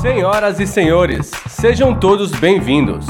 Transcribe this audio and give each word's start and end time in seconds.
Senhoras 0.00 0.58
e 0.58 0.66
senhores, 0.66 1.30
sejam 1.46 1.94
todos 1.94 2.30
bem-vindos. 2.32 3.04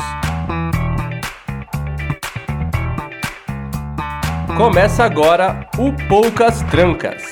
Começa 4.56 5.04
agora 5.04 5.68
o 5.78 5.92
Poucas 6.08 6.62
Trancas. 6.62 7.22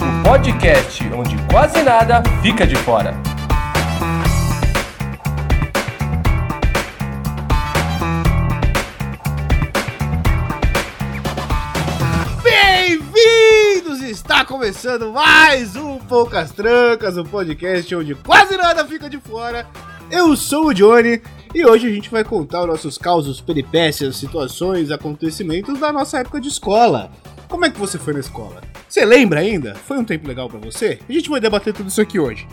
O 0.00 0.28
podcast 0.28 1.08
onde 1.14 1.36
quase 1.48 1.80
nada 1.84 2.20
fica 2.42 2.66
de 2.66 2.74
fora. 2.74 3.14
Começando 14.52 15.10
mais 15.10 15.76
um 15.76 15.96
Poucas 15.96 16.52
Trancas, 16.52 17.16
um 17.16 17.24
podcast 17.24 17.94
onde 17.96 18.14
quase 18.14 18.54
nada 18.54 18.84
fica 18.84 19.08
de 19.08 19.18
fora. 19.18 19.66
Eu 20.10 20.36
sou 20.36 20.66
o 20.66 20.74
Johnny 20.74 21.22
e 21.54 21.64
hoje 21.64 21.86
a 21.86 21.90
gente 21.90 22.10
vai 22.10 22.22
contar 22.22 22.60
os 22.60 22.66
nossos 22.66 22.98
causos, 22.98 23.40
peripécias, 23.40 24.18
situações, 24.18 24.90
acontecimentos 24.90 25.80
da 25.80 25.90
nossa 25.90 26.18
época 26.18 26.38
de 26.38 26.48
escola. 26.48 27.10
Como 27.48 27.64
é 27.64 27.70
que 27.70 27.78
você 27.78 27.98
foi 27.98 28.12
na 28.12 28.20
escola? 28.20 28.60
Você 28.86 29.06
lembra 29.06 29.40
ainda? 29.40 29.74
Foi 29.74 29.96
um 29.96 30.04
tempo 30.04 30.28
legal 30.28 30.50
pra 30.50 30.60
você? 30.60 30.98
A 31.08 31.12
gente 31.12 31.30
vai 31.30 31.40
debater 31.40 31.72
tudo 31.72 31.88
isso 31.88 32.02
aqui 32.02 32.20
hoje. 32.20 32.46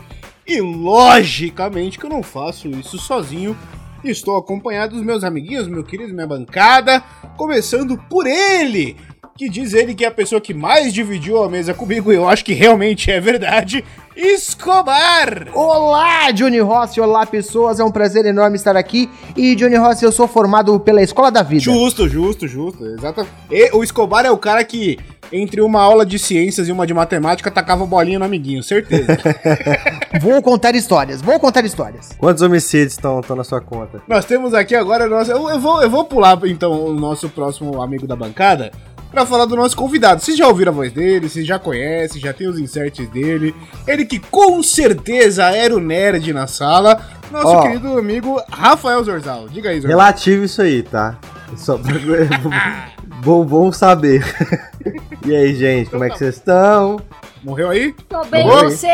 E 0.46 0.58
logicamente 0.58 1.98
que 1.98 2.06
eu 2.06 2.10
não 2.10 2.22
faço 2.22 2.66
isso 2.66 2.96
sozinho. 2.96 3.54
Estou 4.02 4.38
acompanhado 4.38 4.96
dos 4.96 5.04
meus 5.04 5.22
amiguinhos, 5.22 5.68
meu 5.68 5.84
querido, 5.84 6.14
minha 6.14 6.26
bancada, 6.26 7.04
começando 7.36 7.98
por 8.08 8.26
ele, 8.26 8.96
que 9.40 9.48
diz 9.48 9.72
ele 9.72 9.94
que 9.94 10.04
é 10.04 10.08
a 10.08 10.10
pessoa 10.10 10.38
que 10.38 10.52
mais 10.52 10.92
dividiu 10.92 11.42
a 11.42 11.48
mesa 11.48 11.72
comigo, 11.72 12.12
e 12.12 12.14
eu 12.14 12.28
acho 12.28 12.44
que 12.44 12.52
realmente 12.52 13.10
é 13.10 13.18
verdade, 13.18 13.82
Escobar! 14.14 15.48
Olá, 15.54 16.30
Johnny 16.30 16.58
Rossi, 16.58 17.00
olá 17.00 17.24
pessoas, 17.24 17.80
é 17.80 17.84
um 17.84 17.90
prazer 17.90 18.26
enorme 18.26 18.56
estar 18.56 18.76
aqui. 18.76 19.08
E 19.34 19.54
Johnny 19.54 19.76
Rossi, 19.76 20.04
eu 20.04 20.12
sou 20.12 20.28
formado 20.28 20.78
pela 20.80 21.00
Escola 21.00 21.30
da 21.30 21.42
Vida. 21.42 21.62
Justo, 21.62 22.06
justo, 22.06 22.46
justo, 22.46 22.84
exatamente. 22.84 23.32
E 23.50 23.70
o 23.74 23.82
Escobar 23.82 24.26
é 24.26 24.30
o 24.30 24.36
cara 24.36 24.62
que, 24.62 24.98
entre 25.32 25.62
uma 25.62 25.80
aula 25.80 26.04
de 26.04 26.18
ciências 26.18 26.68
e 26.68 26.72
uma 26.72 26.86
de 26.86 26.92
matemática, 26.92 27.50
tacava 27.50 27.86
bolinha 27.86 28.18
no 28.18 28.26
amiguinho, 28.26 28.62
certeza. 28.62 29.16
Vou 30.20 30.42
contar 30.42 30.74
histórias, 30.74 31.22
vou 31.22 31.38
contar 31.40 31.64
histórias. 31.64 32.10
Quantos 32.18 32.42
homicídios 32.42 32.92
estão 32.92 33.22
na 33.34 33.44
sua 33.44 33.60
conta? 33.60 34.02
Nós 34.06 34.24
temos 34.26 34.52
aqui 34.52 34.74
agora, 34.74 35.06
nossa, 35.06 35.32
eu, 35.32 35.48
eu 35.48 35.58
vou, 35.58 35.82
eu 35.82 35.88
vou 35.88 36.04
pular 36.04 36.38
então 36.44 36.84
o 36.84 36.92
nosso 36.92 37.28
próximo 37.30 37.80
amigo 37.80 38.06
da 38.06 38.16
bancada 38.16 38.70
para 39.10 39.26
falar 39.26 39.44
do 39.46 39.56
nosso 39.56 39.76
convidado. 39.76 40.20
Vocês 40.20 40.36
já 40.36 40.46
ouviram 40.46 40.72
a 40.72 40.74
voz 40.74 40.92
dele, 40.92 41.28
vocês 41.28 41.46
já 41.46 41.58
conhecem, 41.58 42.20
já 42.20 42.32
tem 42.32 42.46
os 42.48 42.58
inserts 42.58 43.08
dele. 43.08 43.54
Ele 43.86 44.04
que 44.04 44.18
com 44.18 44.62
certeza 44.62 45.44
era 45.50 45.74
o 45.74 45.80
nerd 45.80 46.32
na 46.32 46.46
sala, 46.46 47.00
nosso 47.30 47.48
Ó. 47.48 47.62
querido 47.62 47.98
amigo 47.98 48.40
Rafael 48.50 49.02
Zorzal. 49.02 49.48
Diga 49.48 49.70
aí, 49.70 49.80
Zorzal. 49.80 49.98
Relativo 49.98 50.44
isso 50.44 50.62
aí, 50.62 50.82
tá? 50.82 51.18
Só 51.56 51.76
pra... 51.76 51.92
bom, 53.24 53.44
bom 53.44 53.72
saber. 53.72 54.24
e 55.26 55.34
aí, 55.34 55.54
gente, 55.54 55.90
como 55.90 56.04
é 56.04 56.10
que 56.10 56.18
vocês 56.18 56.36
estão? 56.36 57.00
Morreu 57.42 57.70
aí? 57.70 57.94
Tô 58.08 58.22
bem, 58.26 58.46
Oi. 58.46 58.64
você? 58.64 58.86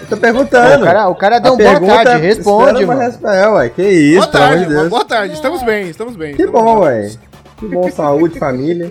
Eu 0.00 0.06
tô 0.08 0.16
perguntando. 0.16 0.82
O 0.82 0.86
cara, 0.86 1.08
o 1.08 1.14
cara 1.14 1.36
A 1.36 1.38
deu 1.38 1.52
um 1.52 1.56
boa 1.58 1.70
pergunta- 1.70 2.04
tarde, 2.04 2.22
responde, 2.26 2.86
mano. 2.86 3.00
resposta. 3.00 3.36
É, 3.36 3.46
ué, 3.46 3.68
que 3.68 3.82
isso, 3.82 4.20
boa 4.20 4.26
tarde, 4.32 4.66
de 4.66 4.88
boa 4.88 5.04
tarde. 5.04 5.34
Estamos 5.34 5.62
bem, 5.62 5.90
estamos 5.90 6.16
bem. 6.16 6.34
Que 6.34 6.42
estamos 6.44 6.60
bom, 6.64 6.74
bem. 6.80 6.84
ué. 6.88 7.10
Que 7.58 7.66
bom, 7.68 7.90
saúde, 7.90 8.38
família. 8.38 8.90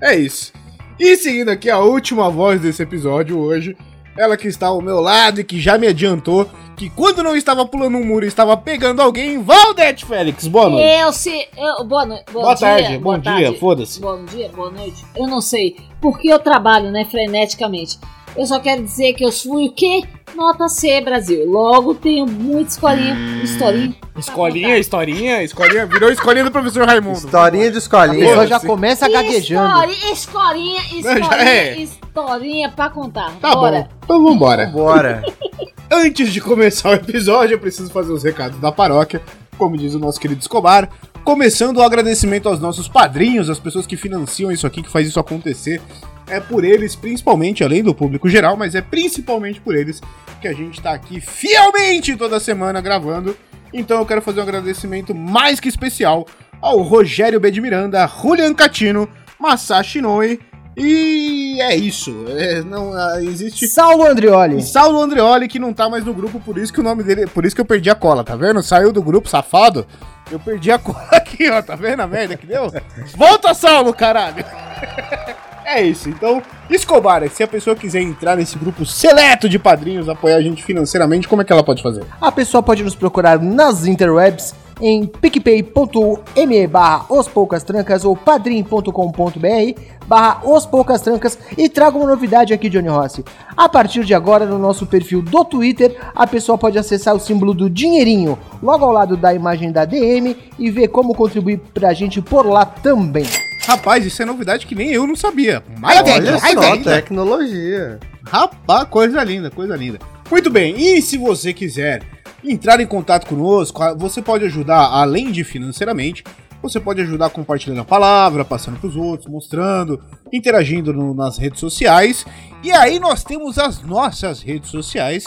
É 0.00 0.14
isso. 0.14 0.52
E 0.98 1.16
seguindo 1.16 1.50
aqui 1.50 1.68
a 1.68 1.78
última 1.78 2.30
voz 2.30 2.60
desse 2.60 2.82
episódio 2.82 3.38
hoje, 3.38 3.76
ela 4.16 4.36
que 4.36 4.48
está 4.48 4.68
ao 4.68 4.80
meu 4.80 5.00
lado 5.00 5.40
e 5.40 5.44
que 5.44 5.60
já 5.60 5.76
me 5.76 5.86
adiantou 5.86 6.48
que 6.76 6.90
quando 6.90 7.22
não 7.22 7.34
estava 7.34 7.66
pulando 7.66 7.96
um 7.96 8.04
muro 8.04 8.24
e 8.24 8.28
estava 8.28 8.56
pegando 8.56 9.00
alguém, 9.00 9.42
Valdete 9.42 10.04
Félix, 10.04 10.46
boa 10.46 10.68
noite. 10.68 11.00
Eu 11.00 11.12
se. 11.12 11.48
Eu, 11.56 11.84
boa 11.84 12.04
noite. 12.04 12.24
Boa 12.30 12.54
dia, 12.54 12.66
tarde, 12.66 12.98
boa 12.98 13.18
bom 13.18 13.22
dia, 13.22 13.58
foda-se. 13.58 14.00
Bom 14.00 14.24
dia, 14.26 14.50
boa 14.54 14.70
noite. 14.70 15.04
Eu 15.16 15.26
não 15.26 15.40
sei. 15.40 15.76
Porque 16.00 16.28
eu 16.28 16.38
trabalho, 16.38 16.90
né, 16.90 17.06
freneticamente. 17.10 17.98
Eu 18.36 18.46
só 18.46 18.60
quero 18.60 18.82
dizer 18.82 19.14
que 19.14 19.24
eu 19.24 19.32
fui 19.32 19.66
o 19.68 19.72
quê? 19.72 20.02
Nota 20.34 20.68
C, 20.68 21.00
Brasil. 21.00 21.48
Logo 21.50 21.94
tenho 21.94 22.26
muita 22.26 22.70
escolinha. 22.70 23.16
Historinha. 23.42 23.94
pra 24.12 24.20
Escolinha, 24.20 24.66
contar. 24.68 24.78
historinha, 24.78 25.42
escolinha, 25.42 25.86
virou 25.86 26.10
escolinha 26.10 26.44
do 26.44 26.50
professor 26.50 26.86
Raimundo. 26.86 27.16
Historinha 27.18 27.70
de 27.70 27.76
A 27.76 27.78
escolinha. 27.78 28.26
pessoa 28.26 28.46
já 28.46 28.60
começa 28.60 29.08
gaguejando. 29.08 29.90
Histori- 29.90 30.12
Escolinha, 30.12 30.80
historinha, 30.92 31.42
é. 31.42 31.78
historinha 31.78 32.68
pra 32.70 32.90
contar. 32.90 33.32
Tá 33.40 33.54
Bora. 33.54 33.82
bom, 33.82 33.88
então 34.04 34.24
vambora. 34.24 34.66
Bora. 34.66 35.22
Antes 35.90 36.32
de 36.32 36.40
começar 36.40 36.90
o 36.90 36.94
episódio, 36.94 37.54
eu 37.54 37.58
preciso 37.58 37.90
fazer 37.90 38.12
os 38.12 38.22
recados 38.22 38.58
da 38.58 38.70
paróquia, 38.72 39.22
como 39.56 39.76
diz 39.78 39.94
o 39.94 39.98
nosso 39.98 40.20
querido 40.20 40.40
Escobar. 40.42 40.90
Começando 41.24 41.78
o 41.78 41.82
agradecimento 41.82 42.48
aos 42.48 42.60
nossos 42.60 42.86
padrinhos, 42.88 43.48
as 43.48 43.58
pessoas 43.58 43.86
que 43.86 43.96
financiam 43.96 44.50
isso 44.52 44.66
aqui, 44.66 44.82
que 44.82 44.90
faz 44.90 45.08
isso 45.08 45.18
acontecer. 45.18 45.80
É 46.28 46.40
por 46.40 46.64
eles, 46.64 46.96
principalmente, 46.96 47.62
além 47.62 47.82
do 47.82 47.94
público 47.94 48.28
geral, 48.28 48.56
mas 48.56 48.74
é 48.74 48.80
principalmente 48.80 49.60
por 49.60 49.76
eles 49.76 50.00
que 50.40 50.48
a 50.48 50.52
gente 50.52 50.80
tá 50.80 50.92
aqui 50.92 51.20
fielmente 51.20 52.16
toda 52.16 52.40
semana 52.40 52.80
gravando. 52.80 53.36
Então 53.72 53.98
eu 53.98 54.06
quero 54.06 54.22
fazer 54.22 54.40
um 54.40 54.42
agradecimento 54.42 55.14
mais 55.14 55.60
que 55.60 55.68
especial 55.68 56.26
ao 56.60 56.78
Rogério 56.82 57.38
B. 57.38 57.50
de 57.50 57.60
Miranda, 57.60 58.06
Julian 58.06 58.54
Catino, 58.54 59.08
Masashi 59.38 60.00
Noi. 60.00 60.40
E 60.76 61.58
é 61.60 61.74
isso. 61.74 62.26
É, 62.28 62.60
não 62.62 62.92
ah, 62.92 63.22
existe 63.22 63.66
Saulo 63.66 64.06
Andrioli. 64.06 64.58
e 64.58 64.62
Saulo 64.62 65.00
Andreoli, 65.00 65.48
que 65.48 65.58
não 65.58 65.72
tá 65.72 65.88
mais 65.88 66.04
no 66.04 66.12
grupo, 66.12 66.38
por 66.38 66.58
isso 66.58 66.72
que 66.72 66.80
o 66.80 66.82
nome 66.82 67.02
dele. 67.02 67.26
Por 67.26 67.46
isso 67.46 67.54
que 67.54 67.62
eu 67.62 67.66
perdi 67.66 67.88
a 67.88 67.94
cola, 67.94 68.22
tá 68.22 68.36
vendo? 68.36 68.62
Saiu 68.62 68.92
do 68.92 69.02
grupo, 69.02 69.28
safado. 69.28 69.86
Eu 70.30 70.38
perdi 70.38 70.70
a 70.70 70.78
cola 70.78 71.08
aqui, 71.12 71.48
ó. 71.48 71.62
Tá 71.62 71.76
vendo 71.76 72.00
a 72.00 72.06
merda 72.06 72.36
que 72.36 72.46
deu? 72.46 72.70
Volta, 73.16 73.54
Saulo, 73.54 73.94
caralho! 73.94 74.44
É 75.68 75.82
isso, 75.82 76.08
então, 76.08 76.40
Escobar, 76.70 77.28
se 77.28 77.42
a 77.42 77.48
pessoa 77.48 77.74
quiser 77.74 78.00
entrar 78.00 78.36
nesse 78.36 78.56
grupo 78.56 78.86
seleto 78.86 79.48
de 79.48 79.58
padrinhos, 79.58 80.08
apoiar 80.08 80.36
a 80.36 80.40
gente 80.40 80.62
financeiramente, 80.62 81.26
como 81.26 81.42
é 81.42 81.44
que 81.44 81.52
ela 81.52 81.64
pode 81.64 81.82
fazer? 81.82 82.04
A 82.20 82.30
pessoa 82.30 82.62
pode 82.62 82.84
nos 82.84 82.94
procurar 82.94 83.40
nas 83.40 83.84
interwebs 83.84 84.54
em 84.80 85.06
picpay.me 85.06 86.66
barra 86.68 87.06
os 87.08 87.26
poucas 87.26 87.64
trancas 87.64 88.04
ou 88.04 88.14
padrim.com.br 88.14 89.80
barra 90.06 90.40
os 90.44 90.64
poucas 90.64 91.00
trancas 91.00 91.36
e 91.58 91.68
traga 91.68 91.98
uma 91.98 92.06
novidade 92.06 92.54
aqui, 92.54 92.68
Johnny 92.68 92.88
Rossi. 92.88 93.24
A 93.56 93.68
partir 93.68 94.04
de 94.04 94.14
agora, 94.14 94.46
no 94.46 94.60
nosso 94.60 94.86
perfil 94.86 95.20
do 95.20 95.44
Twitter, 95.44 95.96
a 96.14 96.28
pessoa 96.28 96.56
pode 96.56 96.78
acessar 96.78 97.12
o 97.12 97.20
símbolo 97.20 97.52
do 97.52 97.68
dinheirinho 97.68 98.38
logo 98.62 98.84
ao 98.84 98.92
lado 98.92 99.16
da 99.16 99.34
imagem 99.34 99.72
da 99.72 99.84
DM 99.84 100.36
e 100.58 100.70
ver 100.70 100.88
como 100.88 101.12
contribuir 101.12 101.58
pra 101.74 101.92
gente 101.92 102.22
por 102.22 102.46
lá 102.46 102.64
também. 102.64 103.26
Rapaz, 103.66 104.04
isso 104.06 104.22
é 104.22 104.24
novidade 104.24 104.66
que 104.66 104.74
nem 104.74 104.90
eu 104.92 105.06
não 105.06 105.16
sabia. 105.16 105.62
Ainda, 105.82 106.12
Olha 106.14 106.38
só, 106.38 106.46
ainda. 106.72 106.94
tecnologia. 106.94 107.98
Rapaz, 108.24 108.88
coisa 108.88 109.22
linda, 109.24 109.50
coisa 109.50 109.76
linda. 109.76 109.98
Muito 110.30 110.50
bem, 110.50 110.74
e 110.78 111.00
se 111.02 111.16
você 111.18 111.52
quiser 111.52 112.02
entrar 112.44 112.80
em 112.80 112.86
contato 112.86 113.26
conosco, 113.26 113.80
você 113.96 114.20
pode 114.22 114.44
ajudar, 114.44 114.86
além 114.86 115.30
de 115.32 115.42
financeiramente, 115.44 116.22
você 116.62 116.80
pode 116.80 117.00
ajudar 117.02 117.30
compartilhando 117.30 117.80
a 117.80 117.84
palavra, 117.84 118.44
passando 118.44 118.78
pros 118.78 118.96
outros, 118.96 119.28
mostrando, 119.30 120.00
interagindo 120.32 120.92
no- 120.92 121.14
nas 121.14 121.38
redes 121.38 121.60
sociais. 121.60 122.24
E 122.62 122.72
aí 122.72 122.98
nós 122.98 123.22
temos 123.22 123.58
as 123.58 123.82
nossas 123.82 124.40
redes 124.42 124.70
sociais, 124.70 125.24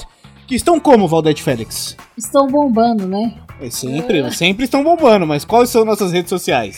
que 0.47 0.56
estão 0.56 0.79
como, 0.79 1.07
Valdete 1.07 1.44
Félix? 1.44 1.95
Estão 2.17 2.47
bombando, 2.47 3.06
né? 3.07 3.33
É 3.61 3.69
sempre, 3.69 4.31
sempre 4.33 4.66
estão 4.66 4.83
bombando, 4.83 5.25
mas 5.27 5.45
quais 5.45 5.69
são 5.69 5.85
nossas 5.85 6.11
redes 6.11 6.29
sociais? 6.29 6.77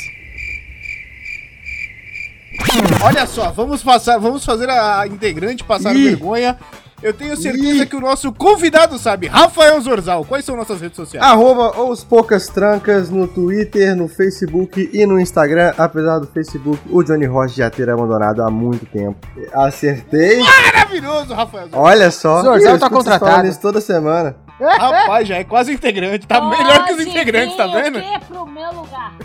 Olha 3.04 3.26
só, 3.26 3.52
vamos 3.52 3.84
passar, 3.84 4.18
vamos 4.18 4.46
fazer 4.46 4.70
a 4.70 5.06
integrante 5.08 5.64
passar 5.64 5.96
Ih. 5.96 6.10
vergonha. 6.10 6.58
Eu 7.02 7.14
tenho 7.14 7.36
certeza 7.36 7.84
Ih. 7.84 7.86
que 7.88 7.96
o 7.96 8.00
nosso 8.00 8.32
convidado 8.32 8.96
sabe. 9.00 9.26
Rafael 9.26 9.82
Zorzal, 9.82 10.24
quais 10.24 10.46
são 10.46 10.56
nossas 10.56 10.80
redes 10.80 10.96
sociais? 10.96 11.26
Arroba 11.28 11.82
os 11.82 12.04
poucas 12.04 12.46
trancas 12.48 13.10
no 13.10 13.28
Twitter, 13.28 13.96
no 13.96 14.08
Facebook 14.08 14.88
e 14.94 15.04
no 15.08 15.20
Instagram. 15.20 15.74
Apesar 15.80 16.20
do 16.20 16.28
Facebook, 16.28 16.80
o 16.92 17.02
Johnny 17.02 17.26
Ross 17.26 17.56
já 17.56 17.72
ter 17.72 17.90
abandonado 17.90 18.44
há 18.44 18.52
muito 18.52 18.86
tempo. 18.86 19.18
Acertei. 19.52 20.42
Maravilhoso, 20.44 21.34
Rafael 21.34 21.64
Zorzal. 21.64 21.82
Olha 21.82 22.12
só. 22.12 22.44
Zorzal 22.44 22.78
tá 22.78 22.90
contratado. 22.90 23.58
toda 23.60 23.82
semana. 23.82 24.36
Rapaz, 24.60 25.28
já 25.28 25.38
é 25.38 25.44
quase 25.44 25.74
integrante. 25.74 26.28
Tá 26.28 26.40
melhor 26.40 26.86
que 26.86 26.94
os 26.94 27.02
integrantes, 27.02 27.58
tá 27.58 27.66
vendo? 27.66 27.98
O 27.98 28.02
quê 28.02 28.20
pro 28.28 28.46
meu 28.46 28.72
lugar? 28.74 29.14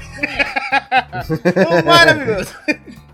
Então, 1.44 1.84
maravilhoso. 1.84 2.50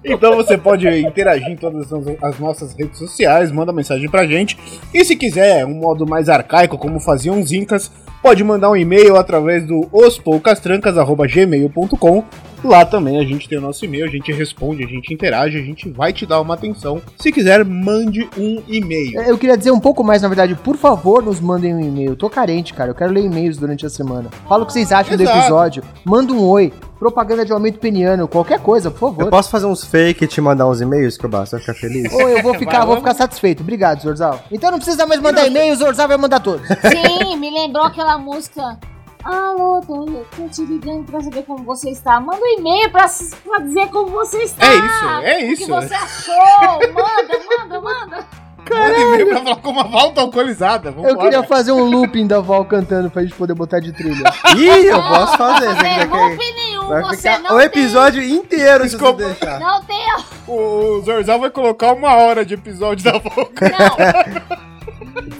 Então 0.04 0.34
você 0.34 0.58
pode 0.58 0.88
interagir 0.88 1.49
em 1.49 1.56
todas 1.56 1.93
as- 1.93 2.06
as 2.22 2.38
nossas 2.38 2.75
redes 2.75 2.99
sociais, 2.99 3.52
manda 3.52 3.72
mensagem 3.72 4.10
pra 4.10 4.26
gente. 4.26 4.58
E 4.93 5.04
se 5.04 5.14
quiser 5.14 5.64
um 5.64 5.75
modo 5.75 6.04
mais 6.06 6.28
arcaico, 6.28 6.76
como 6.76 6.99
faziam 6.99 7.40
os 7.40 7.52
incas, 7.52 7.88
pode 8.20 8.43
mandar 8.43 8.70
um 8.70 8.76
e-mail 8.76 9.16
através 9.16 9.64
do 9.66 9.88
ospoucastrancas.gmail.com 9.93 12.25
Lá 12.64 12.85
também 12.85 13.19
a 13.19 13.25
gente 13.25 13.49
tem 13.49 13.59
o 13.59 13.61
nosso 13.61 13.85
e-mail, 13.85 14.05
a 14.05 14.09
gente 14.09 14.32
responde, 14.32 14.85
a 14.85 14.87
gente 14.87 15.12
interage, 15.12 15.59
a 15.59 15.62
gente 15.62 15.88
vai 15.88 16.12
te 16.12 16.25
dar 16.25 16.41
uma 16.41 16.55
atenção. 16.55 17.00
Se 17.19 17.32
quiser, 17.32 17.64
mande 17.64 18.29
um 18.38 18.62
e-mail. 18.69 19.20
Eu 19.23 19.37
queria 19.38 19.56
dizer 19.56 19.70
um 19.73 19.81
pouco 19.81 20.03
mais, 20.05 20.23
na 20.23 20.29
verdade. 20.29 20.55
Por 20.55 20.76
favor, 20.76 21.23
nos 21.23 21.41
mandem 21.41 21.75
um 21.75 21.81
e-mail. 21.81 22.11
Eu 22.11 22.17
tô 22.17 22.31
carente, 22.31 22.73
cara. 22.75 22.91
Eu 22.91 22.94
quero 22.94 23.12
ler 23.12 23.25
e-mails 23.25 23.56
durante 23.56 23.85
a 23.85 23.91
semana. 23.91 24.31
Fala 24.49 24.62
o 24.62 24.67
que 24.67 24.73
vocês 24.73 24.93
acham 24.93 25.17
do 25.17 25.23
Exato. 25.23 25.38
episódio. 25.38 25.82
Manda 26.05 26.32
um 26.32 26.44
oi. 26.47 26.73
Propaganda 26.99 27.44
de 27.44 27.53
aumento 27.53 27.81
peniano. 27.81 28.29
Qualquer 28.29 28.61
coisa, 28.61 28.88
por 28.88 29.09
Eu 29.09 29.14
favor. 29.14 29.31
posso 29.31 29.50
fazer 29.50 29.67
uns 29.67 29.85
fake 29.85 30.23
e 30.25 30.29
te 30.29 30.41
mandar 30.41 30.69
uns 30.69 30.81
e-mails 30.81 31.17
que 31.17 31.26
eu 31.26 31.31
basta 31.31 31.59
ficar 31.59 31.75
feliz? 31.75 32.12
Ou 32.12 32.29
eu 32.29 32.41
vou 32.43 32.55
ficar, 32.55 32.79
Vai, 32.79 32.87
vou 32.87 32.97
ficar 32.99 33.14
satisfeito. 33.14 33.61
Obrigado, 33.61 34.00
Zorzal. 34.03 34.38
Então 34.53 34.70
não 34.70 34.79
precisa 34.79 35.05
mais 35.05 35.20
mandar 35.20 35.44
e-mail, 35.47 35.73
o 35.73 35.76
Zorzal 35.76 36.06
vai 36.06 36.17
mandar 36.17 36.38
todos. 36.38 36.64
Sim, 36.69 37.37
me 37.38 37.50
lembrou 37.50 37.85
aquela 37.85 38.17
música. 38.19 38.79
Alô, 39.24 39.80
tô, 39.86 40.04
tô 40.36 40.48
te 40.48 40.64
ligando 40.64 41.04
pra 41.04 41.20
saber 41.20 41.42
como 41.44 41.62
você 41.64 41.90
está. 41.90 42.19
Manda 42.20 42.40
um 42.42 42.58
e-mail 42.58 42.90
pra, 42.90 43.06
pra 43.44 43.58
dizer 43.60 43.88
como 43.88 44.08
você 44.10 44.38
está. 44.42 44.66
É 44.66 44.74
isso, 44.74 45.04
é 45.22 45.36
O 45.36 45.52
isso. 45.52 45.64
que 45.64 45.70
você 45.70 45.94
achou? 45.94 46.92
Manda, 46.92 47.40
manda, 47.58 47.80
manda. 47.80 48.26
Manda 48.70 48.98
e-mail 49.00 49.26
pra 49.28 49.42
falar 49.42 49.56
com 49.56 49.70
uma 49.70 49.84
volta 49.84 50.20
alcoolizada. 50.22 50.94
Eu 51.04 51.16
queria 51.19 51.42
fazer 51.44 51.72
um 51.72 51.84
looping 51.84 52.26
da 52.26 52.40
Val 52.40 52.64
cantando 52.64 53.10
pra 53.10 53.22
gente 53.22 53.34
poder 53.34 53.54
botar 53.54 53.80
de 53.80 53.92
trilha. 53.92 54.24
Ih, 54.56 54.86
eu 54.86 55.02
posso 55.02 55.36
fazer. 55.36 55.66
Não 55.66 55.76
se 55.76 55.82
tem 55.82 55.92
quiser 55.94 56.08
que- 56.08 56.16
loop 56.16 56.38
nenhum. 56.54 56.88
Vai 56.88 57.02
Você 57.04 57.30
ficar 57.32 57.38
não 57.48 57.56
o 57.56 57.60
episódio 57.60 58.22
inteiro 58.22 58.84
se 58.84 58.90
você 58.90 58.96
Desculpa. 58.98 59.25
deixar. 59.25 59.58
tem. 59.58 59.66
Não 59.66 59.82
tem. 59.84 60.14
O 60.48 61.00
Zorzal 61.04 61.38
vai 61.38 61.50
colocar 61.50 61.92
uma 61.92 62.14
hora 62.16 62.44
de 62.44 62.54
episódio 62.54 63.04
da 63.04 63.18
Volca. 63.18 63.68
Não. 63.68 64.71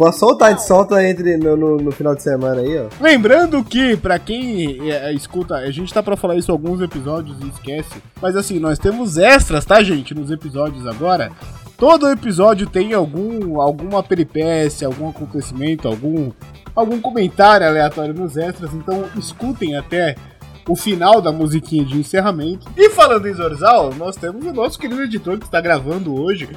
Posso 0.03 0.19
soltar, 0.19 0.49
a 0.49 0.51
gente 0.51 0.67
solta 0.67 1.09
entre 1.09 1.37
no, 1.37 1.57
no, 1.57 1.77
no 1.77 1.93
final 1.93 2.13
de 2.13 2.25
semana 2.25 2.61
aí, 2.61 2.77
ó. 2.77 2.89
Lembrando 3.01 3.63
que, 3.63 3.97
pra 3.97 4.19
quem 4.19 4.91
é, 4.91 5.11
é, 5.11 5.13
escuta, 5.13 5.55
a 5.55 5.71
gente 5.71 5.95
tá 5.95 6.03
pra 6.03 6.17
falar 6.17 6.35
isso 6.35 6.51
em 6.51 6.55
alguns 6.55 6.81
episódios 6.81 7.37
e 7.41 7.47
esquece. 7.47 8.03
Mas 8.21 8.35
assim, 8.35 8.59
nós 8.59 8.81
temos 8.81 9.17
extras, 9.17 9.65
tá, 9.65 9.81
gente, 9.81 10.13
nos 10.13 10.29
episódios 10.33 10.89
agora. 10.89 11.31
Todo 11.77 12.11
episódio 12.11 12.69
tem 12.69 12.93
algum, 12.93 13.61
alguma 13.61 14.03
peripécia, 14.03 14.89
algum 14.89 15.09
acontecimento, 15.09 15.87
algum, 15.87 16.33
algum 16.75 17.01
comentário 17.01 17.65
aleatório 17.65 18.13
nos 18.13 18.37
extras. 18.37 18.75
Então 18.75 19.05
escutem 19.17 19.77
até 19.77 20.17
o 20.69 20.75
final 20.75 21.21
da 21.21 21.31
musiquinha 21.31 21.85
de 21.85 21.97
encerramento. 21.97 22.67
E 22.77 22.91
falando 22.91 23.29
em 23.29 23.35
Zorzal, 23.35 23.95
nós 23.95 24.17
temos 24.17 24.45
o 24.45 24.53
nosso 24.53 24.81
querido 24.81 25.03
editor 25.03 25.39
que 25.39 25.45
está 25.45 25.61
gravando 25.61 26.21
hoje. 26.21 26.49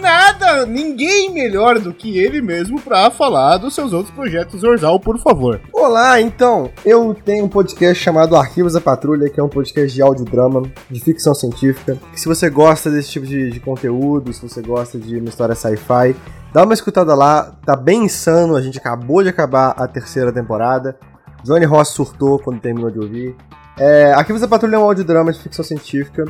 Nada, 0.00 0.66
ninguém 0.66 1.32
melhor 1.32 1.78
do 1.78 1.92
que 1.92 2.18
ele 2.18 2.40
mesmo 2.40 2.80
pra 2.80 3.10
falar 3.10 3.56
dos 3.56 3.74
seus 3.74 3.92
outros 3.92 4.14
projetos 4.14 4.60
Zorzal, 4.60 5.00
por 5.00 5.18
favor. 5.18 5.60
Olá, 5.72 6.20
então, 6.20 6.70
eu 6.84 7.16
tenho 7.24 7.44
um 7.44 7.48
podcast 7.48 8.02
chamado 8.02 8.36
Arquivos 8.36 8.74
da 8.74 8.80
Patrulha, 8.80 9.28
que 9.28 9.40
é 9.40 9.42
um 9.42 9.48
podcast 9.48 9.92
de 9.92 10.02
audiodrama, 10.02 10.62
de 10.90 11.00
ficção 11.00 11.34
científica. 11.34 11.96
Se 12.14 12.26
você 12.28 12.48
gosta 12.48 12.90
desse 12.90 13.10
tipo 13.10 13.26
de, 13.26 13.50
de 13.50 13.60
conteúdo, 13.60 14.32
se 14.32 14.46
você 14.46 14.62
gosta 14.62 14.98
de 14.98 15.18
uma 15.18 15.28
história 15.28 15.54
sci-fi, 15.54 16.14
dá 16.52 16.64
uma 16.64 16.74
escutada 16.74 17.14
lá, 17.14 17.52
tá 17.64 17.74
bem 17.74 18.04
insano, 18.04 18.56
a 18.56 18.60
gente 18.60 18.78
acabou 18.78 19.22
de 19.22 19.28
acabar 19.28 19.70
a 19.70 19.88
terceira 19.88 20.32
temporada. 20.32 20.96
Johnny 21.42 21.64
Ross 21.64 21.88
surtou 21.88 22.38
quando 22.38 22.60
terminou 22.60 22.90
de 22.90 22.98
ouvir. 22.98 23.36
É, 23.78 24.12
Arquivos 24.12 24.40
da 24.40 24.48
Patrulha 24.48 24.76
é 24.76 24.78
um 24.78 24.82
audiodrama 24.82 25.32
de 25.32 25.40
ficção 25.40 25.64
científica, 25.64 26.24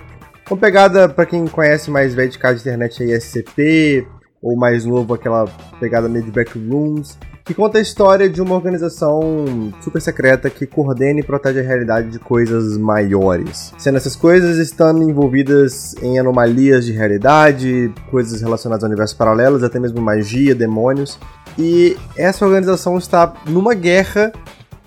com 0.49 0.57
pegada, 0.57 1.09
pra 1.09 1.27
quem 1.27 1.47
conhece 1.47 1.91
mais 1.91 2.15
velho 2.15 2.31
de 2.31 2.39
casa 2.39 2.55
de 2.55 2.61
internet 2.63 3.03
aí, 3.03 3.21
SCP, 3.21 4.07
ou 4.43 4.57
mais 4.57 4.85
novo, 4.85 5.13
aquela 5.13 5.45
pegada 5.79 6.09
meio 6.09 6.25
de 6.25 6.31
Backrooms, 6.31 7.19
que 7.45 7.53
conta 7.53 7.79
a 7.79 7.81
história 7.81 8.29
de 8.29 8.41
uma 8.41 8.55
organização 8.55 9.73
super 9.83 10.01
secreta 10.01 10.49
que 10.49 10.67
coordena 10.67 11.21
e 11.21 11.23
protege 11.23 11.61
a 11.61 11.63
realidade 11.63 12.09
de 12.09 12.19
coisas 12.19 12.79
maiores. 12.79 13.73
Sendo 13.77 13.97
essas 13.97 14.17
coisas 14.17 14.59
estando 14.59 15.03
envolvidas 15.03 15.95
em 16.03 16.19
anomalias 16.19 16.85
de 16.85 16.93
realidade, 16.93 17.93
coisas 18.11 18.41
relacionadas 18.41 18.85
ao 18.85 18.89
universo 18.89 19.17
paralelos, 19.17 19.63
até 19.63 19.79
mesmo 19.79 20.01
magia, 20.01 20.55
demônios. 20.55 21.19
E 21.59 21.97
essa 22.17 22.47
organização 22.47 22.97
está 22.97 23.35
numa 23.47 23.75
guerra 23.75 24.33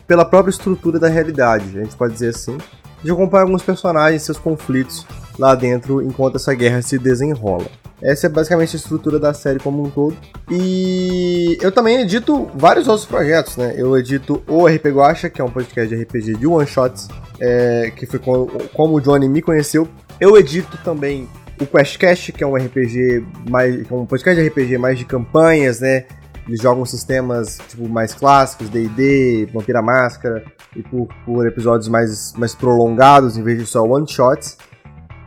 pela 0.08 0.26
própria 0.26 0.52
estrutura 0.52 1.00
da 1.00 1.08
realidade, 1.08 1.78
a 1.78 1.84
gente 1.84 1.96
pode 1.96 2.14
dizer 2.14 2.30
assim. 2.30 2.58
A 2.58 3.02
gente 3.02 3.12
acompanha 3.12 3.44
alguns 3.44 3.64
personagens 3.64 4.22
seus 4.22 4.38
conflitos 4.38 5.06
lá 5.38 5.56
dentro 5.56 6.02
enquanto 6.02 6.36
essa 6.36 6.54
guerra 6.54 6.82
se 6.82 6.98
desenrola. 6.98 7.66
Essa 8.02 8.26
é 8.26 8.30
basicamente 8.30 8.76
a 8.76 8.80
estrutura 8.80 9.20
da 9.20 9.34
série 9.34 9.60
como 9.60 9.84
um 9.84 9.90
todo. 9.90 10.18
E 10.50 11.58
eu 11.62 11.72
também 11.72 12.02
edito 12.02 12.50
vários 12.56 12.88
outros 12.88 13.06
projetos, 13.06 13.58
né? 13.58 13.76
Eu 13.78 13.96
edito 13.96 14.42
o 14.48 14.66
RP 14.66 14.88
Guacha, 14.88 15.30
que 15.30 15.40
é 15.40 15.44
um 15.44 15.52
podcast 15.52 15.96
de 15.96 16.02
RPG 16.02 16.38
de 16.38 16.48
one 16.48 16.66
shots, 16.66 17.08
é, 17.40 17.92
que 17.96 18.08
foi 18.08 18.20
como, 18.20 18.96
o 18.96 19.00
Johnny 19.00 19.30
me 19.30 19.42
conheceu. 19.42 19.88
Eu 20.20 20.36
edito 20.36 20.80
também 20.84 21.30
o 21.60 21.66
QuestCast, 21.66 22.32
que 22.32 22.44
é 22.44 22.48
um 22.48 22.56
RPG 22.56 23.24
mais, 23.48 23.90
é 23.90 23.94
um 23.94 24.06
podcast 24.06 24.42
de 24.42 24.48
RPG 24.48 24.80
mais 24.80 24.98
de 24.98 25.06
campanhas, 25.06 25.80
né? 25.80 26.06
Eles 26.48 26.60
jogam 26.60 26.84
sistemas 26.86 27.60
tipo 27.70 27.88
mais 27.88 28.16
clássicos, 28.16 28.68
D&D, 28.68 29.48
Vampira 29.54 29.82
Máscara, 29.82 30.44
e 30.76 30.82
por, 30.82 31.08
por 31.24 31.48
episódios 31.48 31.88
mais, 31.88 32.34
mais 32.34 32.56
prolongados 32.56 33.38
em 33.38 33.44
vez 33.44 33.60
de 33.60 33.66
só 33.68 33.84
one 33.84 34.08
shots. 34.10 34.58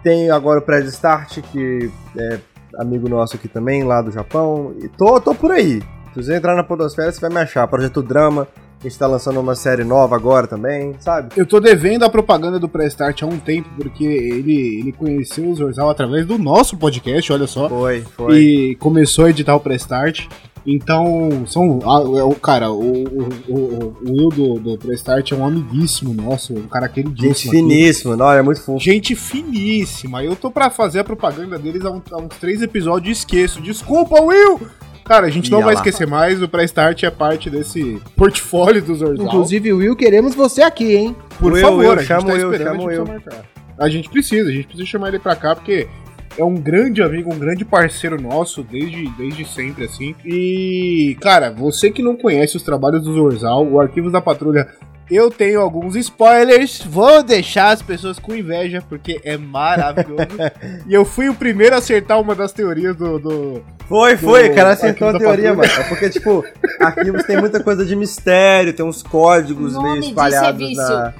Tem 0.04 0.30
agora 0.30 0.60
o 0.60 0.62
Press 0.62 0.86
Start, 0.90 1.40
que 1.50 1.90
é 2.16 2.38
amigo 2.78 3.08
nosso 3.08 3.36
aqui 3.36 3.48
também, 3.48 3.82
lá 3.82 4.02
do 4.02 4.10
Japão. 4.10 4.74
E 4.82 4.88
tô, 4.88 5.18
tô 5.18 5.34
por 5.34 5.50
aí. 5.50 5.82
Se 6.12 6.22
você 6.22 6.36
entrar 6.36 6.54
na 6.54 6.62
Podosfera, 6.62 7.10
você 7.10 7.20
vai 7.20 7.30
me 7.30 7.38
achar. 7.38 7.66
Projeto 7.66 8.02
Drama, 8.02 8.46
a 8.80 8.82
gente 8.86 8.98
tá 8.98 9.06
lançando 9.06 9.40
uma 9.40 9.54
série 9.54 9.82
nova 9.82 10.14
agora 10.14 10.46
também, 10.46 10.94
sabe? 11.00 11.30
Eu 11.34 11.46
tô 11.46 11.58
devendo 11.58 12.04
a 12.04 12.10
propaganda 12.10 12.58
do 12.58 12.68
Prestart 12.68 13.22
há 13.22 13.26
um 13.26 13.38
tempo, 13.38 13.68
porque 13.76 14.04
ele, 14.04 14.80
ele 14.80 14.92
conheceu 14.92 15.48
o 15.48 15.54
Zorzal 15.54 15.88
através 15.88 16.26
do 16.26 16.36
nosso 16.36 16.76
podcast, 16.76 17.32
olha 17.32 17.46
só. 17.46 17.66
Foi, 17.68 18.02
foi. 18.02 18.38
E 18.38 18.74
começou 18.76 19.24
a 19.24 19.30
editar 19.30 19.56
o 19.56 19.60
Prestart. 19.60 20.28
Então, 20.66 21.44
são. 21.46 21.78
ah, 21.84 22.18
é 22.18 22.22
o 22.22 22.34
Cara, 22.34 22.70
o, 22.70 23.04
o, 23.04 23.28
o, 23.48 23.96
o 24.02 24.10
Will 24.10 24.28
do, 24.30 24.54
do 24.58 24.78
Prestart 24.78 25.30
é 25.32 25.34
um 25.34 25.46
amiguíssimo 25.46 26.14
nosso, 26.14 26.54
um 26.54 26.66
cara 26.66 26.86
Gente 26.86 26.94
queridíssimo. 26.94 27.52
aqui. 27.52 27.60
finíssima, 27.60 28.16
não, 28.16 28.32
é 28.32 28.40
muito 28.42 28.60
fofo. 28.62 28.78
Gente 28.82 29.14
finíssima. 29.14 30.24
Eu 30.24 30.34
tô 30.36 30.50
pra 30.50 30.70
fazer 30.70 31.00
a 31.00 31.04
propaganda 31.04 31.58
deles 31.58 31.84
há, 31.84 31.90
um- 31.90 32.02
há 32.10 32.16
uns 32.16 32.36
três 32.40 32.62
episódios 32.62 33.08
e 33.08 33.20
esqueço. 33.20 33.60
Desculpa, 33.60 34.20
Will! 34.22 34.60
Cara, 35.04 35.26
a 35.26 35.30
gente 35.30 35.50
não 35.50 35.58
Ia 35.58 35.64
vai 35.66 35.74
lá. 35.74 35.80
esquecer 35.80 36.06
mais. 36.06 36.42
O 36.42 36.48
Prestart 36.48 37.02
é 37.02 37.10
parte 37.10 37.50
desse 37.50 38.00
portfólio 38.16 38.80
do 38.82 38.94
Zorzal. 38.94 39.26
Inclusive, 39.26 39.70
Will, 39.72 39.94
queremos 39.94 40.34
você 40.34 40.62
aqui, 40.62 40.96
hein? 40.96 41.14
Por 41.38 41.52
Will, 41.52 41.60
favor, 41.60 41.78
Will, 41.80 41.92
a 41.92 41.96
gente 41.96 42.06
chama 42.06 42.22
tá 42.22 42.26
o 42.28 42.30
Will, 42.36 42.52
esperando, 42.52 42.76
chama 42.78 42.82
a 42.82 42.86
o 42.86 42.90
gente 42.90 42.98
Will. 43.00 43.04
precisa 43.06 43.30
marcar. 43.36 43.54
A 43.76 43.88
gente 43.90 44.08
precisa, 44.08 44.48
a 44.48 44.52
gente 44.52 44.66
precisa 44.66 44.86
chamar 44.88 45.08
ele 45.08 45.18
pra 45.18 45.36
cá, 45.36 45.54
porque 45.54 45.86
é 46.36 46.44
um 46.44 46.54
grande 46.54 47.02
amigo, 47.02 47.32
um 47.32 47.38
grande 47.38 47.64
parceiro 47.64 48.20
nosso, 48.20 48.62
desde, 48.62 49.08
desde 49.16 49.44
sempre, 49.44 49.84
assim. 49.84 50.14
E, 50.24 51.16
cara, 51.20 51.50
você 51.50 51.90
que 51.90 52.02
não 52.02 52.16
conhece 52.16 52.56
os 52.56 52.62
trabalhos 52.62 53.02
do 53.04 53.14
Zorzal, 53.14 53.66
o 53.66 53.80
Arquivos 53.80 54.12
da 54.12 54.20
Patrulha, 54.20 54.68
eu 55.10 55.30
tenho 55.30 55.60
alguns 55.60 55.96
spoilers, 55.96 56.82
vou 56.82 57.22
deixar 57.22 57.70
as 57.70 57.82
pessoas 57.82 58.18
com 58.18 58.34
inveja, 58.34 58.82
porque 58.88 59.20
é 59.22 59.36
maravilhoso. 59.36 60.26
e 60.88 60.94
eu 60.94 61.04
fui 61.04 61.28
o 61.28 61.34
primeiro 61.34 61.74
a 61.74 61.78
acertar 61.78 62.20
uma 62.20 62.34
das 62.34 62.52
teorias 62.52 62.96
do... 62.96 63.18
do... 63.18 63.62
Foi, 63.86 64.16
foi, 64.16 64.48
do 64.48 64.52
o 64.52 64.54
cara 64.54 64.72
acertou 64.72 65.08
a 65.08 65.18
teoria, 65.18 65.54
mano. 65.54 65.70
É 65.70 65.82
porque, 65.84 66.08
tipo, 66.08 66.42
arquivos 66.80 67.22
tem 67.24 67.38
muita 67.38 67.62
coisa 67.62 67.84
de 67.84 67.94
mistério, 67.94 68.72
tem 68.72 68.84
uns 68.84 69.02
códigos 69.02 69.76
meio 69.76 69.98
espalhados 69.98 70.62
é 70.62 70.66
vício. 70.66 70.82
na, 70.82 71.14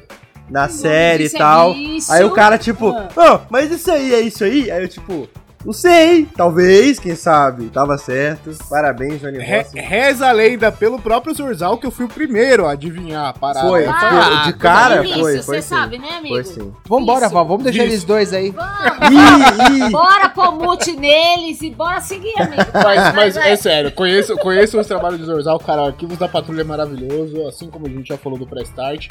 na 0.49 0.69
série 0.69 1.25
e 1.25 1.27
é 1.27 1.39
tal. 1.39 1.73
vício. 1.75 2.13
Aí 2.13 2.25
o 2.25 2.31
cara, 2.31 2.59
tipo, 2.59 2.91
Ah. 2.91 3.09
ah, 3.17 3.41
mas 3.51 3.71
isso 3.71 3.91
aí 3.91 4.15
é 4.15 4.21
isso 4.21 4.45
aí? 4.45 4.71
Aí 4.71 4.83
eu, 4.83 4.89
tipo, 4.89 5.29
não 5.65 5.73
sei, 5.73 6.27
talvez, 6.37 6.99
quem 6.99 7.15
sabe. 7.15 7.67
Tava 7.71 7.97
certo. 7.99 8.51
Parabéns, 8.69 9.21
Johnny 9.21 9.39
Re- 9.39 9.59
Rossi. 9.63 9.81
reza 9.81 10.29
a 10.29 10.33
lenda 10.33 10.71
pelo 10.71 10.99
próprio 10.99 11.35
Zorzal 11.35 11.79
que 11.79 11.87
eu 11.87 11.91
fui 11.91 12.05
o 12.05 12.09
primeiro 12.09 12.67
a 12.67 12.73
adivinhar 12.73 13.27
a 13.29 13.33
parada. 13.33 13.67
Foi, 13.69 13.85
foi, 13.85 13.93
falei, 13.93 14.43
de 14.45 14.49
"Ah, 14.51 14.53
cara 14.59 14.97
foi, 15.05 15.37
Você 15.37 15.43
foi 15.43 15.63
sim. 15.63 15.69
sabe, 15.69 15.99
né, 15.99 16.09
amigo? 16.19 16.35
Foi 16.35 16.45
sim. 16.45 16.73
Vambora. 16.87 17.29
Val, 17.29 17.47
vamos 17.47 17.65
deixar 17.65 17.85
Isso. 17.85 17.93
eles 17.93 18.05
dois 18.05 18.33
aí. 18.33 18.51
Vamos, 18.53 19.91
bora 19.91 20.29
pôr 20.29 20.53
mute 20.53 20.93
neles 20.97 21.61
e 21.63 21.71
bora 21.71 22.01
seguir, 22.01 22.35
amigo. 22.41 22.63
Mas, 22.73 23.15
mas 23.15 23.37
é 23.37 23.57
sério, 23.57 23.91
conheço, 23.93 24.37
conheço 24.37 24.79
os 24.79 24.87
trabalhos 24.87 25.19
do 25.21 25.27
Zorzal, 25.27 25.59
cara, 25.59 25.83
o 25.83 25.87
Arquivos 25.87 26.19
da 26.19 26.29
Patrulha 26.29 26.61
é 26.61 26.65
maravilhoso, 26.65 27.47
assim 27.47 27.69
como 27.71 27.87
a 27.87 27.91
gente 27.91 28.09
já 28.09 28.19
falou 28.19 28.39
do 28.39 28.47
Prestart. 28.47 29.09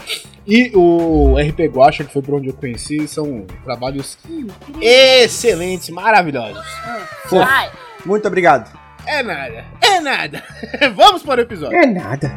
E 0.47 0.71
o 0.75 1.35
RP 1.37 1.61
Guacha, 1.73 2.03
que 2.03 2.11
foi 2.13 2.21
por 2.21 2.35
onde 2.35 2.49
eu 2.49 2.53
conheci, 2.53 3.07
são 3.07 3.45
trabalhos 3.63 4.17
excelentes, 4.79 5.89
maravilhosos. 5.89 6.42
Vai. 7.29 7.71
Muito 8.05 8.27
obrigado. 8.27 8.69
É 9.05 9.21
nada, 9.21 9.65
é 9.81 9.99
nada. 9.99 10.43
Vamos 10.95 11.23
para 11.23 11.41
o 11.41 11.43
episódio. 11.43 11.77
É 11.77 11.85
nada. 11.85 12.31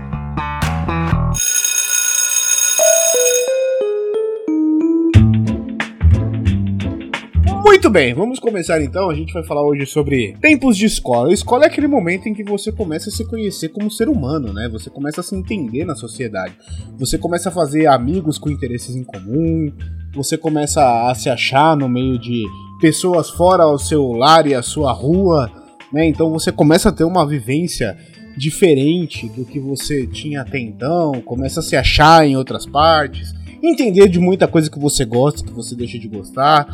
Muito 7.64 7.90
bem, 7.90 8.14
vamos 8.14 8.38
começar 8.38 8.80
então. 8.80 9.10
A 9.10 9.14
gente 9.14 9.32
vai 9.32 9.44
falar 9.44 9.62
hoje 9.62 9.86
sobre 9.86 10.36
tempos 10.40 10.76
de 10.76 10.86
escola. 10.86 11.28
A 11.28 11.32
escola 11.32 11.64
é 11.64 11.66
aquele 11.66 11.86
momento 11.86 12.28
em 12.28 12.32
que 12.32 12.42
você 12.42 12.72
começa 12.72 13.10
a 13.10 13.12
se 13.12 13.24
conhecer 13.24 13.68
como 13.68 13.90
ser 13.90 14.08
humano, 14.08 14.52
né? 14.52 14.68
Você 14.68 14.88
começa 14.88 15.20
a 15.20 15.24
se 15.24 15.36
entender 15.36 15.84
na 15.84 15.94
sociedade. 15.94 16.56
Você 16.98 17.18
começa 17.18 17.48
a 17.48 17.52
fazer 17.52 17.86
amigos 17.86 18.38
com 18.38 18.50
interesses 18.50 18.96
em 18.96 19.04
comum. 19.04 19.72
você 20.14 20.38
começa 20.38 21.08
a 21.10 21.14
se 21.14 21.28
achar 21.28 21.76
no 21.76 21.88
meio 21.88 22.18
de 22.18 22.44
pessoas 22.86 23.28
fora 23.28 23.64
ao 23.64 23.80
seu 23.80 24.12
lar 24.12 24.46
e 24.46 24.54
a 24.54 24.62
sua 24.62 24.92
rua, 24.92 25.50
né? 25.92 26.06
Então 26.06 26.30
você 26.30 26.52
começa 26.52 26.88
a 26.88 26.92
ter 26.92 27.02
uma 27.02 27.26
vivência 27.26 27.98
diferente 28.36 29.28
do 29.28 29.44
que 29.44 29.58
você 29.58 30.06
tinha 30.06 30.42
até 30.42 30.60
então, 30.60 31.20
começa 31.22 31.58
a 31.58 31.62
se 31.64 31.74
achar 31.74 32.24
em 32.24 32.36
outras 32.36 32.64
partes, 32.64 33.34
entender 33.60 34.08
de 34.08 34.20
muita 34.20 34.46
coisa 34.46 34.70
que 34.70 34.78
você 34.78 35.04
gosta, 35.04 35.44
que 35.44 35.52
você 35.52 35.74
deixa 35.74 35.98
de 35.98 36.06
gostar. 36.06 36.68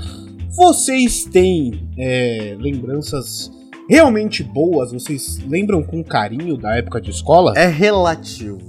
Vocês 0.50 1.24
têm 1.24 1.88
é, 1.96 2.58
lembranças 2.60 3.50
realmente 3.88 4.42
boas? 4.42 4.92
Vocês 4.92 5.38
lembram 5.48 5.82
com 5.82 6.04
carinho 6.04 6.58
da 6.58 6.76
época 6.76 7.00
de 7.00 7.10
escola? 7.10 7.54
É 7.56 7.68
relativo. 7.68 8.60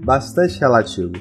Bastante 0.00 0.58
relativo. 0.58 1.12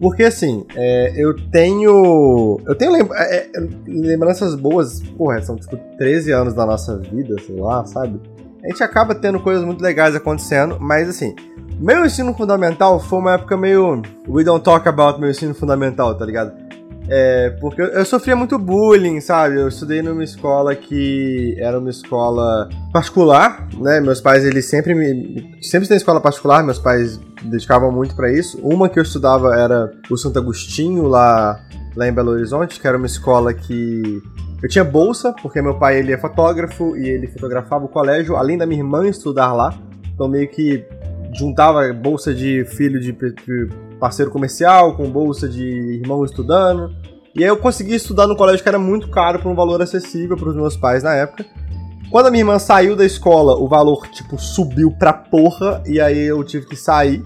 Porque 0.00 0.24
assim, 0.24 0.64
é, 0.74 1.12
eu 1.14 1.36
tenho. 1.50 2.58
Eu 2.66 2.74
tenho 2.74 2.96
é, 3.12 3.36
é, 3.36 3.50
lembranças 3.86 4.54
boas, 4.54 5.02
porra, 5.18 5.42
são 5.42 5.56
tipo 5.56 5.76
13 5.98 6.32
anos 6.32 6.54
da 6.54 6.64
nossa 6.64 6.96
vida, 6.96 7.36
sei 7.46 7.56
lá, 7.56 7.84
sabe? 7.84 8.18
A 8.64 8.68
gente 8.68 8.82
acaba 8.82 9.14
tendo 9.14 9.38
coisas 9.40 9.62
muito 9.62 9.82
legais 9.82 10.14
acontecendo, 10.14 10.78
mas 10.80 11.08
assim, 11.08 11.34
meu 11.78 12.04
ensino 12.04 12.32
fundamental 12.34 12.98
foi 12.98 13.18
uma 13.18 13.34
época 13.34 13.58
meio. 13.58 14.00
We 14.26 14.42
don't 14.42 14.64
talk 14.64 14.88
about 14.88 15.20
meu 15.20 15.30
ensino 15.30 15.54
fundamental, 15.54 16.14
tá 16.14 16.24
ligado? 16.24 16.52
É, 17.12 17.50
porque 17.60 17.82
eu, 17.82 18.04
sofria 18.04 18.36
muito 18.36 18.56
bullying, 18.56 19.20
sabe? 19.20 19.56
Eu 19.56 19.66
estudei 19.66 20.00
numa 20.00 20.22
escola 20.22 20.76
que 20.76 21.56
era 21.58 21.76
uma 21.76 21.90
escola 21.90 22.68
particular, 22.92 23.68
né? 23.76 24.00
Meus 24.00 24.20
pais, 24.20 24.44
eles 24.44 24.66
sempre 24.66 24.94
me. 24.94 25.58
Sempre 25.60 25.88
tem 25.88 25.96
escola 25.96 26.20
particular, 26.20 26.62
meus 26.62 26.78
pais 26.78 27.18
dedicavam 27.42 27.90
muito 27.90 28.14
para 28.14 28.32
isso. 28.32 28.60
Uma 28.62 28.88
que 28.88 28.96
eu 28.96 29.02
estudava 29.02 29.56
era 29.56 29.90
o 30.08 30.16
Santo 30.16 30.38
Agostinho, 30.38 31.08
lá, 31.08 31.60
lá 31.96 32.06
em 32.06 32.12
Belo 32.12 32.30
Horizonte, 32.30 32.78
que 32.78 32.86
era 32.86 32.96
uma 32.96 33.06
escola 33.06 33.52
que. 33.52 34.22
Eu 34.62 34.68
tinha 34.68 34.84
bolsa, 34.84 35.34
porque 35.42 35.60
meu 35.60 35.78
pai 35.78 35.98
ele 35.98 36.12
é 36.12 36.18
fotógrafo 36.18 36.96
e 36.96 37.08
ele 37.08 37.26
fotografava 37.26 37.86
o 37.86 37.88
colégio, 37.88 38.36
além 38.36 38.56
da 38.56 38.66
minha 38.66 38.82
irmã 38.82 39.08
estudar 39.08 39.52
lá. 39.52 39.76
Então 40.14 40.28
meio 40.28 40.48
que 40.48 40.84
juntava 41.32 41.92
bolsa 41.92 42.32
de 42.32 42.64
filho 42.66 43.00
de 43.00 43.12
parceiro 44.00 44.30
comercial 44.30 44.96
com 44.96 45.08
bolsa 45.08 45.48
de 45.48 45.62
irmão 45.62 46.24
estudando. 46.24 46.90
E 47.34 47.44
aí 47.44 47.48
eu 47.48 47.56
consegui 47.56 47.94
estudar 47.94 48.26
no 48.26 48.34
colégio 48.34 48.62
que 48.62 48.68
era 48.68 48.78
muito 48.78 49.08
caro 49.08 49.38
por 49.38 49.52
um 49.52 49.54
valor 49.54 49.80
acessível 49.80 50.36
para 50.36 50.48
os 50.48 50.56
meus 50.56 50.76
pais 50.76 51.04
na 51.04 51.14
época. 51.14 51.44
Quando 52.10 52.26
a 52.26 52.30
minha 52.30 52.40
irmã 52.40 52.58
saiu 52.58 52.96
da 52.96 53.04
escola, 53.04 53.54
o 53.54 53.68
valor, 53.68 54.08
tipo, 54.08 54.36
subiu 54.36 54.90
pra 54.90 55.12
porra, 55.12 55.80
e 55.86 56.00
aí 56.00 56.18
eu 56.18 56.42
tive 56.42 56.66
que 56.66 56.74
sair. 56.74 57.22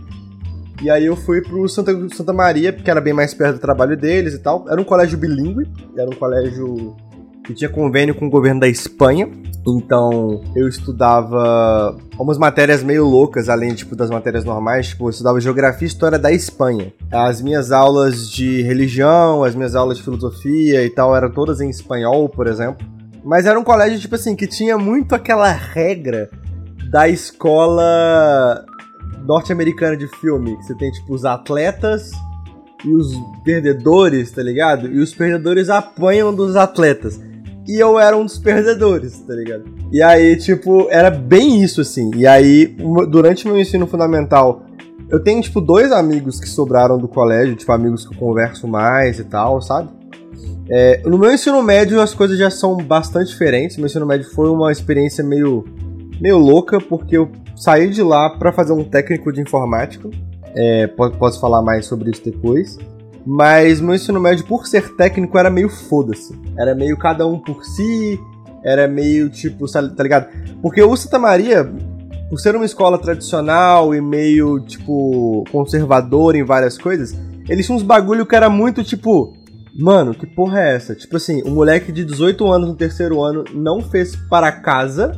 E 0.83 0.91
aí 0.91 1.07
eu 1.07 1.17
fui 1.17 1.41
pro 1.41 1.67
Santa, 1.69 1.93
Santa 2.15 2.35
Maria, 2.35 2.71
porque 2.71 2.91
era 2.91 3.01
bem 3.01 3.15
mais 3.15 3.33
perto 3.33 3.55
do 3.55 3.61
trabalho 3.61 3.97
deles 3.97 4.35
e 4.35 4.39
tal. 4.39 4.67
Era 4.69 4.79
um 4.79 4.85
colégio 4.85 5.17
bilíngue, 5.17 5.67
era 5.97 6.11
um 6.11 6.15
colégio 6.15 6.95
que 7.45 7.55
tinha 7.55 7.71
convênio 7.71 8.15
com 8.15 8.27
o 8.27 8.31
governo 8.31 8.61
da 8.61 8.69
Espanha. 8.69 9.31
Então 9.67 10.43
eu 10.55 10.69
estudava 10.69 11.97
umas 12.19 12.37
matérias 12.37 12.83
meio 12.83 13.05
loucas, 13.05 13.49
além 13.49 13.75
tipo, 13.75 13.97
das 13.97 14.11
matérias 14.11 14.45
normais. 14.45 14.89
Tipo, 14.89 15.07
eu 15.07 15.11
estudava 15.11 15.41
Geografia 15.41 15.87
e 15.87 15.89
História 15.89 16.19
da 16.19 16.31
Espanha. 16.31 16.93
As 17.11 17.41
minhas 17.41 17.73
aulas 17.73 18.29
de 18.31 18.63
religião, 18.63 19.43
as 19.43 19.55
minhas 19.55 19.75
aulas 19.75 19.99
de 19.99 20.05
filosofia 20.05 20.85
e 20.85 20.91
tal 20.91 21.17
eram 21.17 21.31
todas 21.31 21.61
em 21.61 21.71
espanhol, 21.71 22.29
por 22.29 22.47
exemplo. 22.47 22.87
Mas 23.25 23.47
era 23.47 23.59
um 23.59 23.65
colégio, 23.65 23.99
tipo 23.99 24.15
assim, 24.17 24.37
que 24.37 24.47
tinha 24.47 24.77
muito 24.77 25.15
aquela 25.15 25.51
regra 25.51 26.29
da 26.91 27.09
escola 27.09 28.65
norte-americana 29.25 29.97
de 29.97 30.07
filme. 30.19 30.57
Que 30.59 30.65
você 30.65 30.75
tem, 30.75 30.91
tipo, 30.91 31.15
os 31.15 31.25
atletas 31.25 32.11
e 32.85 32.95
os 32.95 33.15
perdedores, 33.43 34.31
tá 34.31 34.43
ligado? 34.43 34.89
E 34.89 34.99
os 34.99 35.15
perdedores 35.15 35.71
apanham 35.71 36.35
dos 36.35 36.55
atletas. 36.55 37.19
E 37.67 37.79
eu 37.79 37.99
era 37.99 38.17
um 38.17 38.25
dos 38.25 38.39
perdedores, 38.39 39.19
tá 39.21 39.35
ligado? 39.35 39.65
E 39.91 40.03
aí, 40.03 40.37
tipo, 40.37 40.87
era 40.91 41.11
bem 41.11 41.63
isso, 41.63 41.81
assim. 41.81 42.11
E 42.15 42.27
aí, 42.27 42.67
durante 43.09 43.47
meu 43.47 43.59
ensino 43.59 43.87
fundamental, 43.87 44.65
eu 45.09 45.23
tenho, 45.23 45.41
tipo, 45.41 45.61
dois 45.61 45.91
amigos 45.91 46.39
que 46.39 46.49
sobraram 46.49 46.99
do 46.99 47.09
colégio, 47.09 47.57
tipo, 47.57 47.73
amigos 47.73 48.07
que 48.07 48.15
eu 48.15 48.19
converso 48.19 48.69
mais 48.69 49.19
e 49.19 49.25
tal, 49.25 49.63
sabe? 49.63 49.89
É, 50.69 51.03
no 51.05 51.19
meu 51.19 51.33
ensino 51.33 51.63
médio 51.63 52.01
as 52.01 52.15
coisas 52.15 52.39
já 52.39 52.51
são 52.51 52.77
bastante 52.77 53.29
diferentes. 53.29 53.77
Meu 53.77 53.87
ensino 53.87 54.07
médio 54.07 54.31
foi 54.31 54.49
uma 54.49 54.73
experiência 54.73 55.23
meio, 55.23 55.65
meio 56.21 56.39
louca, 56.39 56.79
porque 56.79 57.17
eu 57.17 57.31
saí 57.57 57.89
de 57.91 58.03
lá 58.03 58.31
para 58.31 58.53
fazer 58.53 58.73
um 58.73 58.85
técnico 58.85 59.33
de 59.33 59.41
informática. 59.41 60.09
É, 60.57 60.87
posso 60.87 61.41
falar 61.41 61.63
mais 61.63 61.87
sobre 61.87 62.11
isso 62.11 62.25
depois. 62.25 62.79
Mas 63.27 63.81
meu 63.81 63.95
ensino 63.95 64.21
médio, 64.21 64.45
por 64.45 64.67
ser 64.67 64.95
técnico, 64.97 65.39
era 65.39 65.51
meio 65.51 65.69
foda-se. 65.69 66.39
Era 66.59 66.75
meio 66.75 66.97
cada 66.97 67.27
um 67.27 67.39
por 67.39 67.65
si, 67.65 68.21
era 68.63 68.87
meio 68.87 69.31
tipo, 69.31 69.67
tá 69.71 70.03
ligado? 70.03 70.29
Porque 70.61 70.83
o 70.83 70.97
Santa 70.97 71.19
Maria, 71.19 71.65
por 72.29 72.39
ser 72.39 72.55
uma 72.55 72.65
escola 72.65 72.99
tradicional 72.99 73.95
e 73.95 74.01
meio, 74.01 74.61
tipo, 74.61 75.45
conservador 75.51 76.37
em 76.37 76.45
várias 76.45 76.77
coisas, 76.77 77.17
eles 77.49 77.65
tinham 77.65 77.77
uns 77.77 77.83
bagulho 77.83 78.27
que 78.27 78.37
era 78.37 78.49
muito 78.49 78.83
tipo 78.83 79.35
Mano, 79.77 80.15
que 80.15 80.25
porra 80.25 80.61
é 80.61 80.77
essa? 80.77 80.95
Tipo 80.95 81.17
assim, 81.17 81.43
um 81.45 81.51
moleque 81.51 81.91
de 81.91 82.05
18 82.05 82.47
anos 82.47 82.69
no 82.69 82.77
terceiro 82.77 83.21
ano 83.21 83.45
não 83.53 83.81
fez 83.81 84.15
para 84.15 84.53
casa 84.53 85.11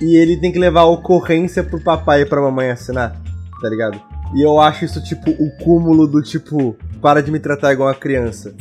e 0.00 0.16
ele 0.16 0.36
tem 0.36 0.50
que 0.50 0.58
levar 0.58 0.80
a 0.80 0.86
ocorrência 0.86 1.62
pro 1.62 1.80
papai 1.80 2.22
e 2.22 2.26
pra 2.26 2.42
mamãe 2.42 2.70
assinar, 2.70 3.16
tá 3.62 3.68
ligado? 3.68 4.00
E 4.34 4.42
eu 4.42 4.58
acho 4.58 4.84
isso, 4.84 5.00
tipo, 5.04 5.30
o 5.30 5.56
cúmulo 5.62 6.08
do 6.08 6.20
tipo, 6.20 6.76
para 7.04 7.22
de 7.22 7.30
me 7.30 7.38
tratar 7.38 7.70
igual 7.70 7.90
uma 7.90 7.94
criança. 7.94 8.54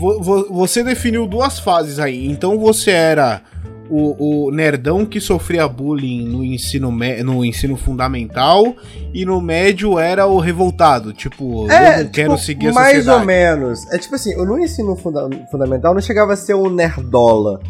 Você 0.50 0.83
definiu 0.83 1.25
duas 1.25 1.59
fases 1.59 1.97
aí. 1.97 2.29
Então 2.29 2.59
você 2.59 2.91
era 2.91 3.41
o, 3.89 4.47
o, 4.47 4.51
nerdão 4.51 5.05
que 5.05 5.21
sofria 5.21 5.65
bullying 5.65 6.27
no 6.27 6.43
ensino, 6.43 6.91
no 7.23 7.45
ensino 7.45 7.77
fundamental 7.77 8.75
e 9.13 9.23
no 9.23 9.39
médio 9.39 9.97
era 9.97 10.25
o 10.25 10.39
revoltado, 10.39 11.13
tipo, 11.13 11.71
é, 11.71 12.01
eu 12.01 12.03
não 12.03 12.12
quero 12.12 12.29
tipo, 12.31 12.45
seguir 12.45 12.67
a 12.67 12.73
mais 12.73 12.97
sociedade. 12.97 13.25
Mais 13.25 13.50
ou 13.50 13.59
menos. 13.59 13.93
É 13.93 13.97
tipo 13.97 14.13
assim, 14.13 14.35
no 14.35 14.59
ensino 14.59 14.93
funda 14.97 15.29
fundamental 15.50 15.93
não 15.93 16.01
chegava 16.01 16.33
a 16.33 16.35
ser 16.35 16.55
o 16.55 16.69
nerdola, 16.69 17.62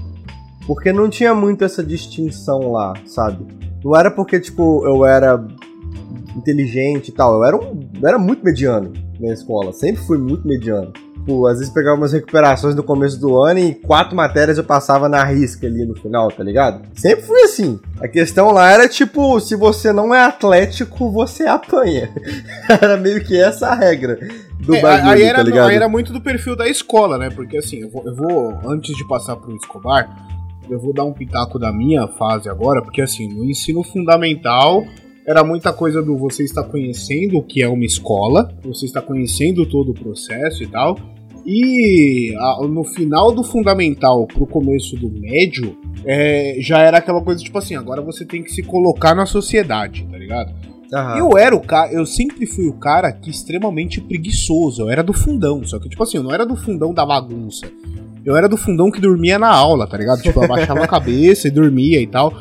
porque 0.65 0.91
não 0.91 1.07
tinha 1.07 1.35
muito 1.35 1.63
essa 1.63 1.83
distinção 1.83 2.71
lá, 2.71 2.95
sabe? 3.05 3.45
Não 3.85 3.95
era 3.95 4.09
porque, 4.09 4.39
tipo, 4.39 4.83
eu 4.87 5.05
era 5.05 5.45
inteligente 6.35 7.09
e 7.09 7.11
tal, 7.11 7.35
eu 7.35 7.43
era, 7.45 7.55
um, 7.55 7.87
eu 8.01 8.07
era 8.07 8.17
muito 8.17 8.43
mediano 8.43 8.91
na 9.23 9.33
escola, 9.33 9.71
sempre 9.71 10.03
fui 10.03 10.17
muito 10.17 10.47
mediano. 10.47 10.91
Tipo, 11.23 11.47
às 11.47 11.57
vezes 11.57 11.73
pegava 11.73 11.95
umas 11.95 12.11
recuperações 12.11 12.75
no 12.75 12.83
começo 12.83 13.17
do 13.17 13.41
ano 13.41 13.59
e 13.59 13.73
quatro 13.73 14.13
matérias 14.13 14.57
eu 14.57 14.63
passava 14.63 15.07
na 15.07 15.23
risca 15.23 15.65
ali 15.65 15.85
no 15.85 15.95
final, 15.95 16.29
tá 16.29 16.43
ligado? 16.43 16.85
Sempre 16.93 17.25
fui 17.25 17.41
assim. 17.43 17.79
A 18.01 18.09
questão 18.09 18.51
lá 18.51 18.69
era 18.71 18.89
tipo, 18.89 19.39
se 19.39 19.55
você 19.55 19.93
não 19.93 20.13
é 20.13 20.25
atlético, 20.25 21.09
você 21.09 21.47
apanha. 21.47 22.11
era 22.69 22.97
meio 22.97 23.23
que 23.23 23.39
essa 23.39 23.69
a 23.69 23.75
regra 23.75 24.19
do 24.59 24.75
é, 24.75 24.81
bagulho, 24.81 25.11
aí 25.11 25.23
era, 25.23 25.37
tá 25.37 25.43
ligado? 25.43 25.69
Aí 25.69 25.75
era 25.77 25.87
muito 25.87 26.11
do 26.11 26.19
perfil 26.19 26.57
da 26.57 26.67
escola, 26.67 27.17
né? 27.17 27.29
Porque 27.29 27.57
assim, 27.57 27.77
eu 27.77 27.89
vou, 27.89 28.03
eu 28.05 28.15
vou 28.15 28.59
antes 28.69 28.95
de 28.95 29.07
passar 29.07 29.37
pro 29.37 29.55
Escobar, 29.55 30.27
eu 30.69 30.77
vou 30.79 30.93
dar 30.93 31.05
um 31.05 31.13
pitaco 31.13 31.57
da 31.57 31.71
minha 31.71 32.05
fase 32.05 32.49
agora, 32.49 32.81
porque 32.81 33.01
assim, 33.01 33.29
no 33.29 33.45
ensino 33.45 33.81
fundamental 33.81 34.85
era 35.25 35.43
muita 35.43 35.71
coisa 35.71 36.01
do 36.01 36.17
você 36.17 36.43
está 36.43 36.63
conhecendo 36.63 37.37
o 37.37 37.43
que 37.43 37.63
é 37.63 37.67
uma 37.67 37.85
escola, 37.85 38.53
você 38.63 38.85
está 38.85 39.01
conhecendo 39.01 39.65
todo 39.65 39.91
o 39.91 39.93
processo 39.93 40.63
e 40.63 40.67
tal. 40.67 40.97
E 41.45 42.33
a, 42.37 42.67
no 42.67 42.83
final 42.83 43.31
do 43.31 43.43
fundamental 43.43 44.25
pro 44.27 44.45
começo 44.45 44.95
do 44.95 45.09
médio, 45.09 45.77
é, 46.05 46.55
já 46.59 46.79
era 46.79 46.97
aquela 46.97 47.21
coisa 47.21 47.43
tipo 47.43 47.57
assim, 47.57 47.75
agora 47.75 48.01
você 48.01 48.25
tem 48.25 48.43
que 48.43 48.51
se 48.51 48.63
colocar 48.63 49.13
na 49.13 49.25
sociedade, 49.25 50.07
tá 50.09 50.17
ligado? 50.17 50.53
Uhum. 50.91 51.17
Eu 51.17 51.37
era 51.37 51.55
o 51.55 51.61
cara, 51.61 51.91
eu 51.91 52.05
sempre 52.05 52.45
fui 52.45 52.67
o 52.67 52.73
cara 52.73 53.11
que 53.11 53.29
extremamente 53.29 53.99
preguiçoso. 53.99 54.83
Eu 54.83 54.89
era 54.89 55.03
do 55.03 55.11
fundão, 55.11 55.63
só 55.65 55.79
que 55.79 55.89
tipo 55.89 56.03
assim, 56.03 56.17
eu 56.17 56.23
não 56.23 56.33
era 56.33 56.45
do 56.45 56.55
fundão 56.55 56.93
da 56.93 57.05
bagunça. 57.05 57.65
Eu 58.23 58.37
era 58.37 58.47
do 58.47 58.55
fundão 58.55 58.89
que 58.89 59.01
dormia 59.01 59.37
na 59.37 59.49
aula, 59.49 59.85
tá 59.85 59.97
ligado? 59.97 60.21
Tipo, 60.21 60.39
eu 60.39 60.43
abaixava 60.43 60.83
a 60.83 60.87
cabeça 60.87 61.47
e 61.47 61.51
dormia 61.51 61.99
e 61.99 62.07
tal. 62.07 62.33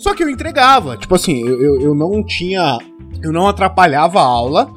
Só 0.00 0.14
que 0.14 0.24
eu 0.24 0.30
entregava. 0.30 0.96
Tipo 0.96 1.14
assim, 1.14 1.46
eu, 1.46 1.62
eu, 1.62 1.80
eu 1.82 1.94
não 1.94 2.24
tinha. 2.24 2.78
Eu 3.22 3.30
não 3.32 3.46
atrapalhava 3.46 4.18
a 4.18 4.24
aula 4.24 4.72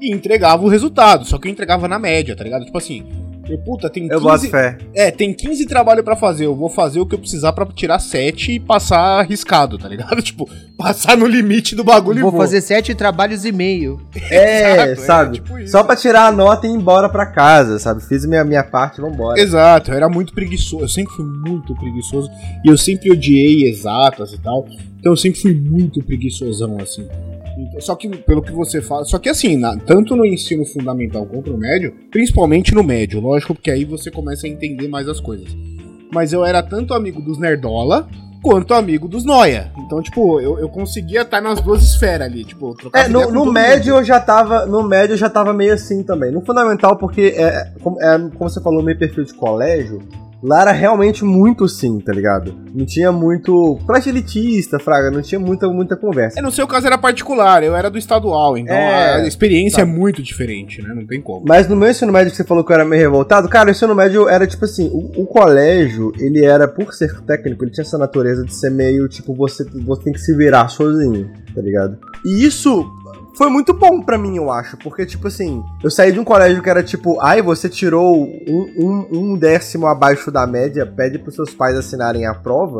e 0.00 0.12
entregava 0.12 0.64
o 0.64 0.68
resultado. 0.68 1.24
Só 1.24 1.38
que 1.38 1.46
eu 1.46 1.52
entregava 1.52 1.86
na 1.86 2.00
média, 2.00 2.34
tá 2.34 2.42
ligado? 2.42 2.64
Tipo 2.64 2.76
assim, 2.76 3.06
eu, 3.48 3.58
puta, 3.58 3.88
tem 3.88 4.04
15. 4.04 4.14
Eu 4.14 4.20
boto 4.20 4.48
fé. 4.48 4.78
É, 4.94 5.10
tem 5.10 5.32
15 5.32 5.66
trabalho 5.66 6.02
para 6.02 6.16
fazer. 6.16 6.46
Eu 6.46 6.54
vou 6.54 6.68
fazer 6.68 7.00
o 7.00 7.06
que 7.06 7.14
eu 7.14 7.18
precisar 7.18 7.52
para 7.52 7.66
tirar 7.66 7.98
7 7.98 8.52
e 8.52 8.60
passar 8.60 9.20
arriscado, 9.20 9.78
tá 9.78 9.88
ligado? 9.88 10.20
Tipo, 10.26 10.48
passar 10.76 11.16
no 11.16 11.26
limite 11.26 11.76
do 11.76 11.84
bagulho 11.84 12.22
vou 12.22 12.32
vou. 12.32 12.40
fazer 12.40 12.60
7 12.60 12.94
trabalhos 12.94 13.44
e 13.44 13.52
meio. 13.52 14.00
É, 14.28 14.90
Exato, 14.90 15.00
sabe? 15.06 15.38
É, 15.38 15.40
tipo 15.40 15.68
Só 15.68 15.84
pra 15.84 15.94
tirar 15.94 16.26
a 16.26 16.32
nota 16.32 16.66
e 16.66 16.70
ir 16.70 16.74
embora 16.74 17.08
pra 17.08 17.26
casa, 17.26 17.78
sabe? 17.78 18.02
Fiz 18.02 18.26
minha, 18.26 18.44
minha 18.44 18.64
parte 18.64 18.98
e 18.98 19.00
vambora. 19.00 19.40
Exato, 19.40 19.92
eu 19.92 19.96
era 19.96 20.08
muito 20.08 20.34
preguiçoso. 20.34 20.84
Eu 20.84 20.88
sempre 20.88 21.14
fui 21.14 21.24
muito 21.24 21.74
preguiçoso. 21.76 22.28
E 22.64 22.68
eu 22.68 22.76
sempre 22.76 23.10
odiei 23.12 23.68
exatas 23.68 24.32
e 24.32 24.38
tal. 24.38 24.66
Então 24.98 25.12
eu 25.12 25.16
sempre 25.16 25.40
fui 25.40 25.54
muito 25.54 26.02
preguiçosão, 26.02 26.76
assim. 26.80 27.06
Só 27.80 27.94
que, 27.94 28.08
pelo 28.08 28.42
que 28.42 28.52
você 28.52 28.80
fala. 28.82 29.04
Só 29.04 29.18
que 29.18 29.28
assim, 29.28 29.56
na- 29.56 29.76
tanto 29.78 30.14
no 30.16 30.24
ensino 30.26 30.64
fundamental 30.64 31.24
quanto 31.26 31.50
no 31.52 31.58
médio, 31.58 31.94
principalmente 32.10 32.74
no 32.74 32.82
médio, 32.82 33.20
lógico, 33.20 33.54
porque 33.54 33.70
aí 33.70 33.84
você 33.84 34.10
começa 34.10 34.46
a 34.46 34.50
entender 34.50 34.88
mais 34.88 35.08
as 35.08 35.20
coisas. 35.20 35.48
Mas 36.12 36.32
eu 36.32 36.44
era 36.44 36.62
tanto 36.62 36.94
amigo 36.94 37.20
dos 37.20 37.38
Nerdola 37.38 38.08
quanto 38.42 38.74
amigo 38.74 39.08
dos 39.08 39.24
Noia. 39.24 39.72
Então, 39.78 40.00
tipo, 40.00 40.40
eu, 40.40 40.58
eu 40.60 40.68
conseguia 40.68 41.22
estar 41.22 41.40
nas 41.40 41.60
duas 41.60 41.82
esferas 41.82 42.28
ali. 42.28 42.44
Tipo, 42.44 42.70
eu 42.70 42.74
trocava 42.74 43.04
É, 43.04 43.08
no, 43.08 43.30
no 43.32 43.52
médio 43.52 43.94
mundo. 43.94 44.00
eu 44.02 44.04
já 44.04 44.20
tava. 44.20 44.66
No 44.66 44.82
médio 44.84 45.14
eu 45.14 45.18
já 45.18 45.28
tava 45.28 45.52
meio 45.52 45.72
assim 45.74 46.02
também. 46.04 46.30
No 46.30 46.40
fundamental, 46.42 46.96
porque 46.96 47.34
é, 47.36 47.72
como, 47.82 48.00
é, 48.00 48.18
como 48.36 48.48
você 48.50 48.60
falou, 48.62 48.82
meio 48.84 48.96
perfil 48.98 49.24
de 49.24 49.34
colégio, 49.34 50.00
lá 50.46 50.62
era 50.62 50.72
realmente 50.72 51.24
muito 51.24 51.64
assim, 51.64 51.98
tá 51.98 52.12
ligado? 52.12 52.54
Não 52.72 52.86
tinha 52.86 53.10
muito. 53.10 53.78
Colégio 53.84 54.10
elitista, 54.10 54.78
Fraga, 54.78 55.10
não 55.10 55.20
tinha 55.20 55.40
muita, 55.40 55.68
muita 55.68 55.96
conversa. 55.96 56.38
É, 56.38 56.42
no 56.42 56.52
seu 56.52 56.66
caso 56.66 56.86
era 56.86 56.96
particular, 56.96 57.62
eu 57.64 57.74
era 57.74 57.90
do 57.90 57.98
estadual, 57.98 58.56
então 58.56 58.74
É, 58.74 59.22
a 59.22 59.26
experiência 59.26 59.76
tá. 59.76 59.82
é 59.82 59.84
muito 59.84 60.22
diferente, 60.22 60.80
né? 60.80 60.94
Não 60.94 61.06
tem 61.06 61.20
como. 61.20 61.44
Mas 61.46 61.68
no 61.68 61.74
meu 61.74 61.90
ensino 61.90 62.12
médio 62.12 62.30
que 62.30 62.36
você 62.36 62.44
falou 62.44 62.64
que 62.64 62.70
eu 62.70 62.74
era 62.74 62.84
meio 62.84 63.02
revoltado, 63.02 63.48
cara, 63.48 63.68
o 63.68 63.72
ensino 63.72 63.94
médio 63.94 64.28
era 64.28 64.46
tipo 64.46 64.64
assim, 64.64 64.88
o, 64.92 65.22
o 65.22 65.26
colégio, 65.26 66.12
ele 66.18 66.44
era, 66.44 66.68
por 66.68 66.94
ser 66.94 67.20
técnico, 67.22 67.64
ele 67.64 67.72
tinha 67.72 67.82
essa 67.82 67.98
natureza 67.98 68.44
de 68.44 68.54
ser 68.54 68.70
meio, 68.70 69.08
tipo, 69.08 69.34
você, 69.34 69.64
você 69.84 70.04
tem 70.04 70.12
que 70.12 70.20
se 70.20 70.36
virar 70.36 70.68
sozinho, 70.68 71.28
tá 71.54 71.60
ligado? 71.60 71.98
E 72.24 72.44
isso 72.44 72.86
foi 73.36 73.50
muito 73.50 73.74
bom 73.74 74.00
pra 74.00 74.16
mim, 74.16 74.36
eu 74.36 74.50
acho, 74.50 74.78
porque, 74.78 75.04
tipo 75.04 75.28
assim, 75.28 75.62
eu 75.84 75.90
saí 75.90 76.10
de 76.10 76.18
um 76.18 76.24
colégio 76.24 76.62
que 76.62 76.70
era 76.70 76.82
tipo, 76.82 77.20
ai, 77.20 77.42
você 77.42 77.68
tirou 77.68 78.24
um, 78.24 78.72
um, 78.78 79.08
um 79.12 79.38
décimo 79.38 79.86
abaixo 79.86 80.30
da 80.30 80.46
média, 80.46 80.86
pede 80.86 81.18
pros 81.18 81.34
seus 81.34 81.52
pais 81.52 81.76
assinarem 81.76 82.26
a 82.26 82.34
prova, 82.34 82.78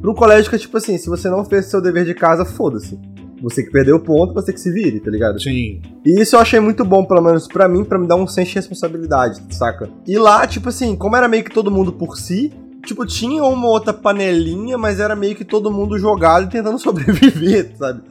pra 0.00 0.10
um 0.10 0.14
colégio 0.14 0.48
que 0.48 0.54
é 0.54 0.58
tipo 0.60 0.76
assim, 0.76 0.96
se 0.96 1.08
você 1.08 1.28
não 1.28 1.44
fez 1.44 1.66
seu 1.66 1.82
dever 1.82 2.04
de 2.04 2.14
casa, 2.14 2.44
foda-se. 2.44 2.96
Você 3.42 3.64
que 3.64 3.70
perdeu 3.70 3.96
o 3.96 4.00
ponto, 4.00 4.32
você 4.32 4.52
que 4.52 4.60
se 4.60 4.72
vire, 4.72 5.00
tá 5.00 5.10
ligado? 5.10 5.42
Sim. 5.42 5.82
E 6.04 6.20
isso 6.20 6.36
eu 6.36 6.40
achei 6.40 6.60
muito 6.60 6.84
bom, 6.84 7.04
pelo 7.04 7.20
menos 7.20 7.48
pra 7.48 7.68
mim, 7.68 7.84
pra 7.84 7.98
me 7.98 8.06
dar 8.06 8.16
um 8.16 8.28
senso 8.28 8.50
de 8.50 8.54
responsabilidade, 8.56 9.42
saca? 9.50 9.90
E 10.06 10.16
lá, 10.16 10.46
tipo 10.46 10.68
assim, 10.68 10.96
como 10.96 11.16
era 11.16 11.28
meio 11.28 11.44
que 11.44 11.50
todo 11.50 11.70
mundo 11.70 11.92
por 11.92 12.16
si, 12.16 12.52
tipo, 12.84 13.04
tinha 13.04 13.42
uma 13.44 13.68
outra 13.68 13.92
panelinha, 13.92 14.78
mas 14.78 15.00
era 15.00 15.16
meio 15.16 15.34
que 15.34 15.44
todo 15.44 15.70
mundo 15.70 15.98
jogado 15.98 16.46
e 16.46 16.48
tentando 16.48 16.78
sobreviver, 16.80 17.72
sabe? 17.76 18.02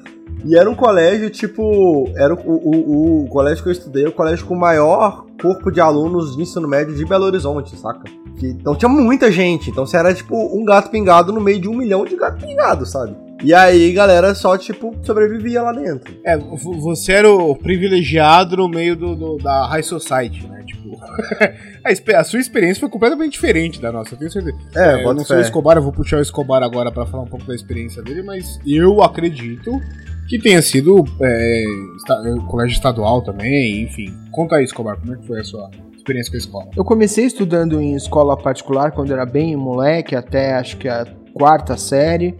E 0.44 0.56
era 0.58 0.70
um 0.70 0.76
colégio, 0.76 1.30
tipo. 1.30 2.10
Era 2.16 2.34
o, 2.34 2.40
o, 2.40 3.24
o 3.24 3.28
colégio 3.30 3.64
que 3.64 3.70
eu 3.70 3.74
estudei, 3.74 4.06
o 4.06 4.12
colégio 4.12 4.46
com 4.46 4.54
o 4.54 4.60
maior 4.60 5.26
corpo 5.42 5.72
de 5.72 5.80
alunos 5.82 6.36
de 6.36 6.42
ensino 6.44 6.68
médio 6.68 6.96
de 6.96 7.06
Belo 7.06 7.26
Horizonte, 7.26 7.76
saca? 7.78 8.04
Que- 8.38 8.48
então 8.48 8.76
tinha 8.76 8.90
muita 8.90 9.32
gente. 9.32 9.70
Então 9.70 9.86
você 9.86 9.98
era, 9.98 10.14
tipo, 10.14 10.36
um 10.56 10.64
gato 10.66 10.90
pingado 10.92 11.32
no 11.34 11.42
meio 11.42 11.60
de 11.60 11.68
um 11.70 11.76
milhão 11.76 12.06
de 12.06 12.16
gato 12.16 12.46
pingado, 12.46 12.86
sabe? 12.86 13.16
E 13.44 13.54
aí, 13.54 13.92
galera 13.92 14.34
só, 14.34 14.58
tipo, 14.58 14.96
sobrevivia 15.04 15.62
lá 15.62 15.72
dentro. 15.74 16.14
É, 16.24 16.38
vo- 16.38 16.80
você 16.80 17.12
era 17.14 17.30
o 17.30 17.56
privilegiado 17.56 18.56
no 18.58 18.68
meio 18.70 18.96
do, 18.96 19.16
do- 19.16 19.38
da 19.38 19.68
High 19.68 19.84
Society, 19.84 20.48
né? 20.48 20.64
Tipo, 20.66 20.98
a, 22.16 22.20
a 22.20 22.24
sua 22.24 22.40
experiência 22.40 22.80
foi 22.80 22.90
completamente 22.90 23.34
diferente 23.34 23.82
da 23.82 23.92
nossa, 23.92 24.14
eu 24.14 24.18
tenho 24.20 24.32
certeza. 24.32 24.58
É, 24.76 25.02
É, 25.02 25.04
eu 25.06 25.14
não 25.14 25.24
sou 25.26 25.38
o. 25.38 25.42
Escobar, 25.42 25.78
eu 25.78 25.82
vou 25.84 25.92
puxar 25.92 26.18
o 26.18 26.22
Escobar 26.22 26.64
agora 26.64 26.92
pra 26.92 27.06
falar 27.06 27.24
um 27.24 27.28
pouco 27.28 27.46
da 27.46 27.54
experiência 27.56 28.02
dele, 28.02 28.24
mas 28.24 28.60
eu 28.66 29.02
acredito 29.04 29.82
que 30.28 30.40
tenha 30.40 30.62
sido 30.62 31.04
é, 31.22 31.64
é, 31.64 32.36
colégio 32.48 32.74
estadual 32.74 33.22
também, 33.22 33.84
enfim. 33.84 34.14
Conta 34.32 34.56
aí, 34.56 34.64
Escobar, 34.64 34.98
como 35.00 35.14
é 35.14 35.18
que 35.18 35.26
foi 35.26 35.40
a 35.40 35.44
sua 35.44 35.70
experiência 35.96 36.32
com 36.32 36.38
a 36.38 36.40
escola? 36.40 36.68
Eu 36.76 36.84
comecei 36.84 37.26
estudando 37.26 37.80
em 37.82 37.96
escola 37.96 38.36
particular 38.36 38.92
quando 38.92 39.12
era 39.14 39.26
bem 39.26 39.56
moleque, 39.56 40.16
até 40.16 40.54
acho 40.56 40.78
que 40.78 40.88
a 40.88 41.06
quarta 41.34 41.78
série. 41.78 42.36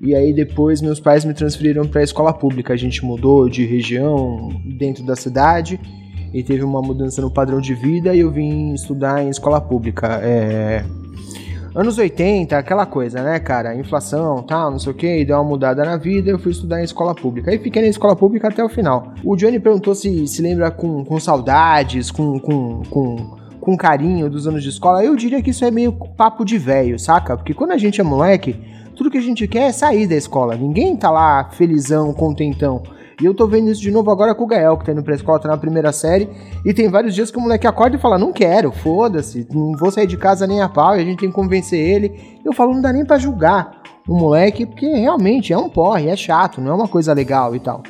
E 0.00 0.14
aí 0.14 0.32
depois 0.32 0.82
meus 0.82 1.00
pais 1.00 1.24
me 1.24 1.32
transferiram 1.32 1.86
para 1.86 2.00
a 2.00 2.04
escola 2.04 2.32
pública. 2.32 2.74
A 2.74 2.76
gente 2.76 3.04
mudou 3.04 3.48
de 3.48 3.64
região 3.64 4.50
dentro 4.78 5.04
da 5.04 5.16
cidade 5.16 5.80
e 6.32 6.42
teve 6.42 6.62
uma 6.62 6.82
mudança 6.82 7.22
no 7.22 7.30
padrão 7.30 7.60
de 7.60 7.74
vida 7.74 8.14
e 8.14 8.20
eu 8.20 8.30
vim 8.30 8.74
estudar 8.74 9.22
em 9.22 9.30
escola 9.30 9.60
pública. 9.60 10.20
É... 10.22 10.84
Anos 11.76 11.98
80, 11.98 12.56
aquela 12.56 12.86
coisa, 12.86 13.22
né, 13.22 13.38
cara? 13.38 13.76
Inflação, 13.76 14.42
tal, 14.42 14.70
não 14.70 14.78
sei 14.78 14.92
o 14.92 14.94
que, 14.94 15.26
deu 15.26 15.36
uma 15.36 15.44
mudada 15.44 15.84
na 15.84 15.98
vida, 15.98 16.30
eu 16.30 16.38
fui 16.38 16.50
estudar 16.50 16.80
em 16.80 16.84
escola 16.84 17.14
pública. 17.14 17.50
Aí 17.50 17.58
fiquei 17.58 17.82
na 17.82 17.88
escola 17.88 18.16
pública 18.16 18.48
até 18.48 18.64
o 18.64 18.68
final. 18.70 19.12
O 19.22 19.36
Johnny 19.36 19.60
perguntou 19.60 19.94
se 19.94 20.26
se 20.26 20.40
lembra 20.40 20.70
com, 20.70 21.04
com 21.04 21.20
saudades, 21.20 22.10
com, 22.10 22.40
com, 22.40 22.80
com, 22.88 23.36
com 23.60 23.76
carinho 23.76 24.30
dos 24.30 24.46
anos 24.46 24.62
de 24.62 24.70
escola. 24.70 25.04
Eu 25.04 25.14
diria 25.14 25.42
que 25.42 25.50
isso 25.50 25.66
é 25.66 25.70
meio 25.70 25.92
papo 25.92 26.46
de 26.46 26.56
velho, 26.56 26.98
saca? 26.98 27.36
Porque 27.36 27.52
quando 27.52 27.72
a 27.72 27.76
gente 27.76 28.00
é 28.00 28.04
moleque, 28.04 28.56
tudo 28.94 29.10
que 29.10 29.18
a 29.18 29.22
gente 29.22 29.46
quer 29.46 29.68
é 29.68 29.72
sair 29.72 30.06
da 30.06 30.16
escola. 30.16 30.56
Ninguém 30.56 30.96
tá 30.96 31.10
lá 31.10 31.50
felizão, 31.50 32.14
contentão. 32.14 32.82
E 33.20 33.24
eu 33.24 33.32
tô 33.32 33.46
vendo 33.46 33.70
isso 33.70 33.80
de 33.80 33.90
novo 33.90 34.10
agora 34.10 34.34
com 34.34 34.44
o 34.44 34.46
Gael, 34.46 34.76
que 34.76 34.84
tá 34.84 34.92
indo 34.92 35.02
pra 35.02 35.14
escola, 35.14 35.38
tá 35.38 35.48
na 35.48 35.56
primeira 35.56 35.90
série. 35.90 36.28
E 36.64 36.74
tem 36.74 36.88
vários 36.88 37.14
dias 37.14 37.30
que 37.30 37.38
o 37.38 37.40
moleque 37.40 37.66
acorda 37.66 37.96
e 37.96 38.00
fala: 38.00 38.18
Não 38.18 38.32
quero, 38.32 38.70
foda-se, 38.70 39.46
não 39.50 39.72
vou 39.72 39.90
sair 39.90 40.06
de 40.06 40.18
casa 40.18 40.46
nem 40.46 40.60
a 40.60 40.68
pau. 40.68 40.96
E 40.96 41.00
a 41.00 41.04
gente 41.04 41.20
tem 41.20 41.30
que 41.30 41.34
convencer 41.34 41.80
ele. 41.80 42.38
Eu 42.44 42.52
falo: 42.52 42.74
Não 42.74 42.82
dá 42.82 42.92
nem 42.92 43.06
pra 43.06 43.18
julgar 43.18 43.82
o 44.06 44.14
moleque, 44.14 44.66
porque 44.66 44.86
realmente 44.86 45.52
é 45.52 45.58
um 45.58 45.68
porre, 45.68 46.08
é 46.08 46.16
chato, 46.16 46.60
não 46.60 46.72
é 46.72 46.74
uma 46.74 46.88
coisa 46.88 47.12
legal 47.12 47.56
e 47.56 47.60
tal. 47.60 47.82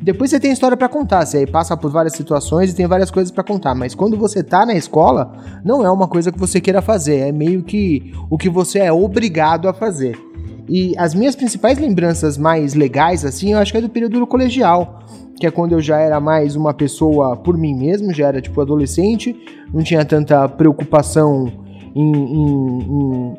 Depois 0.00 0.30
você 0.30 0.38
tem 0.38 0.52
história 0.52 0.76
pra 0.76 0.88
contar, 0.88 1.26
você 1.26 1.38
aí 1.38 1.46
passa 1.46 1.76
por 1.76 1.90
várias 1.90 2.14
situações 2.14 2.70
e 2.70 2.74
tem 2.74 2.86
várias 2.86 3.10
coisas 3.10 3.32
pra 3.32 3.42
contar, 3.42 3.74
mas 3.74 3.96
quando 3.96 4.16
você 4.16 4.44
tá 4.44 4.64
na 4.64 4.74
escola, 4.74 5.32
não 5.64 5.84
é 5.84 5.90
uma 5.90 6.06
coisa 6.06 6.30
que 6.30 6.38
você 6.38 6.60
queira 6.60 6.80
fazer, 6.80 7.28
é 7.28 7.32
meio 7.32 7.64
que 7.64 8.12
o 8.30 8.38
que 8.38 8.48
você 8.48 8.78
é 8.78 8.92
obrigado 8.92 9.68
a 9.68 9.74
fazer. 9.74 10.16
E 10.68 10.94
as 10.98 11.14
minhas 11.14 11.34
principais 11.34 11.78
lembranças 11.78 12.36
mais 12.36 12.74
legais, 12.74 13.24
assim, 13.24 13.52
eu 13.52 13.58
acho 13.58 13.72
que 13.72 13.78
é 13.78 13.80
do 13.80 13.88
período 13.88 14.18
do 14.18 14.26
colegial, 14.26 15.00
que 15.40 15.46
é 15.46 15.50
quando 15.50 15.72
eu 15.72 15.80
já 15.80 15.98
era 15.98 16.20
mais 16.20 16.56
uma 16.56 16.74
pessoa 16.74 17.36
por 17.36 17.56
mim 17.56 17.74
mesmo, 17.74 18.12
já 18.12 18.26
era 18.28 18.40
tipo 18.40 18.60
adolescente, 18.60 19.34
não 19.72 19.82
tinha 19.82 20.04
tanta 20.04 20.48
preocupação 20.48 21.50
em. 21.94 22.12
em- 22.12 22.82
em- 22.82 23.34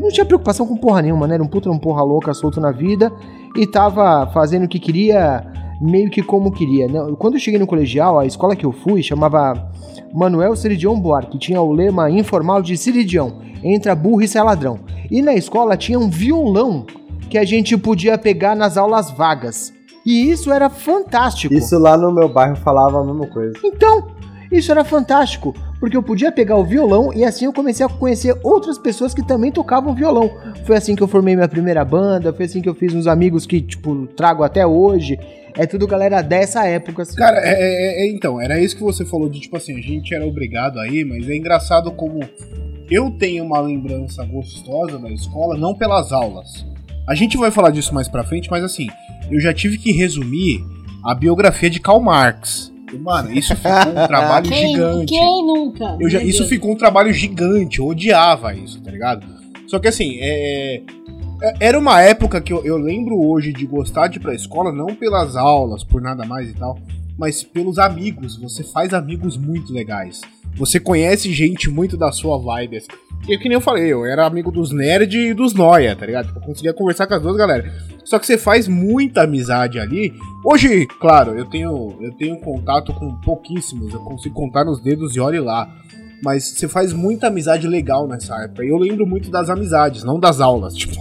não 0.00 0.08
tinha 0.08 0.26
preocupação 0.26 0.66
com 0.66 0.76
porra 0.76 1.00
nenhuma, 1.00 1.26
né? 1.26 1.34
Era 1.34 1.42
um 1.42 1.46
puta 1.48 1.70
um 1.70 1.78
porra 1.78 2.02
louca 2.02 2.34
solto 2.34 2.60
na 2.60 2.72
vida 2.72 3.10
e 3.56 3.66
tava 3.66 4.26
fazendo 4.32 4.64
o 4.64 4.68
que 4.68 4.78
queria, 4.80 5.46
meio 5.80 6.10
que 6.10 6.22
como 6.22 6.52
queria. 6.52 6.88
Não, 6.88 7.14
Quando 7.14 7.34
eu 7.34 7.40
cheguei 7.40 7.58
no 7.58 7.66
colegial, 7.66 8.18
a 8.18 8.26
escola 8.26 8.56
que 8.56 8.64
eu 8.64 8.72
fui 8.72 9.02
chamava 9.02 9.70
Manuel 10.12 10.56
Ciridion 10.56 10.98
Buarque, 10.98 11.38
tinha 11.38 11.60
o 11.60 11.72
lema 11.72 12.10
informal 12.10 12.62
de 12.62 12.76
Ciridion, 12.76 13.30
entra 13.62 13.94
burro 13.94 14.22
e 14.22 14.28
sai 14.28 14.42
ladrão. 14.42 14.80
E 15.10 15.22
na 15.22 15.34
escola 15.34 15.76
tinha 15.76 15.98
um 15.98 16.08
violão 16.08 16.86
que 17.28 17.38
a 17.38 17.44
gente 17.44 17.76
podia 17.76 18.16
pegar 18.16 18.54
nas 18.54 18.76
aulas 18.76 19.10
vagas. 19.10 19.72
E 20.04 20.30
isso 20.30 20.52
era 20.52 20.70
fantástico. 20.70 21.52
Isso 21.52 21.76
lá 21.78 21.96
no 21.96 22.14
meu 22.14 22.28
bairro 22.28 22.56
falava 22.56 23.00
a 23.00 23.04
mesma 23.04 23.26
coisa. 23.26 23.54
Então, 23.64 24.06
isso 24.50 24.70
era 24.70 24.84
fantástico, 24.84 25.54
porque 25.80 25.96
eu 25.96 26.02
podia 26.02 26.30
pegar 26.30 26.56
o 26.56 26.64
violão 26.64 27.12
e 27.12 27.24
assim 27.24 27.44
eu 27.46 27.52
comecei 27.52 27.84
a 27.84 27.88
conhecer 27.88 28.36
outras 28.42 28.78
pessoas 28.78 29.12
que 29.12 29.26
também 29.26 29.50
tocavam 29.50 29.94
violão. 29.94 30.30
Foi 30.64 30.76
assim 30.76 30.94
que 30.94 31.02
eu 31.02 31.08
formei 31.08 31.34
minha 31.34 31.48
primeira 31.48 31.84
banda, 31.84 32.32
foi 32.32 32.44
assim 32.46 32.60
que 32.60 32.68
eu 32.68 32.74
fiz 32.74 32.94
uns 32.94 33.06
amigos 33.06 33.46
que, 33.46 33.60
tipo, 33.60 34.06
trago 34.08 34.42
até 34.42 34.66
hoje. 34.66 35.18
É 35.58 35.66
tudo 35.66 35.86
galera 35.86 36.20
dessa 36.22 36.66
época, 36.66 37.02
assim. 37.02 37.16
Cara, 37.16 37.38
é, 37.38 37.50
é- 37.50 38.02
é- 38.06 38.10
então, 38.10 38.40
era 38.40 38.60
isso 38.60 38.76
que 38.76 38.82
você 38.82 39.04
falou 39.04 39.28
de 39.28 39.40
tipo 39.40 39.56
assim, 39.56 39.76
a 39.76 39.80
gente 39.80 40.14
era 40.14 40.26
obrigado 40.26 40.78
aí, 40.78 41.02
mas 41.04 41.28
é 41.28 41.34
engraçado 41.34 41.90
como 41.90 42.20
eu 42.90 43.10
tenho 43.10 43.42
uma 43.44 43.58
lembrança 43.60 44.24
gostosa 44.24 44.98
da 44.98 45.10
escola, 45.10 45.56
não 45.56 45.74
pelas 45.74 46.12
aulas. 46.12 46.66
A 47.08 47.14
gente 47.14 47.36
vai 47.36 47.50
falar 47.50 47.70
disso 47.70 47.94
mais 47.94 48.06
pra 48.08 48.22
frente, 48.24 48.50
mas 48.50 48.62
assim, 48.62 48.86
eu 49.30 49.40
já 49.40 49.52
tive 49.54 49.78
que 49.78 49.92
resumir 49.92 50.60
a 51.04 51.14
biografia 51.14 51.70
de 51.70 51.80
Karl 51.80 52.00
Marx. 52.00 52.72
Mano, 53.00 53.32
isso 53.32 53.54
ficou 53.56 53.70
um 53.90 54.06
trabalho 54.06 54.48
Quem, 54.48 54.68
gigante. 54.74 55.06
quem 55.06 55.46
nunca? 55.46 55.96
Eu 56.00 56.08
já, 56.08 56.22
isso 56.22 56.38
Deus. 56.38 56.48
ficou 56.50 56.72
um 56.72 56.76
trabalho 56.76 57.12
gigante, 57.12 57.78
eu 57.80 57.86
odiava 57.86 58.54
isso, 58.54 58.80
tá 58.80 58.90
ligado? 58.90 59.26
Só 59.66 59.78
que 59.78 59.88
assim, 59.88 60.16
é, 60.20 60.76
é- 61.42 61.54
era 61.60 61.78
uma 61.78 62.00
época 62.02 62.40
que 62.40 62.52
eu, 62.52 62.64
eu 62.64 62.76
lembro 62.76 63.20
hoje 63.20 63.52
de 63.52 63.66
gostar 63.66 64.06
de 64.08 64.18
ir 64.18 64.20
pra 64.20 64.34
escola, 64.34 64.70
não 64.72 64.94
pelas 64.94 65.34
aulas, 65.36 65.82
por 65.82 66.00
nada 66.00 66.24
mais 66.24 66.48
e 66.50 66.54
tal, 66.54 66.78
mas 67.18 67.42
pelos 67.42 67.78
amigos. 67.78 68.36
Você 68.36 68.62
faz 68.62 68.94
amigos 68.94 69.36
muito 69.36 69.72
legais. 69.72 70.20
Você 70.54 70.78
conhece 70.80 71.32
gente 71.32 71.68
muito 71.68 71.96
da 71.96 72.10
sua 72.12 72.38
vibe. 72.38 72.76
Assim. 72.78 72.88
E 73.28 73.36
que 73.36 73.48
nem 73.48 73.56
eu 73.56 73.60
falei, 73.60 73.92
eu 73.92 74.04
era 74.04 74.24
amigo 74.24 74.52
dos 74.52 74.70
nerd 74.70 75.16
e 75.16 75.34
dos 75.34 75.52
noia, 75.52 75.96
tá 75.96 76.06
ligado? 76.06 76.26
Tipo, 76.26 76.38
eu 76.38 76.42
conseguia 76.42 76.72
conversar 76.72 77.08
com 77.08 77.14
as 77.14 77.22
duas 77.22 77.36
galera. 77.36 77.72
Só 78.04 78.20
que 78.20 78.26
você 78.26 78.38
faz 78.38 78.68
muita 78.68 79.22
amizade 79.22 79.80
ali. 79.80 80.14
Hoje, 80.44 80.86
claro, 81.00 81.36
eu 81.36 81.44
tenho, 81.44 81.96
eu 82.00 82.12
tenho 82.12 82.38
contato 82.38 82.92
com 82.94 83.16
pouquíssimos, 83.16 83.92
eu 83.92 83.98
consigo 84.00 84.32
contar 84.32 84.64
nos 84.64 84.80
dedos 84.80 85.16
e 85.16 85.20
olhe 85.20 85.40
lá. 85.40 85.68
Mas 86.22 86.44
você 86.44 86.66
faz 86.66 86.92
muita 86.92 87.26
amizade 87.28 87.66
legal 87.68 88.06
nessa 88.08 88.34
época. 88.42 88.64
E 88.64 88.68
eu 88.68 88.76
lembro 88.78 89.06
muito 89.06 89.30
das 89.30 89.50
amizades, 89.50 90.02
não 90.02 90.18
das 90.18 90.40
aulas. 90.40 90.74
Tipo, 90.86 90.96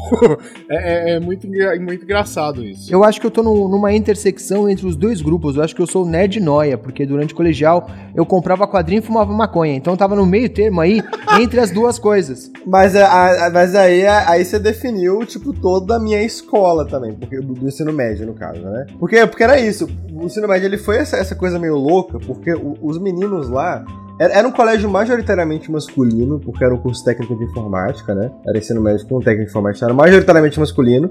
é, 0.70 1.12
é- 1.12 1.16
é 1.16 1.20
muito, 1.20 1.48
engra- 1.48 1.80
muito 1.80 2.04
engraçado 2.04 2.64
isso. 2.64 2.92
Eu 2.94 3.04
acho 3.04 3.20
que 3.22 3.26
eu 3.28 3.32
tô 3.32 3.42
no- 3.44 3.68
numa 3.70 3.94
intersecção 3.94 4.68
entre 4.70 4.86
os 4.86 4.96
dois 4.96 5.22
grupos. 5.22 5.56
Eu 5.56 5.64
acho 5.64 5.76
que 5.76 5.82
eu 5.82 5.88
sou 5.88 6.06
nerd 6.06 6.40
noia, 6.40 6.78
porque 6.78 7.06
durante 7.06 7.34
o 7.34 7.38
colegial 7.38 7.90
eu 8.16 8.26
comprava 8.26 8.68
quadrinho 8.68 9.00
e 9.00 9.02
fumava 9.02 9.32
maconha. 9.32 9.74
Então 9.76 9.94
eu 9.94 9.98
tava 9.98 10.16
no 10.16 10.26
meio 10.26 10.50
termo 10.50 10.82
aí 10.82 11.02
entre 11.40 11.60
as 11.60 11.72
duas 11.72 11.98
coisas. 12.00 12.52
Mas, 12.66 12.96
a- 12.96 13.48
a- 13.48 13.50
mas 13.52 13.74
aí, 13.76 14.06
aí 14.06 14.44
você 14.44 14.60
definiu, 14.60 15.26
tipo, 15.26 15.54
toda 15.54 15.96
a 15.96 16.00
minha 16.00 16.22
escola 16.24 16.86
também, 16.86 17.14
porque 17.14 17.40
do, 17.40 17.54
do 17.54 17.68
ensino 17.68 17.94
médio, 17.94 18.26
no 18.26 18.34
caso, 18.34 18.60
né? 18.62 18.86
Porque, 19.00 19.26
porque 19.28 19.44
era 19.44 19.60
isso, 19.60 19.88
o 20.14 20.26
ensino 20.26 20.48
médio 20.48 20.66
ele 20.68 20.78
foi 20.78 20.98
essa, 20.98 21.16
essa 21.18 21.36
coisa 21.36 21.58
meio 21.60 21.76
louca, 21.78 22.20
porque 22.20 22.54
o- 22.54 22.78
os 22.82 22.98
meninos 23.00 23.50
lá. 23.50 23.86
Era, 24.20 24.48
um 24.48 24.52
colégio 24.52 24.90
majoritariamente 24.90 25.70
masculino, 25.70 26.40
porque 26.40 26.64
era 26.64 26.74
um 26.74 26.78
curso 26.78 27.04
técnico 27.04 27.36
de 27.36 27.44
informática, 27.44 28.16
né? 28.16 28.32
Era 28.48 28.58
ensino 28.58 28.82
médio 28.82 29.06
com 29.08 29.20
técnico 29.20 29.44
de 29.44 29.50
informática, 29.50 29.86
era 29.86 29.94
majoritariamente 29.94 30.60
masculino. 30.60 31.10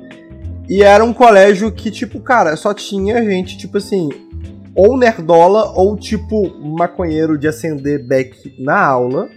E 0.68 0.82
era 0.82 1.04
um 1.04 1.12
colégio 1.12 1.70
que, 1.70 1.90
tipo, 1.90 2.18
cara, 2.20 2.56
só 2.56 2.72
tinha 2.72 3.22
gente, 3.22 3.58
tipo 3.58 3.76
assim, 3.76 4.08
ou 4.74 4.96
nerdola, 4.96 5.72
ou 5.72 5.96
tipo, 5.96 6.58
maconheiro 6.58 7.36
de 7.36 7.46
acender 7.46 8.06
beck 8.06 8.54
na 8.58 8.82
aula, 8.82 9.28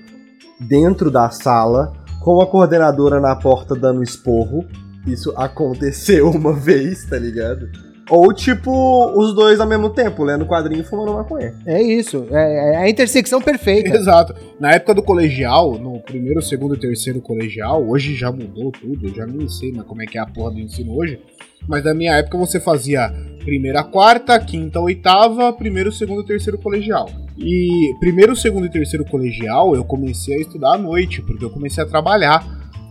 dentro 0.60 1.12
da 1.12 1.30
sala, 1.30 1.92
com 2.24 2.42
a 2.42 2.48
coordenadora 2.48 3.20
na 3.20 3.36
porta 3.36 3.76
dando 3.76 4.02
esporro. 4.02 4.66
Isso 5.06 5.34
aconteceu 5.36 6.30
uma 6.32 6.54
vez, 6.54 7.06
tá 7.06 7.20
ligado? 7.20 7.68
Ou 8.10 8.34
tipo, 8.34 8.72
os 9.20 9.36
dois 9.36 9.60
ao 9.60 9.68
mesmo 9.68 9.90
tempo, 9.90 10.24
lendo 10.24 10.46
quadrinho 10.46 10.82
e 10.82 10.84
fumando 10.84 11.14
maconha. 11.14 11.54
É 11.66 11.82
isso. 11.82 12.26
É, 12.32 12.74
é 12.74 12.78
a 12.78 12.90
intersecção 12.90 13.42
perfeita. 13.42 13.90
Exato. 13.96 14.34
Na 14.60 14.72
época 14.72 14.94
do 14.94 15.04
colegial, 15.04 15.78
no 15.78 16.00
primeiro, 16.00 16.42
segundo 16.42 16.76
e 16.76 16.80
terceiro 16.80 17.20
colegial, 17.20 17.86
hoje 17.88 18.16
já 18.16 18.32
mudou 18.32 18.72
tudo, 18.72 19.08
eu 19.08 19.14
já 19.14 19.26
nem 19.26 19.48
sei 19.50 19.72
mais 19.72 19.88
como 19.88 20.02
é 20.02 20.06
que 20.06 20.18
é 20.18 20.22
a 20.22 20.26
porra 20.26 20.52
do 20.52 20.60
ensino 20.60 20.96
hoje. 20.96 21.20
Mas 21.68 21.84
na 21.84 21.94
minha 21.94 22.14
época 22.14 22.38
você 22.38 22.60
fazia 22.60 23.12
primeira, 23.44 23.84
quarta, 23.84 24.40
quinta, 24.40 24.80
oitava, 24.80 25.52
primeiro, 25.52 25.92
segundo 25.92 26.22
e 26.22 26.26
terceiro 26.26 26.58
colegial. 26.58 27.10
E 27.38 27.94
primeiro, 28.00 28.36
segundo 28.36 28.66
e 28.66 28.70
terceiro 28.70 29.04
colegial 29.06 29.76
eu 29.76 29.84
comecei 29.84 30.36
a 30.36 30.42
estudar 30.42 30.76
à 30.76 30.78
noite, 30.78 31.22
porque 31.22 31.44
eu 31.44 31.50
comecei 31.50 31.84
a 31.84 31.88
trabalhar 31.88 32.46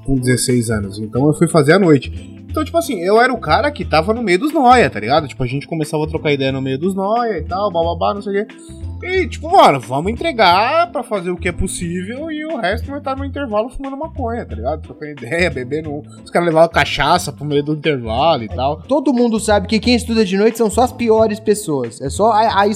com 0.05 0.15
16 0.15 0.71
anos. 0.71 0.99
Então 0.99 1.27
eu 1.27 1.33
fui 1.33 1.49
fazer 1.49 1.73
à 1.73 1.79
noite. 1.79 2.36
Então, 2.49 2.65
tipo 2.65 2.79
assim, 2.79 3.01
eu 3.01 3.21
era 3.21 3.33
o 3.33 3.39
cara 3.39 3.71
que 3.71 3.85
tava 3.85 4.15
no 4.15 4.23
meio 4.23 4.39
dos 4.39 4.53
noia, 4.53 4.89
tá 4.89 4.99
ligado? 4.99 5.29
Tipo, 5.29 5.43
a 5.43 5.47
gente 5.47 5.67
começava 5.67 6.05
a 6.05 6.07
trocar 6.07 6.33
ideia 6.33 6.51
no 6.53 6.63
meio 6.63 6.79
dos 6.79 6.95
noia 6.95 7.39
e 7.39 7.45
tal, 7.45 7.71
bababá, 7.71 8.15
não 8.15 8.23
sei 8.23 8.43
o 8.43 8.47
quê. 8.47 8.55
E, 9.03 9.29
tipo, 9.29 9.51
mano, 9.51 9.79
vamos 9.79 10.11
entregar 10.11 10.91
pra 10.91 11.03
fazer 11.03 11.31
o 11.31 11.37
que 11.37 11.49
é 11.49 11.53
possível 11.53 12.31
e 12.31 12.47
o 12.47 12.57
resto 12.57 12.89
vai 12.89 12.99
estar 12.99 13.15
no 13.15 13.27
intervalo 13.27 13.69
fumando 13.69 13.97
maconha, 13.97 14.47
tá 14.47 14.55
ligado? 14.55 14.81
Trocando 14.81 15.11
ideia, 15.13 15.51
bebendo. 15.51 16.03
Os 16.25 16.31
caras 16.31 16.49
levavam 16.49 16.71
cachaça 16.71 17.31
pro 17.31 17.45
meio 17.45 17.63
do 17.63 17.75
intervalo 17.75 18.43
e 18.43 18.49
tal. 18.49 18.81
Todo 18.83 19.13
mundo 19.13 19.39
sabe 19.39 19.67
que 19.69 19.79
quem 19.79 19.95
estuda 19.95 20.25
de 20.25 20.37
noite 20.39 20.57
são 20.57 20.71
só 20.71 20.83
as 20.83 20.93
piores 20.93 21.39
pessoas. 21.39 22.01
É 22.01 22.09
só 22.09 22.33
a, 22.33 22.63
a 22.63 22.67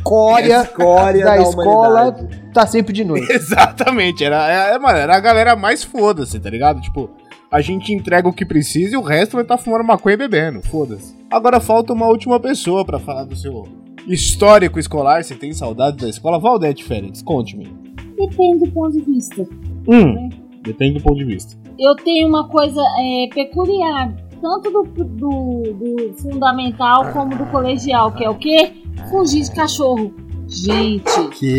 escória 0.00 0.62
Escória 0.62 1.24
da, 1.24 1.36
da 1.36 1.42
escola 1.42 2.02
humanidade. 2.02 2.42
tá 2.54 2.66
sempre 2.66 2.92
de 2.92 3.04
noite. 3.04 3.30
Exatamente, 3.32 4.24
era, 4.24 4.46
é, 4.48 4.78
mano, 4.78 4.98
era 4.98 5.16
a 5.16 5.20
galera 5.20 5.56
mais 5.56 5.82
foda-se, 5.82 6.38
tá 6.38 6.48
ligado? 6.50 6.80
Tipo, 6.80 7.10
a 7.50 7.60
gente 7.60 7.92
entrega 7.92 8.28
o 8.28 8.32
que 8.32 8.44
precisa 8.44 8.94
e 8.94 8.98
o 8.98 9.02
resto 9.02 9.32
vai 9.32 9.42
estar 9.42 9.58
fumando 9.58 9.84
maconha 9.84 10.14
e 10.14 10.18
bebendo, 10.18 10.60
foda-se. 10.62 11.14
Agora 11.30 11.60
falta 11.60 11.92
uma 11.92 12.06
última 12.06 12.38
pessoa 12.38 12.84
pra 12.84 12.98
falar 12.98 13.24
do 13.24 13.36
seu 13.36 13.66
histórico 14.06 14.78
escolar. 14.78 15.22
Você 15.24 15.34
tem 15.34 15.52
saudade 15.52 15.96
da 15.98 16.08
escola? 16.08 16.38
Valdete 16.38 16.84
Félix, 16.84 17.22
conte-me. 17.22 17.68
Depende 18.16 18.64
do 18.66 18.70
ponto 18.72 18.92
de 18.92 19.00
vista. 19.00 19.48
Hum, 19.88 20.28
depende 20.62 20.98
do 20.98 21.02
ponto 21.02 21.16
de 21.18 21.24
vista. 21.24 21.56
Eu 21.78 21.94
tenho 21.96 22.28
uma 22.28 22.46
coisa 22.48 22.80
é, 22.98 23.28
peculiar, 23.34 24.14
tanto 24.40 24.70
do, 24.70 24.82
do, 24.82 25.62
do 25.72 26.14
fundamental 26.18 27.10
como 27.12 27.36
do 27.36 27.46
colegial, 27.46 28.12
que 28.12 28.24
é 28.24 28.28
o 28.30 28.34
quê? 28.36 28.72
Fugir 29.10 29.42
de 29.44 29.52
cachorro. 29.54 30.12
Gente, 30.46 31.28
Que? 31.38 31.56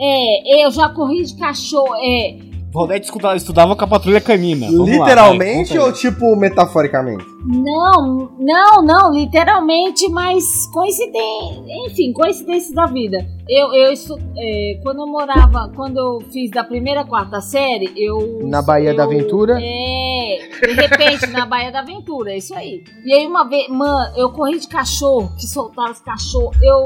é, 0.00 0.64
eu 0.64 0.70
já 0.70 0.88
corri 0.90 1.24
de 1.24 1.36
cachorro, 1.36 1.94
é, 1.96 2.38
Valdete 2.72 3.06
estudava, 3.06 3.36
estudava 3.36 3.74
com 3.74 3.84
a 3.84 3.88
patrulha 3.88 4.20
canina. 4.20 4.66
Vamos 4.66 4.90
lá, 4.98 5.04
Literalmente 5.06 5.72
aí. 5.72 5.78
ou 5.78 5.90
tipo 5.92 6.36
metaforicamente? 6.36 7.24
Não, 7.46 8.30
não, 8.38 8.82
não, 8.82 9.12
literalmente, 9.14 10.06
mas 10.10 10.66
coincidência, 10.66 11.64
enfim, 11.86 12.12
coincidências 12.12 12.74
da 12.74 12.84
vida. 12.86 13.26
Eu, 13.48 13.72
eu 13.72 13.90
estu, 13.90 14.18
é, 14.36 14.78
quando 14.82 15.00
eu 15.00 15.06
morava, 15.06 15.72
quando 15.74 15.96
eu 15.96 16.20
fiz 16.30 16.50
da 16.50 16.62
primeira 16.62 17.00
à 17.00 17.04
quarta 17.06 17.40
série, 17.40 17.90
eu. 17.96 18.40
Na 18.46 18.60
Bahia 18.60 18.90
eu- 18.90 18.96
da 18.96 19.04
Aventura? 19.04 19.58
É, 19.58 20.38
de 20.60 20.72
repente, 20.74 21.26
na 21.28 21.46
Bahia 21.46 21.72
da 21.72 21.80
Aventura, 21.80 22.32
é 22.32 22.36
isso 22.36 22.54
aí. 22.54 22.84
E 23.04 23.14
aí 23.14 23.26
uma 23.26 23.48
vez, 23.48 23.66
mano, 23.70 24.12
eu 24.14 24.28
corri 24.30 24.58
de 24.58 24.68
cachorro, 24.68 25.30
que 25.38 25.46
soltava 25.46 25.92
os 25.92 26.00
cachorros, 26.00 26.54
eu 26.62 26.84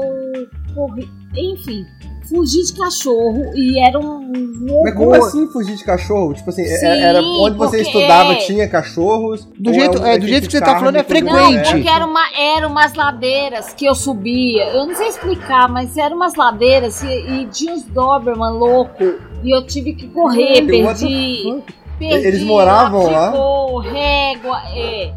corri, 0.73 1.09
enfim. 1.35 1.83
Fugi 2.29 2.63
de 2.63 2.73
cachorro 2.73 3.51
e 3.55 3.79
era 3.79 3.99
um. 3.99 4.31
um 4.31 4.81
Mas 4.83 4.93
como 4.95 5.13
assim 5.13 5.47
fugir 5.47 5.75
de 5.75 5.83
cachorro? 5.83 6.33
Tipo 6.33 6.49
assim, 6.49 6.61
é- 6.63 6.77
Sim, 6.77 6.85
era 6.87 7.21
onde 7.21 7.57
você 7.57 7.81
estudava 7.81 8.33
é- 8.33 8.35
tinha 8.37 8.67
cachorros? 8.67 9.47
Do 9.59 9.73
jeito- 9.73 10.01
um 10.01 10.05
é, 10.05 10.17
do 10.17 10.27
jeito 10.27 10.45
que 10.47 10.51
você 10.51 10.59
tá 10.61 10.77
falando, 10.79 10.95
é 10.95 11.03
mundo 11.03 11.25
Não, 11.25 11.35
frequente. 11.49 11.71
porque 11.71 11.89
era 11.89 12.05
uma, 12.05 12.21
eram 12.37 12.69
umas 12.69 12.93
ladeiras 12.93 13.73
que 13.73 13.85
eu 13.85 13.93
subia. 13.95 14.63
Eu 14.69 14.87
não 14.87 14.95
sei 14.95 15.07
explicar, 15.09 15.67
mas 15.69 15.97
eram 15.97 16.15
umas 16.15 16.35
ladeiras 16.35 17.03
e, 17.03 17.07
e 17.07 17.45
tinha 17.47 17.73
uns 17.73 17.83
Doberman 17.83 18.53
louco. 18.53 19.03
E 19.43 19.53
eu 19.55 19.65
tive 19.65 19.93
que 19.93 20.07
correr, 20.07 20.61
perdi. 20.65 21.61
perdi 21.99 22.27
Eles 22.27 22.43
moravam 22.43 23.11
lá? 23.11 23.31
régua, 23.79 24.61
é. 24.73 25.13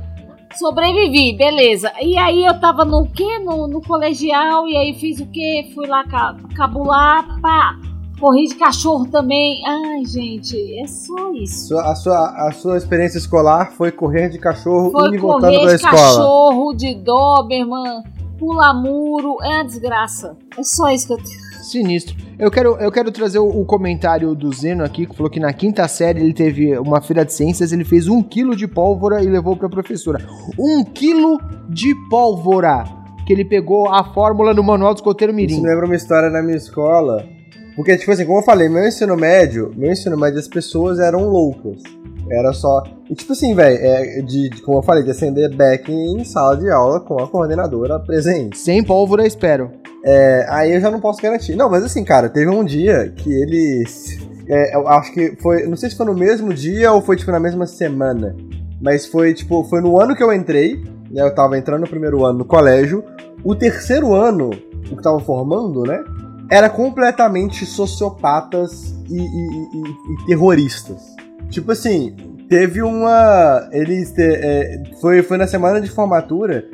Sobrevivi, 0.58 1.36
beleza. 1.36 1.92
E 2.00 2.16
aí 2.16 2.44
eu 2.44 2.58
tava 2.60 2.84
no 2.84 3.06
quê? 3.08 3.38
No, 3.40 3.66
no 3.66 3.80
colegial, 3.80 4.66
e 4.66 4.76
aí 4.76 4.94
fiz 4.94 5.20
o 5.20 5.26
quê? 5.26 5.70
Fui 5.74 5.86
lá 5.86 6.04
ca- 6.04 6.36
cabular, 6.54 7.40
pá. 7.40 7.76
Corri 8.18 8.46
de 8.46 8.54
cachorro 8.54 9.06
também. 9.08 9.62
Ai, 9.66 10.04
gente, 10.06 10.56
é 10.82 10.86
só 10.86 11.32
isso. 11.34 11.78
A, 11.78 11.94
sua, 11.94 12.48
a 12.48 12.50
sua 12.52 12.78
experiência 12.78 13.18
escolar 13.18 13.72
foi 13.72 13.92
correr 13.92 14.30
de 14.30 14.38
cachorro 14.38 14.90
Foi 14.90 15.08
indo 15.08 15.16
e 15.16 15.18
voltando 15.18 15.52
correr 15.52 15.60
pra 15.60 15.68
de 15.68 15.74
escola. 15.74 15.92
cachorro, 15.96 16.72
de 16.74 16.94
Doberman, 16.94 18.02
pula 18.38 18.72
muro, 18.72 19.36
é 19.42 19.56
uma 19.56 19.64
desgraça. 19.64 20.34
É 20.56 20.62
só 20.62 20.88
isso 20.90 21.06
que 21.08 21.12
eu 21.12 21.18
tenho. 21.18 21.45
Sinistro. 21.66 22.16
Eu 22.38 22.50
quero, 22.50 22.76
eu 22.76 22.90
quero 22.90 23.10
trazer 23.10 23.38
o, 23.38 23.46
o 23.48 23.64
comentário 23.64 24.34
do 24.34 24.52
Zeno 24.52 24.84
aqui, 24.84 25.06
que 25.06 25.16
falou 25.16 25.30
que 25.30 25.40
na 25.40 25.52
quinta 25.52 25.86
série 25.88 26.20
ele 26.20 26.32
teve 26.32 26.76
uma 26.78 27.00
feira 27.00 27.24
de 27.24 27.32
ciências, 27.32 27.72
ele 27.72 27.84
fez 27.84 28.08
um 28.08 28.22
quilo 28.22 28.54
de 28.54 28.66
pólvora 28.66 29.22
e 29.22 29.26
levou 29.26 29.56
pra 29.56 29.68
professora. 29.68 30.24
Um 30.58 30.84
quilo 30.84 31.38
de 31.68 31.94
pólvora! 32.08 32.84
Que 33.26 33.32
ele 33.32 33.44
pegou 33.44 33.88
a 33.88 34.04
fórmula 34.12 34.54
no 34.54 34.62
manual 34.62 34.94
do 34.94 34.98
escoteiro 34.98 35.32
Isso 35.32 35.36
mirim. 35.36 35.60
me 35.60 35.68
lembra 35.68 35.86
uma 35.86 35.96
história 35.96 36.30
na 36.30 36.42
minha 36.42 36.56
escola. 36.56 37.26
Porque, 37.74 37.96
tipo 37.96 38.10
assim, 38.10 38.24
como 38.24 38.38
eu 38.38 38.44
falei, 38.44 38.68
meu 38.68 38.86
ensino 38.86 39.16
médio, 39.16 39.72
meu 39.76 39.90
ensino 39.92 40.16
médio, 40.16 40.38
as 40.38 40.48
pessoas 40.48 40.98
eram 40.98 41.28
loucas. 41.28 41.82
Era 42.30 42.52
só. 42.52 42.82
E 43.08 43.14
tipo 43.14 43.32
assim, 43.32 43.54
velho, 43.54 43.76
é 43.80 44.20
de, 44.22 44.48
de- 44.50 44.62
como 44.62 44.78
eu 44.78 44.82
falei, 44.82 45.04
de 45.04 45.10
acender 45.10 45.54
back 45.54 45.92
em 45.92 46.24
sala 46.24 46.56
de 46.56 46.68
aula 46.70 47.00
com 47.00 47.22
a 47.22 47.28
coordenadora 47.28 48.00
presente. 48.00 48.58
Sem 48.58 48.82
pólvora, 48.82 49.26
espero. 49.26 49.70
É, 50.04 50.44
aí 50.48 50.72
eu 50.74 50.80
já 50.80 50.90
não 50.90 51.00
posso 51.00 51.20
garantir. 51.22 51.54
Não, 51.56 51.70
mas 51.70 51.84
assim, 51.84 52.04
cara, 52.04 52.28
teve 52.28 52.50
um 52.50 52.64
dia 52.64 53.12
que 53.16 53.32
eles. 53.32 54.18
é, 54.48 54.74
eu 54.76 54.88
acho 54.88 55.12
que 55.12 55.36
foi. 55.40 55.66
Não 55.66 55.76
sei 55.76 55.88
se 55.90 55.96
foi 55.96 56.06
no 56.06 56.14
mesmo 56.14 56.52
dia 56.52 56.92
ou 56.92 57.00
foi 57.00 57.16
tipo 57.16 57.30
na 57.30 57.40
mesma 57.40 57.66
semana. 57.66 58.34
Mas 58.80 59.06
foi 59.06 59.32
tipo, 59.32 59.64
foi 59.64 59.80
no 59.80 60.00
ano 60.00 60.14
que 60.16 60.22
eu 60.22 60.32
entrei. 60.32 60.82
Né, 61.10 61.22
eu 61.22 61.34
tava 61.34 61.56
entrando 61.56 61.82
no 61.82 61.88
primeiro 61.88 62.24
ano 62.24 62.38
no 62.40 62.44
colégio. 62.44 63.04
O 63.44 63.54
terceiro 63.54 64.12
ano, 64.14 64.50
o 64.90 64.96
que 64.96 65.02
tava 65.02 65.20
formando, 65.20 65.82
né? 65.84 66.02
Era 66.50 66.68
completamente 66.68 67.64
sociopatas 67.66 68.94
e, 69.08 69.16
e- 69.16 69.22
e- 69.22 70.22
e 70.22 70.26
terroristas. 70.26 71.15
Tipo 71.50 71.72
assim, 71.72 72.14
teve 72.48 72.82
uma. 72.82 73.68
Eles. 73.72 74.12
é, 74.18 74.82
foi, 75.00 75.22
foi 75.22 75.36
na 75.36 75.46
semana 75.46 75.80
de 75.80 75.88
formatura. 75.88 76.64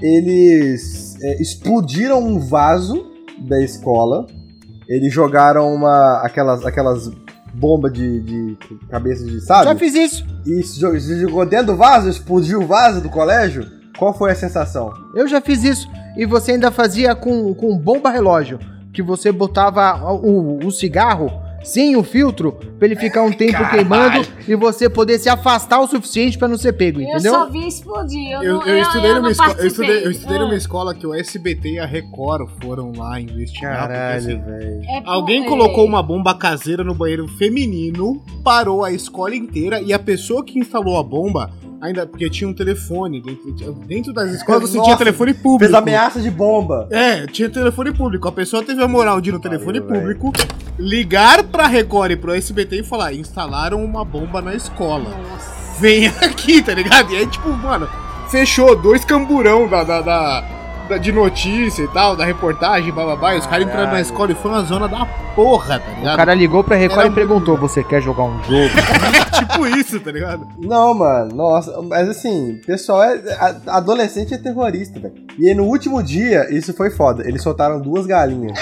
Eles 0.00 1.16
é, 1.22 1.40
explodiram 1.40 2.20
um 2.20 2.38
vaso 2.38 3.06
da 3.38 3.60
escola. 3.62 4.26
Eles 4.88 5.12
jogaram 5.12 5.72
uma. 5.72 6.20
aquelas, 6.22 6.64
aquelas 6.64 7.10
bombas 7.54 7.92
de, 7.92 8.20
de 8.20 8.56
cabeça 8.88 9.24
de. 9.24 9.40
Sabe? 9.40 9.64
Já 9.64 9.76
fiz 9.76 9.94
isso. 9.94 10.26
E 10.46 10.62
se 10.62 11.20
jogou 11.20 11.46
dentro 11.46 11.66
do 11.66 11.76
vaso, 11.76 12.08
explodiu 12.08 12.60
o 12.60 12.66
vaso 12.66 13.00
do 13.00 13.08
colégio. 13.08 13.66
Qual 13.98 14.12
foi 14.12 14.32
a 14.32 14.34
sensação? 14.34 14.92
Eu 15.14 15.28
já 15.28 15.40
fiz 15.40 15.62
isso. 15.62 15.88
E 16.16 16.26
você 16.26 16.52
ainda 16.52 16.70
fazia 16.70 17.14
com, 17.14 17.54
com 17.54 17.76
bomba 17.78 18.10
relógio. 18.10 18.58
Que 18.92 19.02
você 19.02 19.32
botava 19.32 20.12
o, 20.12 20.58
o 20.66 20.70
cigarro 20.70 21.41
sem 21.62 21.96
o 21.96 22.02
filtro, 22.02 22.52
pra 22.78 22.86
ele 22.86 22.96
ficar 22.96 23.22
um 23.22 23.32
tempo 23.32 23.58
queimando 23.70 24.26
e 24.48 24.54
você 24.54 24.88
poder 24.88 25.18
se 25.18 25.28
afastar 25.28 25.80
o 25.80 25.86
suficiente 25.86 26.36
pra 26.38 26.48
não 26.48 26.56
ser 26.58 26.72
pego, 26.72 27.00
Eu 27.00 27.08
entendeu? 27.08 27.32
só 27.32 27.48
vi 27.50 27.66
explodir. 27.66 28.30
Eu, 28.32 28.42
Eu, 28.42 28.54
não, 28.58 28.66
eu 28.66 28.78
estudei 28.82 29.10
eu 29.10 29.14
numa 29.14 29.22
não 29.22 29.30
escola. 29.30 29.54
Eu 29.58 29.66
estudei, 29.66 30.04
eu 30.06 30.10
estudei 30.10 30.36
Ah, 30.36 30.40
numa 30.40 30.56
escola 30.56 30.94
que 30.94 31.06
o 31.06 31.14
SBT 31.14 31.68
e 31.74 31.78
a 31.78 31.86
Record 31.86 32.48
foram 32.62 32.92
lá 32.96 33.20
investigar. 33.20 33.78
porque, 33.82 33.92
Caralho, 33.94 34.16
assim, 34.18 34.40
velho. 34.40 34.82
é 34.88 35.02
Alguém 35.04 35.44
colocou 35.46 35.84
uma 35.86 36.02
bomba 36.02 36.34
caseira 36.34 36.82
no 36.84 36.94
banheiro 36.94 37.26
feminino, 37.28 38.22
parou 38.42 38.84
a 38.84 38.90
escola 38.92 39.34
inteira 39.34 39.80
e 39.80 39.92
a 39.92 39.98
pessoa 39.98 40.44
que 40.44 40.58
instalou 40.58 40.98
a 40.98 41.02
bomba, 41.02 41.50
ainda 41.80 42.06
porque 42.06 42.28
tinha 42.30 42.48
um 42.48 42.54
telefone 42.54 43.20
dentro, 43.20 43.72
dentro 43.86 44.12
das 44.12 44.30
escolas, 44.32 44.62
você 44.70 44.76
Nossa, 44.76 44.88
tinha 44.88 44.96
telefone 44.96 45.34
público. 45.34 45.58
Fez 45.60 45.74
ameaça 45.74 46.20
de 46.20 46.30
bomba. 46.30 46.88
É, 46.90 47.26
tinha 47.26 47.48
telefone 47.50 47.92
público. 47.92 48.26
A 48.28 48.32
pessoa 48.32 48.62
teve 48.62 48.82
a 48.82 48.88
moral 48.88 49.20
de 49.20 49.30
ir 49.30 49.32
no 49.32 49.40
telefone 49.40 49.80
Valeu, 49.80 50.00
público, 50.00 50.32
ligar 50.82 51.44
pra 51.44 51.66
Record 51.68 52.10
e 52.10 52.16
pro 52.16 52.34
SBT 52.34 52.80
e 52.80 52.82
falar: 52.82 53.12
instalaram 53.14 53.82
uma 53.84 54.04
bomba 54.04 54.42
na 54.42 54.54
escola. 54.54 55.10
Vem 55.78 56.08
aqui, 56.08 56.60
tá 56.62 56.74
ligado? 56.74 57.12
E 57.12 57.16
aí, 57.16 57.26
tipo, 57.26 57.48
mano, 57.50 57.88
fechou 58.28 58.74
dois 58.76 59.04
camburão 59.04 59.68
da, 59.68 59.82
da, 59.84 60.00
da- 60.00 60.44
da- 60.88 60.98
de 60.98 61.10
notícia 61.12 61.82
e 61.84 61.88
tal, 61.88 62.14
da 62.16 62.24
reportagem, 62.24 62.92
bababá. 62.92 63.34
E 63.34 63.38
os 63.38 63.46
caras 63.46 63.66
entraram 63.66 63.92
na 63.92 64.00
escola 64.00 64.32
e 64.32 64.34
foi 64.34 64.50
uma 64.50 64.62
zona 64.64 64.86
da 64.88 65.06
porra, 65.34 65.78
tá 65.78 65.90
O 65.92 65.98
ligado? 65.98 66.16
cara 66.16 66.34
ligou 66.34 66.62
pra 66.62 66.76
Record 66.76 67.00
Era 67.00 67.08
e 67.08 67.14
perguntou: 67.14 67.56
Você 67.56 67.82
quer 67.84 68.02
jogar 68.02 68.24
um 68.24 68.42
jogo? 68.44 68.68
tipo 69.38 69.66
isso, 69.68 69.98
tá 70.00 70.10
ligado? 70.12 70.46
Não, 70.58 70.92
mano, 70.94 71.34
nossa, 71.34 71.80
mas 71.82 72.08
assim, 72.08 72.54
o 72.60 72.66
pessoal 72.66 73.02
é. 73.04 73.20
a- 73.38 73.76
adolescente 73.78 74.34
é 74.34 74.38
terrorista, 74.38 74.98
velho. 75.00 75.14
E 75.38 75.48
aí 75.48 75.54
no 75.54 75.64
último 75.64 76.02
dia, 76.02 76.52
isso 76.54 76.74
foi 76.74 76.90
foda. 76.90 77.26
Eles 77.26 77.42
soltaram 77.42 77.80
duas 77.80 78.04
galinhas 78.06 78.58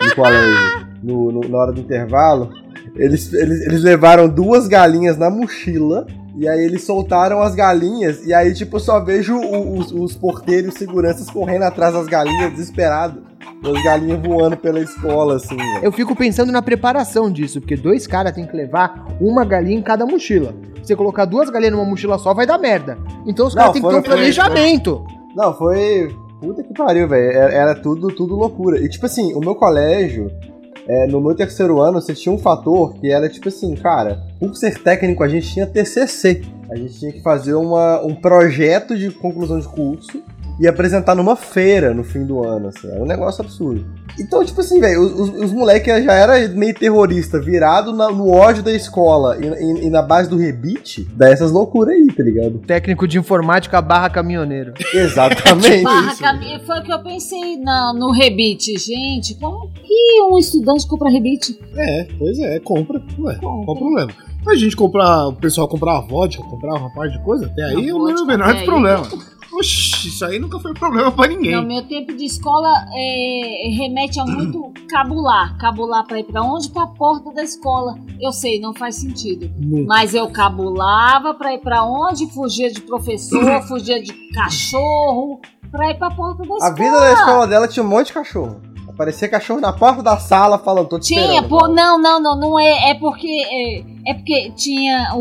no 0.00 0.14
colégio. 0.14 0.91
No, 1.02 1.32
no- 1.32 1.48
na 1.48 1.58
hora 1.58 1.72
do 1.72 1.80
intervalo. 1.80 2.50
Eles, 2.94 3.32
eles, 3.32 3.66
eles 3.66 3.82
levaram 3.82 4.28
duas 4.28 4.68
galinhas 4.68 5.16
na 5.16 5.30
mochila. 5.30 6.06
E 6.34 6.48
aí 6.48 6.64
eles 6.64 6.84
soltaram 6.84 7.42
as 7.42 7.54
galinhas. 7.54 8.24
E 8.26 8.32
aí, 8.32 8.54
tipo, 8.54 8.76
eu 8.76 8.80
só 8.80 8.98
vejo 9.04 9.38
os, 9.38 9.92
os 9.92 10.14
porteiros 10.16 10.74
e 10.74 10.78
seguranças 10.78 11.28
correndo 11.28 11.62
atrás 11.64 11.92
das 11.92 12.06
galinhas, 12.06 12.52
desesperados. 12.52 13.22
E 13.62 13.76
as 13.76 13.82
galinhas 13.84 14.20
voando 14.22 14.56
pela 14.56 14.80
escola, 14.80 15.36
assim, 15.36 15.56
velho. 15.56 15.80
Eu 15.84 15.92
fico 15.92 16.16
pensando 16.16 16.50
na 16.50 16.62
preparação 16.62 17.30
disso, 17.30 17.60
porque 17.60 17.76
dois 17.76 18.06
caras 18.06 18.32
têm 18.32 18.46
que 18.46 18.56
levar 18.56 19.06
uma 19.20 19.44
galinha 19.44 19.78
em 19.78 19.82
cada 19.82 20.06
mochila. 20.06 20.54
Se 20.82 20.88
você 20.88 20.96
colocar 20.96 21.26
duas 21.26 21.50
galinhas 21.50 21.74
numa 21.74 21.84
mochila 21.84 22.18
só, 22.18 22.32
vai 22.32 22.46
dar 22.46 22.56
merda. 22.58 22.96
Então 23.26 23.46
os 23.46 23.54
caras 23.54 23.72
têm 23.74 23.82
que 23.82 23.88
ter 23.88 23.94
um 23.94 24.02
planejamento. 24.02 25.04
Não, 25.36 25.52
foi. 25.56 26.14
Puta 26.40 26.62
que 26.62 26.72
pariu, 26.74 27.06
velho. 27.06 27.30
Era, 27.30 27.52
era 27.52 27.74
tudo, 27.74 28.08
tudo 28.08 28.34
loucura. 28.34 28.80
E 28.80 28.88
tipo 28.88 29.04
assim, 29.06 29.32
o 29.34 29.38
meu 29.40 29.54
colégio, 29.54 30.30
é, 30.86 31.06
no 31.06 31.20
meu 31.20 31.34
terceiro 31.34 31.80
ano, 31.80 32.00
você 32.00 32.14
tinha 32.14 32.34
um 32.34 32.38
fator 32.38 32.94
que 32.94 33.10
era 33.10 33.28
tipo 33.28 33.48
assim, 33.48 33.74
cara, 33.74 34.22
por 34.38 34.54
ser 34.56 34.82
técnico, 34.82 35.22
a 35.22 35.28
gente 35.28 35.52
tinha 35.52 35.66
TCC. 35.66 36.42
A 36.70 36.76
gente 36.76 36.98
tinha 36.98 37.12
que 37.12 37.22
fazer 37.22 37.54
uma, 37.54 38.00
um 38.02 38.14
projeto 38.14 38.96
de 38.96 39.10
conclusão 39.10 39.60
de 39.60 39.68
curso 39.68 40.22
e 40.60 40.68
apresentar 40.68 41.14
numa 41.14 41.34
feira 41.34 41.92
no 41.94 42.04
fim 42.04 42.24
do 42.24 42.46
ano, 42.46 42.68
assim. 42.68 42.88
Era 42.90 43.02
um 43.02 43.06
negócio 43.06 43.42
absurdo. 43.42 43.84
Então, 44.20 44.44
tipo 44.44 44.60
assim, 44.60 44.78
velho, 44.80 45.00
os, 45.00 45.28
os, 45.44 45.52
moleques 45.52 46.04
já 46.04 46.12
era 46.12 46.48
meio 46.50 46.74
terrorista, 46.74 47.40
virado 47.40 47.92
na- 47.92 48.10
no 48.10 48.28
ódio 48.30 48.62
da 48.62 48.72
escola 48.72 49.38
e, 49.40 49.46
e- 49.46 49.86
e 49.86 49.90
na 49.90 50.02
base 50.02 50.28
do 50.28 50.36
rebite, 50.36 51.08
dá 51.14 51.30
essas 51.30 51.50
loucuras 51.50 51.94
aí, 51.94 52.06
tá 52.14 52.22
ligado? 52.22 52.58
Técnico 52.66 53.08
de 53.08 53.18
informática 53.18 53.80
barra 53.80 54.10
caminhoneiro. 54.10 54.74
Exatamente. 54.94 55.82
Barra 55.82 56.12
isso. 56.12 56.22
cami- 56.22 56.60
Foi 56.66 56.78
o 56.80 56.82
que 56.82 56.92
eu 56.92 57.02
pensei 57.02 57.56
na, 57.56 57.92
no 57.94 58.10
rebite. 58.12 58.78
Gente, 58.78 59.34
como 59.36 59.68
que 59.72 60.22
um 60.30 60.38
estudante 60.38 60.86
compra 60.86 61.08
rebite? 61.10 61.58
É, 61.76 62.06
pois 62.18 62.38
é, 62.38 62.60
compra. 62.60 63.00
Ué, 63.18 63.34
Compra. 63.36 63.64
qual 63.64 63.76
o 63.76 63.78
problema? 63.78 64.12
A 64.46 64.54
gente 64.56 64.74
comprar, 64.76 65.28
o 65.28 65.32
pessoal 65.34 65.68
comprava 65.68 66.04
vodka, 66.06 66.42
comprava 66.42 66.78
uma 66.80 66.92
parte 66.92 67.16
de 67.16 67.24
coisa, 67.24 67.46
até 67.46 67.62
aí 67.64 67.86
Não, 67.86 67.96
o 67.98 68.26
menor 68.26 68.48
dos 68.52 68.60
aí. 68.60 68.64
problemas. 68.66 69.08
Oxi, 69.66 70.08
isso 70.08 70.24
aí 70.24 70.38
nunca 70.40 70.58
foi 70.58 70.74
problema 70.74 71.10
pra 71.12 71.28
ninguém. 71.28 71.54
No 71.54 71.62
meu 71.62 71.82
tempo 71.86 72.12
de 72.12 72.24
escola, 72.24 72.68
é, 72.92 73.68
remete 73.76 74.18
a 74.18 74.24
muito 74.24 74.72
cabular. 74.88 75.56
Cabular 75.58 76.04
pra 76.04 76.18
ir 76.18 76.24
pra 76.24 76.42
onde? 76.42 76.68
Pra 76.70 76.86
porta 76.88 77.32
da 77.32 77.42
escola. 77.44 77.96
Eu 78.20 78.32
sei, 78.32 78.58
não 78.60 78.74
faz 78.74 78.96
sentido. 78.96 79.48
Nunca. 79.58 79.86
Mas 79.86 80.14
eu 80.14 80.28
cabulava 80.30 81.32
pra 81.34 81.54
ir 81.54 81.58
pra 81.60 81.84
onde? 81.84 82.26
Fugia 82.32 82.70
de 82.72 82.80
professor, 82.80 83.62
fugia 83.68 84.02
de 84.02 84.12
cachorro, 84.34 85.40
pra 85.70 85.90
ir 85.90 85.94
pra 85.98 86.10
porta 86.10 86.42
da 86.44 86.54
A 86.54 86.56
escola. 86.56 86.74
vida 86.74 87.00
da 87.00 87.12
escola 87.12 87.46
dela 87.46 87.68
tinha 87.68 87.84
um 87.84 87.88
monte 87.88 88.08
de 88.08 88.12
cachorro. 88.14 88.60
Aparecia 88.88 89.26
cachorro 89.28 89.58
na 89.60 89.72
porta 89.72 90.02
da 90.02 90.18
sala 90.18 90.58
falando, 90.58 90.86
tô 90.88 90.98
te 90.98 91.06
Tinha, 91.08 91.20
esperando. 91.22 91.48
pô, 91.48 91.66
não, 91.66 91.98
não, 91.98 92.20
não, 92.20 92.36
não 92.38 92.58
é, 92.60 92.90
é 92.90 92.94
porque 92.94 93.26
é, 93.26 94.10
é 94.10 94.14
porque 94.14 94.50
tinha 94.54 95.14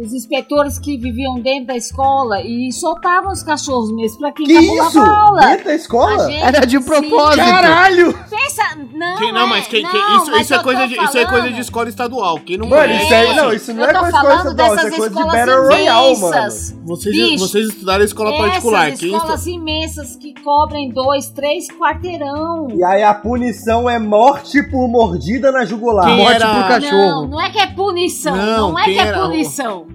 os 0.00 0.12
inspetores 0.12 0.78
que 0.78 0.96
viviam 0.96 1.40
dentro 1.40 1.66
da 1.68 1.76
escola 1.76 2.40
e 2.42 2.70
soltavam 2.72 3.32
os 3.32 3.42
cachorros 3.42 3.92
mesmo 3.94 4.18
pra 4.18 4.32
quem 4.32 4.46
Que 4.46 4.52
isso? 4.52 4.98
a 5.00 5.20
aula. 5.20 5.40
Dentro 5.40 5.64
da 5.66 5.74
escola? 5.74 6.26
Gente- 6.30 6.42
Era 6.42 6.66
de 6.66 6.78
sim. 6.78 6.84
propósito. 6.84 7.36
Caralho! 7.44 8.12
Pensa, 8.28 8.62
não, 8.94 9.16
Quem- 9.18 9.32
não, 9.32 9.46
mas 9.46 9.66
quem, 9.66 9.84
quem- 9.84 10.00
não, 10.00 10.16
isso, 10.16 10.30
mas 10.30 10.40
isso, 10.42 10.54
é 10.54 10.62
coisa 10.62 10.86
de, 10.88 10.94
isso 10.94 11.02
é 11.18 11.24
coisa 11.24 11.26
falando. 11.42 11.54
de 11.54 11.60
escola 11.60 11.88
estadual. 11.88 12.38
Quem 12.40 12.58
não 12.58 12.68
Mano, 12.68 12.82
conhece, 12.82 13.04
isso 13.04 13.14
assim, 13.14 13.36
não, 13.36 13.52
isso 13.52 13.74
não 13.74 13.84
é 13.84 13.92
coisa 13.92 14.06
de 14.06 14.10
falando 14.12 14.28
escola 14.28 14.34
estadual, 14.52 14.66
isso 14.66 14.76
dessas 14.76 14.92
é 14.92 14.96
coisa 14.96 15.14
de 15.14 15.20
escolas 15.20 15.46
Battle 15.46 15.68
Royale, 15.68 16.20
mano. 16.20 16.36
imensas. 16.36 16.78
Vocês, 16.84 17.16
Bicho, 17.16 17.38
vocês 17.38 17.68
estudaram 17.68 18.04
escola 18.04 18.36
particular. 18.36 18.88
Essas 18.88 19.00
Quem 19.00 19.14
escolas 19.14 19.46
imensas 19.46 20.16
que 20.16 20.34
cobrem 20.42 20.90
dois, 20.90 21.28
três 21.30 21.66
quarteirão. 21.68 22.68
E 22.74 22.82
aí 22.84 23.02
a 23.02 23.12
punição 23.14 23.88
é 23.88 23.98
morte 23.98 24.62
por 24.70 24.88
mordida 24.88 25.52
na 25.52 25.64
jugular. 25.64 26.06
Quem 26.06 26.16
Morte 26.16 26.36
era- 26.42 26.54
pro 26.54 26.68
cachorro. 26.68 26.98
Não, 26.98 27.26
não 27.28 27.40
é 27.40 27.50
que 27.50 27.58
é 27.58 27.66
punição. 27.66 28.36
Não, 28.36 28.70
Não, 28.72 28.78
é 28.78 28.84
quem 28.84 28.94
que 28.94 29.00
é 29.00 29.06
era 29.06 29.20
punição. 29.20 29.86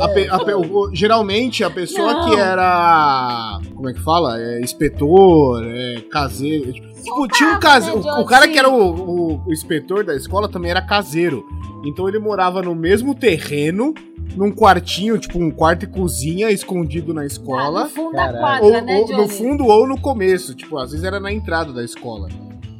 A 0.00 0.08
pe- 0.08 0.28
a 0.28 0.38
pe- 0.38 0.54
o- 0.54 0.90
geralmente 0.94 1.64
a 1.64 1.70
pessoa 1.70 2.12
Não. 2.12 2.28
que 2.30 2.36
era. 2.36 3.60
Como 3.74 3.88
é 3.88 3.92
que 3.92 4.00
fala? 4.00 4.38
É, 4.40 4.60
inspetor, 4.60 5.62
é, 5.64 6.00
caseiro. 6.10 6.72
Tipo, 6.72 7.02
tipo, 7.02 7.28
tinha 7.28 7.50
um 7.56 7.60
caseiro. 7.60 8.00
né, 8.02 8.12
o, 8.12 8.20
o 8.20 8.24
cara 8.24 8.42
Johnny? 8.42 8.52
que 8.52 8.58
era 8.58 8.68
o, 8.68 8.94
o- 9.34 9.42
o 9.46 9.52
inspetor 9.52 10.04
da 10.04 10.14
escola 10.14 10.48
também 10.48 10.70
era 10.70 10.82
caseiro. 10.82 11.44
Então 11.84 12.08
ele 12.08 12.18
morava 12.18 12.60
no 12.62 12.74
mesmo 12.74 13.14
terreno, 13.14 13.94
num 14.36 14.50
quartinho, 14.52 15.16
tipo 15.18 15.38
um 15.38 15.50
quarto 15.50 15.84
e 15.84 15.86
cozinha 15.86 16.50
escondido 16.50 17.14
na 17.14 17.22
Ah, 17.22 17.26
escola. 17.26 17.84
no 17.84 17.88
fundo 17.90 18.12
Caralho. 18.12 18.32
da 18.34 18.40
quadra, 18.40 18.64
ou, 18.66 18.72
né, 18.82 19.02
Johnny? 19.04 19.16
no 19.16 19.28
fundo 19.28 19.64
ou 19.66 19.86
no 19.86 20.00
começo, 20.00 20.54
tipo, 20.54 20.76
às 20.78 20.90
vezes 20.90 21.04
era 21.04 21.18
na 21.20 21.32
entrada 21.32 21.72
da 21.72 21.84
escola. 21.84 22.28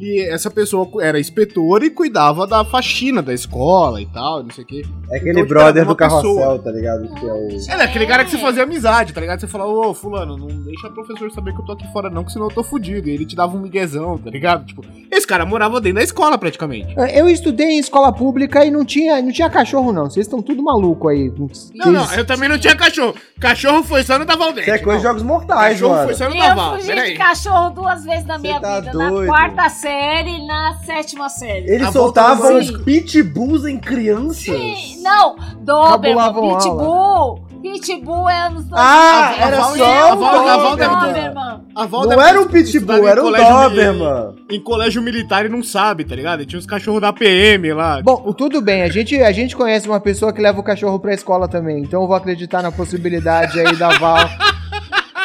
E 0.00 0.20
essa 0.30 0.50
pessoa 0.50 0.88
era 1.00 1.18
inspetora 1.18 1.84
e 1.84 1.90
cuidava 1.90 2.46
da 2.46 2.64
faxina 2.64 3.20
da 3.20 3.34
escola 3.34 4.00
e 4.00 4.06
tal, 4.06 4.42
não 4.44 4.50
sei 4.50 4.62
o 4.64 4.66
quê. 4.66 4.82
É 5.10 5.16
aquele 5.16 5.40
Então, 5.40 5.46
brother 5.46 5.84
do 5.84 5.96
carrossel, 5.96 6.34
pessoa. 6.34 6.58
tá 6.60 6.70
ligado? 6.70 7.08
Que 7.14 7.26
é 7.26 7.32
o... 7.32 7.48
É, 7.80 7.82
aquele 7.84 8.06
cara 8.06 8.24
que 8.24 8.30
você 8.30 8.38
fazia 8.38 8.62
amizade, 8.62 9.12
tá 9.12 9.20
ligado? 9.20 9.40
Você 9.40 9.48
fala, 9.48 9.66
ô, 9.66 9.92
fulano, 9.92 10.36
não 10.36 10.46
deixa 10.46 10.86
o 10.86 10.92
professor 10.94 11.30
saber 11.32 11.52
que 11.52 11.60
eu 11.60 11.64
tô 11.64 11.72
aqui 11.72 11.90
fora 11.92 12.08
não, 12.08 12.22
que 12.22 12.30
senão 12.32 12.46
eu 12.46 12.54
tô 12.54 12.62
fudido. 12.62 13.08
E 13.08 13.12
ele 13.12 13.26
te 13.26 13.34
dava 13.34 13.56
um 13.56 13.60
miguezão, 13.60 14.16
tá 14.18 14.30
ligado? 14.30 14.64
Tipo, 14.66 14.82
esse 15.10 15.26
cara 15.26 15.44
morava 15.44 15.80
dentro 15.80 15.98
da 15.98 16.04
escola 16.04 16.38
praticamente. 16.38 16.94
Eu 17.14 17.28
estudei 17.28 17.66
em 17.66 17.78
escola 17.80 18.12
pública 18.12 18.64
e 18.64 18.70
não 18.70 18.84
tinha, 18.84 19.20
não 19.20 19.32
tinha 19.32 19.50
cachorro, 19.50 19.92
não. 19.92 20.04
Vocês 20.08 20.26
estão 20.26 20.40
tudo 20.40 20.62
maluco 20.62 21.08
aí. 21.08 21.32
Não, 21.74 21.90
não, 21.90 22.12
eu 22.14 22.24
também 22.24 22.48
não 22.48 22.58
tinha 22.58 22.76
cachorro. 22.76 23.14
Cachorro 23.40 23.82
foi 23.82 24.04
só 24.04 24.16
no 24.18 24.24
da 24.24 24.36
Valdete. 24.36 24.68
Isso 24.68 24.70
é 24.70 24.78
coisa 24.78 24.98
de 24.98 25.02
jogos 25.04 25.22
mortais, 25.24 25.72
Cachorro 25.80 25.94
mano. 25.94 26.04
foi 26.06 26.14
só 26.14 26.28
no 26.28 26.34
Eu 26.36 26.40
da 26.40 26.54
Val. 26.54 26.76
fugi 26.78 26.94
de 26.94 27.14
cachorro 27.14 27.70
duas 27.70 28.04
vezes 28.04 28.26
na 28.26 28.38
minha 28.38 28.60
tá 28.60 28.78
vida. 28.80 28.92
doido. 28.92 29.20
Na 29.22 29.26
quarta 29.26 29.68
série 29.68 29.87
e 29.88 30.46
na 30.46 30.74
sétima 30.84 31.28
série. 31.28 31.70
Eles 31.70 31.90
soltavam 31.92 32.58
os 32.58 32.70
pitbulls 32.70 33.64
em 33.66 33.78
crianças. 33.78 34.44
Sim, 34.44 35.02
Não, 35.02 35.36
Doberman, 35.60 36.32
Pitbull. 36.34 37.48
Pitbull 37.60 38.28
é 38.30 38.38
anos 38.46 38.66
Ah, 38.72 39.30
A 39.36 39.46
era 39.48 39.56
Val- 39.60 39.76
só 39.76 39.84
a 39.84 40.14
o 40.14 40.70
Doberman. 40.70 41.60
A 41.74 41.86
Val 41.86 42.06
Não 42.06 42.22
era 42.22 42.40
um 42.40 42.46
pitbull, 42.46 42.98
em 42.98 43.06
era 43.06 43.20
um 43.24 43.32
Doberman. 43.32 44.36
Em 44.48 44.60
colégio 44.62 45.02
militar 45.02 45.44
e 45.44 45.48
não 45.48 45.62
sabe, 45.62 46.04
tá 46.04 46.14
ligado? 46.14 46.42
E 46.42 46.46
tinha 46.46 46.58
os 46.58 46.66
cachorros 46.66 47.00
da 47.00 47.12
PM 47.12 47.72
lá. 47.72 48.00
Bom, 48.00 48.32
tudo 48.32 48.60
bem, 48.62 48.82
a 48.82 48.88
gente, 48.88 49.20
a 49.20 49.32
gente 49.32 49.56
conhece 49.56 49.88
uma 49.88 49.98
pessoa 49.98 50.32
que 50.32 50.40
leva 50.40 50.60
o 50.60 50.62
cachorro 50.62 51.00
pra 51.00 51.12
escola 51.12 51.48
também, 51.48 51.80
então 51.80 52.02
eu 52.02 52.06
vou 52.06 52.16
acreditar 52.16 52.62
na 52.62 52.70
possibilidade 52.70 53.58
aí 53.58 53.74
da 53.76 53.88
Val. 53.98 54.18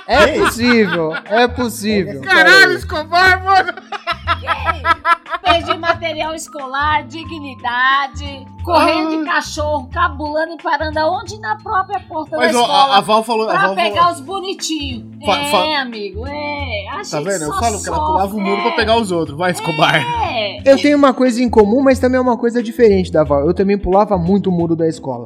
É 0.06 0.28
possível, 0.38 1.14
é 1.26 1.48
possível. 1.48 2.20
Caralho, 2.22 2.74
Escobar, 2.74 3.42
mano! 3.42 3.74
Perdi 5.44 5.78
material 5.78 6.34
escolar, 6.34 7.04
dignidade, 7.08 8.46
correndo 8.64 9.14
Ah. 9.14 9.18
de 9.18 9.26
cachorro, 9.26 9.90
cabulando 9.92 10.54
e 10.54 10.58
parando 10.64 10.98
aonde? 11.00 11.40
Na 11.40 11.56
própria 11.58 12.00
porta 12.02 12.38
Mas 12.38 12.54
da 12.54 12.60
ó, 12.60 12.62
escola. 12.62 12.94
a, 12.94 12.98
a 12.98 13.02
Val 13.02 13.24
falou. 13.24 13.50
A 13.50 13.54
Pra 13.54 13.66
Val 13.68 13.76
pegar 13.76 14.00
falou 14.02 14.14
os 14.14 14.20
bonitinhos. 14.22 15.04
Fa- 15.26 15.38
é, 15.40 15.52
fa- 15.52 15.82
amigo, 15.82 16.26
é. 16.28 16.88
A 16.90 16.96
tá 16.98 17.04
gente 17.04 17.24
vendo? 17.26 17.42
Eu 17.44 17.54
só 17.54 17.60
falo 17.60 17.82
que 17.82 17.90
ela 17.90 18.06
pulava 18.06 18.36
o 18.36 18.40
muro 18.40 18.62
pra 18.62 18.72
é, 18.72 18.76
pegar 18.76 18.98
os 18.98 19.12
outros. 19.12 19.38
Vai, 19.38 19.52
Escobar. 19.52 19.96
É. 20.34 20.58
Eu 20.66 20.78
tenho 20.78 20.98
uma 20.98 21.14
coisa 21.14 21.42
em 21.44 21.50
comum, 21.50 21.82
mas 21.82 22.00
também 22.00 22.18
é 22.18 22.22
uma 22.22 22.38
coisa 22.38 22.64
diferente 22.64 23.12
da 23.12 23.24
Val. 23.24 23.46
Eu 23.46 23.54
também 23.54 23.78
pulava 23.78 24.18
muito 24.18 24.50
o 24.50 24.52
muro 24.54 24.76
da 24.76 24.88
escola. 24.88 25.26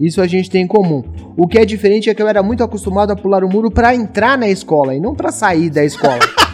Isso 0.00 0.22
a 0.22 0.26
gente 0.26 0.48
tem 0.48 0.62
em 0.62 0.66
comum. 0.66 1.02
O 1.36 1.46
que 1.46 1.58
é 1.58 1.64
diferente 1.64 2.08
é 2.08 2.14
que 2.14 2.22
eu 2.22 2.28
era 2.28 2.42
muito 2.42 2.62
acostumado 2.62 3.10
a 3.12 3.16
pular 3.16 3.42
o 3.44 3.48
muro 3.48 3.70
pra 3.70 3.94
entrar 3.94 4.38
na 4.38 4.48
escola 4.48 4.94
e 4.94 5.00
não 5.00 5.14
pra 5.14 5.30
sair 5.32 5.68
da 5.70 5.84
escola. 5.84 6.18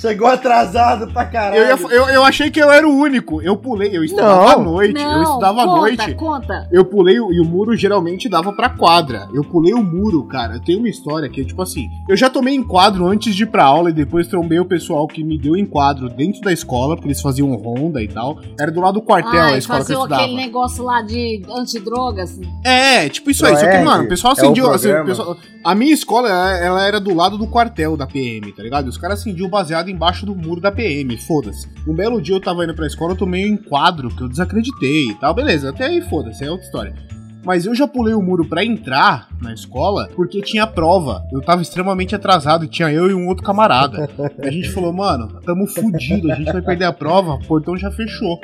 Chegou 0.00 0.26
atrasado 0.28 1.12
pra 1.12 1.26
caralho. 1.26 1.56
Eu, 1.62 1.76
ia- 1.76 1.94
eu, 1.96 2.08
eu 2.08 2.24
achei 2.24 2.50
que 2.50 2.58
eu 2.60 2.70
era 2.70 2.88
o 2.88 2.90
único. 2.90 3.42
Eu 3.42 3.56
pulei, 3.56 3.90
eu 3.96 4.02
estudava 4.02 4.40
Não. 4.42 4.48
à 4.48 4.58
noite. 4.58 5.00
eu 5.00 5.22
estudava 5.22 5.62
à 5.62 5.66
conta, 5.66 5.76
noite. 5.80 6.14
conta. 6.14 6.68
Eu 6.72 6.84
pulei 6.84 7.20
o- 7.20 7.32
e 7.32 7.40
o 7.40 7.44
muro 7.44 7.76
geralmente 7.76 8.28
dava 8.28 8.52
pra 8.52 8.70
quadra. 8.70 9.28
Eu 9.34 9.44
pulei 9.44 9.74
o 9.74 9.82
muro, 9.82 10.24
cara. 10.24 10.58
Tem 10.58 10.76
uma 10.78 10.88
história 10.88 11.28
que 11.28 11.42
é 11.42 11.44
tipo 11.44 11.60
assim: 11.62 11.88
eu 12.08 12.16
já 12.16 12.30
tomei 12.30 12.54
enquadro 12.54 13.06
antes 13.06 13.34
de 13.34 13.42
ir 13.42 13.46
pra 13.46 13.64
aula 13.64 13.90
e 13.90 13.92
depois 13.92 14.26
trombei 14.26 14.58
o 14.58 14.64
pessoal 14.64 15.06
que 15.06 15.22
me 15.22 15.36
deu 15.38 15.56
enquadro 15.56 16.08
dentro 16.08 16.40
da 16.40 16.52
escola, 16.52 16.94
porque 16.96 17.08
eles 17.08 17.20
faziam 17.20 17.54
ronda 17.56 18.02
e 18.02 18.08
tal. 18.08 18.38
Era 18.58 18.70
do 18.70 18.80
lado 18.80 18.94
do 18.94 19.02
quartel 19.02 19.40
a 19.40 19.44
Ai, 19.46 19.58
escola 19.58 19.84
que 19.84 19.92
eu 19.92 19.96
estudava. 19.98 20.22
aquele 20.22 20.36
negócio 20.36 20.82
lá 20.82 21.02
de 21.02 21.42
antidrogas. 21.50 22.40
É, 22.64 23.08
tipo 23.08 23.30
isso 23.30 23.44
aí. 23.44 23.52
Só 23.54 23.60
que, 23.60 23.66
Proerd, 23.66 23.84
mano, 23.84 24.04
o 24.04 24.08
pessoal 24.08 24.32
é 24.32 24.40
o 24.40 24.44
acendia. 24.44 24.62
assim, 24.70 24.88
o 24.88 24.90
programa. 24.94 25.04
pessoal- 25.06 25.36
a 25.62 25.74
minha 25.74 25.92
escola, 25.92 26.28
ela, 26.28 26.56
ela 26.58 26.86
era 26.86 26.98
do 27.00 27.14
lado 27.14 27.36
do 27.36 27.46
quartel 27.46 27.96
da 27.96 28.06
PM, 28.06 28.50
tá 28.52 28.62
ligado? 28.62 28.88
Os 28.88 28.96
caras 28.96 29.20
acendiam 29.20 29.48
baseado 29.48 29.89
embaixo 29.90 30.24
do 30.24 30.34
muro 30.34 30.60
da 30.60 30.72
PM, 30.72 31.16
foda-se. 31.16 31.68
Um 31.86 31.94
belo 31.94 32.20
dia 32.20 32.34
eu 32.34 32.40
tava 32.40 32.64
indo 32.64 32.74
pra 32.74 32.86
escola, 32.86 33.12
eu 33.12 33.16
tomei 33.16 33.50
um 33.50 33.54
enquadro 33.54 34.08
que 34.10 34.22
eu 34.22 34.28
desacreditei 34.28 35.08
e 35.08 35.14
tal. 35.14 35.34
Beleza, 35.34 35.70
até 35.70 35.86
aí 35.86 36.00
foda-se, 36.02 36.44
é 36.44 36.50
outra 36.50 36.66
história. 36.66 37.09
Mas 37.44 37.64
eu 37.66 37.74
já 37.74 37.88
pulei 37.88 38.12
o 38.14 38.20
muro 38.22 38.44
pra 38.46 38.64
entrar 38.64 39.28
na 39.40 39.52
escola 39.54 40.08
porque 40.14 40.42
tinha 40.42 40.66
prova. 40.66 41.24
Eu 41.32 41.40
tava 41.40 41.62
extremamente 41.62 42.14
atrasado 42.14 42.64
e 42.64 42.68
tinha 42.68 42.90
eu 42.92 43.10
e 43.10 43.14
um 43.14 43.26
outro 43.28 43.42
camarada. 43.44 44.08
E 44.42 44.46
a 44.46 44.50
gente 44.50 44.68
falou, 44.72 44.92
mano, 44.92 45.40
tamo 45.44 45.66
fudido, 45.66 46.30
a 46.30 46.34
gente 46.34 46.52
vai 46.52 46.60
perder 46.62 46.84
a 46.84 46.92
prova, 46.92 47.34
o 47.34 47.46
portão 47.46 47.76
já 47.76 47.90
fechou. 47.90 48.38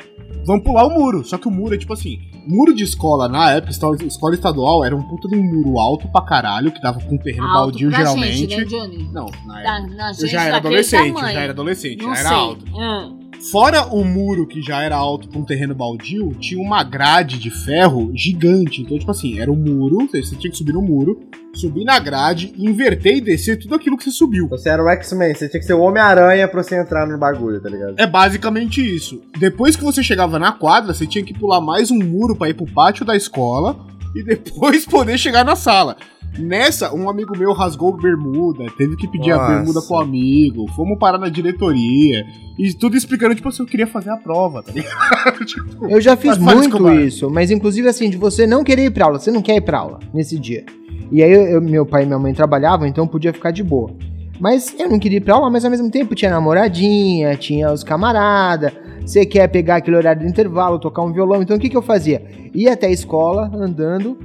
Vamos 0.45 0.63
pular 0.63 0.85
o 0.85 0.89
muro. 0.89 1.23
Só 1.25 1.37
que 1.37 1.47
o 1.47 1.51
muro 1.51 1.75
é 1.75 1.77
tipo 1.77 1.93
assim: 1.93 2.17
muro 2.47 2.73
de 2.73 2.83
escola, 2.83 3.27
na 3.29 3.51
época, 3.51 3.71
escola- 3.71 4.33
estadual, 4.33 4.83
era 4.83 4.95
um 4.95 5.01
puta 5.03 5.27
de 5.27 5.35
um 5.35 5.43
muro 5.43 5.77
alto 5.79 6.07
pra 6.09 6.21
caralho, 6.21 6.71
que 6.71 6.81
dava 6.81 6.99
com 7.01 7.15
um 7.15 7.17
terreno 7.17 7.43
Alto 7.47 7.53
baldio 7.71 7.89
pra 7.89 7.99
geralmente. 7.99 8.37
gente, 8.37 8.57
né, 8.57 8.63
Johnny? 8.65 9.09
Não, 9.11 9.25
na 9.45 9.53
Da- 9.61 9.77
época. 9.77 9.95
na 9.95 10.11
Eu 10.19 10.27
já 10.27 10.43
era 10.43 10.57
adolescente, 10.57 11.09
eu 11.15 11.19
já 11.21 11.41
era 11.41 11.51
adolescente, 11.53 12.01
Não 12.01 12.13
já 12.13 12.19
era 12.19 12.29
sei. 12.29 12.37
alto. 12.37 12.65
Ah. 12.77 13.09
Fora 13.39 13.85
o 13.85 14.03
muro 14.03 14.47
que 14.47 14.61
já 14.61 14.81
era 14.81 14.95
alto 14.95 15.29
pra 15.29 15.39
um 15.39 15.45
terreno 15.45 15.73
baldio, 15.73 16.33
tinha 16.39 16.61
uma 16.61 16.83
grade 16.83 17.39
de 17.39 17.49
ferro 17.49 18.11
gigante. 18.15 18.81
Então, 18.81 18.97
tipo 18.97 19.11
assim, 19.11 19.39
era 19.39 19.51
um 19.51 19.55
muro, 19.55 20.07
você 20.07 20.35
tinha 20.35 20.51
que 20.51 20.57
subir 20.57 20.73
no 20.73 20.81
muro, 20.81 21.19
subir 21.53 21.85
na 21.85 21.99
grade, 21.99 22.53
inverter 22.57 23.17
e 23.17 23.21
descer 23.21 23.57
tudo 23.57 23.75
aquilo 23.75 23.97
que 23.97 24.03
você 24.03 24.11
subiu. 24.11 24.47
Você 24.49 24.69
era 24.69 24.83
o 24.83 24.89
X-Men, 24.89 25.33
você 25.33 25.47
tinha 25.47 25.59
que 25.59 25.65
ser 25.65 25.73
o 25.73 25.81
Homem-Aranha 25.81 26.47
pra 26.47 26.61
você 26.63 26.79
entrar 26.79 27.07
no 27.07 27.17
bagulho, 27.17 27.61
tá 27.61 27.69
ligado? 27.69 27.95
É 27.97 28.07
basicamente 28.07 28.81
isso. 28.81 29.21
Depois 29.37 29.75
que 29.75 29.83
você 29.83 30.03
chegava 30.03 30.39
na 30.39 30.51
quadra, 30.51 30.93
você 30.93 31.05
tinha 31.05 31.23
que 31.23 31.33
pular 31.33 31.61
mais 31.61 31.91
um 31.91 31.99
muro 31.99 32.35
pra 32.35 32.49
ir 32.49 32.53
pro 32.53 32.65
pátio 32.65 33.05
da 33.05 33.15
escola 33.15 33.77
e 34.15 34.23
depois 34.23 34.83
poder 34.85 35.17
chegar 35.17 35.45
na 35.45 35.55
sala. 35.55 35.95
Nessa, 36.37 36.93
um 36.93 37.09
amigo 37.09 37.35
meu 37.37 37.51
rasgou 37.51 37.97
bermuda, 37.97 38.65
teve 38.77 38.95
que 38.95 39.07
pedir 39.07 39.31
a 39.31 39.37
Nossa. 39.37 39.53
bermuda 39.55 39.81
pro 39.81 39.97
amigo, 39.97 40.67
fomos 40.75 40.97
parar 40.99 41.17
na 41.17 41.29
diretoria, 41.29 42.23
e 42.59 42.73
tudo 42.73 42.95
explicando, 42.95 43.33
tipo 43.33 43.49
assim, 43.49 43.63
eu 43.63 43.67
queria 43.67 43.87
fazer 43.87 44.11
a 44.11 44.17
prova, 44.17 44.61
tá 44.61 44.71
ligado? 44.71 44.93
Tipo, 45.45 45.87
Eu 45.89 45.99
já 45.99 46.15
fiz 46.15 46.37
muito 46.37 46.91
isso, 46.93 47.29
mas 47.29 47.49
inclusive 47.49 47.87
assim, 47.87 48.09
de 48.09 48.17
você 48.17 48.45
não 48.45 48.63
querer 48.63 48.85
ir 48.85 48.91
pra 48.91 49.05
aula, 49.05 49.19
você 49.19 49.31
não 49.31 49.41
quer 49.41 49.55
ir 49.55 49.61
pra 49.61 49.79
aula 49.79 49.99
nesse 50.13 50.37
dia. 50.37 50.63
E 51.11 51.23
aí 51.23 51.31
eu- 51.31 51.45
eu- 51.47 51.61
meu 51.61 51.85
pai 51.85 52.03
e 52.03 52.05
minha 52.05 52.19
mãe 52.19 52.33
trabalhavam, 52.33 52.85
então 52.87 53.07
podia 53.07 53.33
ficar 53.33 53.49
de 53.51 53.63
boa. 53.63 53.89
Mas 54.39 54.75
eu 54.79 54.87
não 54.89 54.99
queria 54.99 55.17
ir 55.17 55.21
pra 55.21 55.33
aula, 55.33 55.49
mas 55.49 55.65
ao 55.65 55.71
mesmo 55.71 55.89
tempo 55.89 56.13
tinha 56.13 56.29
namoradinha, 56.29 57.35
tinha 57.35 57.71
os 57.73 57.83
camaradas. 57.83 58.71
Você 59.03 59.25
quer 59.25 59.47
pegar 59.47 59.77
aquele 59.77 59.95
horário 59.97 60.21
do 60.21 60.27
intervalo, 60.27 60.77
tocar 60.77 61.01
um 61.01 61.11
violão. 61.11 61.41
Então 61.41 61.57
o 61.57 61.59
que, 61.59 61.69
que 61.69 61.77
eu 61.77 61.81
fazia? 61.81 62.21
Ia 62.53 62.73
até 62.73 62.85
a 62.87 62.91
escola 62.91 63.49
andando, 63.55 64.17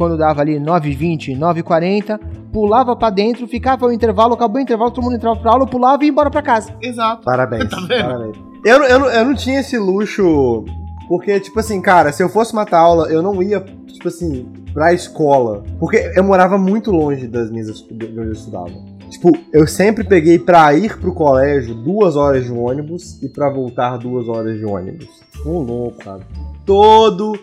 quando 0.00 0.16
dava 0.16 0.40
ali 0.40 0.58
9h20, 0.58 1.38
9h40, 1.38 2.18
pulava 2.50 2.96
pra 2.96 3.10
dentro, 3.10 3.46
ficava 3.46 3.84
o 3.84 3.92
intervalo, 3.92 4.32
acabou 4.32 4.56
o 4.56 4.62
intervalo, 4.62 4.90
todo 4.90 5.04
mundo 5.04 5.16
entrava 5.16 5.38
pra 5.38 5.52
aula, 5.52 5.66
pulava 5.66 6.02
e 6.02 6.06
ia 6.06 6.10
embora 6.10 6.30
pra 6.30 6.40
casa. 6.40 6.74
Exato. 6.80 7.22
Parabéns. 7.22 7.68
Tá 7.68 7.76
vendo? 7.86 8.02
parabéns. 8.04 8.36
Eu, 8.64 8.78
não- 8.78 8.86
eu, 8.86 9.00
eu 9.10 9.24
não 9.26 9.34
tinha 9.34 9.60
esse 9.60 9.76
luxo, 9.76 10.64
porque, 11.06 11.38
tipo 11.38 11.60
assim, 11.60 11.82
cara, 11.82 12.12
se 12.12 12.22
eu 12.22 12.30
fosse 12.30 12.54
matar 12.54 12.78
aula, 12.78 13.08
eu 13.10 13.20
não 13.20 13.42
ia, 13.42 13.60
tipo 13.60 14.08
assim, 14.08 14.46
pra 14.72 14.94
escola. 14.94 15.62
Porque 15.78 16.10
eu 16.16 16.24
morava 16.24 16.56
muito 16.56 16.90
longe 16.90 17.26
das 17.28 17.50
minhas 17.50 17.66
de 17.66 18.06
onde 18.06 18.16
eu 18.16 18.32
estudava. 18.32 18.70
Tipo, 19.10 19.32
eu 19.52 19.66
sempre 19.66 20.02
peguei 20.02 20.38
pra 20.38 20.72
ir 20.72 20.96
pro 20.98 21.12
colégio 21.12 21.74
duas 21.74 22.16
horas 22.16 22.44
de 22.46 22.52
ônibus 22.52 23.22
e 23.22 23.28
pra 23.28 23.50
voltar 23.52 23.98
duas 23.98 24.26
horas 24.28 24.56
de 24.56 24.64
ônibus. 24.64 25.08
Ô 25.44 25.58
louco, 25.60 25.98
cara. 25.98 26.20
Todo 26.64 27.38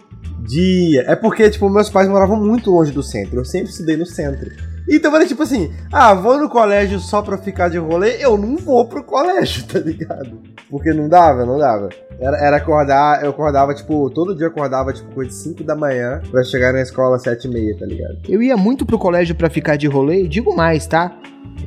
dia. 0.48 1.04
É 1.08 1.16
porque, 1.16 1.50
tipo, 1.50 1.70
meus 1.70 1.90
pais 1.90 2.08
moravam 2.08 2.38
muito 2.44 2.72
longe 2.72 2.92
do 2.92 3.04
centro. 3.04 3.40
Eu 3.40 3.46
sempre 3.46 3.70
estudei 3.70 3.98
no 3.98 4.06
centro. 4.06 4.50
Então 4.90 5.14
era 5.14 5.26
tipo 5.26 5.44
assim, 5.44 5.74
ah, 5.92 6.14
vou 6.14 6.38
no 6.38 6.48
colégio 6.50 6.98
só 6.98 7.22
pra 7.22 7.38
ficar 7.38 7.68
de 7.70 7.78
rolê, 7.78 8.24
eu 8.24 8.38
não 8.38 8.56
vou 8.56 8.86
pro 8.88 9.04
colégio, 9.04 9.66
tá 9.68 9.80
ligado? 9.80 10.40
Porque 10.70 10.94
não 10.94 11.10
dava, 11.10 11.46
não 11.46 11.58
dava. 11.58 11.90
Era, 12.18 12.38
era 12.38 12.56
acordar, 12.58 13.22
eu 13.22 13.32
acordava, 13.32 13.74
tipo, 13.74 14.10
todo 14.10 14.34
dia 14.34 14.48
acordava, 14.48 14.94
tipo, 14.94 15.14
coisa 15.14 15.30
de 15.30 15.36
5 15.36 15.64
da 15.66 15.76
manhã 15.76 16.22
pra 16.32 16.42
chegar 16.42 16.72
na 16.72 16.82
escola 16.82 17.18
às 17.18 17.24
7 17.24 17.46
e 17.46 17.52
meia, 17.52 17.78
tá 17.78 17.86
ligado? 17.86 18.18
Eu 18.30 18.42
ia 18.42 18.56
muito 18.56 18.86
pro 18.86 18.98
colégio 18.98 19.36
pra 19.36 19.50
ficar 19.50 19.76
de 19.76 19.88
rolê, 19.88 20.26
digo 20.26 20.56
mais, 20.56 20.88
tá? 20.88 21.14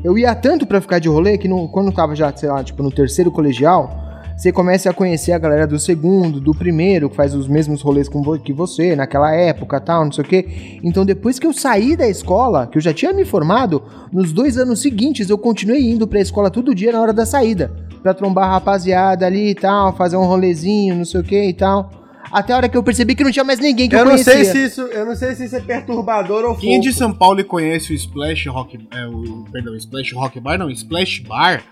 Eu 0.02 0.16
ia 0.16 0.34
tanto 0.34 0.66
pra 0.66 0.80
ficar 0.80 0.98
de 0.98 1.08
rolê 1.08 1.36
que 1.36 1.46
no- 1.46 1.68
quando 1.70 1.88
eu 1.88 1.92
tava 1.94 2.14
já, 2.16 2.34
sei 2.34 2.48
lá, 2.48 2.64
tipo, 2.64 2.82
no 2.82 2.90
terceiro 2.90 3.30
colegial, 3.30 4.09
você 4.40 4.50
começa 4.52 4.88
a 4.88 4.94
conhecer 4.94 5.32
a 5.32 5.38
galera 5.38 5.66
do 5.66 5.78
segundo, 5.78 6.40
do 6.40 6.52
primeiro, 6.52 7.10
que 7.10 7.16
faz 7.16 7.34
os 7.34 7.46
mesmos 7.46 7.82
rolês 7.82 8.08
com 8.08 8.22
vo- 8.22 8.38
que 8.38 8.52
você, 8.52 8.96
naquela 8.96 9.34
época, 9.34 9.78
tal, 9.80 10.04
não 10.04 10.12
sei 10.12 10.24
o 10.24 10.26
quê. 10.26 10.78
Então 10.82 11.04
depois 11.04 11.38
que 11.38 11.46
eu 11.46 11.52
saí 11.52 11.94
da 11.94 12.08
escola, 12.08 12.66
que 12.66 12.78
eu 12.78 12.82
já 12.82 12.94
tinha 12.94 13.12
me 13.12 13.24
formado, 13.24 13.82
nos 14.10 14.32
dois 14.32 14.56
anos 14.56 14.80
seguintes 14.80 15.28
eu 15.28 15.36
continuei 15.36 15.90
indo 15.90 16.06
pra 16.08 16.20
escola 16.20 16.50
todo 16.50 16.74
dia 16.74 16.90
na 16.92 17.00
hora 17.02 17.12
da 17.12 17.26
saída. 17.26 17.70
Pra 18.02 18.14
trombar 18.14 18.48
a 18.48 18.52
rapaziada 18.52 19.26
ali 19.26 19.50
e 19.50 19.54
tal, 19.54 19.94
fazer 19.94 20.16
um 20.16 20.24
rolezinho, 20.24 20.94
não 20.96 21.04
sei 21.04 21.20
o 21.20 21.24
que 21.24 21.48
e 21.48 21.52
tal. 21.52 21.90
Até 22.32 22.52
a 22.52 22.56
hora 22.56 22.68
que 22.68 22.76
eu 22.78 22.82
percebi 22.82 23.14
que 23.14 23.24
não 23.24 23.30
tinha 23.32 23.44
mais 23.44 23.58
ninguém 23.58 23.88
que 23.88 23.94
eu, 23.94 23.98
Eu 23.98 24.04
não 24.06 24.12
conhecia. 24.12 24.32
sei 24.36 24.44
se 24.46 24.64
isso, 24.66 24.80
eu 24.82 25.04
não 25.04 25.16
sei 25.16 25.34
se 25.34 25.44
isso 25.44 25.56
é 25.56 25.60
perturbador 25.60 26.44
ou 26.44 26.54
Quem 26.54 26.76
é 26.76 26.78
de 26.78 26.88
fofo. 26.88 26.98
São 26.98 27.12
Paulo 27.12 27.40
e 27.40 27.44
conhece 27.44 27.92
o 27.92 27.94
Splash 27.94 28.46
Rock, 28.46 28.78
é, 28.90 29.06
o, 29.06 29.44
perdão, 29.52 29.74
Splash 29.76 30.12
Rock 30.14 30.38
Bar, 30.40 30.56
não, 30.56 30.70
Splash 30.70 31.18
Bar, 31.28 31.62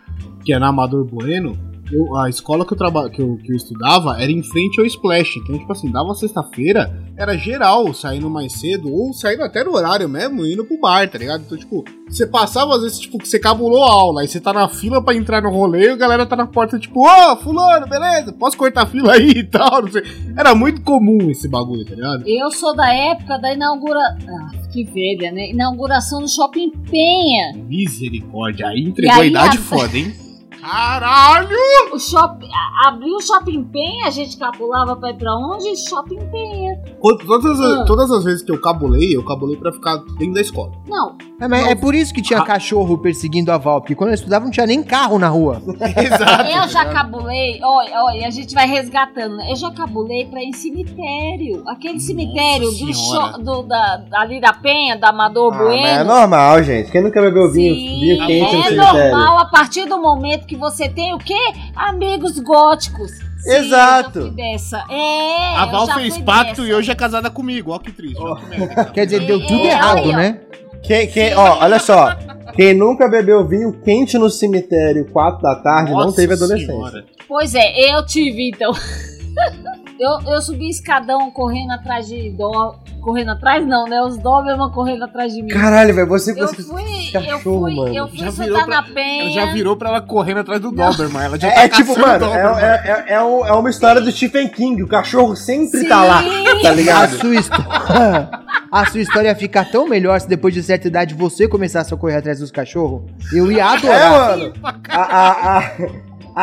que 0.44 0.52
é 0.52 0.58
na 0.58 0.66
Amador 0.68 1.04
Bueno, 1.04 1.56
eu- 1.92 2.16
a 2.16 2.28
escola 2.28 2.64
que 2.66 2.72
eu, 2.72 2.76
traba, 2.76 3.08
que, 3.10 3.20
eu, 3.20 3.36
que 3.42 3.52
eu 3.52 3.56
estudava 3.56 4.20
era 4.20 4.30
em 4.30 4.42
frente 4.42 4.80
ao 4.80 4.86
Splash. 4.86 5.36
Então, 5.38 5.58
tipo 5.58 5.72
assim, 5.72 5.90
dava 5.90 6.14
sexta-feira, 6.14 6.90
era 7.16 7.36
geral 7.36 7.92
saindo 7.94 8.28
mais 8.30 8.52
cedo, 8.54 8.92
ou 8.92 9.12
saindo 9.12 9.42
até 9.42 9.64
no 9.64 9.74
horário 9.74 10.08
mesmo, 10.08 10.44
indo 10.46 10.64
pro 10.64 10.80
bar, 10.80 11.08
tá 11.08 11.18
ligado? 11.18 11.42
Então, 11.46 11.58
tipo, 11.58 11.84
você 12.08 12.26
passava 12.26 12.74
às 12.76 12.82
vezes, 12.82 12.98
tipo, 12.98 13.18
que 13.18 13.28
você 13.28 13.38
cabulou 13.38 13.82
a 13.84 13.90
aula, 13.92 14.20
aí 14.22 14.28
você 14.28 14.40
tá 14.40 14.52
na 14.52 14.68
fila 14.68 15.02
pra 15.02 15.14
entrar 15.14 15.42
no 15.42 15.50
rolê 15.50 15.86
e 15.86 15.90
a 15.90 15.96
galera 15.96 16.24
tá 16.26 16.36
na 16.36 16.46
porta, 16.46 16.78
tipo, 16.78 17.00
ô, 17.06 17.36
fulano, 17.36 17.86
beleza, 17.86 18.32
posso 18.32 18.56
cortar 18.56 18.82
a 18.82 18.86
fila 18.86 19.12
aí 19.14 19.30
e 19.30 19.44
tal, 19.44 19.82
não 19.82 19.90
sei. 19.92 20.02
Era 20.36 20.54
muito 20.54 20.80
comum 20.82 21.30
esse 21.30 21.48
bagulho, 21.48 21.84
tá 21.84 21.94
ligado? 21.94 22.24
Eu 22.26 22.50
sou 22.50 22.74
da 22.76 22.92
época 22.92 23.38
da 23.38 23.52
inauguração. 23.52 24.18
Ah, 24.28 24.50
que 24.72 24.84
velha, 24.84 25.32
né? 25.32 25.50
Inauguração 25.50 26.20
do 26.20 26.28
Shopping 26.28 26.70
Penha. 26.90 27.54
Misericórdia, 27.66 28.66
aí 28.68 28.80
entregou 28.80 29.16
E 29.16 29.18
a 29.18 29.22
aí, 29.22 29.30
idade 29.30 29.56
a- 29.58 29.60
foda, 29.60 29.96
hein? 29.96 30.12
Caralho! 30.60 31.48
O 31.92 31.98
shopping, 31.98 32.48
abriu 32.86 33.16
o 33.16 33.22
Shopping 33.22 33.64
Penha, 33.64 34.06
a 34.06 34.10
gente 34.10 34.36
cabulava 34.36 34.96
pra 34.96 35.10
ir 35.10 35.14
pra 35.16 35.34
onde? 35.36 35.74
Shopping 35.88 36.18
Penha. 36.30 36.74
Todas, 37.00 37.60
as- 37.60 37.80
Ah. 37.80 37.84
todas 37.86 38.10
as 38.10 38.24
vezes 38.24 38.42
que 38.42 38.52
eu 38.52 38.60
cabulei, 38.60 39.16
eu 39.16 39.24
cabulei 39.24 39.56
pra 39.56 39.72
ficar 39.72 39.96
dentro 40.18 40.34
da 40.34 40.40
escola. 40.40 40.72
Não, 40.86 41.16
É, 41.40 41.46
mas 41.46 41.68
é 41.68 41.74
por 41.74 41.94
isso 41.94 42.12
que 42.12 42.20
tinha 42.20 42.42
cachorro 42.42 42.98
perseguindo 42.98 43.52
a 43.52 43.56
Val, 43.58 43.80
porque 43.80 43.94
quando 43.94 44.10
eu 44.10 44.14
estudava 44.14 44.44
não 44.44 44.50
tinha 44.50 44.66
nem 44.66 44.82
carro 44.82 45.18
na 45.18 45.28
rua. 45.28 45.62
Exato. 45.96 46.50
eu 46.50 46.68
já 46.68 46.84
cabulei, 46.86 47.60
olha, 47.62 48.02
olha, 48.04 48.26
a 48.26 48.30
gente 48.30 48.52
vai 48.54 48.66
resgatando, 48.66 49.36
né? 49.36 49.50
Eu 49.52 49.56
já 49.56 49.70
cabulei 49.70 50.26
pra 50.26 50.42
ir 50.42 50.48
em 50.48 50.52
cemitério. 50.52 51.62
Aquele 51.68 52.00
cemitério 52.00 52.68
do 52.70 52.92
cho- 52.94 53.38
do, 53.38 53.62
da, 53.62 54.02
ali 54.14 54.40
da 54.40 54.52
Penha, 54.52 54.96
da 54.96 55.10
Amador 55.10 55.54
Ah, 55.54 55.58
mas 55.64 55.84
é 55.84 55.94
Bueno. 56.04 56.04
normal, 56.20 56.62
gente. 56.64 56.90
Quem 56.90 57.02
nunca 57.02 57.20
bebeu 57.20 57.50
vinho, 57.52 57.74
Sim, 57.74 58.00
vinho 58.00 58.26
quente 58.26 58.54
no 58.56 58.60
é 58.60 58.64
cemitério? 58.64 59.10
normal 59.16 59.38
a 59.38 59.44
partir 59.46 59.86
do 59.86 59.98
momento 59.98 60.46
que 60.48 60.56
você 60.56 60.88
tem 60.88 61.14
o 61.14 61.18
quê? 61.18 61.34
Amigos 61.76 62.38
góticos. 62.40 63.10
Sim, 63.38 63.50
Exato. 63.52 64.18
eu 64.18 64.30
dessa. 64.32 64.78
É, 64.90 65.56
A 65.56 65.64
eu 65.66 65.70
Val 65.70 65.86
já 65.86 65.94
fez 65.94 66.18
pacto 66.18 66.62
dessa. 66.62 66.68
e 66.68 66.74
hoje 66.74 66.90
é 66.90 66.94
casada 66.94 67.30
comigo. 67.30 67.70
Ó 67.70 67.78
que 67.78 67.92
triste. 67.92 68.16
que 68.18 68.46
merda. 68.58 68.84
Quer 68.86 69.04
dizer, 69.04 69.20
deu 69.26 69.38
tudo 69.46 69.60
É, 69.60 69.66
errado, 69.68 69.98
aí, 69.98 70.10
ó. 70.10 70.16
né? 70.16 70.40
Quem, 70.82 71.06
quem, 71.08 71.34
ó, 71.36 71.58
olha 71.62 71.78
só. 71.78 72.16
Quem 72.56 72.74
nunca 72.74 73.08
bebeu 73.08 73.46
vinho 73.46 73.72
quente 73.84 74.16
no 74.18 74.28
cemitério 74.30 75.04
4 75.12 75.40
da 75.42 75.54
tarde 75.56 75.92
não 75.92 75.98
Nossa 76.06 76.16
teve 76.16 76.32
adolescência. 76.34 76.72
Senhora. 76.74 77.04
Pois 77.28 77.54
é, 77.54 77.94
eu 77.94 78.04
tive 78.06 78.48
então. 78.48 78.72
Eu, 79.98 80.32
eu 80.34 80.40
subi 80.42 80.68
escadão 80.70 81.30
correndo 81.30 81.72
atrás 81.72 82.06
de 82.06 82.30
dó. 82.30 82.76
Correndo 83.00 83.30
atrás 83.30 83.66
não, 83.66 83.84
né? 83.86 84.00
Os 84.02 84.18
Doberman 84.18 84.70
correndo 84.70 85.04
atrás 85.04 85.32
de 85.32 85.40
mim. 85.42 85.48
Caralho, 85.48 85.94
velho, 85.94 86.06
você 86.08 86.32
eu 86.32 86.36
conseguiu. 86.46 86.64
fui, 86.66 86.82
eu 87.08 87.12
cachorro, 87.12 87.60
fui, 87.60 87.74
mano. 87.74 87.94
eu 87.94 88.08
fui 88.08 88.18
Já 88.18 88.30
sentar 88.32 88.44
virou 88.46 88.64
pra- 88.64 88.76
na 88.76 88.82
penha. 88.82 89.30
Já 89.30 89.52
virou 89.52 89.76
pra 89.76 89.88
ela 89.90 90.00
correndo 90.02 90.38
atrás 90.40 90.60
do 90.60 90.70
Doberman. 90.72 91.22
Ela 91.24 91.38
já 91.38 91.48
É, 91.48 91.54
tá 91.54 91.62
é 91.62 91.68
tipo, 91.68 91.98
mano, 91.98 92.24
é, 92.26 92.38
é, 92.60 92.90
é, 93.12 93.14
é 93.14 93.22
um- 93.22 93.46
é 93.46 93.52
uma 93.52 93.70
história 93.70 94.00
do 94.00 94.10
Stephen 94.12 94.48
King. 94.48 94.82
O 94.82 94.88
cachorro 94.88 95.34
sempre 95.36 95.80
Sim. 95.80 95.88
tá 95.88 96.02
lá, 96.04 96.22
tá 96.62 96.68
A 96.70 96.72
ligado? 96.74 97.10
sua, 97.16 97.34
história, 97.36 97.64
a 98.70 98.86
sua 98.86 99.00
história 99.00 99.28
ia 99.28 99.36
ficar 99.36 99.70
tão 99.70 99.88
melhor 99.88 100.20
se 100.20 100.28
depois 100.28 100.52
de 100.52 100.62
certa 100.62 100.88
idade 100.88 101.14
você 101.14 101.48
começasse 101.48 101.94
a 101.94 101.96
correr 101.96 102.16
atrás 102.16 102.40
dos 102.40 102.50
cachorros. 102.50 103.02
Eu 103.32 103.50
ia 103.50 103.60
É, 103.60 103.62
adorar. 103.62 104.36
mano. 104.36 104.52
A, 104.88 105.00
a, 105.00 105.58
a, 105.58 105.70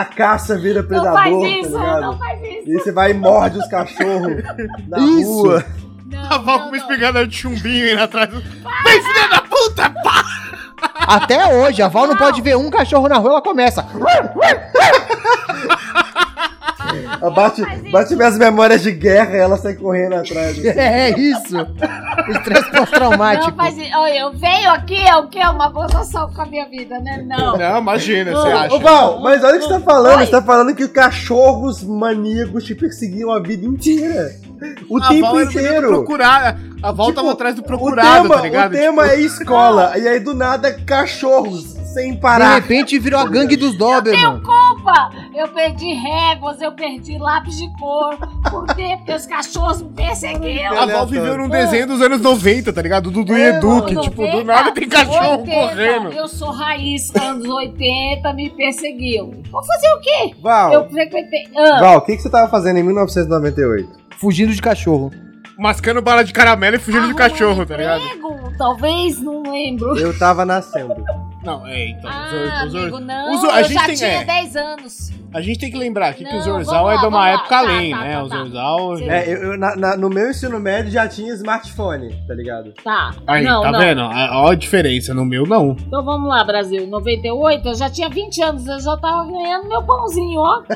a 0.02 0.06
caça 0.06 0.58
vira 0.58 0.82
Não 0.82 0.88
predador, 0.88 1.14
faz 1.14 1.32
tá 1.40 1.48
isso, 1.48 1.70
ligado? 1.78 2.02
não 2.02 2.18
faz 2.18 2.40
isso. 2.42 2.64
E 2.70 2.74
você 2.80 2.92
vai 2.92 3.12
e 3.12 3.14
morde 3.14 3.58
os 3.60 3.68
cachorros 3.68 4.44
na 4.88 5.00
Isso. 5.00 5.42
rua. 5.44 5.66
Não, 6.06 6.20
A 6.26 6.38
Val 6.38 6.40
não, 6.40 6.44
com 6.44 6.52
uma 6.52 6.70
não. 6.72 6.76
espingarda 6.76 7.28
de 7.28 7.36
chumbinho 7.36 7.92
indo 7.94 8.02
atrás 8.02 8.30
do. 8.30 8.40
Vem, 8.42 9.02
filha 9.04 9.28
da 9.30 9.42
puta! 9.42 9.90
Pá! 10.04 10.24
Até 11.08 11.48
hoje, 11.48 11.82
a 11.82 11.88
Val 11.88 12.08
não 12.08 12.16
pode 12.16 12.42
ver 12.42 12.56
um 12.58 12.70
cachorro 12.70 13.08
na 13.08 13.18
rua, 13.18 13.32
ela 13.32 13.42
começa. 13.42 13.86
Bate, 17.34 17.64
bate 17.92 18.16
minhas 18.16 18.38
memórias 18.38 18.82
de 18.82 18.92
guerra 18.92 19.36
e 19.36 19.40
ela 19.40 19.58
sai 19.58 19.74
correndo 19.76 20.16
atrás. 20.16 20.58
É 20.66 21.10
isso. 21.18 21.56
Estresse 22.30 22.72
pós-traumático. 22.72 23.50
Não 23.50 23.56
faz 23.58 23.78
isso. 23.78 23.96
Olha, 23.96 24.20
eu 24.20 24.34
venho 24.34 24.70
aqui, 24.72 25.08
é 25.08 25.16
o 25.16 25.28
quê? 25.28 25.40
Uma 25.40 25.70
gozação 25.70 26.32
com 26.34 26.42
a 26.42 26.46
minha 26.46 26.66
vida, 26.68 27.00
né? 27.00 27.24
Não. 27.26 27.58
Não, 27.58 27.80
imagina, 27.80 28.32
você 28.32 28.52
acha. 28.52 28.76
Ô 28.76 28.80
Val, 28.80 29.20
mas 29.22 29.44
olha 29.44 29.56
o 29.58 29.60
que 29.60 29.66
você 29.68 29.74
tá 29.74 29.80
falando. 29.80 30.20
Oi. 30.20 30.26
Você 30.26 30.32
tá 30.32 30.42
falando 30.42 30.76
que 30.76 30.88
cachorros 30.88 31.84
maníacos 31.84 32.64
te 32.64 32.76
perseguiam 32.76 33.32
a 33.32 33.40
vida 33.40 33.66
inteira. 33.66 34.32
O 34.90 34.98
a 35.02 35.08
tempo 35.08 35.22
Val 35.22 35.34
o 35.34 35.38
menino 35.38 35.60
inteiro. 35.60 35.88
Procurar. 35.90 36.58
A 36.82 36.92
Val 36.92 37.08
Tipo, 37.08 37.20
tava 37.20 37.32
atrás 37.32 37.56
do 37.56 37.62
O 37.62 37.66
procurado, 37.66 38.24
tema, 38.24 38.36
tá 38.36 38.42
ligado? 38.42 38.74
o 38.74 38.78
tema 38.78 39.08
é 39.10 39.20
escola. 39.20 39.98
E 39.98 40.08
aí 40.08 40.20
do 40.20 40.34
nada, 40.34 40.74
cachorros, 40.86 41.75
sem 41.96 42.12
De 42.12 42.18
parar. 42.18 42.56
repente 42.56 43.00
virou 43.00 43.22
a 43.22 43.26
gangue 43.26 43.56
dos 43.56 43.78
Doberman. 43.78 44.42
Opa! 44.44 45.12
Eu 45.34 45.48
perdi 45.48 45.94
réguas, 45.94 46.62
eu 46.62 46.74
perdi 46.74 47.18
lápis 47.18 47.58
de 47.58 47.72
cor. 47.80 48.18
Por 48.50 48.68
quê? 48.76 48.96
Porque 48.98 49.14
os 49.14 49.26
cachorros 49.26 49.82
me 49.82 49.90
perseguiam. 49.94 50.78
A 50.78 50.86
Val 50.86 51.08
viveu 51.08 51.38
num 51.38 51.48
desenho 51.48 51.88
dos 51.88 52.02
anos 52.02 52.20
90, 52.20 52.74
tá 52.74 52.82
ligado? 52.82 53.06
Do 53.06 53.12
Dudu 53.12 53.38
e 53.38 53.42
É, 53.42 53.50
Edu, 53.58 53.86
que 53.86 53.96
tipo, 53.96 54.22
do 54.24 54.44
90, 54.44 54.44
nada 54.44 54.72
tem 54.74 54.90
cachorro 54.90 55.42
80, 55.42 55.52
correndo. 55.52 56.12
Eu 56.12 56.28
sou 56.28 56.52
raiz, 56.52 57.16
anos 57.16 57.48
80, 57.48 58.34
me 58.34 58.50
perseguiu. 58.50 59.42
Vou 59.50 59.64
fazer 59.64 59.88
o 59.94 60.00
quê? 60.02 60.36
Val, 60.42 60.74
Eu 60.74 60.90
frequentei. 60.90 61.48
Ah, 61.56 61.80
Val, 61.80 61.98
o 62.00 62.02
que, 62.02 62.18
que 62.18 62.22
você 62.22 62.30
tava 62.30 62.50
fazendo 62.50 62.78
em 62.78 62.84
1998? 62.84 63.90
Fugindo 64.18 64.54
de 64.54 64.62
cachorro. 64.62 65.12
Mascando 65.58 66.02
bala 66.02 66.24
de 66.24 66.34
caramelo 66.34 66.76
e 66.76 66.80
fugindo 66.80 67.04
de 67.06 67.12
arrumar 67.12 67.30
cachorro, 67.30 67.66
tá 67.66 67.78
ligado? 67.78 68.04
emprego, 68.04 68.52
Talvez, 68.58 69.22
não 69.22 69.42
lembro. 69.44 69.98
Eu 69.98 70.18
tava 70.18 70.46
nascendo. 70.46 70.94
Não, 71.46 71.66
é, 71.68 71.90
então. 71.90 72.10
os 72.10 72.34
or- 72.34 72.50
Ah, 72.52 72.66
os 72.66 72.74
or- 72.74 72.82
amigo, 72.82 73.00
não. 73.00 73.50
a 73.52 73.60
eu 73.62 73.64
gente 73.66 73.74
já 73.74 73.86
tem, 73.86 73.96
tinha 73.96 74.10
é, 74.10 74.24
10 74.26 74.56
anos. 74.56 75.12
A 75.34 75.42
gente 75.42 75.60
tem 75.60 75.70
que 75.70 75.78
lembrar 75.78 76.08
aqui 76.10 76.24
que 76.24 76.32
o 76.34 76.38
Não, 76.38 76.42
Zorzal 76.44 76.90
é 76.92 76.98
de 76.98 77.06
uma 77.08 77.30
época 77.30 77.50
Tá, 77.50 77.58
além, 77.60 77.92
tá, 77.92 78.00
né? 78.00 78.14
tá, 78.14 78.24
o. 78.24 78.30
Zorzal. 78.30 78.98
É, 79.00 79.34
eu, 79.34 79.38
eu- 79.52 79.58
na- 79.58 79.76
na- 79.76 79.98
no 79.98 80.10
meu 80.10 80.30
ensino 80.30 80.58
médio 80.62 80.90
já 80.92 81.10
tinha 81.10 81.34
smartphone, 81.34 82.16
tá 82.26 82.34
ligado? 82.34 82.72
Tá. 82.82 83.14
Aí, 83.28 83.44
não, 83.44 83.62
tá 83.62 83.72
não. 83.74 83.80
vendo? 83.80 84.02
A- 84.02 84.30
Ó 84.44 84.52
a 84.52 84.56
diferença. 84.56 85.14
No 85.14 85.26
meu, 85.26 85.46
não. 85.46 85.76
Então 85.78 86.06
vamos 86.06 86.30
lá, 86.30 86.42
Brasil. 86.46 86.88
98, 86.88 87.68
eu 87.68 87.76
já 87.76 87.90
tinha 87.90 88.08
20 88.08 88.42
anos, 88.42 88.66
eu 88.66 88.80
já 88.80 88.96
tava 88.96 89.30
ganhando 89.30 89.68
meu 89.68 89.84
pãozinho, 89.84 90.40
ó. 90.40 90.64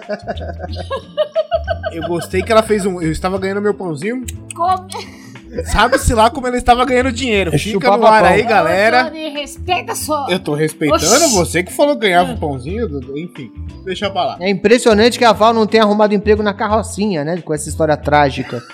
Eu 1.91 2.07
gostei 2.07 2.43
que 2.43 2.51
ela 2.51 2.61
fez 2.61 2.86
um. 2.86 3.01
Eu 3.01 3.11
estava 3.11 3.38
ganhando 3.39 3.61
meu 3.61 3.74
pãozinho. 3.74 4.24
Come... 4.55 4.88
Sabe-se 5.66 6.14
lá 6.14 6.30
como 6.30 6.47
ela 6.47 6.58
estava 6.58 6.86
ganhando 6.86 7.12
dinheiro. 7.12 7.54
É 7.54 7.58
Fica 7.58 7.97
no 7.97 8.06
ar 8.06 8.22
pão. 8.24 8.32
aí, 8.32 8.43
galera. 8.43 9.06
Tony, 9.06 9.30
respeita 9.30 9.91
a 9.93 9.95
sua. 9.95 10.28
Eu 10.30 10.39
tô 10.39 10.54
respeitando 10.54 11.04
Oxi. 11.04 11.36
você 11.36 11.64
que 11.64 11.72
falou 11.74 11.95
que 11.95 12.02
ganhava 12.08 12.34
o 12.34 12.38
pãozinho. 12.38 12.88
Dudu. 12.88 13.18
Enfim, 13.18 13.52
deixa 13.84 14.10
pra 14.10 14.24
lá. 14.24 14.38
É 14.39 14.50
impressionante 14.50 15.18
que 15.18 15.26
a 15.26 15.34
Val 15.34 15.54
não 15.54 15.66
tenha 15.66 15.84
arrumado 15.84 16.14
emprego 16.14 16.43
na 16.43 16.54
carrocinha, 16.54 17.24
né? 17.24 17.41
Com 17.41 17.54
essa 17.54 17.68
história 17.70 17.97
trágica. 17.97 18.62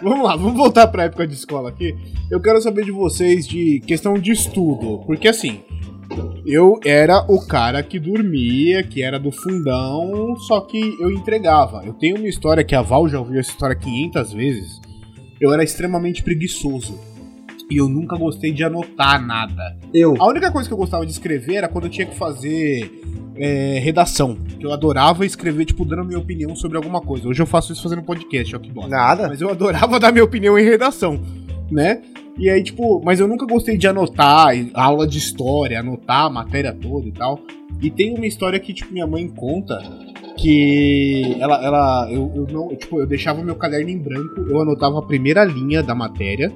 Vamos 0.00 0.24
lá, 0.24 0.36
vamos 0.36 0.56
voltar 0.56 0.86
pra 0.86 1.04
época 1.04 1.26
de 1.26 1.34
escola 1.34 1.70
aqui. 1.70 1.96
Eu 2.30 2.40
quero 2.40 2.60
saber 2.62 2.84
de 2.84 2.92
vocês 2.92 3.46
de 3.48 3.80
questão 3.80 4.14
de 4.14 4.30
estudo. 4.30 5.02
Porque 5.04 5.26
assim, 5.26 5.60
eu 6.46 6.78
era 6.84 7.24
o 7.28 7.44
cara 7.46 7.82
que 7.82 7.98
dormia, 7.98 8.82
que 8.82 9.02
era 9.02 9.18
do 9.18 9.30
fundão, 9.30 10.36
só 10.46 10.60
que 10.60 10.96
eu 11.00 11.10
entregava. 11.10 11.82
Eu 11.84 11.92
tenho 11.94 12.16
uma 12.16 12.28
história 12.28 12.64
que 12.64 12.74
a 12.74 12.82
Val 12.82 13.08
já 13.08 13.18
ouviu 13.18 13.40
essa 13.40 13.50
história 13.50 13.76
500 13.76 14.32
vezes. 14.32 14.80
Eu 15.40 15.52
era 15.52 15.62
extremamente 15.62 16.22
preguiçoso. 16.22 16.98
E 17.70 17.76
eu 17.76 17.88
nunca 17.88 18.16
gostei 18.16 18.50
de 18.50 18.64
anotar 18.64 19.24
nada. 19.24 19.76
Eu. 19.92 20.14
A 20.18 20.26
única 20.26 20.50
coisa 20.50 20.66
que 20.66 20.72
eu 20.72 20.78
gostava 20.78 21.04
de 21.04 21.12
escrever 21.12 21.56
era 21.56 21.68
quando 21.68 21.84
eu 21.84 21.90
tinha 21.90 22.06
que 22.06 22.16
fazer 22.16 22.90
é, 23.36 23.78
redação. 23.78 24.36
Que 24.58 24.64
eu 24.64 24.72
adorava 24.72 25.26
escrever, 25.26 25.66
tipo, 25.66 25.84
dando 25.84 26.04
minha 26.04 26.18
opinião 26.18 26.56
sobre 26.56 26.78
alguma 26.78 27.00
coisa. 27.00 27.28
Hoje 27.28 27.42
eu 27.42 27.46
faço 27.46 27.72
isso 27.72 27.82
fazendo 27.82 28.02
podcast, 28.02 28.56
ó 28.56 28.58
que 28.58 28.70
bosta. 28.70 28.90
Nada. 28.90 29.28
Mas 29.28 29.40
eu 29.40 29.50
adorava 29.50 29.98
dar 30.00 30.12
minha 30.12 30.24
opinião 30.24 30.58
em 30.58 30.64
redação, 30.64 31.20
né? 31.70 32.00
E 32.38 32.48
aí, 32.48 32.62
tipo, 32.62 33.02
mas 33.04 33.18
eu 33.18 33.26
nunca 33.26 33.44
gostei 33.44 33.76
de 33.76 33.88
anotar 33.88 34.48
aula 34.72 35.06
de 35.06 35.18
história, 35.18 35.80
anotar 35.80 36.26
a 36.26 36.30
matéria 36.30 36.72
toda 36.72 37.08
e 37.08 37.12
tal. 37.12 37.40
E 37.82 37.90
tem 37.90 38.14
uma 38.14 38.26
história 38.26 38.60
que, 38.60 38.72
tipo, 38.72 38.92
minha 38.92 39.06
mãe 39.06 39.28
conta 39.28 39.76
que 40.36 41.36
ela, 41.40 41.64
ela 41.64 42.08
eu, 42.12 42.30
eu 42.34 42.46
não, 42.50 42.68
tipo, 42.76 43.00
eu 43.00 43.06
deixava 43.06 43.42
meu 43.42 43.56
caderno 43.56 43.90
em 43.90 43.98
branco, 43.98 44.40
eu 44.48 44.60
anotava 44.60 45.00
a 45.00 45.02
primeira 45.02 45.44
linha 45.44 45.82
da 45.82 45.96
matéria, 45.96 46.52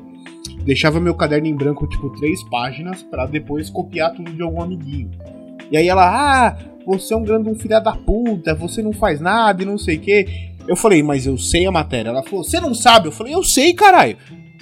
deixava 0.65 1.01
meu 1.01 1.15
caderno 1.17 1.49
em 1.49 1.55
branco, 1.55 1.87
tipo, 1.89 2.11
três 2.11 2.43
páginas, 2.45 3.03
pra 3.03 3.27
depois 3.27 3.69
copiar 3.69 4.15
tudo 4.15 4.33
de 4.33 4.43
algum 4.43 4.63
amiguinho. 4.63 5.11
E 5.71 5.77
aí 5.77 5.89
ela, 5.89 6.07
ah, 6.07 6.57
você 6.87 7.13
é 7.13 7.17
um 7.17 7.25
grande 7.25 7.49
um 7.49 7.57
filho 7.57 7.83
da 7.83 7.93
puta, 7.93 8.55
você 8.55 8.83
não 8.83 8.93
faz 8.93 9.21
nada 9.21 9.63
e 9.63 9.67
não 9.67 9.79
sei 9.79 9.97
o 9.97 10.01
quê. 10.01 10.27
Eu 10.69 10.77
falei, 10.77 11.03
mas 11.03 11.27
eu 11.27 11.37
sei 11.37 11.67
a 11.67 11.73
matéria. 11.73 12.11
Ela 12.11 12.23
falou, 12.23 12.45
você 12.45 12.61
não 12.61 12.73
sabe? 12.73 13.09
Eu 13.09 13.13
falei, 13.13 13.35
eu 13.35 13.43
sei, 13.43 13.75
caralho. 13.75 14.17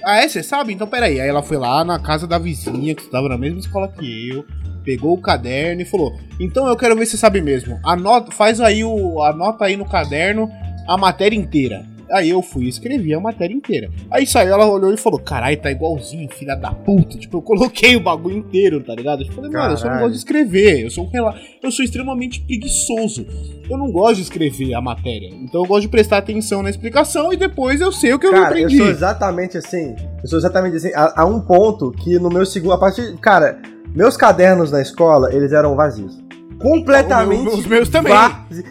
Ah, 0.05 0.23
é? 0.23 0.29
Você 0.29 0.43
sabe? 0.43 0.73
Então 0.73 0.87
peraí. 0.87 1.21
Aí 1.21 1.29
ela 1.29 1.43
foi 1.43 1.57
lá 1.57 1.85
na 1.85 1.99
casa 1.99 2.27
da 2.27 2.39
vizinha, 2.39 2.95
que 2.95 3.03
estudava 3.03 3.29
na 3.29 3.39
mesma 3.39 3.59
escola 3.59 3.89
que 3.89 4.29
eu, 4.29 4.45
pegou 4.85 5.15
o 5.15 5.21
caderno 5.21 5.83
e 5.83 5.85
falou: 5.85 6.19
Então 6.39 6.67
eu 6.67 6.77
quero 6.77 6.97
ver 6.97 7.07
se 7.07 7.13
você 7.13 7.19
sabe 7.19 7.41
mesmo. 7.41 7.79
Anota, 7.85 8.31
faz 8.33 8.61
aí 8.61 8.85
o. 8.85 9.23
Anota 9.23 9.65
aí 9.65 9.77
no 9.77 9.89
caderno 9.89 10.51
a 10.89 10.97
matéria 10.97 11.37
inteira. 11.37 11.85
Aí 12.13 12.31
eu 12.31 12.43
fui 12.43 12.65
e 12.65 12.69
escrevi 12.69 13.15
a 13.15 13.21
matéria 13.21 13.55
inteira. 13.55 13.91
Aí 14.11 14.27
saiu, 14.27 14.53
ela 14.53 14.67
olhou 14.67 14.93
e 14.93 14.97
falou: 14.97 15.19
Caralho, 15.19 15.57
tá 15.61 15.71
igualzinho, 15.71 16.29
filha 16.31 16.55
da 16.55 16.73
puta. 16.73 17.19
Tipo, 17.19 17.39
eu 17.39 17.43
coloquei 17.43 17.97
o 17.97 18.01
bagulho 18.01 18.37
inteiro, 18.37 18.83
tá 18.83 18.95
ligado? 18.95 19.23
Eu 19.23 19.33
falei, 19.33 19.51
mano, 19.51 19.73
eu 19.73 19.77
só 19.77 19.89
não 19.89 19.99
gosto 19.99 20.13
de 20.13 20.19
escrever. 20.19 20.85
Eu 20.85 20.91
sou 20.91 21.05
um 21.05 21.09
rela... 21.11 21.35
Eu 21.63 21.71
sou 21.71 21.85
extremamente 21.85 22.41
preguiçoso. 22.41 23.27
Eu 23.69 23.77
não 23.79 23.91
gosto 23.93 24.17
de 24.17 24.23
escrever 24.23 24.75
a 24.75 24.81
matéria. 24.81 25.29
Então 25.29 25.63
eu 25.63 25.67
gosto 25.67 25.83
de 25.83 25.89
prestar 25.89 26.19
atenção 26.19 26.63
na 26.63 26.71
explicação 26.71 27.33
e 27.33 27.37
depois 27.37 27.81
eu 27.81 27.93
sei 27.93 28.13
o 28.13 28.19
que 28.19 28.27
eu 28.27 28.33
Cara, 28.33 28.43
eu 28.43 28.67
aprendi. 28.67 28.77
sou 28.79 28.89
exatamente 28.89 29.59
assim. 29.59 29.95
Eu 30.23 30.29
sou 30.29 30.39
exatamente 30.39 30.77
assim. 30.77 30.93
A, 30.95 31.23
a 31.23 31.25
um 31.27 31.41
ponto 31.41 31.91
que 31.93 32.19
no 32.19 32.29
meu 32.29 32.45
segundo. 32.45 32.73
A 32.73 32.79
partir. 32.79 33.17
Cara, 33.19 33.61
meus 33.95 34.17
cadernos 34.17 34.71
na 34.71 34.81
escola, 34.81 35.33
eles 35.35 35.53
eram 35.53 35.77
vazios. 35.77 36.19
Completamente. 36.61 37.43
Meu- 37.45 37.55
os 37.55 37.67
meus 37.67 37.89
também. 37.89 38.13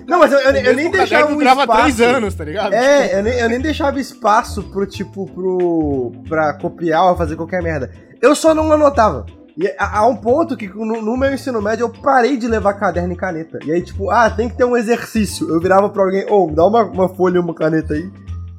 Não, 0.08 0.20
mas 0.20 0.32
eu, 0.32 0.40
eu, 0.40 0.52
eu 0.56 0.76
nem 0.76 0.92
deixava 0.92 1.34
um 1.34 1.42
espaço. 1.42 1.82
três 1.82 2.02
anos, 2.02 2.36
tá 2.36 2.44
ligado? 2.46 2.74
É, 2.74 3.18
eu 3.20 3.24
nem, 3.24 3.34
eu 3.34 3.50
nem 3.50 3.60
deixava 3.60 4.00
espaço 4.00 4.64
pro, 4.64 4.86
tipo, 4.86 5.26
pro. 5.28 6.12
pra 6.28 6.54
copiar 6.54 7.06
ou 7.10 7.18
fazer 7.18 7.36
qualquer 7.36 7.62
merda. 7.64 7.92
Eu 8.22 8.36
só 8.36 8.54
não 8.54 8.72
anotava. 8.72 9.26
E 9.58 9.74
há 9.78 10.06
um 10.08 10.16
ponto 10.16 10.56
que 10.56 10.68
no, 10.70 11.02
no 11.02 11.18
meu 11.18 11.34
ensino 11.34 11.62
médio 11.62 11.84
eu 11.86 11.90
parei 11.90 12.38
de 12.38 12.48
levar 12.48 12.74
caderno 12.76 13.12
e 13.12 13.16
caneta. 13.18 13.60
E 13.66 13.72
aí, 13.72 13.82
tipo, 13.82 14.10
ah, 14.10 14.30
tem 14.30 14.48
que 14.48 14.56
ter 14.56 14.64
um 14.64 14.78
exercício. 14.78 15.50
Eu 15.50 15.60
virava 15.60 15.90
pra 15.90 16.04
alguém, 16.04 16.26
ô, 16.30 16.50
dá 16.50 16.66
uma, 16.66 16.84
uma 16.86 17.10
folha 17.10 17.38
e 17.38 17.40
uma 17.42 17.54
caneta 17.54 17.94
aí. 17.94 18.10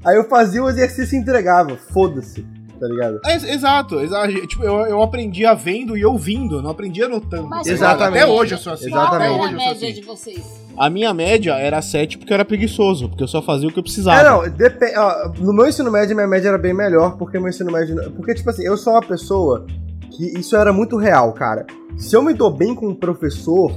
Aí 0.05 0.17
eu 0.17 0.25
fazia 0.29 0.63
o 0.63 0.69
exercício 0.69 1.17
e 1.17 1.21
entregava. 1.21 1.77
Foda-se, 1.93 2.45
tá 2.81 2.87
ligado? 2.89 3.21
É, 3.27 3.35
exato, 3.35 4.01
exato. 4.01 4.47
Tipo, 4.47 4.65
eu, 4.65 4.87
eu 4.87 5.03
aprendia 5.03 5.55
vendo 5.55 5.97
e 5.97 6.05
ouvindo, 6.05 6.63
não 6.63 6.71
aprendia 6.71 7.07
anotando. 7.07 7.47
Mas 7.49 7.67
tá? 7.67 7.73
Exatamente. 7.73 8.23
Até 8.23 8.33
hoje 8.33 8.55
eu 8.55 8.59
sou 8.59 8.73
assim. 8.73 8.91
Qual 8.91 9.03
Exatamente. 9.03 9.25
Até 9.27 9.35
era 9.35 9.35
a 9.35 9.45
hoje 9.45 9.55
eu 9.55 9.61
sou 9.61 9.69
média 9.69 9.89
assim. 9.89 10.01
de 10.01 10.07
vocês? 10.07 10.61
A 10.77 10.89
minha 10.89 11.13
média 11.13 11.53
era 11.57 11.83
7 11.83 12.17
porque 12.17 12.33
eu 12.33 12.35
era 12.35 12.45
preguiçoso, 12.45 13.09
porque 13.09 13.23
eu 13.23 13.29
só 13.29 13.43
fazia 13.43 13.69
o 13.69 13.73
que 13.73 13.79
eu 13.79 13.83
precisava. 13.83 14.21
É, 14.21 14.25
não, 14.25 14.49
depe- 14.57 14.95
ó, 14.97 15.29
no 15.39 15.53
meu 15.53 15.67
ensino 15.69 15.91
médio, 15.91 16.15
minha 16.17 16.27
média 16.29 16.49
era 16.49 16.59
bem 16.59 16.73
melhor, 16.73 17.17
porque 17.19 17.39
meu 17.39 17.49
ensino 17.51 17.71
médio. 17.71 18.11
Porque, 18.13 18.35
tipo 18.35 18.49
assim, 18.49 18.65
eu 18.65 18.77
sou 18.77 18.95
uma 18.95 19.03
pessoa 19.03 19.67
que 20.11 20.39
isso 20.39 20.57
era 20.57 20.73
muito 20.73 20.97
real, 20.97 21.33
cara. 21.33 21.67
Se 21.97 22.17
eu 22.17 22.23
me 22.23 22.33
dou 22.33 22.51
bem 22.51 22.75
com 22.75 22.89
um 22.89 22.95
professor, 22.95 23.73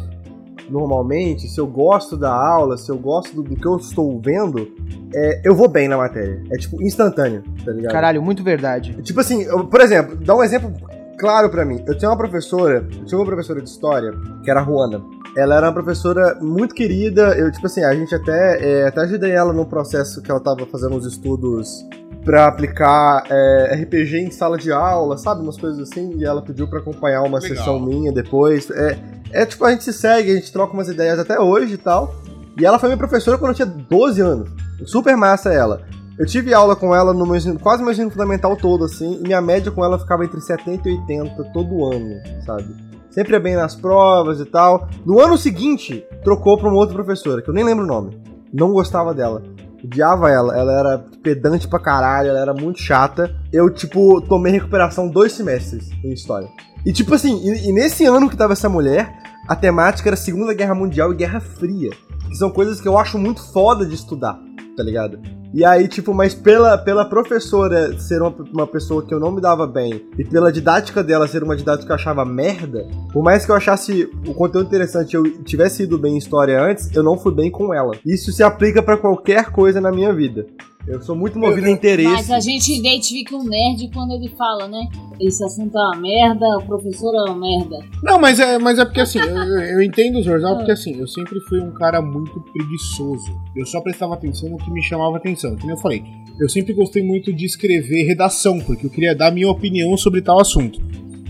normalmente, 0.70 1.48
se 1.48 1.60
eu 1.60 1.68
gosto 1.68 2.16
da 2.18 2.34
aula, 2.34 2.78
se 2.78 2.90
eu 2.90 2.98
gosto 2.98 3.36
do, 3.36 3.44
do 3.44 3.56
que 3.56 3.66
eu 3.68 3.78
estou 3.78 4.20
vendo, 4.20 4.68
é, 5.14 5.42
eu 5.44 5.56
vou 5.56 5.68
bem 5.68 5.88
na 5.88 5.98
matéria. 5.98 6.42
É 6.52 6.58
tipo 6.58 6.82
instantâneo, 6.82 7.44
tá 7.66 7.72
ligado? 7.72 7.92
Caralho, 7.92 8.22
muito 8.22 8.44
verdade. 8.44 8.96
Tipo 9.04 9.20
assim, 9.20 9.44
eu- 9.44 9.66
por 9.68 9.82
exemplo, 9.82 10.16
dá 10.16 10.36
um 10.36 10.44
exemplo 10.44 10.74
claro 11.20 11.50
pra 11.50 11.64
mim. 11.66 11.84
Eu 11.88 11.98
tinha 11.98 12.10
uma 12.10 12.18
professora, 12.18 12.88
eu 13.00 13.06
tinha 13.06 13.18
uma 13.20 13.26
professora 13.26 13.62
de 13.62 13.70
história, 13.70 14.12
que 14.44 14.50
era 14.50 14.62
a 14.62 14.66
Juana. 14.66 15.02
Ela 15.36 15.56
era 15.58 15.68
uma 15.68 15.74
professora 15.74 16.38
muito 16.42 16.76
querida. 16.76 17.36
Eu, 17.38 17.52
tipo 17.52 17.66
assim, 17.66 17.84
a 17.84 17.94
gente 17.96 18.14
até, 18.14 18.60
é, 18.84 18.88
até 18.88 19.02
ajudei 19.02 19.32
ela 19.32 19.52
no 19.52 19.66
processo 19.66 20.22
que 20.22 20.30
ela 20.30 20.40
tava 20.40 20.66
fazendo 20.68 20.96
uns 20.96 21.06
estudos 21.08 21.84
pra 22.24 22.48
aplicar 22.48 23.24
é, 23.30 23.76
RPG 23.84 24.18
em 24.18 24.32
sala 24.32 24.58
de 24.58 24.72
aula, 24.72 25.18
sabe? 25.18 25.42
Umas 25.42 25.58
coisas 25.58 25.90
assim. 25.90 26.16
E 26.18 26.26
ela 26.26 26.42
pediu 26.42 26.68
pra 26.68 26.80
acompanhar 26.80 27.22
uma 27.22 27.40
Legal. 27.40 27.58
sessão 27.58 27.80
minha 27.80 28.12
depois. 28.12 28.70
É, 28.72 28.98
é 29.32 29.46
tipo, 29.46 29.66
a 29.66 29.72
gente 29.72 29.84
se 29.84 29.94
segue, 29.94 30.32
a 30.32 30.36
gente 30.36 30.52
troca 30.52 30.74
umas 30.74 30.88
ideias 30.88 31.20
até 31.20 31.40
hoje 31.40 31.74
e 31.74 31.78
tal. 31.78 32.16
E 32.60 32.66
ela 32.66 32.80
foi 32.80 32.90
minha 32.90 32.98
professora 32.98 33.38
quando 33.38 33.52
eu 33.52 33.56
tinha 33.56 33.66
12 33.66 34.22
anos. 34.22 34.50
Super 34.86 35.18
massa 35.18 35.52
ela. 35.52 35.82
Eu 36.18 36.28
tive 36.28 36.54
aula 36.54 36.76
com 36.76 36.94
ela 36.94 37.12
no 37.12 37.26
meu 37.26 37.36
ensino, 37.36 37.58
quase 37.60 37.82
meu 37.82 37.92
ensino 37.92 38.12
fundamental 38.12 38.56
todo, 38.56 38.86
assim, 38.86 39.20
e 39.20 39.24
minha 39.24 39.42
média 39.42 39.72
com 39.72 39.84
ela 39.84 39.98
ficava 39.98 40.24
entre 40.24 40.40
70 40.40 40.88
e 40.88 40.94
80 41.00 41.44
todo 41.46 41.86
ano, 41.92 42.22
sabe? 42.46 42.68
Sempre 43.10 43.34
ia 43.34 43.40
bem 43.40 43.56
nas 43.56 43.76
provas 43.76 44.40
e 44.40 44.46
tal. 44.46 44.88
No 45.06 45.20
ano 45.20 45.38
seguinte, 45.38 46.06
trocou 46.24 46.58
pra 46.58 46.70
uma 46.70 46.78
outra 46.78 46.94
professora, 46.94 47.42
que 47.42 47.50
eu 47.50 47.54
nem 47.54 47.64
lembro 47.64 47.84
o 47.84 47.88
nome. 47.88 48.22
Não 48.54 48.72
gostava 48.72 49.14
dela. 49.14 49.42
Odiava 49.84 50.30
ela. 50.30 50.58
Ela 50.58 50.80
era 50.80 51.06
pedante 51.22 51.68
pra 51.68 51.80
caralho, 51.80 52.30
ela 52.30 52.40
era 52.40 52.54
muito 52.54 52.80
chata. 52.80 53.36
Eu, 53.52 53.70
tipo, 53.70 54.22
tomei 54.22 54.54
recuperação 54.54 55.08
dois 55.08 55.34
semestres 55.34 55.90
em 56.04 56.14
história. 56.14 56.48
E, 56.86 56.92
tipo 56.92 57.14
assim, 57.14 57.40
e, 57.44 57.70
e 57.70 57.74
nesse 57.74 58.06
ano 58.06 58.30
que 58.30 58.38
tava 58.38 58.54
essa 58.54 58.70
mulher, 58.70 59.14
a 59.48 59.56
temática 59.56 60.10
era 60.10 60.16
Segunda 60.16 60.54
Guerra 60.54 60.76
Mundial 60.76 61.12
e 61.12 61.16
Guerra 61.16 61.40
Fria. 61.40 61.92
Que 62.28 62.36
são 62.36 62.50
coisas 62.50 62.80
que 62.80 62.88
eu 62.88 62.98
acho 62.98 63.18
muito 63.18 63.42
foda 63.52 63.86
de 63.86 63.96
estudar, 63.96 64.40
tá 64.76 64.84
ligado? 64.84 65.20
E 65.54 65.64
aí, 65.64 65.88
tipo, 65.88 66.14
mas 66.14 66.34
pela, 66.34 66.78
pela 66.78 67.06
professora 67.06 67.98
ser 68.00 68.22
uma, 68.22 68.36
uma 68.52 68.68
pessoa 68.68 69.06
que 69.06 69.14
eu 69.14 69.20
não 69.20 69.32
me 69.32 69.40
dava 69.40 69.68
bem, 69.68 70.04
e 70.18 70.26
pela 70.26 70.52
didática 70.52 71.04
dela 71.04 71.28
ser 71.28 71.44
uma 71.44 71.56
didática 71.56 71.86
que 71.86 71.92
eu 71.92 71.96
achava 71.96 72.26
merda, 72.26 72.88
por 73.12 73.24
mais 73.24 73.46
que 73.46 73.52
eu 73.52 73.56
achasse 73.56 74.10
o 74.28 74.34
conteúdo 74.34 74.66
interessante 74.66 75.16
eu 75.16 75.24
tivesse 75.44 75.84
ido 75.84 75.98
bem 75.98 76.16
em 76.16 76.18
história 76.18 76.60
antes, 76.60 76.94
eu 76.96 77.04
não 77.04 77.18
fui 77.18 77.34
bem 77.34 77.52
com 77.52 77.72
ela. 77.72 77.92
Isso 78.04 78.32
se 78.32 78.42
aplica 78.42 78.82
pra 78.82 78.98
qualquer 78.98 79.52
coisa 79.52 79.80
na 79.80 79.92
minha 79.92 80.12
vida. 80.12 80.48
Eu 80.86 81.02
sou 81.02 81.16
muito 81.16 81.40
movido 81.40 81.66
a 81.68 81.70
interesse. 81.70 82.12
Mas 82.12 82.30
a 82.30 82.40
gente 82.42 82.74
identifica 82.78 83.36
um 83.38 83.44
nerd 83.44 83.90
quando 83.94 84.12
ele 84.14 84.28
fala, 84.30 84.68
né? 84.68 84.86
Esse 85.20 85.42
assunto 85.46 85.78
é 85.78 85.82
uma 85.82 86.02
merda, 86.02 86.46
o 86.58 86.66
professor 86.66 87.16
é 87.16 87.32
uma 87.32 87.40
merda. 87.40 87.80
Não, 88.04 88.20
mas 88.20 88.38
é, 88.40 88.60
mas 88.60 88.78
é 88.78 88.84
porque 88.84 89.00
assim, 89.00 89.20
eu, 89.24 89.60
eu- 89.62 89.82
entendo 89.82 90.20
o 90.20 90.22
Zorzal, 90.24 90.58
porque 90.58 90.72
assim, 90.74 91.00
eu 91.00 91.08
sempre 91.08 91.40
fui 91.48 91.62
um 91.62 91.72
cara 91.72 92.02
muito 92.02 92.38
preguiçoso. 92.52 93.32
Eu 93.56 93.66
só 93.66 93.80
prestava 93.80 94.14
atenção 94.16 94.50
no 94.50 94.58
que 94.58 94.70
me 94.72 94.84
chamava 94.84 95.16
atenção. 95.16 95.56
Como 95.58 95.72
eu 95.72 95.78
falei, 95.78 96.04
eu 96.40 96.50
sempre 96.50 96.74
gostei 96.74 97.02
muito 97.02 97.32
de 97.32 97.46
escrever 97.46 98.04
redação, 98.04 98.60
porque 98.60 98.86
eu 98.86 98.90
queria 98.90 99.16
dar 99.16 99.32
minha 99.32 99.50
opinião 99.50 99.96
sobre 99.96 100.22
tal 100.22 100.42
assunto. 100.42 100.82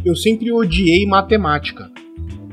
Eu 0.03 0.15
sempre 0.15 0.51
odiei 0.51 1.05
matemática. 1.05 1.91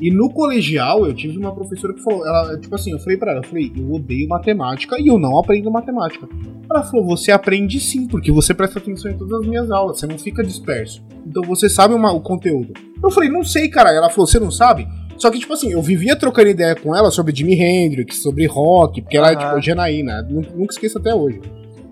E 0.00 0.10
no 0.10 0.30
colegial 0.30 1.06
eu 1.06 1.12
tive 1.12 1.36
uma 1.38 1.54
professora 1.54 1.92
que 1.92 2.02
falou, 2.02 2.26
ela, 2.26 2.58
tipo 2.58 2.74
assim, 2.74 2.92
eu 2.92 2.98
falei 2.98 3.18
pra 3.18 3.32
ela, 3.32 3.40
eu 3.40 3.44
falei, 3.48 3.70
eu 3.76 3.92
odeio 3.92 4.28
matemática 4.28 4.96
e 4.98 5.08
eu 5.08 5.18
não 5.18 5.38
aprendo 5.38 5.70
matemática. 5.70 6.26
Ela 6.70 6.82
falou, 6.82 7.04
você 7.04 7.30
aprende 7.30 7.78
sim, 7.78 8.06
porque 8.06 8.32
você 8.32 8.54
presta 8.54 8.78
atenção 8.78 9.10
em 9.10 9.16
todas 9.18 9.40
as 9.40 9.46
minhas 9.46 9.70
aulas, 9.70 9.98
você 9.98 10.06
não 10.06 10.18
fica 10.18 10.42
disperso. 10.42 11.02
Então 11.26 11.42
você 11.42 11.68
sabe 11.68 11.92
uma- 11.94 12.12
o 12.12 12.20
conteúdo. 12.20 12.72
Eu 13.02 13.10
falei, 13.10 13.28
não 13.28 13.44
sei, 13.44 13.68
cara. 13.68 13.90
Ela 13.92 14.08
falou, 14.08 14.26
você 14.26 14.38
não 14.38 14.50
sabe? 14.50 14.88
Só 15.18 15.30
que, 15.30 15.38
tipo 15.38 15.52
assim, 15.52 15.70
eu 15.72 15.82
vivia 15.82 16.16
trocando 16.16 16.48
ideia 16.48 16.74
com 16.74 16.96
ela 16.96 17.10
sobre 17.10 17.34
Jimi 17.36 17.54
Hendrix, 17.60 18.22
sobre 18.22 18.46
rock, 18.46 19.02
porque 19.02 19.18
ela 19.18 19.32
é, 19.32 19.36
tipo, 19.36 19.60
Janaína. 19.60 20.22
nu- 20.22 20.40
Nunca 20.56 20.72
esqueço 20.72 20.96
até 20.96 21.14
hoje. 21.14 21.40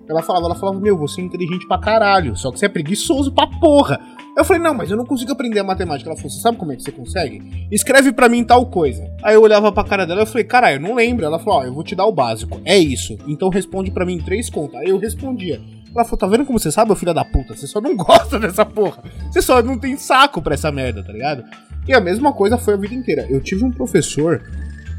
Ela 0.09 0.23
falava, 0.23 0.45
ela 0.47 0.55
falava, 0.55 0.79
meu, 0.79 0.97
você 0.97 1.21
é 1.21 1.23
inteligente 1.23 1.67
pra 1.67 1.77
caralho, 1.77 2.35
só 2.35 2.51
que 2.51 2.57
você 2.57 2.65
é 2.65 2.69
preguiçoso 2.69 3.31
pra 3.31 3.45
porra. 3.45 3.99
Eu 4.39 4.45
falei, 4.45 4.63
não, 4.63 4.73
mas 4.73 4.89
eu 4.89 4.95
não 4.95 5.05
consigo 5.05 5.33
aprender 5.33 5.59
a 5.59 5.65
matemática. 5.65 6.09
Ela 6.09 6.15
falou, 6.15 6.31
você 6.31 6.39
sabe 6.39 6.57
como 6.57 6.71
é 6.71 6.75
que 6.77 6.81
você 6.81 6.93
consegue? 6.93 7.67
Escreve 7.69 8.13
pra 8.13 8.29
mim 8.29 8.41
tal 8.41 8.65
coisa. 8.67 9.05
Aí 9.21 9.35
eu 9.35 9.41
olhava 9.41 9.69
pra 9.69 9.83
cara 9.83 10.07
dela 10.07 10.23
e 10.23 10.25
falei, 10.25 10.45
caralho, 10.45 10.77
eu 10.77 10.79
não 10.79 10.95
lembro. 10.95 11.25
Ela 11.25 11.37
falou, 11.37 11.59
ó, 11.59 11.63
eu 11.65 11.73
vou 11.73 11.83
te 11.83 11.93
dar 11.93 12.05
o 12.05 12.11
básico. 12.13 12.61
É 12.63 12.77
isso. 12.77 13.17
Então 13.27 13.49
responde 13.49 13.91
pra 13.91 14.05
mim 14.05 14.13
em 14.13 14.21
três 14.21 14.49
contas. 14.49 14.79
Aí 14.79 14.87
eu 14.87 14.97
respondia. 14.97 15.59
Ela 15.93 16.05
falou, 16.05 16.17
tá 16.17 16.25
vendo 16.25 16.45
como 16.45 16.57
você 16.57 16.71
sabe, 16.71 16.89
ô 16.89 16.95
filho 16.95 17.13
da 17.13 17.25
puta? 17.25 17.53
Você 17.53 17.67
só 17.67 17.81
não 17.81 17.93
gosta 17.99 18.39
dessa 18.39 18.65
porra. 18.65 19.03
Você 19.29 19.41
só 19.41 19.61
não 19.61 19.77
tem 19.77 19.97
saco 19.97 20.41
pra 20.41 20.53
essa 20.53 20.71
merda, 20.71 21.03
tá 21.03 21.11
ligado? 21.11 21.43
E 21.85 21.93
a 21.93 21.99
mesma 21.99 22.31
coisa 22.31 22.57
foi 22.57 22.75
a 22.75 22.77
vida 22.77 22.95
inteira. 22.95 23.27
Eu 23.29 23.41
tive 23.41 23.65
um 23.65 23.71
professor 23.71 24.41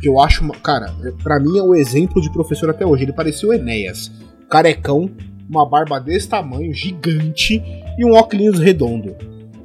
que 0.03 0.07
eu 0.07 0.21
acho, 0.21 0.47
cara, 0.63 0.95
pra 1.23 1.41
mim 1.41 1.59
é 1.59 1.63
o 1.63 1.75
exemplo 1.75 2.21
de 2.21 2.31
professor 2.31 2.69
até 2.69 2.85
hoje. 2.85 3.05
Ele 3.05 3.13
parecia 3.15 3.49
o 3.49 3.55
Enéas. 3.55 4.13
Carecão, 4.51 5.09
uma 5.51 5.69
barba 5.69 5.99
desse 5.99 6.29
tamanho, 6.29 6.73
gigante 6.73 7.61
e 7.99 8.05
um 8.07 8.15
óculos 8.15 8.59
redondo. 8.59 9.17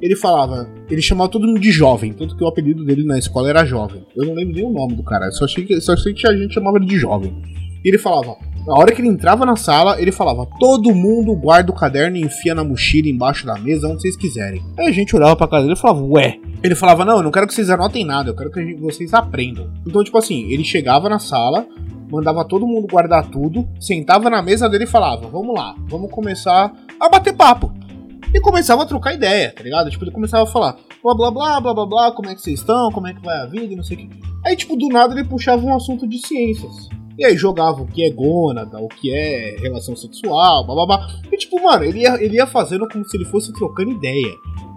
Ele 0.02 0.16
falava, 0.16 0.68
ele 0.90 1.00
chamava 1.00 1.30
todo 1.30 1.46
mundo 1.46 1.60
de 1.60 1.70
jovem, 1.70 2.12
tanto 2.12 2.36
que 2.36 2.44
o 2.44 2.48
apelido 2.48 2.84
dele 2.84 3.04
na 3.04 3.18
escola 3.18 3.48
era 3.48 3.64
jovem. 3.64 4.04
Eu 4.14 4.26
não 4.26 4.34
lembro 4.34 4.54
nem 4.54 4.64
o 4.64 4.72
nome 4.72 4.94
do 4.94 5.02
cara, 5.02 5.30
só 5.30 5.44
achei 5.44 5.64
que, 5.64 5.80
só 5.80 5.96
sei 5.96 6.12
que 6.12 6.28
a 6.28 6.36
gente 6.36 6.52
chamava 6.52 6.76
ele 6.76 6.86
de 6.86 6.98
jovem. 6.98 7.34
E 7.82 7.88
ele 7.88 7.98
falava, 7.98 8.36
na 8.66 8.74
hora 8.74 8.92
que 8.92 9.00
ele 9.00 9.08
entrava 9.08 9.46
na 9.46 9.54
sala, 9.54 10.00
ele 10.00 10.10
falava: 10.10 10.44
Todo 10.58 10.92
mundo 10.92 11.36
guarda 11.36 11.70
o 11.70 11.74
caderno 11.74 12.16
e 12.16 12.22
enfia 12.22 12.52
na 12.52 12.64
mochila 12.64 13.08
embaixo 13.08 13.46
da 13.46 13.56
mesa, 13.56 13.86
onde 13.86 14.02
vocês 14.02 14.16
quiserem. 14.16 14.60
Aí 14.76 14.88
a 14.88 14.92
gente 14.92 15.14
olhava 15.14 15.36
pra 15.36 15.46
cara 15.46 15.62
dele 15.62 15.74
e 15.74 15.78
falava: 15.78 16.02
Ué. 16.04 16.40
Ele 16.64 16.74
falava: 16.74 17.04
Não, 17.04 17.18
eu 17.18 17.22
não 17.22 17.30
quero 17.30 17.46
que 17.46 17.54
vocês 17.54 17.70
anotem 17.70 18.04
nada, 18.04 18.30
eu 18.30 18.34
quero 18.34 18.50
que 18.50 18.74
vocês 18.74 19.14
aprendam. 19.14 19.70
Então, 19.86 20.02
tipo 20.02 20.18
assim, 20.18 20.50
ele 20.50 20.64
chegava 20.64 21.08
na 21.08 21.20
sala, 21.20 21.64
mandava 22.10 22.44
todo 22.44 22.66
mundo 22.66 22.86
guardar 22.86 23.28
tudo, 23.28 23.68
sentava 23.80 24.30
na 24.30 24.42
mesa 24.42 24.68
dele 24.68 24.84
e 24.84 24.88
falava: 24.88 25.28
Vamos 25.28 25.54
lá, 25.54 25.74
vamos 25.88 26.10
começar 26.10 26.72
a 27.00 27.08
bater 27.08 27.34
papo. 27.34 27.72
E 28.34 28.40
começava 28.40 28.82
a 28.82 28.86
trocar 28.86 29.14
ideia, 29.14 29.52
tá 29.54 29.62
ligado? 29.62 29.88
Tipo, 29.88 30.04
ele 30.04 30.10
começava 30.10 30.42
a 30.42 30.46
falar, 30.46 30.76
blá 31.02 31.14
blá 31.14 31.30
blá, 31.30 31.60
blá 31.60 31.74
blá 31.74 31.86
blá, 31.86 32.12
como 32.12 32.28
é 32.28 32.34
que 32.34 32.42
vocês 32.42 32.60
estão, 32.60 32.90
como 32.90 33.06
é 33.06 33.14
que 33.14 33.22
vai 33.22 33.36
a 33.38 33.46
vida 33.46 33.74
não 33.74 33.84
sei 33.84 33.96
o 33.96 34.00
que. 34.00 34.20
Aí, 34.44 34.56
tipo, 34.56 34.76
do 34.76 34.88
nada 34.88 35.14
ele 35.14 35.26
puxava 35.26 35.64
um 35.64 35.74
assunto 35.74 36.06
de 36.06 36.18
ciências. 36.18 36.88
E 37.18 37.24
aí 37.24 37.36
jogava 37.36 37.80
o 37.80 37.86
que 37.86 38.04
é 38.04 38.10
gônada, 38.10 38.78
o 38.78 38.88
que 38.88 39.10
é 39.10 39.56
relação 39.58 39.96
sexual, 39.96 40.66
blá 40.66 40.74
blá 40.74 40.86
blá. 40.86 41.08
E 41.32 41.36
tipo, 41.36 41.62
mano, 41.62 41.84
ele 41.84 42.00
ia, 42.00 42.22
ele 42.22 42.36
ia 42.36 42.46
fazendo 42.46 42.86
como 42.88 43.04
se 43.06 43.16
ele 43.16 43.24
fosse 43.24 43.52
trocando 43.52 43.92
ideia, 43.92 44.34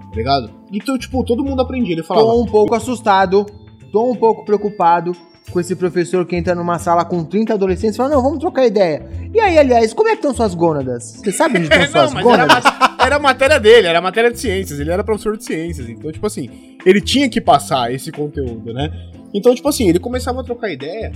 tá 0.09 0.15
ligado? 0.15 0.49
Então, 0.71 0.97
tipo, 0.97 1.23
todo 1.25 1.43
mundo 1.43 1.61
aprendia. 1.61 1.93
Ele 1.93 2.03
falava, 2.03 2.27
Tô 2.27 2.41
um 2.41 2.45
pouco 2.45 2.75
assustado, 2.75 3.45
tô 3.91 4.09
um 4.09 4.15
pouco 4.15 4.45
preocupado 4.45 5.11
com 5.49 5.59
esse 5.59 5.75
professor 5.75 6.25
que 6.25 6.35
entra 6.35 6.55
numa 6.55 6.79
sala 6.79 7.03
com 7.03 7.23
30 7.23 7.53
adolescentes 7.53 7.95
e 7.95 7.97
fala, 7.97 8.09
não, 8.09 8.21
vamos 8.21 8.39
trocar 8.39 8.65
ideia. 8.65 9.05
E 9.33 9.39
aí, 9.39 9.57
aliás, 9.57 9.93
como 9.93 10.07
é 10.09 10.11
que 10.11 10.17
estão 10.17 10.33
suas 10.33 10.53
gônadas? 10.53 11.15
Você 11.23 11.31
sabe 11.31 11.57
onde 11.57 11.67
estão 11.67 11.87
suas 11.91 12.13
não, 12.13 12.19
era, 12.19 12.23
gônadas? 12.23 12.63
era 12.99 13.15
a 13.15 13.19
matéria 13.19 13.59
dele, 13.59 13.87
era 13.87 13.99
a 13.99 14.01
matéria 14.01 14.31
de 14.31 14.39
ciências, 14.39 14.79
ele 14.79 14.91
era 14.91 15.03
professor 15.03 15.35
de 15.35 15.43
ciências, 15.43 15.89
então, 15.89 16.11
tipo 16.11 16.25
assim, 16.25 16.77
ele 16.85 17.01
tinha 17.01 17.29
que 17.29 17.41
passar 17.41 17.93
esse 17.93 18.11
conteúdo, 18.11 18.73
né? 18.73 18.91
Então, 19.33 19.53
tipo 19.53 19.67
assim, 19.67 19.89
ele 19.89 19.99
começava 19.99 20.41
a 20.41 20.43
trocar 20.43 20.71
ideia, 20.71 21.11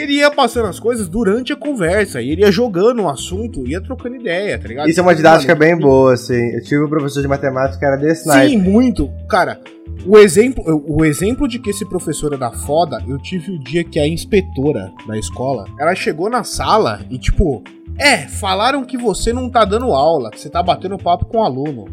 ele 0.00 0.14
ia 0.14 0.30
passando 0.30 0.66
as 0.66 0.78
coisas 0.78 1.08
durante 1.08 1.52
a 1.52 1.56
conversa, 1.56 2.20
e 2.20 2.30
ele 2.30 2.42
ia 2.42 2.52
jogando 2.52 3.02
um 3.02 3.08
assunto, 3.08 3.66
ia 3.66 3.80
trocando 3.80 4.16
ideia, 4.16 4.58
tá 4.58 4.68
ligado? 4.68 4.88
Isso 4.88 5.00
é 5.00 5.02
uma 5.02 5.14
didática 5.14 5.54
Mano, 5.54 5.60
bem 5.60 5.78
boa, 5.78 6.14
assim. 6.14 6.54
Eu 6.54 6.62
tive 6.62 6.84
um 6.84 6.88
professor 6.88 7.20
de 7.20 7.28
matemática 7.28 7.78
que 7.78 7.84
era 7.84 7.96
desse. 7.96 8.30
Sim, 8.30 8.56
muito. 8.58 9.10
Cara, 9.28 9.60
o 10.06 10.18
exemplo, 10.18 10.64
o 10.86 11.04
exemplo 11.04 11.48
de 11.48 11.58
que 11.58 11.70
esse 11.70 11.84
professor 11.88 12.32
era 12.32 12.50
foda, 12.50 13.02
eu 13.06 13.18
tive 13.18 13.52
o 13.52 13.58
dia 13.58 13.84
que 13.84 13.98
a 13.98 14.06
inspetora 14.06 14.92
da 15.06 15.18
escola, 15.18 15.64
ela 15.78 15.94
chegou 15.94 16.30
na 16.30 16.44
sala 16.44 17.00
e 17.10 17.18
tipo, 17.18 17.62
é, 17.98 18.18
falaram 18.28 18.84
que 18.84 18.96
você 18.96 19.32
não 19.32 19.50
tá 19.50 19.64
dando 19.64 19.92
aula, 19.92 20.30
que 20.30 20.40
você 20.40 20.48
tá 20.48 20.62
batendo 20.62 20.96
papo 20.98 21.26
com 21.26 21.38
o 21.38 21.44
aluno. 21.44 21.86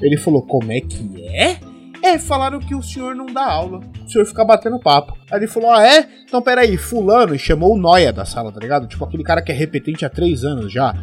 Ele 0.00 0.16
falou, 0.16 0.42
como 0.42 0.72
é 0.72 0.80
que 0.80 1.22
é? 1.26 1.58
É, 2.02 2.18
falaram 2.18 2.58
que 2.58 2.74
o 2.74 2.82
senhor 2.82 3.14
não 3.14 3.26
dá 3.26 3.44
aula, 3.44 3.80
o 4.04 4.08
senhor 4.08 4.24
fica 4.24 4.44
batendo 4.44 4.78
papo. 4.78 5.16
Aí 5.30 5.38
ele 5.38 5.46
falou, 5.46 5.70
ah 5.70 5.86
é? 5.86 6.08
Então 6.24 6.40
peraí, 6.40 6.76
fulano, 6.76 7.34
e 7.34 7.38
chamou 7.38 7.74
o 7.74 7.78
Noia 7.78 8.12
da 8.12 8.24
sala, 8.24 8.50
tá 8.50 8.58
ligado? 8.58 8.86
Tipo 8.86 9.04
aquele 9.04 9.22
cara 9.22 9.42
que 9.42 9.52
é 9.52 9.54
repetente 9.54 10.04
há 10.04 10.10
três 10.10 10.44
anos 10.44 10.72
já. 10.72 10.94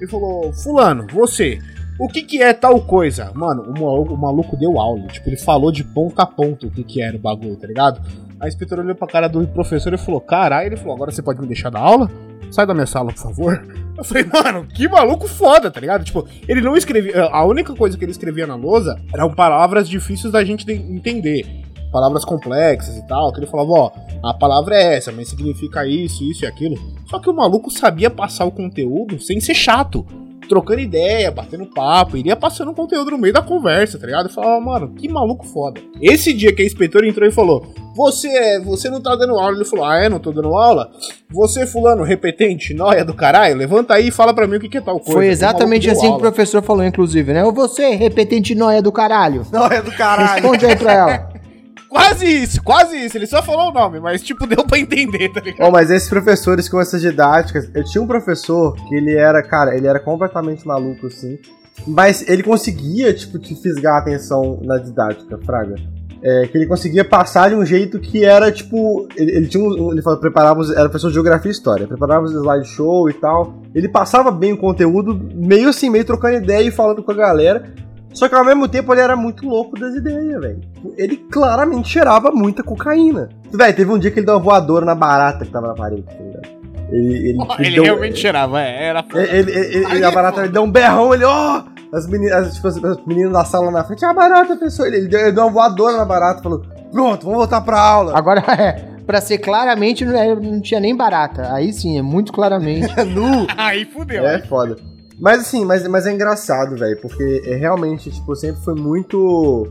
Ele 0.00 0.10
falou, 0.10 0.52
fulano, 0.52 1.06
você, 1.12 1.58
o 1.98 2.08
que 2.08 2.22
que 2.22 2.42
é 2.42 2.52
tal 2.52 2.80
coisa? 2.80 3.32
Mano, 3.34 3.62
o 3.62 4.16
maluco, 4.16 4.56
deu 4.56 4.80
aula. 4.80 5.06
Tipo, 5.08 5.28
ele 5.28 5.36
falou 5.36 5.72
de 5.72 5.82
ponta 5.82 6.22
a 6.22 6.26
ponta 6.26 6.66
o 6.66 6.70
que 6.70 6.84
que 6.84 7.02
era 7.02 7.16
o 7.16 7.20
bagulho, 7.20 7.56
tá 7.56 7.66
ligado? 7.66 8.00
A 8.40 8.46
inspetora 8.46 8.82
olhou 8.82 8.94
pra 8.94 9.08
cara 9.08 9.28
do 9.28 9.46
professor 9.48 9.92
e 9.92 9.98
falou, 9.98 10.20
caralho, 10.20 10.68
ele 10.68 10.76
falou, 10.76 10.94
agora 10.94 11.10
você 11.10 11.20
pode 11.20 11.40
me 11.40 11.46
deixar 11.46 11.70
dar 11.70 11.80
aula? 11.80 12.08
Sai 12.50 12.64
da 12.64 12.72
minha 12.72 12.86
sala, 12.86 13.12
por 13.12 13.20
favor. 13.20 13.87
Eu 13.98 14.04
falei, 14.04 14.24
mano, 14.24 14.64
que 14.66 14.88
maluco 14.88 15.26
foda, 15.26 15.70
tá 15.70 15.80
ligado? 15.80 16.04
Tipo, 16.04 16.24
ele 16.46 16.60
não 16.60 16.76
escrevia. 16.76 17.24
A 17.24 17.44
única 17.44 17.74
coisa 17.74 17.98
que 17.98 18.04
ele 18.04 18.12
escrevia 18.12 18.46
na 18.46 18.54
lousa 18.54 18.96
eram 19.12 19.34
palavras 19.34 19.88
difíceis 19.88 20.32
da 20.32 20.44
gente 20.44 20.64
de- 20.64 20.72
entender. 20.72 21.44
Palavras 21.90 22.24
complexas 22.24 22.96
e 22.96 23.06
tal. 23.08 23.32
Que 23.32 23.40
ele 23.40 23.46
falava, 23.48 23.70
ó, 23.70 23.90
a 24.24 24.34
palavra 24.34 24.76
é 24.76 24.94
essa, 24.96 25.10
mas 25.10 25.28
significa 25.28 25.84
isso, 25.86 26.22
isso 26.22 26.44
e 26.44 26.46
aquilo. 26.46 26.76
Só 27.10 27.18
que 27.18 27.28
o 27.28 27.34
maluco 27.34 27.70
sabia 27.72 28.08
passar 28.08 28.44
o 28.44 28.52
conteúdo 28.52 29.20
sem 29.20 29.40
ser 29.40 29.54
chato. 29.54 30.06
Trocando 30.48 30.80
ideia, 30.80 31.30
batendo 31.30 31.66
papo, 31.66 32.16
iria 32.16 32.34
passando 32.36 32.72
conteúdo 32.72 33.10
no 33.10 33.18
meio 33.18 33.34
da 33.34 33.42
conversa, 33.42 33.98
tá 33.98 34.06
ligado? 34.06 34.28
Eu 34.28 34.32
falava, 34.32 34.60
mano, 34.64 34.94
que 34.94 35.06
maluco 35.08 35.44
foda. 35.44 35.78
Esse 36.00 36.32
dia 36.32 36.54
que 36.54 36.62
a 36.62 36.64
inspetora 36.64 37.06
entrou 37.06 37.28
e 37.28 37.32
falou: 37.32 37.66
Você 37.98 38.28
é, 38.28 38.60
você 38.60 38.88
não 38.88 39.00
tá 39.00 39.16
dando 39.16 39.36
aula. 39.36 39.56
Ele 39.56 39.64
falou: 39.64 39.84
Ah, 39.84 39.96
é, 39.96 40.08
não 40.08 40.20
tô 40.20 40.30
dando 40.30 40.54
aula? 40.54 40.88
Você, 41.32 41.66
fulano, 41.66 42.04
repetente, 42.04 42.72
nóia 42.72 43.04
do 43.04 43.12
caralho, 43.12 43.56
levanta 43.56 43.94
aí 43.94 44.06
e 44.06 44.10
fala 44.12 44.32
pra 44.32 44.46
mim 44.46 44.56
o 44.56 44.60
que, 44.60 44.68
que 44.68 44.78
é 44.78 44.80
tal 44.80 45.00
coisa. 45.00 45.12
Foi 45.14 45.26
exatamente 45.26 45.90
assim 45.90 46.02
deu 46.02 46.10
que 46.10 46.12
o 46.12 46.12
aula. 46.12 46.30
professor 46.30 46.62
falou, 46.62 46.84
inclusive, 46.84 47.32
né? 47.32 47.44
Ô, 47.44 47.50
Você, 47.50 47.96
repetente 47.96 48.54
noia 48.54 48.80
do 48.80 48.92
caralho. 48.92 49.44
Não, 49.50 49.66
é 49.66 49.82
do 49.82 49.90
caralho. 49.90 50.34
Responde 50.34 50.64
aí 50.64 50.76
pra 50.76 50.92
ela. 50.92 51.28
Quase 51.88 52.26
isso, 52.26 52.62
quase 52.62 52.98
isso. 52.98 53.16
Ele 53.16 53.26
só 53.26 53.42
falou 53.42 53.70
o 53.70 53.72
nome, 53.72 53.98
mas 53.98 54.20
tipo, 54.20 54.46
deu 54.46 54.62
pra 54.62 54.78
entender, 54.78 55.32
tá 55.32 55.40
ligado? 55.40 55.66
Oh, 55.66 55.70
mas 55.70 55.90
esses 55.90 56.06
professores 56.06 56.68
com 56.68 56.78
essas 56.78 57.00
didáticas, 57.00 57.66
eu 57.74 57.82
tinha 57.82 58.02
um 58.02 58.06
professor 58.06 58.74
que 58.74 58.94
ele 58.94 59.16
era, 59.16 59.42
cara, 59.42 59.74
ele 59.74 59.86
era 59.86 59.98
completamente 59.98 60.66
maluco, 60.66 61.06
assim. 61.06 61.38
Mas 61.86 62.28
ele 62.28 62.42
conseguia, 62.42 63.14
tipo, 63.14 63.38
te 63.38 63.54
fisgar 63.54 63.94
a 63.94 63.98
atenção 64.00 64.60
na 64.62 64.76
didática, 64.76 65.38
Fraga. 65.38 65.76
É, 66.20 66.48
que 66.48 66.58
ele 66.58 66.66
conseguia 66.66 67.04
passar 67.04 67.48
de 67.50 67.54
um 67.54 67.64
jeito 67.64 67.98
que 68.00 68.24
era, 68.24 68.50
tipo. 68.50 69.06
Ele, 69.16 69.30
ele 69.36 69.46
tinha 69.46 69.62
um. 69.62 69.92
Ele 69.92 70.02
falou, 70.02 70.18
preparava. 70.18 70.62
Era 70.72 70.82
professor 70.88 71.08
de 71.08 71.14
geografia 71.14 71.48
e 71.50 71.52
história. 71.52 71.86
Preparava 71.86 72.24
os 72.24 72.32
slideshow 72.32 73.08
e 73.08 73.12
tal. 73.14 73.54
Ele 73.74 73.88
passava 73.88 74.30
bem 74.30 74.52
o 74.52 74.56
conteúdo, 74.58 75.18
meio 75.34 75.68
assim, 75.68 75.88
meio 75.88 76.04
trocando 76.04 76.36
ideia 76.38 76.66
e 76.66 76.70
falando 76.72 77.02
com 77.04 77.12
a 77.12 77.14
galera. 77.14 77.72
Só 78.12 78.28
que 78.28 78.34
ao 78.34 78.44
mesmo 78.44 78.66
tempo 78.66 78.92
ele 78.92 79.00
era 79.00 79.14
muito 79.14 79.46
louco 79.46 79.78
das 79.78 79.94
ideias, 79.94 80.40
velho. 80.40 80.60
Ele 80.96 81.16
claramente 81.30 81.88
cheirava 81.88 82.32
muita 82.32 82.64
cocaína. 82.64 83.28
Velho, 83.52 83.76
teve 83.76 83.92
um 83.92 83.98
dia 83.98 84.10
que 84.10 84.18
ele 84.18 84.26
deu 84.26 84.34
uma 84.34 84.40
voadora 84.40 84.84
na 84.84 84.94
barata 84.94 85.44
que 85.44 85.52
tava 85.52 85.68
na 85.68 85.74
parede, 85.74 86.02
tá 86.02 86.14
ligado? 86.14 86.58
Ele, 86.90 87.28
ele, 87.28 87.38
Ele 87.58 87.74
deu- 87.74 87.84
realmente 87.84 88.18
cheirava, 88.18 88.60
é, 88.62 88.86
era 88.86 89.04
ele, 89.14 89.50
ele, 89.52 89.76
ele- 89.92 90.04
a 90.04 90.08
é 90.08 90.10
barata 90.10 90.40
ele 90.40 90.48
deu 90.48 90.62
um 90.62 90.70
berrão, 90.70 91.12
ele, 91.12 91.22
ó! 91.24 91.62
As 91.92 92.06
meninas, 92.06 92.48
as, 92.48 92.54
tipo, 92.54 92.68
as, 92.68 92.84
as 92.84 93.06
meninas 93.06 93.32
da 93.32 93.44
sala 93.44 93.70
na 93.70 93.84
frente, 93.84 94.04
ah, 94.04 94.12
barata, 94.12 94.56
pessoa. 94.56 94.88
Ele, 94.88 94.98
ele 94.98 95.08
deu, 95.08 95.20
ele 95.20 95.32
deu 95.32 95.44
uma 95.44 95.52
voadora 95.52 95.96
na 95.96 96.04
barata, 96.04 96.42
falou: 96.42 96.62
Pronto, 96.90 97.24
vamos 97.24 97.38
voltar 97.38 97.60
pra 97.60 97.80
aula. 97.80 98.16
Agora, 98.16 98.42
é, 98.58 98.72
pra 99.06 99.20
ser 99.20 99.38
claramente, 99.38 100.04
não, 100.04 100.16
é- 100.16 100.34
não 100.34 100.60
tinha 100.60 100.80
nem 100.80 100.96
barata. 100.96 101.52
Aí 101.52 101.72
sim, 101.72 101.98
é 101.98 102.02
muito 102.02 102.32
claramente. 102.32 102.88
nu. 103.06 103.46
Aí 103.56 103.84
fudeu. 103.84 104.26
É 104.26 104.40
foda. 104.42 104.76
Mas 105.20 105.40
assim, 105.40 105.64
mas, 105.64 105.86
mas 105.88 106.06
é 106.06 106.12
engraçado, 106.12 106.76
velho, 106.76 107.00
porque 107.00 107.42
é 107.44 107.56
realmente, 107.56 108.10
tipo, 108.10 108.34
sempre 108.36 108.62
foi 108.62 108.74
muito. 108.74 109.66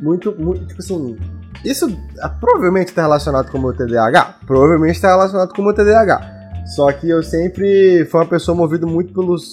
Muito, 0.00 0.34
muito, 0.38 0.66
tipo 0.66 0.80
assim. 0.80 1.16
Isso 1.64 1.86
ah, 2.20 2.28
provavelmente 2.28 2.92
tá 2.92 3.02
relacionado 3.02 3.50
com 3.50 3.58
o 3.58 3.60
meu 3.60 3.72
TDAH? 3.72 4.36
Provavelmente 4.46 5.00
tá 5.00 5.08
relacionado 5.08 5.52
com 5.54 5.62
o 5.62 5.64
meu 5.64 5.74
TDAH. 5.74 6.36
Só 6.66 6.90
que 6.92 7.08
eu 7.08 7.22
sempre 7.22 8.04
fui 8.10 8.20
uma 8.20 8.26
pessoa 8.26 8.56
movido 8.56 8.86
muito 8.86 9.12
pelos. 9.14 9.52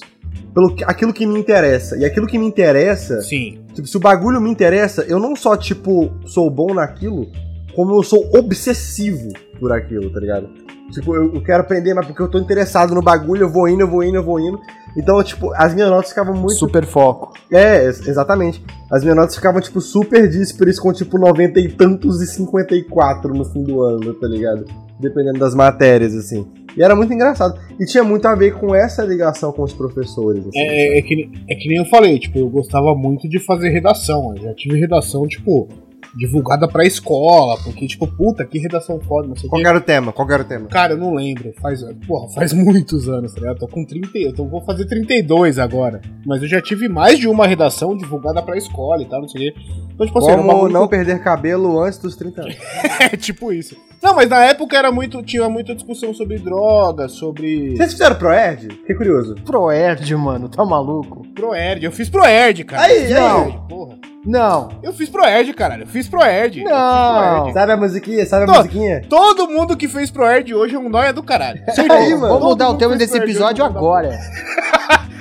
Pelo 0.53 0.75
que- 0.75 0.83
aquilo 0.83 1.13
que 1.13 1.25
me 1.25 1.39
interessa. 1.39 1.97
E 1.97 2.05
aquilo 2.05 2.27
que 2.27 2.37
me 2.37 2.45
interessa. 2.45 3.21
Sim. 3.21 3.59
Tipo, 3.73 3.87
se 3.87 3.97
o 3.97 3.99
bagulho 3.99 4.39
me 4.41 4.49
interessa, 4.49 5.03
eu 5.07 5.19
não 5.19 5.35
só, 5.35 5.55
tipo, 5.57 6.11
sou 6.25 6.49
bom 6.49 6.73
naquilo, 6.73 7.27
como 7.75 7.95
eu 7.95 8.03
sou 8.03 8.29
obsessivo 8.37 9.29
por 9.59 9.71
aquilo, 9.71 10.09
tá 10.11 10.19
ligado? 10.19 10.47
Tipo, 10.91 11.15
eu, 11.15 11.33
eu 11.33 11.41
quero 11.43 11.61
aprender, 11.61 11.93
mas 11.95 12.05
porque 12.05 12.21
eu 12.21 12.27
tô 12.29 12.37
interessado 12.37 12.93
no 12.93 13.01
bagulho, 13.01 13.43
eu 13.43 13.49
vou 13.49 13.67
indo, 13.67 13.81
eu 13.81 13.87
vou 13.87 14.03
indo, 14.03 14.17
eu 14.17 14.23
vou 14.23 14.39
indo. 14.39 14.59
Então, 14.95 15.23
tipo, 15.23 15.51
as 15.55 15.73
minhas 15.73 15.89
notas 15.89 16.09
ficavam 16.09 16.35
muito. 16.35 16.53
Super 16.53 16.85
foco. 16.85 17.33
É, 17.51 17.85
ex- 17.85 18.07
exatamente. 18.07 18.63
As 18.91 19.01
minhas 19.01 19.15
notas 19.17 19.35
ficavam, 19.35 19.59
tipo, 19.59 19.81
super 19.81 20.29
díspares 20.29 20.79
com, 20.79 20.93
tipo, 20.93 21.17
90 21.17 21.59
e 21.59 21.67
tantos 21.69 22.21
e 22.21 22.27
54 22.27 23.33
no 23.33 23.43
fim 23.45 23.63
do 23.63 23.81
ano, 23.81 24.13
tá 24.13 24.27
ligado? 24.27 24.65
Dependendo 24.99 25.39
das 25.39 25.55
matérias, 25.55 26.13
assim. 26.13 26.45
E 26.75 26.83
era 26.83 26.95
muito 26.95 27.13
engraçado. 27.13 27.59
E 27.79 27.85
tinha 27.85 28.03
muito 28.03 28.27
a 28.27 28.35
ver 28.35 28.53
com 28.59 28.73
essa 28.73 29.03
ligação 29.03 29.51
com 29.51 29.63
os 29.63 29.73
professores, 29.73 30.45
assim. 30.47 30.59
É, 30.59 30.97
é, 30.97 31.01
que, 31.01 31.15
nem- 31.15 31.31
é 31.49 31.55
que 31.55 31.67
nem 31.69 31.77
eu 31.77 31.85
falei, 31.85 32.17
tipo, 32.19 32.37
eu 32.39 32.49
gostava 32.49 32.95
muito 32.95 33.27
de 33.29 33.39
fazer 33.39 33.69
redação. 33.69 34.33
Eu 34.35 34.43
já 34.43 34.53
tive 34.55 34.79
redação, 34.79 35.27
tipo, 35.27 35.67
divulgada 36.15 36.67
pra 36.67 36.85
escola, 36.85 37.57
porque, 37.63 37.87
tipo, 37.87 38.05
puta, 38.07 38.45
que 38.45 38.59
redação 38.59 38.99
foda, 38.99 39.27
não 39.27 39.35
sei 39.35 39.47
o 39.47 39.49
Qual 39.49 39.61
que 39.61 39.67
era 39.67 39.77
o 39.77 39.81
tema? 39.81 40.11
Qual 40.13 40.27
que 40.27 40.33
era 40.33 40.43
o 40.43 40.45
tema? 40.45 40.67
Cara, 40.67 40.93
eu 40.93 40.97
não 40.97 41.13
lembro. 41.13 41.51
Faz, 41.61 41.81
porra, 42.07 42.29
faz 42.29 42.53
muitos 42.53 43.07
anos, 43.09 43.33
tá 43.33 43.39
ligado? 43.41 43.59
Tô 43.59 43.67
com 43.67 43.83
30, 43.85 44.09
eu 44.19 44.33
tô, 44.33 44.45
vou 44.45 44.61
fazer 44.61 44.85
32 44.85 45.57
agora. 45.59 46.01
Mas 46.25 46.41
eu 46.41 46.47
já 46.47 46.61
tive 46.61 46.87
mais 46.87 47.17
de 47.19 47.27
uma 47.27 47.47
redação 47.47 47.95
divulgada 47.97 48.41
pra 48.41 48.57
escola 48.57 49.01
e 49.01 49.05
tal, 49.05 49.21
não 49.21 49.27
sei 49.27 49.49
o 49.49 49.53
quê. 49.53 49.59
Então, 49.93 50.05
tipo 50.05 50.19
assim, 50.19 50.31
era 50.31 50.37
Como 50.41 50.53
bagulho 50.53 50.73
não 50.73 50.83
que 50.87 50.95
perder 50.95 51.19
cabelo 51.23 51.79
antes 51.79 51.97
dos 51.99 52.15
30 52.15 52.41
anos. 52.41 52.55
É 53.11 53.17
tipo 53.17 53.51
isso. 53.51 53.75
Não, 54.03 54.13
mas 54.13 54.27
na 54.29 54.43
época 54.43 54.77
era 54.77 54.91
muito. 54.91 55.23
Tinha 55.23 55.47
muita 55.47 55.73
discussão 55.73 56.13
sobre 56.13 56.37
drogas, 56.37 57.13
sobre. 57.13 57.77
Vocês 57.77 57.93
fizeram 57.93 58.17
Proerd? 58.17 58.67
Fiquei 58.67 58.95
curioso. 58.95 59.35
Proerd, 59.45 60.13
mano, 60.17 60.49
tá 60.49 60.65
maluco? 60.65 61.25
Proerd. 61.33 61.85
Eu 61.85 61.91
fiz 61.91 62.09
Proerd, 62.09 62.65
cara. 62.65 62.83
Aí, 62.83 63.05
aí. 63.05 63.13
Proerd, 63.13 63.61
porra. 63.69 63.97
Não. 64.25 64.69
Eu 64.81 64.93
fiz 64.93 65.09
Proerd, 65.09 65.51
caralho. 65.53 65.83
Eu 65.83 65.87
fiz 65.87 66.07
Proerd. 66.07 66.59
Eu 66.59 66.65
fiz 66.65 66.73
Não. 66.73 67.13
Proerd. 67.17 67.53
Sabe 67.53 67.71
a 67.73 67.77
musiquinha? 67.77 68.25
Sabe 68.25 68.43
a 68.43 68.47
Tô. 68.47 68.53
musiquinha? 68.53 69.01
Todo 69.09 69.47
mundo 69.49 69.75
que 69.75 69.87
fez 69.87 70.09
Proerd 70.09 70.53
hoje 70.55 70.75
é 70.75 70.79
um 70.79 70.89
nóia 70.89 71.11
do 71.11 71.21
caralho. 71.21 71.61
Aí, 71.89 72.11
mano. 72.15 72.27
Vamos 72.33 72.43
mudar 72.49 72.69
o 72.69 72.75
tema 72.77 72.95
desse 72.95 73.11
Proerd, 73.13 73.31
episódio 73.31 73.61
eu 73.61 73.65
agora. 73.65 74.17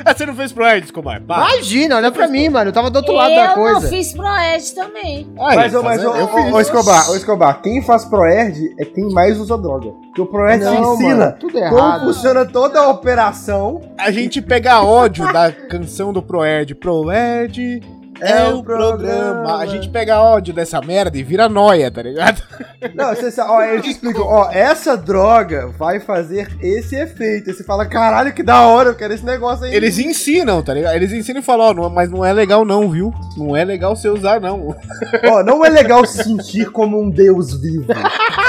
Ah, 0.05 0.15
você 0.15 0.25
não 0.25 0.35
fez 0.35 0.53
Proerd, 0.53 0.85
Escobar? 0.85 1.21
Pá. 1.21 1.37
Imagina, 1.53 1.97
olha 1.97 2.13
pra 2.13 2.29
mim, 2.29 2.49
mano. 2.49 2.69
Eu 2.71 2.73
tava 2.73 2.91
do 2.91 2.97
outro 2.97 3.13
lado 3.13 3.31
eu 3.33 3.37
da 3.37 3.47
não 3.49 3.55
coisa. 3.55 3.89
fiz 3.89 4.13
Proed 4.13 4.75
também. 4.75 5.29
Aí, 5.41 5.57
Mas, 5.57 5.75
ô, 5.75 5.83
mas, 5.83 6.05
ô, 6.05 6.15
eu 6.15 6.25
ô, 6.25 6.29
fiz. 6.29 6.53
ô, 6.53 6.61
Escobar, 6.61 7.11
ô, 7.11 7.17
Escobar, 7.17 7.61
quem 7.61 7.83
faz 7.83 8.05
Proerd 8.05 8.75
é 8.79 8.85
quem 8.85 9.13
mais 9.13 9.39
usa 9.39 9.59
droga. 9.59 9.91
Porque 10.07 10.21
o 10.21 10.27
Proerd 10.27 10.63
Não, 10.65 10.95
ensina 10.95 11.17
mano, 11.17 11.37
tudo 11.41 11.53
como 11.55 11.65
errado. 11.65 12.05
funciona 12.07 12.45
toda 12.45 12.81
a 12.81 12.89
operação. 12.89 13.81
A 13.99 14.11
gente 14.13 14.41
pega 14.41 14.83
ódio 14.83 15.33
da 15.33 15.51
canção 15.51 16.13
do 16.13 16.23
Proerd. 16.23 16.75
Proerd 16.77 17.81
é 18.23 18.49
o 18.49 18.63
programa. 18.63 19.59
A 19.59 19.67
gente 19.67 19.89
pega 19.89 20.21
ódio 20.21 20.55
dessa 20.55 20.81
merda 20.81 21.17
e 21.19 21.23
vira 21.23 21.49
noia, 21.49 21.91
tá 21.91 22.03
ligado? 22.03 22.43
Não, 22.95 23.15
você 23.15 23.31
sabe, 23.31 23.51
ó, 23.51 23.63
eles 23.63 23.83
te 23.85 23.91
explicam, 23.91 24.25
ó, 24.25 24.51
essa 24.51 24.97
droga 24.97 25.69
vai 25.79 26.01
fazer 26.01 26.49
esse 26.61 26.97
efeito. 26.97 27.51
Aí 27.51 27.57
você 27.57 27.63
fala, 27.65 27.87
caralho, 27.87 28.33
que 28.33 28.43
da 28.43 28.63
hora, 28.63 28.91
eu 28.91 28.95
quero 28.95 29.15
esse 29.15 29.25
negócio 29.25 29.65
aí. 29.67 29.75
Eles 29.75 29.99
ensinam, 29.99 30.63
tá 30.63 30.75
ligado? 30.75 30.95
Eles 30.97 31.13
ensinam 31.13 31.41
e 31.41 31.45
falam, 31.45 31.67
ó, 31.71 31.75
não- 31.75 31.91
mas 31.91 32.11
não 32.11 32.25
é 32.25 32.33
legal 32.33 32.65
não, 32.65 32.91
viu? 32.91 33.13
Não 33.37 33.57
é 33.57 33.65
legal 33.65 33.95
você 33.95 34.09
usar, 34.09 34.41
não. 34.41 34.75
Ó, 35.31 35.43
não 35.43 35.65
é 35.65 35.69
legal 35.69 36.05
se 36.07 36.23
sentir 36.25 36.71
como 36.71 37.01
um 37.01 37.09
deus 37.11 37.55
vivo, 37.61 37.87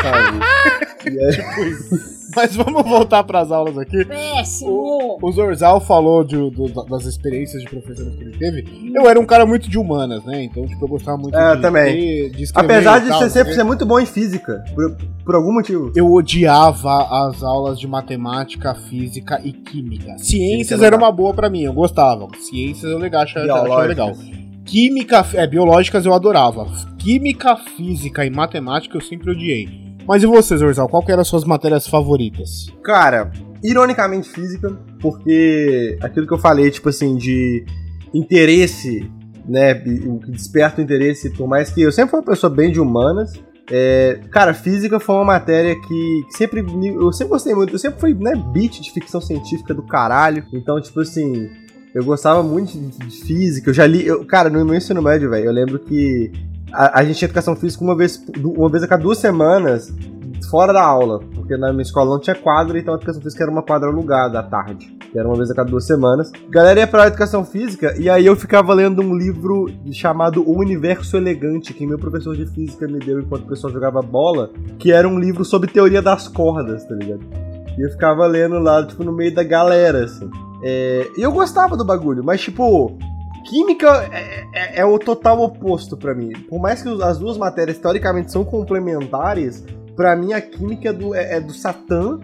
sabe? 0.01 0.39
E 1.05 1.19
é- 1.19 2.22
Mas 2.35 2.55
vamos 2.55 2.83
voltar 2.83 3.23
pras 3.23 3.51
aulas 3.51 3.77
aqui. 3.77 4.03
Péssimo. 4.05 5.17
O 5.21 5.31
Zorzal 5.31 5.79
falou 5.79 6.23
de- 6.23 6.35
do- 6.51 6.85
das 6.85 7.05
experiências 7.05 7.61
de 7.63 7.69
professores 7.69 8.15
que 8.15 8.23
ele 8.23 8.37
teve. 8.37 8.91
Eu 8.95 9.07
era 9.09 9.19
um 9.19 9.25
cara 9.25 9.45
muito 9.45 9.69
de 9.69 9.77
humanas, 9.77 10.23
né? 10.25 10.43
Então, 10.43 10.65
tipo, 10.65 10.83
eu 10.83 10.87
gostava 10.89 11.17
muito 11.17 11.37
É, 11.37 11.55
de, 11.55 11.61
também. 11.61 11.95
de, 11.95 12.29
de 12.37 12.43
escrever 12.43 12.73
Apesar 12.75 12.99
de 12.99 13.07
tal, 13.09 13.17
você 13.19 13.25
né? 13.25 13.29
sempre 13.29 13.53
ser 13.53 13.63
muito 13.63 13.85
bom 13.85 13.99
em 13.99 14.05
física, 14.05 14.63
por, 14.73 14.97
por 15.25 15.35
algum 15.35 15.53
motivo. 15.53 15.91
Eu 15.95 16.11
odiava 16.11 17.27
as 17.29 17.43
aulas 17.43 17.79
de 17.79 17.87
matemática, 17.87 18.73
física 18.75 19.39
e 19.43 19.51
química. 19.53 20.17
Ciências 20.17 20.81
era 20.81 20.95
uma 20.95 21.11
boa 21.11 21.33
pra 21.33 21.49
mim, 21.49 21.63
eu 21.63 21.73
gostava. 21.73 22.27
Ciências 22.39 22.91
eu 22.91 22.97
legal, 22.97 23.21
achava, 23.23 23.45
achava 23.51 23.83
legal. 23.83 24.11
Química, 24.65 25.25
é, 25.33 25.45
biológicas 25.45 26.05
eu 26.05 26.13
adorava. 26.13 26.65
Química, 26.97 27.55
física 27.57 28.25
e 28.25 28.29
matemática 28.29 28.95
eu 28.97 29.01
sempre 29.01 29.29
odiei. 29.31 29.82
Mas 30.07 30.21
e 30.23 30.25
você, 30.25 30.57
Zorzal, 30.57 30.87
qual 30.89 31.03
que 31.03 31.11
eram 31.11 31.21
as 31.21 31.27
suas 31.27 31.45
matérias 31.45 31.87
favoritas? 31.87 32.67
Cara, 32.83 33.31
ironicamente 33.63 34.29
física, 34.29 34.69
porque 34.99 35.97
aquilo 36.01 36.27
que 36.27 36.33
eu 36.33 36.37
falei, 36.39 36.69
tipo 36.69 36.89
assim, 36.89 37.15
de 37.15 37.65
interesse, 38.13 39.09
né, 39.47 39.73
o 40.05 40.19
que 40.19 40.31
desperta 40.31 40.81
o 40.81 40.83
interesse, 40.83 41.29
por 41.31 41.47
mais 41.47 41.69
que 41.69 41.81
eu 41.81 41.91
sempre 41.91 42.11
fui 42.11 42.19
uma 42.19 42.25
pessoa 42.25 42.49
bem 42.53 42.71
de 42.71 42.79
humanas, 42.79 43.33
é, 43.71 44.19
cara, 44.29 44.53
física 44.53 44.99
foi 44.99 45.15
uma 45.15 45.23
matéria 45.25 45.75
que, 45.79 46.21
sempre 46.31 46.59
eu 46.61 47.11
sempre 47.13 47.31
gostei 47.31 47.55
muito, 47.55 47.73
eu 47.73 47.79
sempre 47.79 47.99
fui, 47.99 48.13
né, 48.13 48.33
beat 48.53 48.81
de 48.81 48.91
ficção 48.91 49.21
científica 49.21 49.73
do 49.73 49.83
caralho, 49.83 50.43
então, 50.53 50.79
tipo 50.81 50.99
assim, 50.99 51.49
eu 51.95 52.03
gostava 52.03 52.43
muito 52.43 52.73
de, 52.73 52.89
de 53.07 53.23
física, 53.25 53.69
eu 53.69 53.73
já 53.73 53.87
li, 53.87 54.05
eu- 54.05 54.25
cara, 54.25 54.49
no 54.49 54.63
meu 54.65 54.75
ensino 54.75 55.01
médio, 55.01 55.29
velho, 55.29 55.45
eu 55.45 55.53
lembro 55.53 55.79
que 55.79 56.31
a, 56.73 56.99
a 56.99 57.03
gente 57.03 57.17
tinha 57.17 57.27
educação 57.27 57.55
física 57.55 57.83
uma 57.83 57.95
vez, 57.95 58.23
uma 58.43 58.69
vez 58.69 58.83
a 58.83 58.87
cada 58.87 59.03
duas 59.03 59.19
semanas, 59.19 59.93
fora 60.49 60.73
da 60.73 60.83
aula, 60.83 61.19
porque 61.33 61.55
na 61.57 61.71
minha 61.71 61.83
escola 61.83 62.11
não 62.11 62.19
tinha 62.19 62.35
quadra, 62.35 62.77
então 62.77 62.93
a 62.93 62.97
educação 62.97 63.21
física 63.21 63.43
era 63.43 63.51
uma 63.51 63.63
quadra 63.63 63.89
alugada 63.89 64.39
à 64.39 64.43
tarde, 64.43 64.95
que 65.11 65.17
era 65.17 65.27
uma 65.27 65.37
vez 65.37 65.49
a 65.49 65.55
cada 65.55 65.69
duas 65.69 65.85
semanas. 65.85 66.31
A 66.47 66.51
galera 66.51 66.79
ia 66.79 66.87
pra 66.87 67.07
educação 67.07 67.45
física 67.45 67.95
e 67.97 68.09
aí 68.09 68.25
eu 68.25 68.35
ficava 68.35 68.73
lendo 68.73 69.01
um 69.01 69.15
livro 69.15 69.67
chamado 69.91 70.47
O 70.47 70.59
Universo 70.59 71.17
Elegante, 71.17 71.73
que 71.73 71.87
meu 71.87 71.97
professor 71.97 72.35
de 72.35 72.45
física 72.45 72.87
me 72.87 72.99
deu 72.99 73.19
enquanto 73.19 73.43
o 73.43 73.47
pessoal 73.47 73.71
jogava 73.71 74.01
bola, 74.01 74.51
que 74.77 74.91
era 74.91 75.07
um 75.07 75.19
livro 75.19 75.45
sobre 75.45 75.71
teoria 75.71 76.01
das 76.01 76.27
cordas, 76.27 76.85
tá 76.85 76.95
ligado? 76.95 77.21
E 77.77 77.81
eu 77.81 77.89
ficava 77.89 78.27
lendo 78.27 78.59
lá, 78.59 78.85
tipo, 78.85 79.03
no 79.03 79.11
meio 79.11 79.33
da 79.33 79.43
galera, 79.43 80.05
assim. 80.05 80.29
É, 80.61 81.09
E 81.17 81.21
eu 81.21 81.31
gostava 81.31 81.75
do 81.75 81.83
bagulho, 81.83 82.23
mas, 82.23 82.41
tipo, 82.41 82.95
Química 83.49 84.09
é, 84.11 84.43
é- 84.53 84.79
é 84.81 84.85
o 84.85 84.97
total 84.97 85.41
oposto 85.41 85.95
pra 85.97 86.13
mim. 86.15 86.31
Por 86.49 86.59
mais 86.59 86.81
que 86.81 86.89
as 87.03 87.17
duas 87.17 87.37
matérias 87.37 87.77
teoricamente 87.77 88.31
são 88.31 88.43
complementares, 88.45 89.63
pra 89.95 90.15
mim 90.15 90.33
a 90.33 90.41
química 90.41 90.89
é 90.89 90.93
do, 90.93 91.13
é, 91.15 91.37
é 91.37 91.41
do 91.41 91.53
Satã 91.53 92.19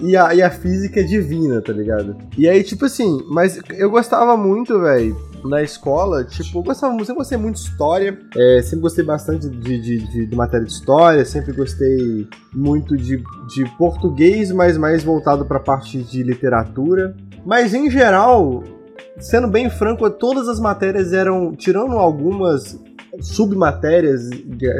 e 0.00 0.16
a, 0.16 0.34
e 0.34 0.42
a 0.42 0.50
física 0.50 1.00
é 1.00 1.02
divina, 1.02 1.60
tá 1.62 1.72
ligado? 1.72 2.16
E 2.36 2.48
aí, 2.48 2.62
tipo 2.64 2.84
assim, 2.84 3.20
mas 3.30 3.60
eu 3.78 3.88
gostava 3.90 4.36
muito, 4.36 4.78
velho, 4.80 5.16
na 5.44 5.62
escola, 5.62 6.24
tipo, 6.24 6.58
eu 6.58 6.62
gostava 6.62 6.92
sempre 6.98 7.14
gostei 7.14 7.38
muito 7.38 7.56
de 7.56 7.60
história, 7.68 8.18
é, 8.36 8.62
sempre 8.62 8.80
gostei 8.80 9.04
bastante 9.04 9.48
de, 9.48 9.78
de, 9.80 9.98
de- 9.98 10.26
de 10.26 10.36
matéria 10.36 10.66
de 10.66 10.72
história, 10.72 11.24
sempre 11.24 11.52
gostei 11.52 12.26
muito 12.52 12.96
de, 12.96 13.22
de 13.54 13.64
português, 13.78 14.50
mas 14.50 14.76
mais 14.76 15.04
voltado 15.04 15.44
pra 15.44 15.60
parte 15.60 16.02
de 16.02 16.22
literatura. 16.22 17.14
Mas 17.46 17.74
em 17.74 17.90
geral, 17.90 18.64
sendo 19.18 19.48
bem 19.48 19.70
franco, 19.70 20.08
todas 20.10 20.48
as 20.48 20.60
matérias 20.60 21.12
eram, 21.12 21.54
tirando 21.54 21.92
algumas, 21.92 22.78
submatérias, 23.20 24.28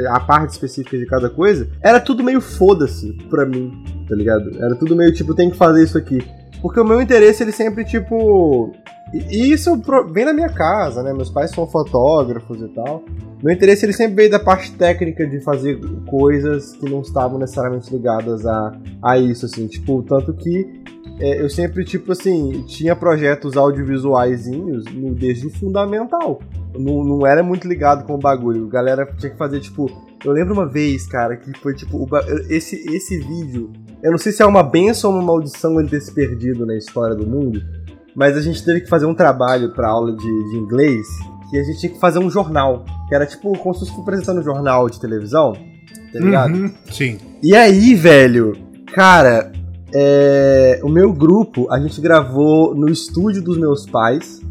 a 0.09 0.19
parte 0.19 0.51
específica 0.51 0.97
de 0.97 1.05
cada 1.05 1.29
coisa, 1.29 1.69
era 1.81 1.99
tudo 1.99 2.23
meio 2.23 2.41
foda-se 2.41 3.13
pra 3.29 3.45
mim, 3.45 3.71
tá 4.07 4.15
ligado? 4.15 4.51
Era 4.61 4.75
tudo 4.75 4.95
meio 4.95 5.13
tipo, 5.13 5.33
tem 5.33 5.49
que 5.49 5.57
fazer 5.57 5.83
isso 5.83 5.97
aqui. 5.97 6.19
Porque 6.61 6.79
o 6.79 6.85
meu 6.85 7.01
interesse, 7.01 7.43
ele 7.43 7.51
sempre, 7.51 7.85
tipo. 7.85 8.71
E 9.13 9.53
isso 9.53 9.79
vem 10.11 10.25
na 10.25 10.33
minha 10.33 10.49
casa, 10.49 11.03
né? 11.03 11.13
Meus 11.13 11.29
pais 11.29 11.51
são 11.51 11.67
fotógrafos 11.67 12.59
e 12.59 12.67
tal. 12.69 13.03
Meu 13.43 13.53
interesse, 13.53 13.85
ele 13.85 13.93
sempre 13.93 14.15
veio 14.15 14.31
da 14.31 14.39
parte 14.39 14.71
técnica 14.71 15.27
de 15.27 15.39
fazer 15.41 15.79
coisas 16.07 16.73
que 16.73 16.89
não 16.89 17.01
estavam 17.01 17.37
necessariamente 17.37 17.93
ligadas 17.95 18.45
a, 18.47 18.75
a 19.01 19.17
isso, 19.17 19.45
assim. 19.45 19.67
Tipo, 19.67 20.01
tanto 20.01 20.33
que 20.33 20.83
é, 21.19 21.41
eu 21.41 21.49
sempre, 21.49 21.83
tipo 21.85 22.11
assim, 22.11 22.63
tinha 22.67 22.95
projetos 22.95 23.55
audiovisuaizinhos 23.57 24.85
no- 24.93 25.13
desde 25.13 25.47
o 25.47 25.49
fundamental. 25.49 26.41
Não, 26.77 27.03
não 27.03 27.25
era 27.27 27.41
muito 27.41 27.67
ligado 27.67 28.05
com 28.05 28.15
o 28.15 28.19
bagulho. 28.19 28.65
A 28.65 28.69
galera 28.69 29.05
tinha 29.17 29.31
que 29.31 29.37
fazer, 29.37 29.59
tipo. 29.61 29.89
Eu 30.25 30.31
lembro 30.33 30.53
uma 30.53 30.67
vez, 30.67 31.05
cara, 31.07 31.37
que 31.37 31.57
foi 31.59 31.73
tipo. 31.73 31.97
o 31.97 32.07
esse, 32.49 32.75
esse 32.93 33.17
vídeo. 33.19 33.71
Eu 34.03 34.11
não 34.11 34.17
sei 34.17 34.31
se 34.31 34.41
é 34.41 34.45
uma 34.45 34.61
benção 34.63 35.11
ou 35.11 35.17
uma 35.17 35.25
maldição 35.25 35.79
ele 35.79 35.89
ter 35.89 36.01
se 36.01 36.13
perdido 36.13 36.65
na 36.65 36.75
história 36.75 37.15
do 37.15 37.25
mundo. 37.25 37.61
Mas 38.15 38.35
a 38.37 38.41
gente 38.41 38.63
teve 38.63 38.81
que 38.81 38.89
fazer 38.89 39.05
um 39.05 39.13
trabalho 39.15 39.73
pra 39.73 39.87
aula 39.89 40.11
de, 40.15 40.23
de 40.51 40.57
inglês. 40.57 41.05
Que 41.49 41.57
a 41.57 41.63
gente 41.63 41.79
tinha 41.79 41.91
que 41.93 41.99
fazer 41.99 42.19
um 42.19 42.29
jornal. 42.29 42.83
Que 43.07 43.15
era 43.15 43.25
tipo 43.25 43.57
como 43.57 43.73
se 43.73 43.85
fosse 43.85 43.99
apresentando 44.01 44.39
um 44.41 44.43
jornal 44.43 44.89
de 44.89 44.99
televisão. 44.99 45.53
Tá 46.11 46.19
ligado? 46.19 46.53
Uhum, 46.55 46.71
Sim. 46.91 47.17
E 47.43 47.55
aí, 47.55 47.93
velho, 47.95 48.53
cara, 48.93 49.51
é, 49.97 50.81
o 50.83 50.89
meu 50.89 51.13
grupo, 51.13 51.71
a 51.71 51.79
gente 51.79 52.01
gravou 52.01 52.75
no 52.75 52.89
estúdio 52.89 53.41
dos 53.41 53.57
meus 53.57 53.85
pais, 53.85 54.41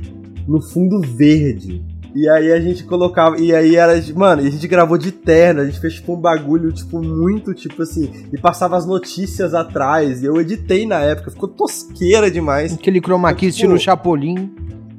no 0.48 0.58
fundo 0.58 1.02
verde. 1.02 1.84
E 2.14 2.26
aí 2.26 2.50
a 2.50 2.60
gente 2.60 2.82
colocava. 2.84 3.38
E 3.38 3.54
aí 3.54 3.76
era. 3.76 3.92
Mano, 4.14 4.40
e 4.40 4.46
a 4.46 4.50
gente 4.50 4.66
gravou 4.66 4.96
de 4.96 5.12
terno, 5.12 5.60
a 5.60 5.66
gente 5.66 5.78
fez 5.78 5.94
tipo 5.94 6.14
um 6.14 6.16
bagulho, 6.16 6.72
tipo, 6.72 7.02
muito, 7.02 7.52
tipo 7.52 7.82
assim. 7.82 8.10
E 8.32 8.38
passava 8.38 8.76
as 8.76 8.86
notícias 8.86 9.52
atrás. 9.52 10.22
E 10.22 10.26
eu 10.26 10.40
editei 10.40 10.86
na 10.86 11.00
época, 11.00 11.30
ficou 11.30 11.48
tosqueira 11.48 12.30
demais. 12.30 12.72
Aquele 12.72 13.00
chroma 13.00 13.34
key 13.34 13.46
Pô. 13.46 13.50
estilo 13.50 13.78
Chapolin. 13.78 14.50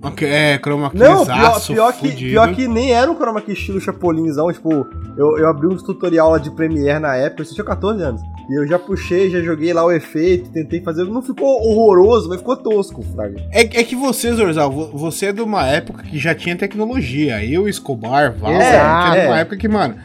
Ok, 0.04 0.28
É, 0.28 0.60
chroma 0.60 0.92
Não, 0.94 1.26
pior, 1.26 1.66
pior, 1.66 1.94
que, 1.94 2.12
pior 2.12 2.54
que 2.54 2.68
nem 2.68 2.92
era 2.92 3.10
um 3.10 3.16
chroma 3.16 3.42
key 3.42 3.54
estilo 3.54 3.82
Chapolinzão, 3.82 4.54
tipo, 4.54 4.86
eu, 5.18 5.40
eu 5.40 5.50
abri 5.50 5.66
um 5.66 5.76
tutorial 5.78 6.30
lá 6.30 6.38
de 6.38 6.52
Premiere 6.52 7.00
na 7.00 7.16
época, 7.16 7.42
eu 7.42 7.48
tinha 7.48 7.66
14 7.66 8.04
anos, 8.04 8.22
e 8.50 8.54
eu 8.54 8.68
já 8.68 8.78
puxei, 8.80 9.30
já 9.30 9.42
joguei 9.42 9.74
lá 9.74 9.84
o 9.86 9.92
efeito, 9.92 10.50
tentei 10.50 10.82
fazer, 10.82 11.04
não 11.06 11.22
ficou 11.22 11.48
horroroso, 11.68 12.30
mas 12.30 12.38
ficou 12.40 12.56
tosco, 12.58 13.04
Fraga. 13.16 13.42
É, 13.52 13.62
é 13.62 13.84
que 13.84 13.96
você, 13.96 14.32
Zorzal, 14.34 14.72
vo- 14.72 14.92
você 14.98 15.28
é 15.28 15.34
de 15.34 15.42
uma 15.42 15.66
época 15.68 16.04
que 16.04 16.18
já 16.20 16.34
tinha 16.36 16.56
tecnologia. 16.56 17.44
Eu, 17.44 17.68
Escobar, 17.68 18.34
Val, 18.38 18.52
Exato. 18.54 19.12
tinha 19.12 19.22
de 19.22 19.28
uma 19.28 19.38
É. 19.38 19.42
época 19.42 19.58
que, 19.58 19.68
mano, 19.68 19.96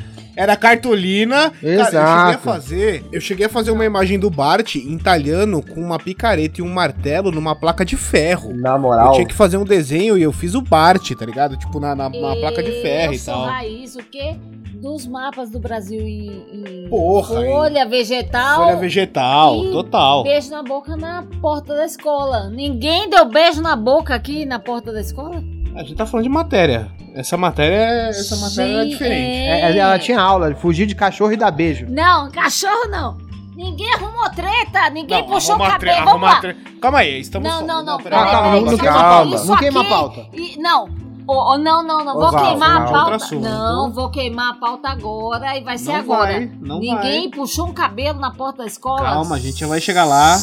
era 0.40 0.56
cartolina. 0.56 1.50
Cara, 1.50 1.54
eu 1.62 1.84
cheguei 1.84 1.98
a 1.98 2.30
Exato. 2.30 2.38
fazer. 2.44 3.04
Eu 3.12 3.20
cheguei 3.20 3.46
a 3.46 3.48
fazer 3.48 3.70
uma 3.70 3.84
imagem 3.84 4.18
do 4.18 4.30
Bart 4.30 4.76
entalhando 4.76 5.62
com 5.62 5.80
uma 5.80 5.98
picareta 5.98 6.60
e 6.60 6.62
um 6.64 6.72
martelo 6.72 7.30
numa 7.30 7.54
placa 7.54 7.84
de 7.84 7.96
ferro. 7.96 8.54
Na 8.54 8.70
Eu 8.74 8.78
moral, 8.78 9.12
tinha 9.12 9.26
que 9.26 9.34
fazer 9.34 9.56
um 9.58 9.64
desenho 9.64 10.16
e 10.16 10.22
eu 10.22 10.32
fiz 10.32 10.54
o 10.54 10.62
Bart, 10.62 11.10
tá 11.12 11.26
ligado? 11.26 11.56
Tipo, 11.56 11.78
na, 11.78 11.94
na, 11.94 12.08
na 12.08 12.36
placa 12.36 12.62
de 12.62 12.72
ferro 12.80 13.12
eu 13.12 13.16
e 13.16 13.18
sou 13.18 13.34
tal. 13.34 13.44
raiz, 13.46 13.94
o 13.96 14.02
quê? 14.02 14.36
Dos 14.80 15.06
mapas 15.06 15.50
do 15.50 15.60
Brasil 15.60 16.00
em, 16.00 16.84
em 16.84 16.88
Porra, 16.88 17.34
folha 17.34 17.86
vegetal. 17.86 18.64
Folha 18.64 18.76
vegetal, 18.76 19.64
E 19.66 19.72
total. 19.72 20.22
Beijo 20.22 20.50
na 20.50 20.62
boca 20.62 20.96
na 20.96 21.22
porta 21.42 21.74
da 21.74 21.84
escola. 21.84 22.48
Ninguém 22.48 23.10
deu 23.10 23.26
beijo 23.28 23.60
na 23.60 23.76
boca 23.76 24.14
aqui 24.14 24.46
na 24.46 24.58
porta 24.58 24.90
da 24.90 25.02
escola? 25.02 25.42
A 25.74 25.80
gente 25.82 25.94
tá 25.94 26.04
falando 26.06 26.24
de 26.24 26.28
matéria. 26.30 26.90
Essa 27.14 27.36
matéria, 27.36 27.74
é- 27.74 28.08
essa 28.10 28.36
matéria 28.36 28.82
é 28.82 28.84
diferente. 28.84 29.48
É, 29.48 29.78
ela 29.78 29.98
tinha 29.98 30.20
aula, 30.20 30.54
fugir 30.54 30.86
de 30.86 30.94
cachorro 30.94 31.32
e 31.32 31.36
dar 31.36 31.50
beijo. 31.50 31.86
Não, 31.88 32.30
cachorro 32.30 32.88
não. 32.88 33.16
Ninguém 33.56 33.92
arrumou 33.94 34.28
treta, 34.30 34.88
ninguém 34.90 35.22
puxou 35.26 35.56
o 35.56 35.62
arruma 35.62 35.78
tre- 35.78 35.90
cabelo. 35.90 36.10
Vamos 36.10 36.28
arruma 36.28 36.28
lá. 36.34 36.40
tre- 36.40 36.56
Calma 36.80 36.98
aí, 36.98 37.20
estamos 37.20 37.48
Não, 37.50 37.60
só- 37.60 37.66
não, 37.66 37.84
não, 37.84 37.98
peraí, 37.98 38.18
peraí, 38.18 38.32
calma, 38.32 38.50
não 38.60 38.66
isso 38.66 38.78
queima 38.78 38.90
aqui- 38.90 38.98
a 38.98 39.02
pauta, 39.10 39.34
isso 39.36 39.46
não 39.46 39.56
queima 39.56 39.80
a 39.80 39.82
aqui- 39.82 39.90
pauta. 39.90 40.26
e- 40.32 40.56
não, 40.60 41.00
Ô, 41.28 41.52
ô, 41.52 41.58
não, 41.58 41.82
não, 41.86 42.04
não, 42.04 42.16
Ô, 42.16 42.20
vou 42.20 42.32
Val, 42.32 42.44
queimar 42.44 42.70
Val, 42.70 42.78
a 42.78 42.80
outro 42.80 42.92
pauta. 43.10 43.16
assunto. 43.24 43.42
Não, 43.42 43.92
vou 43.92 44.08
queimar 44.10 44.50
a 44.50 44.54
pauta 44.54 44.88
agora 44.88 45.56
e 45.56 45.62
vai 45.62 45.78
ser 45.78 45.92
Não 45.92 45.94
agora. 46.00 46.32
vai, 46.32 46.50
não 46.60 46.80
Ninguém 46.80 47.30
puxou 47.30 47.66
um 47.68 47.72
cabelo 47.72 48.18
na 48.18 48.32
porta 48.32 48.62
da 48.62 48.66
escola. 48.66 49.02
Calma, 49.02 49.36
a 49.36 49.38
gente 49.38 49.60
já 49.60 49.66
vai 49.68 49.80
chegar 49.80 50.04
lá. 50.06 50.36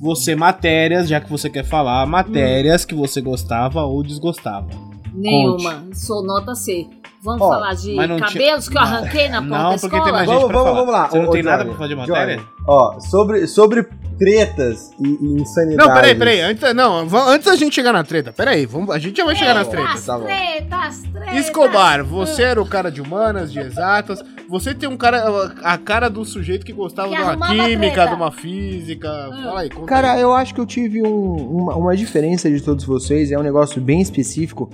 Você, 0.00 0.34
matérias, 0.34 1.08
já 1.08 1.20
que 1.20 1.30
você 1.30 1.48
quer 1.48 1.64
falar, 1.64 2.06
matérias 2.06 2.84
que 2.84 2.94
você 2.94 3.20
gostava 3.20 3.82
ou 3.82 4.02
desgostava. 4.02 4.68
Nenhuma, 5.12 5.84
sou 5.92 6.22
nota 6.24 6.54
C. 6.54 6.86
Vamos 7.24 7.40
Ó, 7.42 7.48
falar 7.48 7.74
de 7.74 7.94
não 7.94 8.16
tinha- 8.16 8.28
cabelos 8.28 8.68
que 8.68 8.76
eu 8.76 8.80
arranquei 8.82 9.28
na 9.30 9.40
porta 9.40 9.48
Não, 9.56 9.70
da 9.70 9.78
porque 9.78 9.86
escola? 9.86 10.04
tem 10.04 10.12
mais 10.12 10.28
gente 10.28 10.36
vamos, 10.36 10.48
pra 10.52 10.56
vamos, 10.62 10.68
falar. 10.70 10.80
vamos 10.80 10.92
lá. 10.94 11.08
Você 11.08 11.18
não 11.18 11.28
Ô, 11.28 11.30
tem 11.30 11.40
ô, 11.40 11.44
nada 11.44 11.64
pra 11.64 11.74
falar 11.74 11.88
de 11.88 11.96
matéria? 11.96 12.36
Johnny, 12.36 12.48
Ó, 12.66 13.00
sobre, 13.00 13.46
sobre 13.46 13.88
tretas 14.18 14.90
e, 15.00 15.08
e 15.08 15.40
insanidades. 15.40 15.88
Não, 15.88 15.94
peraí, 15.94 16.14
peraí. 16.14 16.40
Antes, 16.40 16.74
não, 16.74 16.98
antes 17.28 17.46
da 17.46 17.56
gente 17.56 17.74
chegar 17.74 17.92
na 17.92 18.04
treta, 18.04 18.32
peraí, 18.32 18.64
vamos, 18.66 18.90
a 18.94 18.98
gente 18.98 19.16
já 19.16 19.24
vai 19.24 19.34
chegar 19.34 19.54
nas 19.54 19.68
tretas. 19.68 19.94
As 19.94 20.04
tá 20.06 20.18
tretas, 20.18 21.02
tretas. 21.12 21.36
Escobar, 21.36 22.04
você 22.04 22.42
era 22.42 22.60
o 22.62 22.66
cara 22.66 22.90
de 22.90 23.00
humanas, 23.00 23.50
de 23.52 23.58
exatas. 23.58 24.22
Você 24.48 24.74
tem 24.74 24.88
um 24.88 24.96
cara, 24.96 25.24
a 25.62 25.78
cara 25.78 26.08
do 26.10 26.24
sujeito 26.24 26.64
que 26.66 26.72
gostava 26.72 27.08
Que 27.08 27.16
de 27.16 27.22
uma 27.22 27.48
química, 27.48 27.92
treta. 27.94 28.08
de 28.10 28.14
uma 28.14 28.30
física. 28.30 29.08
Fala 29.42 29.60
aí, 29.60 29.70
conta 29.70 29.86
Cara, 29.86 30.12
aí. 30.12 30.20
eu 30.20 30.32
acho 30.34 30.54
que 30.54 30.60
eu 30.60 30.66
tive 30.66 31.02
um- 31.02 31.62
uma, 31.62 31.74
uma 31.74 31.96
diferença 31.96 32.50
de 32.50 32.60
todos 32.62 32.84
vocês, 32.84 33.32
é 33.32 33.38
um 33.38 33.42
negócio 33.42 33.80
bem 33.80 34.00
específico. 34.00 34.68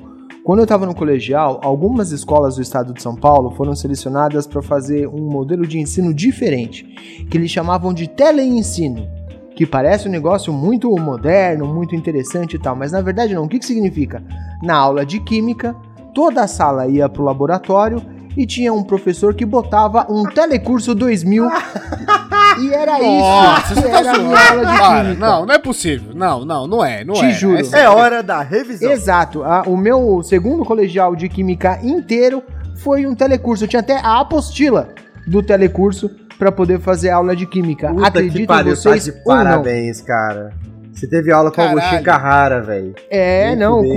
Quando 0.45 0.61
eu 0.61 0.67
tava 0.67 0.87
no 0.87 0.95
colegial, 0.95 1.61
algumas 1.63 2.13
escolas 2.13 2.57
do 2.57 2.63
estado 2.63 2.95
de 2.95 3.03
São 3.03 3.15
Paulo 3.15 3.51
foram 3.51 3.75
selecionadas 3.75 4.47
para 4.47 4.63
fazer 4.63 5.07
um 5.07 5.31
modelo 5.31 5.67
de 5.67 5.79
ensino 5.79 6.15
diferente, 6.15 6.85
que 7.31 7.37
eles 7.37 7.51
chamavam 7.51 7.93
de 7.93 8.09
teleensino, 8.09 9.07
que 9.55 9.67
parece 9.67 10.09
um 10.09 10.11
negócio 10.11 10.53
muito 10.53 10.91
moderno, 10.99 11.67
muito 11.67 11.95
interessante 11.95 12.57
e 12.57 12.59
tal, 12.59 12.75
mas 12.75 12.93
na 12.93 13.01
verdade 13.01 13.35
não. 13.35 13.45
O 13.45 13.49
que, 13.49 13.59
que 13.59 13.67
significa? 13.67 14.23
Na 14.63 14.77
aula 14.77 15.05
de 15.05 15.21
química, 15.21 15.77
toda 16.15 16.43
a 16.43 16.49
sala 16.49 16.87
ia 16.89 17.09
pro 17.09 17.23
laboratório 17.23 18.03
e 18.37 18.47
tinha 18.47 18.73
um 18.73 18.83
professor 18.83 19.35
que 19.35 19.45
botava 19.45 20.07
um 20.09 20.25
telecurso 20.25 20.95
2000 20.95 21.49
e 22.61 22.73
era 22.75 22.99
Nossa, 22.99 23.73
isso. 23.73 23.75
você 23.75 23.83
que 23.83 23.89
tá 23.91 23.99
era 23.99 24.11
a 24.13 24.19
minha 24.19 24.37
zoando. 24.37 24.51
aula 24.51 24.73
de 24.73 24.79
Para, 24.79 25.03
química. 25.05 25.21
Não, 25.27 25.47
não 25.47 25.55
é 25.55 25.59
possível. 25.59 26.13
Não, 26.15 26.45
não, 26.45 26.67
não 26.67 26.85
é. 26.85 27.05
Não 27.05 27.15
Te 27.15 27.27
é. 27.27 27.31
juro. 27.33 27.59
É 27.75 27.81
É 27.81 27.89
hora 27.89 28.23
da 28.23 28.43
revisão. 28.43 28.91
Exato. 28.91 29.43
a- 29.43 29.63
o 29.67 29.77
meu 29.77 30.23
segundo 30.23 30.65
colegial 30.65 31.15
de 31.17 31.29
química 31.29 31.79
inteiro 31.83 32.43
foi 32.77 33.07
um 33.07 33.15
telecurso. 33.15 33.65
Eu 33.65 33.69
tinha 33.69 33.81
até 33.81 33.97
a 33.99 34.21
apostila 34.21 34.89
do 35.27 35.43
telecurso 35.43 36.11
para 36.39 36.51
poder 36.51 36.81
fazer 36.81 37.11
aula 37.11 37.37
de 37.37 37.47
química. 37.47 37.89
Puta 37.89 38.01
que 38.01 38.07
Acreditem 38.09 38.47
pariu, 38.47 38.75
vocês 38.77 39.07
tá 39.07 39.13
de 39.13 39.25
parabéns, 39.25 40.01
cara. 40.01 40.53
Você 40.93 41.07
teve 41.07 41.31
aula 41.33 41.51
com 41.51 41.57
Caralho. 41.57 41.79
Agostinho 41.79 42.03
Carrara, 42.03 42.61
velho. 42.63 42.95
É, 43.11 43.49
Nem 43.51 43.57
não, 43.57 43.79
com 43.83 43.89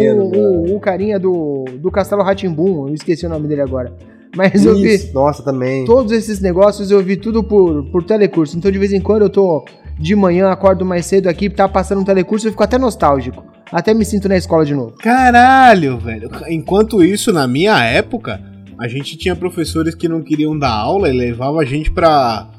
o, 0.72 0.76
o 0.76 0.80
carinha 0.80 1.20
do, 1.20 1.66
do 1.80 1.90
Castelo 1.92 2.22
Ratimbum, 2.24 2.88
eu 2.88 2.94
esqueci 2.94 3.26
o 3.26 3.30
nome 3.30 3.48
dele 3.48 3.62
agora. 3.62 3.92
Mas 4.36 4.66
eu 4.66 4.76
vi 4.76 4.96
Isso, 4.96 5.14
nossa, 5.14 5.44
também. 5.44 5.86
todos 5.86 6.12
esses 6.12 6.40
negócios, 6.40 6.90
eu 6.90 7.02
vi 7.04 7.16
tudo 7.16 7.44
por, 7.44 7.84
por 7.86 8.04
telecurso. 8.04 8.58
Então 8.58 8.72
de 8.72 8.80
vez 8.80 8.92
em 8.92 9.00
quando 9.00 9.24
eu 9.24 9.30
tô 9.30 9.64
de 10.00 10.16
manhã, 10.16 10.50
acordo 10.50 10.84
mais 10.84 11.06
cedo 11.06 11.28
aqui, 11.28 11.50
tá 11.50 11.68
passando 11.70 12.02
um 12.02 12.04
telecurso, 12.04 12.48
eu 12.48 12.52
fico 12.52 12.64
até 12.64 12.78
nostálgico. 12.78 13.44
Até 13.72 13.94
me 13.94 14.06
sinto 14.06 14.28
na 14.30 14.38
escola 14.38 14.66
de 14.66 14.74
novo. 14.76 14.96
Caralho, 14.98 15.98
velho. 15.98 16.30
Enquanto 16.48 17.04
isso, 17.04 17.32
na 17.32 17.48
minha 17.48 17.84
época, 17.84 18.40
a 18.80 18.88
gente 18.88 19.18
tinha 19.18 19.36
professores 19.36 19.96
que 19.96 20.08
não 20.08 20.22
queriam 20.22 20.58
dar 20.58 20.72
aula 20.72 21.10
e 21.10 21.14
levavam 21.14 21.60
a 21.60 21.66
gente 21.66 21.92
pra. 21.92 22.50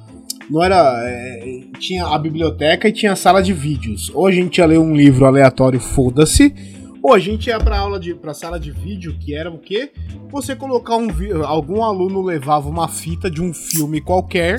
Não 0.50 0.62
era. 0.62 1.02
é, 1.06 1.62
tinha 1.78 2.06
a 2.06 2.18
biblioteca 2.18 2.88
e 2.88 2.92
tinha 2.92 3.12
a 3.12 3.16
sala 3.16 3.42
de 3.42 3.52
vídeos. 3.52 4.10
Ou 4.14 4.26
a 4.26 4.32
gente 4.32 4.58
ia 4.58 4.66
ler 4.66 4.78
um 4.78 4.94
livro 4.94 5.24
aleatório, 5.24 5.78
foda-se. 5.78 6.52
Ou 7.04 7.12
a 7.12 7.18
gente 7.18 7.48
ia 7.48 7.60
pra 7.60 7.78
aula 7.78 8.00
de. 8.00 8.14
pra 8.14 8.32
sala 8.32 8.58
de 8.58 8.70
vídeo, 8.70 9.14
que 9.20 9.36
era 9.36 9.50
o 9.50 9.58
quê? 9.58 9.92
Você 10.30 10.56
colocar 10.56 10.96
um. 10.96 11.08
Algum 11.44 11.84
aluno 11.84 12.22
levava 12.22 12.66
uma 12.66 12.88
fita 12.88 13.30
de 13.30 13.42
um 13.42 13.52
filme 13.52 14.00
qualquer 14.00 14.56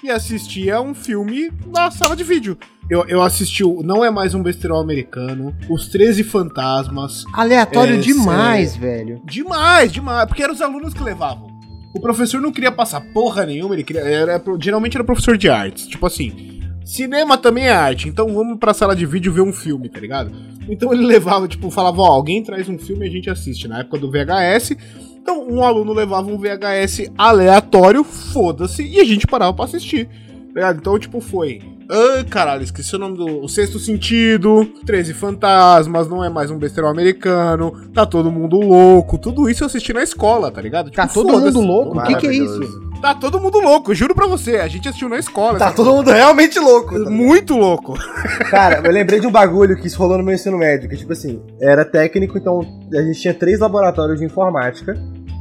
e 0.00 0.08
assistia 0.08 0.80
um 0.80 0.94
filme 0.94 1.50
na 1.66 1.90
sala 1.90 2.14
de 2.14 2.22
vídeo. 2.22 2.56
Eu, 2.88 3.04
eu 3.08 3.20
assisti, 3.20 3.64
o 3.64 3.82
não 3.82 4.04
é 4.04 4.10
mais 4.10 4.34
um 4.34 4.42
besterol 4.42 4.80
americano, 4.80 5.52
Os 5.68 5.88
13 5.88 6.22
Fantasmas, 6.22 7.24
Aleatório 7.32 7.96
É, 7.96 7.98
demais, 7.98 8.76
velho. 8.76 9.20
Demais, 9.24 9.92
demais. 9.92 10.26
Porque 10.26 10.44
eram 10.44 10.54
os 10.54 10.62
alunos 10.62 10.94
que 10.94 11.02
levavam. 11.02 11.50
O 11.92 12.00
professor 12.00 12.40
não 12.40 12.52
queria 12.52 12.70
passar 12.70 13.00
porra 13.12 13.44
nenhuma, 13.44 13.74
ele 13.74 13.82
queria. 13.82 14.02
Era, 14.02 14.40
geralmente 14.60 14.96
era 14.96 15.02
professor 15.02 15.36
de 15.36 15.48
artes. 15.48 15.88
Tipo 15.88 16.06
assim, 16.06 16.49
cinema 16.90 17.38
também 17.38 17.66
é 17.66 17.72
arte, 17.72 18.08
então 18.08 18.32
vamos 18.34 18.58
pra 18.58 18.74
sala 18.74 18.96
de 18.96 19.06
vídeo 19.06 19.32
ver 19.32 19.42
um 19.42 19.52
filme, 19.52 19.88
tá 19.88 20.00
ligado? 20.00 20.32
Então 20.68 20.92
ele 20.92 21.04
levava, 21.06 21.46
tipo, 21.46 21.70
falava, 21.70 22.02
ó, 22.02 22.06
alguém 22.06 22.42
traz 22.42 22.68
um 22.68 22.78
filme 22.78 23.06
e 23.06 23.08
a 23.08 23.12
gente 23.12 23.30
assiste. 23.30 23.68
Na 23.68 23.80
época 23.80 23.98
do 23.98 24.10
VHS. 24.10 24.76
Então 25.22 25.46
um 25.48 25.62
aluno 25.62 25.92
levava 25.92 26.28
um 26.30 26.38
VHS 26.38 27.10
aleatório, 27.16 28.02
foda-se, 28.02 28.82
e 28.82 28.98
a 29.00 29.04
gente 29.04 29.26
parava 29.26 29.52
pra 29.52 29.66
assistir. 29.66 30.06
tá 30.06 30.54
ligado? 30.54 30.78
Então, 30.78 30.98
tipo, 30.98 31.20
foi. 31.20 31.62
Ai, 31.92 32.22
caralho, 32.24 32.62
esqueci 32.62 32.94
o 32.94 32.98
nome 32.98 33.16
do. 33.16 33.42
O 33.42 33.48
Sexto 33.48 33.78
Sentido, 33.78 34.64
13 34.86 35.12
Fantasmas, 35.12 36.08
não 36.08 36.24
é 36.24 36.28
mais 36.28 36.50
um 36.50 36.56
besteirão 36.58 36.88
americano, 36.88 37.72
tá 37.92 38.06
todo 38.06 38.30
mundo 38.30 38.60
louco. 38.60 39.18
Tudo 39.18 39.50
isso 39.50 39.64
eu 39.64 39.66
assisti 39.66 39.92
na 39.92 40.02
escola, 40.02 40.50
tá 40.52 40.60
ligado? 40.60 40.90
Tá 40.90 41.02
Tipo, 41.08 41.14
todo 41.22 41.32
foda-se. 41.32 41.56
mundo 41.56 41.66
louco? 41.66 41.98
O 41.98 42.02
que, 42.04 42.14
que 42.14 42.26
é 42.28 42.32
isso? 42.32 42.90
Tá 43.02 43.14
todo 43.14 43.40
mundo 43.40 43.58
louco, 43.58 43.94
juro 43.94 44.14
pra 44.14 44.26
você. 44.26 44.56
A 44.56 44.68
gente 44.68 44.86
assistiu 44.88 45.08
na 45.08 45.18
escola. 45.18 45.58
Tá 45.58 45.72
todo 45.72 45.90
mundo 45.90 46.10
realmente 46.10 46.60
louco. 46.60 47.02
tá? 47.02 47.10
Muito 47.10 47.56
louco. 47.56 47.94
Cara, 48.50 48.82
eu 48.84 48.92
lembrei 48.92 49.18
de 49.18 49.26
um 49.26 49.30
bagulho 49.32 49.74
que 49.76 49.86
isso 49.86 49.98
rolou 49.98 50.18
no 50.18 50.22
meu 50.24 50.34
ensino 50.34 50.58
médio, 50.58 50.88
que 50.88 50.96
tipo 50.96 51.12
assim, 51.12 51.40
era 51.60 51.84
técnico, 51.84 52.36
então 52.38 52.60
a 52.94 53.02
gente 53.02 53.18
tinha 53.20 53.34
três 53.34 53.58
laboratórios 53.58 54.18
de 54.20 54.26
informática 54.26 54.94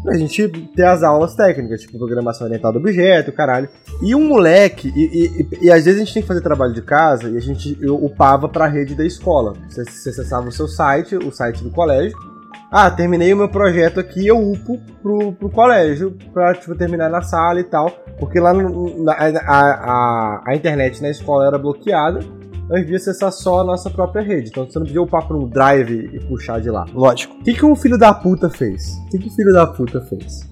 pra 0.04 0.16
gente 0.16 0.48
ter 0.76 0.84
as 0.86 1.04
aulas 1.04 1.36
técnicas, 1.36 1.82
tipo 1.82 1.98
programação 1.98 2.48
orientada 2.48 2.78
a 2.78 2.82
objeto, 2.82 3.32
caralho. 3.32 3.68
E 4.02 4.16
um 4.16 4.28
moleque, 4.28 4.92
e, 4.96 5.04
e- 5.62 5.66
e- 5.68 5.72
às 5.72 5.86
vezes 5.86 6.02
a 6.02 6.04
gente 6.06 6.14
tem 6.14 6.22
que 6.24 6.28
fazer 6.28 6.42
trabalho 6.42 6.74
de 6.74 6.82
casa 6.82 7.30
e 7.30 7.38
a 7.38 7.42
gente 7.42 7.78
eu 7.82 7.96
upava 7.96 8.48
pra 8.48 8.68
rede 8.68 8.96
da 8.96 9.06
escola. 9.06 9.54
Você, 9.68 9.84
você 9.86 10.10
acessava 10.10 10.48
o 10.48 10.52
seu 10.52 10.68
site, 10.68 11.16
o 11.16 11.32
site 11.32 11.64
do 11.64 11.70
colégio. 11.70 12.18
Ah, 12.72 12.90
terminei 12.92 13.34
o 13.34 13.38
meu 13.38 13.50
projeto 13.50 14.00
aqui, 14.00 14.28
eu 14.28 14.38
upo 14.38 14.80
pro, 15.02 15.32
pro 15.34 15.50
colégio 15.50 16.16
pra 16.32 16.54
tipo, 16.54 16.76
terminar 16.76 17.10
na 17.10 17.22
sala 17.22 17.60
e 17.60 17.64
tal. 17.64 17.90
Porque 18.20 18.40
lá 18.40 18.54
no- 18.54 19.04
na- 19.04 19.14
a, 19.14 19.28
a, 19.58 20.44
a 20.48 20.56
internet 20.56 21.02
na 21.02 21.10
escola 21.10 21.48
era 21.48 21.58
bloqueada 21.58 22.20
a 22.72 22.78
gente 22.78 22.86
devia 22.86 22.98
acessar 22.98 23.32
só 23.32 23.62
a 23.62 23.64
nossa 23.64 23.90
própria 23.90 24.22
rede. 24.22 24.50
Então 24.50 24.66
você 24.66 24.78
não 24.78 24.86
podia 24.86 25.02
upar 25.02 25.28
para 25.28 25.36
um 25.36 25.48
drive 25.48 26.10
e 26.14 26.20
puxar 26.26 26.62
de 26.62 26.70
lá. 26.70 26.86
Lógico. 26.94 27.36
O 27.36 27.44
que, 27.44 27.54
que 27.54 27.66
um 27.66 27.76
filho 27.76 27.98
da 27.98 28.14
puta 28.14 28.50
fez? 28.50 28.96
O 29.06 29.10
que, 29.10 29.20
que 29.20 29.28
o 29.28 29.32
filho 29.32 29.52
da 29.52 29.66
puta 29.66 30.02
fez? 30.02 30.48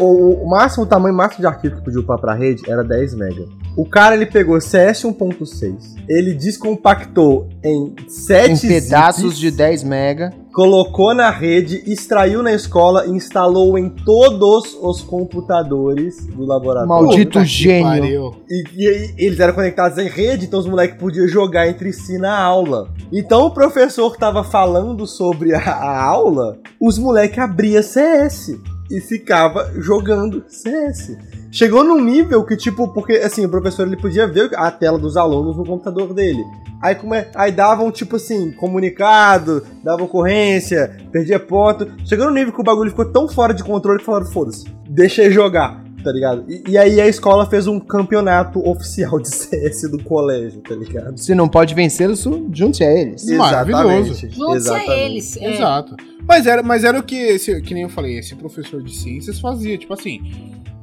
O, 0.00 0.44
o 0.44 0.48
máximo, 0.48 0.84
o 0.84 0.86
tamanho 0.86 1.14
máximo 1.14 1.40
de 1.40 1.46
arquivo 1.46 1.76
que 1.76 1.84
podia 1.84 2.00
upar 2.00 2.18
pra 2.18 2.34
rede 2.34 2.68
era 2.70 2.82
10 2.82 3.14
MB. 3.14 3.48
O 3.76 3.84
cara 3.84 4.14
ele 4.14 4.24
pegou 4.24 4.58
CS 4.58 5.02
1.6, 5.02 5.96
ele 6.08 6.32
descompactou 6.32 7.48
em 7.62 7.94
7 8.08 8.52
Em 8.52 8.68
pedaços 8.68 9.34
zips, 9.34 9.38
de 9.38 9.50
10 9.50 9.84
mega. 9.84 10.32
colocou 10.52 11.14
na 11.14 11.30
rede, 11.30 11.82
extraiu 11.86 12.42
na 12.42 12.52
escola 12.54 13.06
e 13.06 13.10
instalou 13.10 13.76
em 13.76 13.90
todos 13.90 14.74
os 14.80 15.02
computadores 15.02 16.26
do 16.26 16.46
laboratório. 16.46 16.88
Maldito 16.88 17.44
gênio. 17.44 18.36
E, 18.48 18.64
e 18.74 18.88
aí 18.88 19.14
eles 19.18 19.38
eram 19.38 19.52
conectados 19.52 19.98
em 19.98 20.08
rede, 20.08 20.46
então 20.46 20.58
os 20.58 20.66
moleques 20.66 20.98
podiam 20.98 21.28
jogar 21.28 21.68
entre 21.68 21.92
si 21.92 22.16
na 22.16 22.34
aula. 22.38 22.88
Então 23.12 23.46
o 23.46 23.50
professor 23.50 24.16
tava 24.16 24.42
falando 24.42 25.06
sobre 25.06 25.54
a, 25.54 25.60
a 25.60 26.02
aula, 26.02 26.58
os 26.80 26.98
moleques 26.98 27.38
abriam 27.38 27.82
CS 27.82 28.56
e 28.90 29.00
ficava 29.00 29.70
jogando 29.76 30.44
CS. 30.48 31.16
Chegou 31.56 31.82
num 31.82 32.04
nível 32.04 32.44
que, 32.44 32.54
tipo, 32.54 32.86
porque 32.88 33.14
assim, 33.14 33.46
o 33.46 33.48
professor 33.48 33.86
ele 33.86 33.96
podia 33.96 34.26
ver 34.26 34.50
a 34.56 34.70
tela 34.70 34.98
dos 34.98 35.16
alunos 35.16 35.56
no 35.56 35.64
computador 35.64 36.12
dele. 36.12 36.44
Aí, 36.82 36.94
como 36.94 37.14
é, 37.14 37.30
aí 37.34 37.50
davam, 37.50 37.90
tipo 37.90 38.16
assim, 38.16 38.52
comunicado, 38.52 39.64
dava 39.82 40.04
ocorrência, 40.04 40.94
perdia 41.10 41.40
ponto. 41.40 41.90
Chegou 42.04 42.26
num 42.26 42.34
nível 42.34 42.52
que 42.52 42.60
o 42.60 42.62
bagulho 42.62 42.90
ficou 42.90 43.10
tão 43.10 43.26
fora 43.26 43.54
de 43.54 43.64
controle 43.64 44.00
que 44.00 44.04
falaram, 44.04 44.26
foda-se, 44.26 44.66
deixa 44.86 45.22
ele 45.22 45.32
jogar 45.32 45.85
tá 46.06 46.12
ligado? 46.12 46.44
E, 46.48 46.62
e 46.68 46.78
aí 46.78 47.00
a 47.00 47.08
escola 47.08 47.44
fez 47.46 47.66
um 47.66 47.80
campeonato 47.80 48.60
oficial 48.68 49.18
de 49.18 49.26
CS 49.34 49.90
do 49.90 50.00
colégio, 50.04 50.60
tá 50.60 50.74
ligado? 50.76 51.18
Se 51.18 51.34
não 51.34 51.48
pode 51.48 51.74
vencê-los, 51.74 52.24
junte 52.52 52.84
a 52.84 52.92
eles. 52.92 53.24
Maravilhoso. 53.36 54.14
Junte 54.30 54.68
a 54.70 54.96
eles. 54.96 55.36
é. 55.36 55.54
Exato. 55.54 55.96
Mas 56.28 56.46
era, 56.46 56.62
mas 56.62 56.84
era 56.84 56.98
o 56.98 57.02
que, 57.02 57.16
esse, 57.16 57.60
que 57.60 57.74
nem 57.74 57.82
eu 57.84 57.88
falei, 57.88 58.18
esse 58.18 58.34
professor 58.36 58.80
de 58.82 58.94
ciências 58.96 59.40
fazia. 59.40 59.76
Tipo 59.76 59.94
assim, 59.94 60.20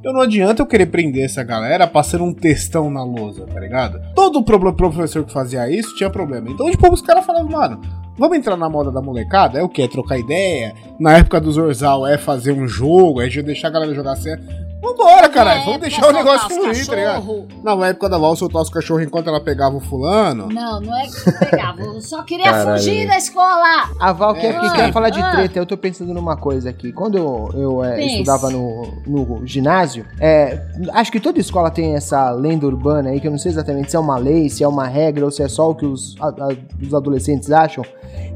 eu 0.04 0.12
não 0.12 0.20
adianta 0.20 0.60
eu 0.62 0.66
querer 0.66 0.86
prender 0.86 1.24
essa 1.24 1.42
galera 1.42 1.86
passando 1.86 2.24
um 2.24 2.32
textão 2.34 2.90
na 2.90 3.02
lousa, 3.02 3.46
tá 3.46 3.58
ligado? 3.60 3.98
Todo 4.14 4.42
pro- 4.42 4.72
professor 4.74 5.24
que 5.24 5.32
fazia 5.32 5.70
isso 5.70 5.94
tinha 5.96 6.10
problema. 6.10 6.50
Então, 6.50 6.70
tipo, 6.70 6.92
os 6.92 7.00
caras 7.02 7.24
falavam, 7.26 7.50
mano, 7.50 7.80
vamos 8.18 8.36
entrar 8.38 8.56
na 8.56 8.68
moda 8.70 8.90
da 8.90 9.02
molecada? 9.02 9.58
É 9.58 9.62
o 9.62 9.68
quê? 9.68 9.82
É 9.82 9.88
trocar 9.88 10.18
ideia? 10.18 10.72
Na 10.98 11.18
época 11.18 11.38
do 11.40 11.52
Zorzal 11.52 12.06
é 12.06 12.16
fazer 12.16 12.52
um 12.52 12.66
jogo, 12.66 13.20
é 13.20 13.28
deixar 13.28 13.68
a 13.68 13.72
galera 13.72 13.94
jogar 13.94 14.16
sério. 14.16 14.42
Vambora, 14.84 15.28
caralho, 15.30 15.60
É, 15.62 15.64
vamos 15.64 15.80
deixar 15.80 16.06
o 16.08 16.12
negócio 16.12 16.48
fluir, 16.50 16.86
tá 16.86 16.94
ligado? 16.94 17.14
cachorro. 17.20 17.48
Na 17.62 17.86
época 17.88 18.08
da 18.08 18.18
Val 18.18 18.36
soltar 18.36 18.60
os 18.62 18.68
cachorros 18.68 19.02
enquanto 19.02 19.28
ela 19.28 19.40
pegava 19.40 19.76
o 19.76 19.80
fulano. 19.80 20.48
Não, 20.48 20.80
não 20.80 20.96
é 20.96 21.06
que 21.06 21.28
eu 21.28 21.38
pegava. 21.50 21.80
Eu 21.82 22.00
só 22.00 22.22
queria 22.22 22.44
Caralho. 22.50 22.78
fugir 22.78 23.06
da 23.08 23.16
escola. 23.16 23.90
A 23.98 24.12
Val 24.12 24.34
quer, 24.34 24.54
É, 24.54 24.60
que 24.60 24.70
quer 24.76 24.92
falar 24.92 25.10
de 25.10 25.20
ah. 25.20 25.30
treta, 25.32 25.58
eu 25.58 25.64
tô 25.66 25.76
pensando 25.76 26.12
numa 26.12 26.36
coisa 26.36 26.68
aqui. 26.70 26.92
Quando 26.92 27.16
eu, 27.16 27.50
eu 27.54 27.84
é, 27.84 28.04
estudava 28.04 28.50
no, 28.50 28.92
no 29.06 29.46
ginásio, 29.46 30.04
é, 30.20 30.60
acho 30.92 31.10
que 31.10 31.18
toda 31.20 31.38
escola 31.40 31.70
tem 31.70 31.94
essa 31.94 32.30
lenda 32.30 32.66
urbana 32.66 33.10
aí, 33.10 33.20
que 33.20 33.26
eu 33.26 33.30
não 33.30 33.38
sei 33.38 33.52
exatamente 33.52 33.90
se 33.90 33.96
é 33.96 34.00
uma 34.00 34.18
lei, 34.18 34.48
se 34.50 34.62
é 34.62 34.68
uma 34.68 34.86
regra 34.86 35.24
ou 35.24 35.30
se 35.30 35.42
é 35.42 35.48
só 35.48 35.70
o 35.70 35.74
que 35.74 35.86
os, 35.86 36.14
a- 36.20 36.28
a- 36.28 36.56
os 36.86 36.92
adolescentes 36.92 37.50
acham, 37.50 37.84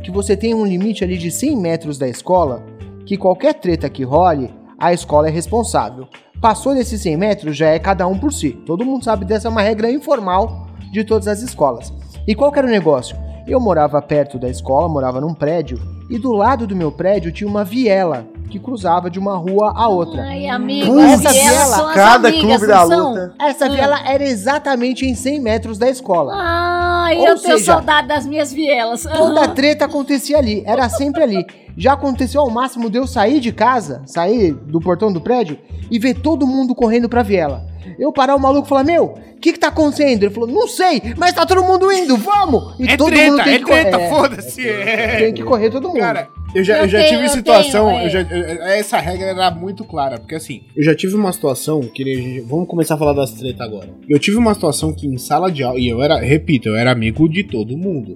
que 0.03 0.11
você 0.11 0.37
tem 0.37 0.55
um 0.55 0.65
limite 0.65 1.05
ali 1.05 1.19
de 1.19 1.31
100 1.31 1.57
metros 1.57 1.99
da 1.99 2.09
escola, 2.09 2.63
que 3.05 3.17
qualquer 3.17 3.55
treta 3.55 3.89
que 3.91 4.03
role, 4.05 4.55
a 4.79 4.93
escola 4.93 5.29
é 5.29 5.31
responsável. 5.31 6.07
Passou 6.41 6.73
desses 6.73 7.01
100 7.03 7.17
metros, 7.17 7.57
já 7.57 7.69
é 7.69 7.81
cada 7.81 8.07
um 8.07 8.17
por 8.17 8.33
si. 8.33 8.51
Todo 8.51 8.85
mundo 8.85 9.05
sabe 9.05 9.25
dessa 9.25 9.49
é 9.49 9.51
uma 9.51 9.63
regra 9.63 9.91
informal 9.91 10.69
de 10.93 11.03
todas 11.03 11.27
as 11.27 11.43
escolas. 11.43 11.93
E 12.27 12.35
qual 12.35 12.55
era 12.55 12.67
o 12.67 12.71
negócio? 12.71 13.17
Eu 13.47 13.59
morava 13.59 14.01
perto 14.01 14.39
da 14.39 14.49
escola, 14.49 14.89
morava 14.89 15.21
num 15.21 15.35
prédio, 15.35 15.81
e 16.11 16.19
do 16.19 16.33
lado 16.33 16.67
do 16.67 16.75
meu 16.77 16.91
prédio 16.91 17.31
tinha 17.33 17.49
uma 17.49 17.65
viela 17.65 18.27
que 18.49 18.59
cruzava 18.59 19.11
de 19.11 19.19
uma 19.19 19.37
rua 19.37 19.73
a 19.77 19.89
outra. 19.89 20.23
Ai, 20.23 20.47
amigo, 20.49 20.99
as 20.99 21.21
vielas 21.21 21.33
viela, 21.77 21.93
cada 21.93 22.29
amigas, 22.29 22.47
clube 22.59 22.67
da 22.67 22.83
luta. 22.83 23.35
Essa 23.39 23.67
Hum. 23.67 23.73
viela 23.75 24.01
era 24.09 24.25
exatamente 24.25 25.05
em 25.05 25.15
100 25.15 25.41
metros 25.41 25.77
da 25.77 25.89
escola. 25.91 26.33
Ai, 26.35 27.19
Ou 27.19 27.27
eu 27.29 27.39
tenho 27.39 27.59
seja, 27.59 27.73
saudade 27.73 28.09
das 28.09 28.27
minhas 28.27 28.51
vielas. 28.53 29.03
Toda 29.03 29.45
a 29.45 29.49
treta 29.53 29.85
acontecia 29.85 30.39
ali, 30.39 30.63
era 30.65 30.89
sempre 30.89 31.23
ali. 31.23 31.45
Já 31.77 31.93
aconteceu 31.93 32.41
ao 32.41 32.49
máximo 32.51 32.89
de 32.89 32.97
eu 32.99 33.07
sair 33.07 33.39
de 33.39 33.53
casa, 33.53 34.03
sair 34.07 34.53
do 34.53 34.81
portão 34.81 35.13
do 35.13 35.21
prédio 35.21 35.59
e 35.91 35.99
ver 35.99 36.15
todo 36.15 36.47
mundo 36.47 36.75
correndo 36.75 37.09
pra 37.09 37.23
viela. 37.23 37.67
Eu 37.99 38.13
parar 38.13 38.35
o 38.37 38.41
maluco 38.41 38.67
e 38.67 38.69
falar: 38.69 38.85
Meu, 38.85 39.05
o 39.07 39.41
que 39.41 39.53
que 39.53 39.59
tá 39.59 39.69
acontecendo? 39.69 40.23
Ele 40.25 40.35
falou: 40.35 40.49
Não 40.49 40.67
sei, 40.67 41.01
mas 41.17 41.33
tá 41.33 41.47
todo 41.47 41.63
mundo 41.63 41.91
indo, 41.93 42.17
vamos! 42.17 42.75
E 42.79 42.89
É 42.89 42.97
todo 42.97 43.11
treta, 43.11 43.31
mundo 43.33 43.45
tem 43.45 43.55
é 43.55 43.59
que 43.59 43.65
correr. 43.65 43.81
treta, 43.83 43.97
É, 44.01 44.09
foda-se. 44.11 44.69
É. 44.69 45.17
Tem 45.19 45.35
que 45.35 45.43
correr 45.43 45.71
todo 45.71 45.89
mundo. 45.89 45.99
Cara, 46.01 46.29
eu 46.55 46.65
já, 46.65 46.79
Eu 46.79 46.83
eu 46.85 46.89
já 46.89 46.99
tenho- 46.99 47.11
tive 47.11 47.25
eu 47.25 47.29
situação. 47.31 47.87
tenho, 47.89 47.99
é. 48.01 48.07
eu 48.07 48.11
já- 48.11 48.21
eu- 48.23 48.63
essa 48.65 48.99
regra 48.99 49.27
era 49.29 49.51
muito 49.51 49.85
clara, 49.85 50.19
porque 50.19 50.35
assim, 50.35 50.63
eu 50.77 50.83
já 50.83 50.95
tive 50.95 51.15
uma 51.15 51.33
situação 51.33 51.81
que. 51.81 52.03
a 52.03 52.07
gente- 52.07 52.41
Vamos 52.41 52.67
começar 52.69 52.95
a 52.95 52.99
falar 52.99 53.13
das 53.13 53.33
tretas 53.33 53.61
agora. 53.61 53.89
Eu 54.09 54.19
tive 54.19 54.37
uma 54.37 54.55
situação 54.55 54.93
que 54.93 55.07
em 55.07 55.19
sala 55.19 55.51
de 55.51 55.63
aula, 55.63 55.79
e 55.79 55.89
eu 55.89 56.03
era, 56.03 56.19
repito, 56.19 56.69
eu 56.69 56.77
era 56.77 56.91
amigo 56.91 57.29
de 57.29 57.43
todo 57.45 57.77
mundo. 57.77 58.13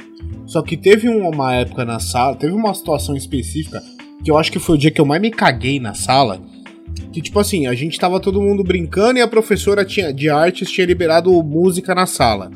Só 0.46 0.60
que 0.62 0.76
teve 0.76 1.08
um- 1.08 1.28
uma 1.28 1.54
época 1.54 1.84
na 1.84 1.98
sala, 2.00 2.34
teve 2.34 2.52
uma 2.52 2.74
situação 2.74 3.14
específica 3.16 3.82
que 4.24 4.30
eu 4.30 4.38
acho 4.38 4.50
que 4.52 4.58
foi 4.58 4.74
o 4.76 4.78
dia 4.78 4.90
que 4.90 5.00
eu 5.00 5.04
mais 5.04 5.20
me 5.20 5.30
caguei 5.30 5.78
na 5.80 5.94
sala. 5.94 6.40
Que 7.12 7.20
tipo 7.20 7.38
assim, 7.38 7.66
a 7.66 7.74
gente 7.74 7.98
tava 7.98 8.18
todo 8.20 8.40
mundo 8.40 8.62
brincando 8.64 9.18
e 9.18 9.22
a 9.22 9.28
professora 9.28 9.84
tinha, 9.84 10.12
de 10.12 10.28
artes 10.30 10.70
tinha 10.70 10.86
liberado 10.86 11.30
música 11.42 11.94
na 11.94 12.06
sala. 12.06 12.50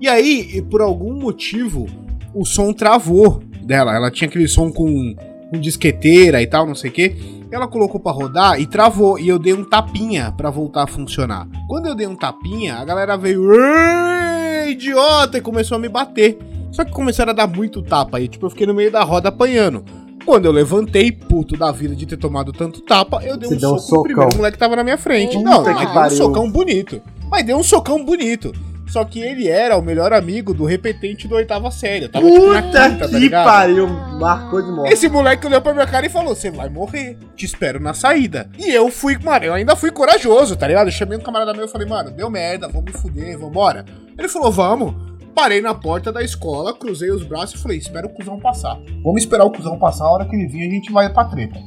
E 0.00 0.08
aí, 0.08 0.62
por 0.70 0.80
algum 0.80 1.12
motivo, 1.14 1.86
o 2.34 2.44
som 2.44 2.72
travou 2.72 3.42
dela. 3.62 3.94
Ela 3.94 4.10
tinha 4.10 4.28
aquele 4.28 4.48
som 4.48 4.70
com, 4.72 5.14
com 5.50 5.60
disqueteira 5.60 6.40
e 6.40 6.46
tal, 6.46 6.66
não 6.66 6.74
sei 6.74 6.90
o 6.90 6.92
quê. 6.92 7.14
Ela 7.52 7.68
colocou 7.68 8.00
pra 8.00 8.12
rodar 8.12 8.60
e 8.60 8.66
travou. 8.66 9.18
E 9.18 9.28
eu 9.28 9.38
dei 9.38 9.52
um 9.52 9.64
tapinha 9.64 10.32
pra 10.36 10.50
voltar 10.50 10.84
a 10.84 10.86
funcionar. 10.86 11.46
Quando 11.68 11.86
eu 11.86 11.94
dei 11.94 12.06
um 12.06 12.14
tapinha, 12.16 12.76
a 12.76 12.84
galera 12.84 13.16
veio. 13.16 13.52
"Ei, 13.52 14.70
idiota! 14.72 15.38
E 15.38 15.40
começou 15.40 15.76
a 15.76 15.80
me 15.80 15.88
bater. 15.88 16.38
Só 16.70 16.84
que 16.84 16.92
começaram 16.92 17.30
a 17.32 17.34
dar 17.34 17.48
muito 17.48 17.82
tapa 17.82 18.18
aí. 18.18 18.28
Tipo, 18.28 18.46
eu 18.46 18.50
fiquei 18.50 18.66
no 18.66 18.72
meio 18.74 18.90
da 18.90 19.02
roda 19.02 19.28
apanhando. 19.28 19.84
Quando 20.24 20.44
eu 20.44 20.52
levantei, 20.52 21.10
puto 21.10 21.56
da 21.56 21.72
vida 21.72 21.94
de 21.96 22.06
ter 22.06 22.16
tomado 22.16 22.52
tanto 22.52 22.80
tapa, 22.82 23.22
eu 23.24 23.36
dei 23.36 23.48
Você 23.48 23.54
um 23.56 23.58
deu 23.58 23.70
um 23.74 23.78
soco 23.78 23.80
no 23.80 23.80
socão. 23.88 24.02
primeiro 24.02 24.36
moleque 24.36 24.52
que 24.56 24.58
tava 24.60 24.76
na 24.76 24.84
minha 24.84 24.98
frente. 24.98 25.36
Puta 25.36 25.50
não, 25.50 25.62
mas 25.62 25.76
deu 25.92 26.02
um 26.02 26.10
socão 26.10 26.50
bonito. 26.50 27.02
Mas 27.30 27.44
deu 27.46 27.56
um 27.58 27.62
socão 27.62 28.04
bonito. 28.04 28.52
Só 28.86 29.04
que 29.04 29.20
ele 29.20 29.46
era 29.48 29.76
o 29.76 29.82
melhor 29.82 30.12
amigo 30.12 30.52
do 30.52 30.64
repetente 30.64 31.28
do 31.28 31.36
oitava 31.36 31.70
série. 31.70 32.06
Eu 32.06 32.08
tava 32.10 32.28
tipo 32.28 32.40
Puta 32.44 32.60
quinta, 32.62 32.98
tá 32.98 33.08
que 33.08 33.18
ligado? 33.20 33.44
pariu, 33.44 33.86
marcou 33.86 34.60
de 34.60 34.68
morte. 34.72 34.92
Esse 34.92 35.08
moleque 35.08 35.46
olhou 35.46 35.60
pra 35.62 35.72
minha 35.72 35.86
cara 35.86 36.06
e 36.06 36.10
falou: 36.10 36.34
Você 36.34 36.50
vai 36.50 36.68
morrer, 36.68 37.16
te 37.36 37.46
espero 37.46 37.78
na 37.80 37.94
saída. 37.94 38.50
E 38.58 38.68
eu 38.68 38.90
fui, 38.90 39.16
mano, 39.22 39.44
eu 39.44 39.54
ainda 39.54 39.76
fui 39.76 39.92
corajoso, 39.92 40.56
tá 40.56 40.66
ligado? 40.66 40.88
Eu 40.88 40.92
chamei 40.92 41.16
um 41.16 41.20
camarada 41.20 41.54
meu 41.54 41.66
e 41.66 41.68
falei: 41.68 41.86
Mano, 41.86 42.10
deu 42.10 42.28
merda, 42.28 42.66
vamos 42.66 42.92
me 42.92 42.98
fuder, 42.98 43.38
vambora. 43.38 43.84
Ele 44.18 44.28
falou: 44.28 44.50
Vamos. 44.50 44.92
Parei 45.40 45.62
na 45.62 45.74
porta 45.74 46.12
da 46.12 46.22
escola, 46.22 46.74
cruzei 46.74 47.10
os 47.10 47.24
braços 47.24 47.58
e 47.58 47.62
falei: 47.62 47.78
Espera 47.78 48.06
o 48.06 48.10
cuzão 48.10 48.38
passar. 48.38 48.78
Vamos 49.02 49.22
esperar 49.22 49.46
o 49.46 49.50
cuzão 49.50 49.78
passar, 49.78 50.04
a 50.04 50.12
hora 50.12 50.26
que 50.26 50.36
ele 50.36 50.46
vir 50.46 50.68
a 50.68 50.70
gente 50.70 50.92
vai 50.92 51.08
pra 51.08 51.24
treta. 51.24 51.58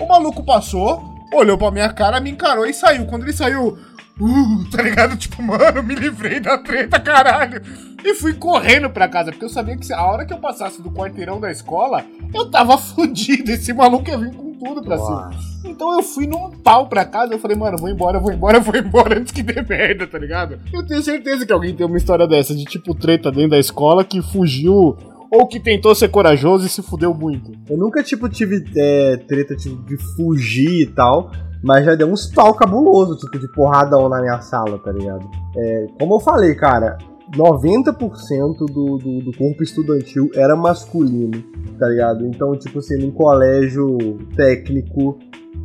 O 0.00 0.06
maluco 0.06 0.44
passou, 0.44 1.02
olhou 1.34 1.58
pra 1.58 1.72
minha 1.72 1.92
cara, 1.92 2.20
me 2.20 2.30
encarou 2.30 2.64
e 2.64 2.72
saiu. 2.72 3.06
Quando 3.06 3.24
ele 3.24 3.32
saiu, 3.32 3.76
uh, 4.20 4.70
tá 4.70 4.80
ligado? 4.80 5.16
Tipo, 5.18 5.42
mano, 5.42 5.82
me 5.82 5.96
livrei 5.96 6.38
da 6.38 6.58
treta, 6.58 7.00
caralho. 7.00 7.60
E 8.04 8.14
fui 8.14 8.34
correndo 8.34 8.88
pra 8.88 9.08
casa, 9.08 9.32
porque 9.32 9.46
eu 9.46 9.50
sabia 9.50 9.76
que 9.76 9.92
a 9.92 10.06
hora 10.06 10.24
que 10.24 10.32
eu 10.32 10.38
passasse 10.38 10.80
do 10.80 10.92
quarteirão 10.92 11.40
da 11.40 11.50
escola, 11.50 12.04
eu 12.32 12.48
tava 12.48 12.78
fudido. 12.78 13.50
Esse 13.50 13.72
maluco 13.72 14.08
ia 14.08 14.16
vir 14.16 14.32
com 14.32 14.52
tudo 14.52 14.80
pra 14.80 14.96
cima. 14.96 15.30
Então 15.68 15.96
eu 15.96 16.02
fui 16.02 16.26
num 16.26 16.50
pau 16.50 16.88
pra 16.88 17.04
casa, 17.04 17.34
eu 17.34 17.38
falei, 17.38 17.56
mano, 17.56 17.78
vou 17.78 17.88
embora, 17.88 18.18
vou 18.18 18.32
embora, 18.32 18.58
vou 18.60 18.74
embora 18.74 19.18
antes 19.18 19.32
que 19.32 19.42
dê 19.42 19.60
merda, 19.68 20.06
tá 20.06 20.18
ligado? 20.18 20.58
Eu 20.72 20.86
tenho 20.86 21.02
certeza 21.02 21.46
que 21.46 21.52
alguém 21.52 21.74
tem 21.74 21.86
uma 21.86 21.96
história 21.96 22.26
dessa, 22.26 22.54
de 22.54 22.64
tipo 22.64 22.94
treta 22.94 23.30
dentro 23.30 23.50
da 23.50 23.58
escola 23.58 24.04
que 24.04 24.22
fugiu 24.22 24.96
ou 25.30 25.46
que 25.46 25.60
tentou 25.60 25.94
ser 25.94 26.08
corajoso 26.08 26.66
e 26.66 26.68
se 26.68 26.82
fudeu 26.82 27.12
muito. 27.12 27.52
Eu 27.68 27.76
nunca, 27.76 28.02
tipo, 28.02 28.28
tive 28.28 28.64
é, 28.76 29.16
treta 29.16 29.54
tipo, 29.54 29.76
de 29.84 29.96
fugir 30.16 30.82
e 30.82 30.86
tal, 30.86 31.30
mas 31.62 31.84
já 31.84 31.94
deu 31.94 32.08
uns 32.08 32.26
pau 32.26 32.54
cabuloso, 32.54 33.16
tipo, 33.16 33.38
de 33.38 33.50
porradão 33.52 34.08
na 34.08 34.20
minha 34.20 34.40
sala, 34.40 34.78
tá 34.78 34.90
ligado? 34.90 35.28
É, 35.56 35.86
como 35.98 36.14
eu 36.14 36.20
falei, 36.20 36.54
cara, 36.54 36.96
90% 37.36 38.56
do, 38.58 38.96
do, 38.96 39.20
do 39.20 39.36
corpo 39.36 39.62
estudantil 39.62 40.30
era 40.34 40.56
masculino, 40.56 41.42
tá 41.78 41.88
ligado? 41.88 42.26
Então, 42.26 42.56
tipo 42.56 42.78
assim, 42.78 42.96
num 42.98 43.10
colégio 43.10 43.98
técnico. 44.34 45.18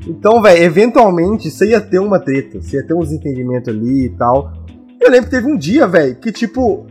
Então, 0.07 0.41
velho, 0.41 0.63
eventualmente 0.63 1.49
você 1.49 1.69
ia 1.69 1.81
ter 1.81 1.99
uma 1.99 2.19
treta, 2.19 2.61
você 2.61 2.77
ia 2.77 2.85
ter 2.85 2.93
um 2.93 2.99
desentendimento 2.99 3.69
ali 3.69 4.05
e 4.05 4.09
tal. 4.09 4.51
Eu 4.99 5.11
lembro 5.11 5.29
que 5.29 5.35
teve 5.35 5.47
um 5.47 5.57
dia, 5.57 5.87
velho, 5.87 6.15
que 6.15 6.31
tipo, 6.31 6.85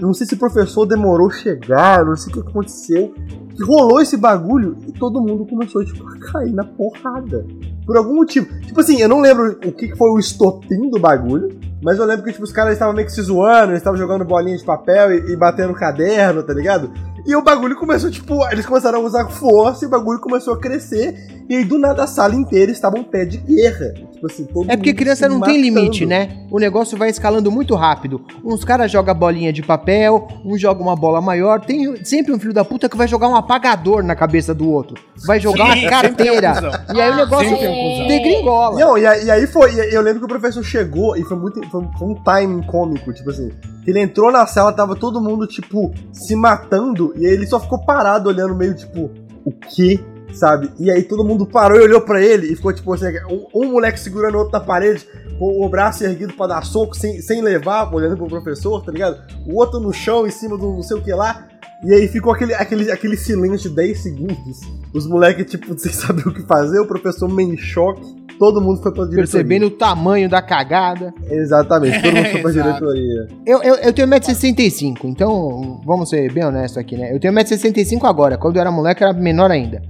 não 0.00 0.12
sei 0.12 0.26
se 0.26 0.34
o 0.34 0.38
professor 0.38 0.86
demorou 0.86 1.30
chegar, 1.30 2.04
não 2.04 2.16
sei 2.16 2.32
o 2.32 2.42
que 2.42 2.48
aconteceu, 2.48 3.14
que 3.54 3.64
rolou 3.64 4.00
esse 4.00 4.16
bagulho 4.16 4.76
e 4.86 4.92
todo 4.92 5.20
mundo 5.20 5.46
começou, 5.46 5.84
tipo, 5.84 6.06
a 6.06 6.18
cair 6.32 6.52
na 6.52 6.64
porrada. 6.64 7.46
Por 7.86 7.96
algum 7.96 8.14
motivo. 8.16 8.48
Tipo 8.60 8.80
assim, 8.80 9.00
eu 9.00 9.08
não 9.08 9.20
lembro 9.20 9.58
o 9.64 9.72
que 9.72 9.94
foi 9.94 10.10
o 10.10 10.18
estopim 10.18 10.90
do 10.90 10.98
bagulho, 10.98 11.56
mas 11.82 11.98
eu 11.98 12.04
lembro 12.06 12.24
que, 12.24 12.32
tipo, 12.32 12.44
os 12.44 12.52
caras 12.52 12.72
estavam 12.72 12.94
meio 12.94 13.06
que 13.06 13.12
se 13.12 13.22
zoando, 13.22 13.72
eles 13.72 13.80
estavam 13.80 13.98
jogando 13.98 14.24
bolinha 14.24 14.56
de 14.56 14.64
papel 14.64 15.12
e, 15.12 15.32
e 15.32 15.36
batendo 15.36 15.74
caderno, 15.74 16.42
tá 16.42 16.52
ligado? 16.52 16.90
E 17.26 17.34
o 17.34 17.42
bagulho 17.42 17.74
começou, 17.76 18.10
tipo, 18.10 18.44
eles 18.50 18.66
começaram 18.66 18.98
a 18.98 19.02
usar 19.02 19.26
força 19.30 19.84
e 19.84 19.88
o 19.88 19.90
bagulho 19.90 20.20
começou 20.20 20.52
a 20.52 20.58
crescer. 20.60 21.14
E 21.48 21.56
aí, 21.56 21.64
do 21.64 21.78
nada, 21.78 22.04
a 22.04 22.06
sala 22.06 22.34
inteira 22.34 22.70
estava 22.70 22.98
um 22.98 23.04
pé 23.04 23.24
de 23.24 23.38
guerra. 23.38 23.92
Tipo 24.12 24.26
assim, 24.26 24.44
todo 24.44 24.70
É 24.70 24.76
porque 24.76 24.90
mundo 24.90 24.98
criança 24.98 25.24
se 25.26 25.28
não 25.30 25.40
tem 25.40 25.58
matando. 25.58 25.62
limite, 25.80 26.04
né? 26.06 26.44
O 26.50 26.58
negócio 26.58 26.98
vai 26.98 27.08
escalando 27.08 27.50
muito 27.50 27.74
rápido. 27.74 28.20
Uns 28.44 28.62
caras 28.62 28.90
jogam 28.90 29.14
bolinha 29.14 29.52
de 29.52 29.62
papel, 29.62 30.28
um 30.44 30.56
joga 30.58 30.82
uma 30.82 30.94
bola 30.94 31.20
maior. 31.22 31.60
Tem 31.64 32.02
sempre 32.04 32.32
um 32.32 32.38
filho 32.38 32.52
da 32.52 32.64
puta 32.64 32.88
que 32.90 32.96
vai 32.96 33.08
jogar 33.08 33.28
um 33.28 33.36
apagador 33.36 34.02
na 34.02 34.14
cabeça 34.14 34.54
do 34.54 34.70
outro. 34.70 34.94
Vai 35.26 35.40
jogar 35.40 35.64
Sim, 35.64 35.70
uma 35.70 35.74
tem 35.76 35.86
um 35.86 35.90
carteira. 35.90 36.52
E 36.94 37.00
aí 37.00 37.10
o 37.10 37.16
negócio 37.16 37.58
tem 37.58 37.90
cuzão. 37.92 38.06
degringola. 38.06 38.80
Não, 38.80 38.98
e, 38.98 39.06
aí- 39.06 39.46
foi. 39.46 39.72
e 39.74 39.94
Eu 39.94 40.02
lembro 40.02 40.20
que 40.20 40.26
o 40.26 40.28
professor 40.28 40.62
chegou 40.62 41.16
e 41.16 41.22
foi 41.24 41.36
muito. 41.38 41.60
Foi, 41.70 41.80
um- 41.80 41.92
foi 41.98 42.08
um 42.08 42.14
timing 42.22 42.62
cômico, 42.66 43.12
tipo 43.14 43.30
assim. 43.30 43.50
Que 43.84 43.90
Ele 43.90 44.00
entrou 44.00 44.32
na 44.32 44.46
sala, 44.46 44.72
tava 44.72 44.96
todo 44.96 45.20
mundo, 45.20 45.46
tipo, 45.46 45.92
se 46.12 46.34
matando, 46.34 47.12
e 47.16 47.26
aí 47.26 47.32
ele 47.34 47.46
só 47.46 47.60
ficou 47.60 47.84
parado 47.84 48.28
olhando 48.28 48.54
meio 48.54 48.74
tipo, 48.74 49.10
o 49.44 49.52
quê? 49.52 50.00
Sabe? 50.32 50.70
E 50.80 50.90
aí 50.90 51.02
todo 51.02 51.24
mundo 51.24 51.46
parou 51.46 51.78
e 51.78 51.82
olhou 51.82 52.00
pra 52.00 52.20
ele 52.20 52.52
e 52.52 52.56
ficou 52.56 52.72
tipo 52.72 52.92
assim, 52.92 53.06
um, 53.30 53.46
um 53.54 53.72
moleque 53.72 54.00
segurando 54.00 54.34
o 54.34 54.38
outro 54.38 54.52
na 54.52 54.60
parede, 54.60 55.06
com 55.38 55.64
o 55.64 55.68
braço 55.68 56.02
erguido 56.02 56.32
pra 56.32 56.46
dar 56.46 56.64
soco, 56.64 56.96
sem, 56.96 57.20
sem 57.20 57.42
levar, 57.42 57.92
olhando 57.94 58.16
pro 58.16 58.26
professor, 58.26 58.82
tá 58.82 58.90
ligado? 58.90 59.22
O 59.46 59.56
outro 59.56 59.78
no 59.78 59.92
chão, 59.92 60.26
em 60.26 60.30
cima 60.30 60.56
do 60.56 60.72
não 60.72 60.82
sei 60.82 60.96
o 60.96 61.02
que 61.02 61.12
lá. 61.12 61.46
E 61.84 61.92
aí 61.92 62.08
ficou 62.08 62.32
aquele, 62.32 62.54
aquele, 62.54 62.90
aquele 62.90 63.16
silêncio 63.16 63.68
de 63.68 63.76
10 63.76 64.02
segundos. 64.02 64.60
Os 64.94 65.06
moleques, 65.06 65.50
tipo, 65.50 65.76
sem 65.78 65.92
saber 65.92 66.26
o 66.26 66.32
que 66.32 66.42
fazer, 66.42 66.80
o 66.80 66.86
professor 66.86 67.28
meio 67.28 67.52
em 67.52 67.58
choque. 67.58 68.23
Todo 68.38 68.60
mundo 68.60 68.82
foi 68.82 68.92
pra 68.92 69.04
diretoria. 69.04 69.16
Percebendo 69.16 69.66
o 69.66 69.70
tamanho 69.70 70.28
da 70.28 70.42
cagada. 70.42 71.12
Exatamente, 71.30 72.02
todo 72.02 72.14
mundo 72.14 72.26
foi 72.26 72.40
pra 72.40 72.50
diretoria. 72.52 73.28
Eu, 73.46 73.62
eu, 73.62 73.74
eu 73.76 73.92
tenho 73.92 74.08
1,65m, 74.08 75.04
então 75.04 75.80
vamos 75.84 76.08
ser 76.08 76.32
bem 76.32 76.44
honestos 76.44 76.78
aqui, 76.78 76.96
né? 76.96 77.14
Eu 77.14 77.20
tenho 77.20 77.32
1,65m 77.34 78.04
agora, 78.04 78.36
quando 78.36 78.56
eu 78.56 78.60
era 78.60 78.70
moleque 78.70 79.02
era 79.02 79.12
menor 79.12 79.50
ainda. 79.50 79.82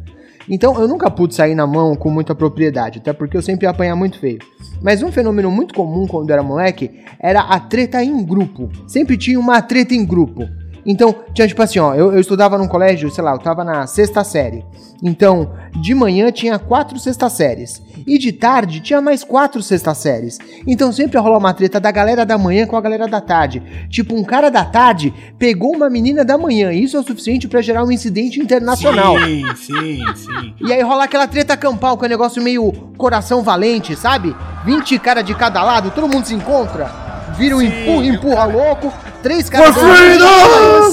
Então 0.48 0.78
eu 0.78 0.86
nunca 0.86 1.10
pude 1.10 1.34
sair 1.34 1.54
na 1.54 1.66
mão 1.66 1.96
com 1.96 2.10
muita 2.10 2.34
propriedade, 2.34 2.98
até 2.98 3.12
porque 3.12 3.36
eu 3.36 3.42
sempre 3.42 3.64
ia 3.64 3.70
apanhar 3.70 3.96
muito 3.96 4.18
feio. 4.18 4.38
Mas 4.82 5.02
um 5.02 5.10
fenômeno 5.10 5.50
muito 5.50 5.74
comum 5.74 6.06
quando 6.06 6.28
eu 6.28 6.34
era 6.34 6.42
moleque 6.42 6.90
era 7.18 7.40
a 7.40 7.58
treta 7.58 8.02
em 8.04 8.22
grupo. 8.24 8.70
Sempre 8.86 9.16
tinha 9.16 9.40
uma 9.40 9.62
treta 9.62 9.94
em 9.94 10.04
grupo. 10.04 10.46
Então, 10.86 11.14
tinha 11.32 11.48
tipo 11.48 11.62
assim, 11.62 11.78
ó, 11.78 11.94
eu, 11.94 12.12
eu 12.12 12.20
estudava 12.20 12.58
num 12.58 12.68
colégio, 12.68 13.10
sei 13.10 13.24
lá, 13.24 13.32
eu 13.32 13.38
tava 13.38 13.64
na 13.64 13.86
sexta 13.86 14.22
série. 14.22 14.64
Então, 15.02 15.50
de 15.80 15.94
manhã 15.94 16.30
tinha 16.30 16.58
quatro 16.58 16.98
sextas 16.98 17.32
séries. 17.32 17.82
E 18.06 18.18
de 18.18 18.32
tarde 18.32 18.80
tinha 18.80 19.00
mais 19.00 19.24
quatro 19.24 19.62
sextas 19.62 19.98
séries. 19.98 20.38
Então 20.66 20.92
sempre 20.92 21.18
rolou 21.18 21.38
uma 21.38 21.54
treta 21.54 21.80
da 21.80 21.90
galera 21.90 22.24
da 22.24 22.36
manhã 22.36 22.66
com 22.66 22.76
a 22.76 22.80
galera 22.80 23.06
da 23.06 23.20
tarde. 23.20 23.62
Tipo, 23.88 24.14
um 24.14 24.22
cara 24.22 24.50
da 24.50 24.64
tarde 24.64 25.12
pegou 25.38 25.74
uma 25.74 25.88
menina 25.88 26.24
da 26.24 26.36
manhã. 26.36 26.72
E 26.72 26.84
isso 26.84 26.96
é 26.96 27.00
o 27.00 27.02
suficiente 27.02 27.48
pra 27.48 27.62
gerar 27.62 27.84
um 27.84 27.90
incidente 27.90 28.40
internacional. 28.40 29.18
Sim, 29.20 29.44
sim, 29.56 30.04
sim. 30.14 30.54
E 30.60 30.72
aí 30.72 30.82
rola 30.82 31.04
aquela 31.04 31.26
treta 31.26 31.56
campal, 31.56 31.96
que 31.96 32.04
é 32.04 32.06
um 32.06 32.10
negócio 32.10 32.42
meio 32.42 32.72
coração 32.96 33.42
valente, 33.42 33.96
sabe? 33.96 34.34
20 34.64 34.98
cara 34.98 35.22
de 35.22 35.34
cada 35.34 35.62
lado, 35.62 35.90
todo 35.90 36.08
mundo 36.08 36.26
se 36.26 36.34
encontra. 36.34 36.90
Vira 37.36 37.56
um 37.56 37.60
Sim. 37.60 37.66
empurra, 37.66 38.06
empurra 38.06 38.44
louco. 38.44 38.92
Três 39.24 39.48
caras. 39.48 39.74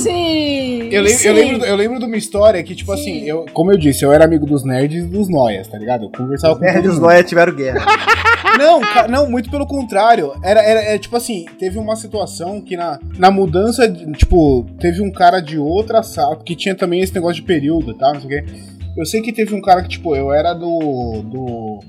Sim. 0.01 0.89
Eu, 0.89 1.01
lem- 1.01 1.11
eu 1.11 1.19
sim. 1.19 1.31
lembro, 1.31 1.65
eu 1.65 1.75
lembro 1.75 1.99
de 1.99 2.05
uma 2.05 2.15
história 2.15 2.63
que, 2.63 2.73
tipo 2.73 2.93
assim, 2.93 3.25
eu, 3.25 3.45
como 3.51 3.73
eu 3.73 3.77
disse, 3.77 4.05
eu 4.05 4.11
era 4.13 4.23
amigo 4.23 4.45
dos 4.45 4.63
nerds 4.63 5.03
e 5.03 5.07
dos 5.07 5.27
noias, 5.27 5.67
tá 5.67 5.77
ligado? 5.77 6.05
Eu 6.05 6.09
conversava 6.09 6.55
com 6.55 6.61
Nerd 6.61 6.85
e 6.85 6.87
os 6.87 6.95
mundo. 6.95 7.07
Noia 7.07 7.23
tiveram 7.23 7.53
guerra. 7.53 7.85
Não, 8.57 8.81
não, 9.07 9.29
muito 9.29 9.49
pelo 9.49 9.65
contrário. 9.65 10.33
Era, 10.43 10.61
era, 10.61 10.81
é, 10.81 10.97
tipo 10.97 11.15
assim, 11.15 11.45
teve 11.57 11.79
uma 11.79 11.95
situação 11.95 12.59
que 12.59 12.75
na, 12.75 12.99
na 13.17 13.31
mudança, 13.31 13.89
tipo, 14.17 14.65
teve 14.77 15.01
um 15.01 15.09
cara 15.09 15.39
de 15.39 15.57
outra 15.57 16.03
sala, 16.03 16.35
que 16.35 16.53
tinha 16.53 16.75
também 16.75 16.99
esse 16.99 17.15
negócio 17.15 17.35
de 17.35 17.43
período 17.43 17.91
e 17.91 17.97
tal, 17.97 18.13
não 18.13 18.19
sei 18.21 18.41
o 18.41 18.45
quê. 18.45 18.53
Eu 18.97 19.05
sei 19.05 19.21
que 19.21 19.31
teve 19.31 19.55
um 19.55 19.61
cara 19.61 19.81
que, 19.81 19.89
tipo, 19.89 20.13
eu 20.17 20.33
era 20.33 20.53
do, 20.53 21.23
do, 21.23 21.79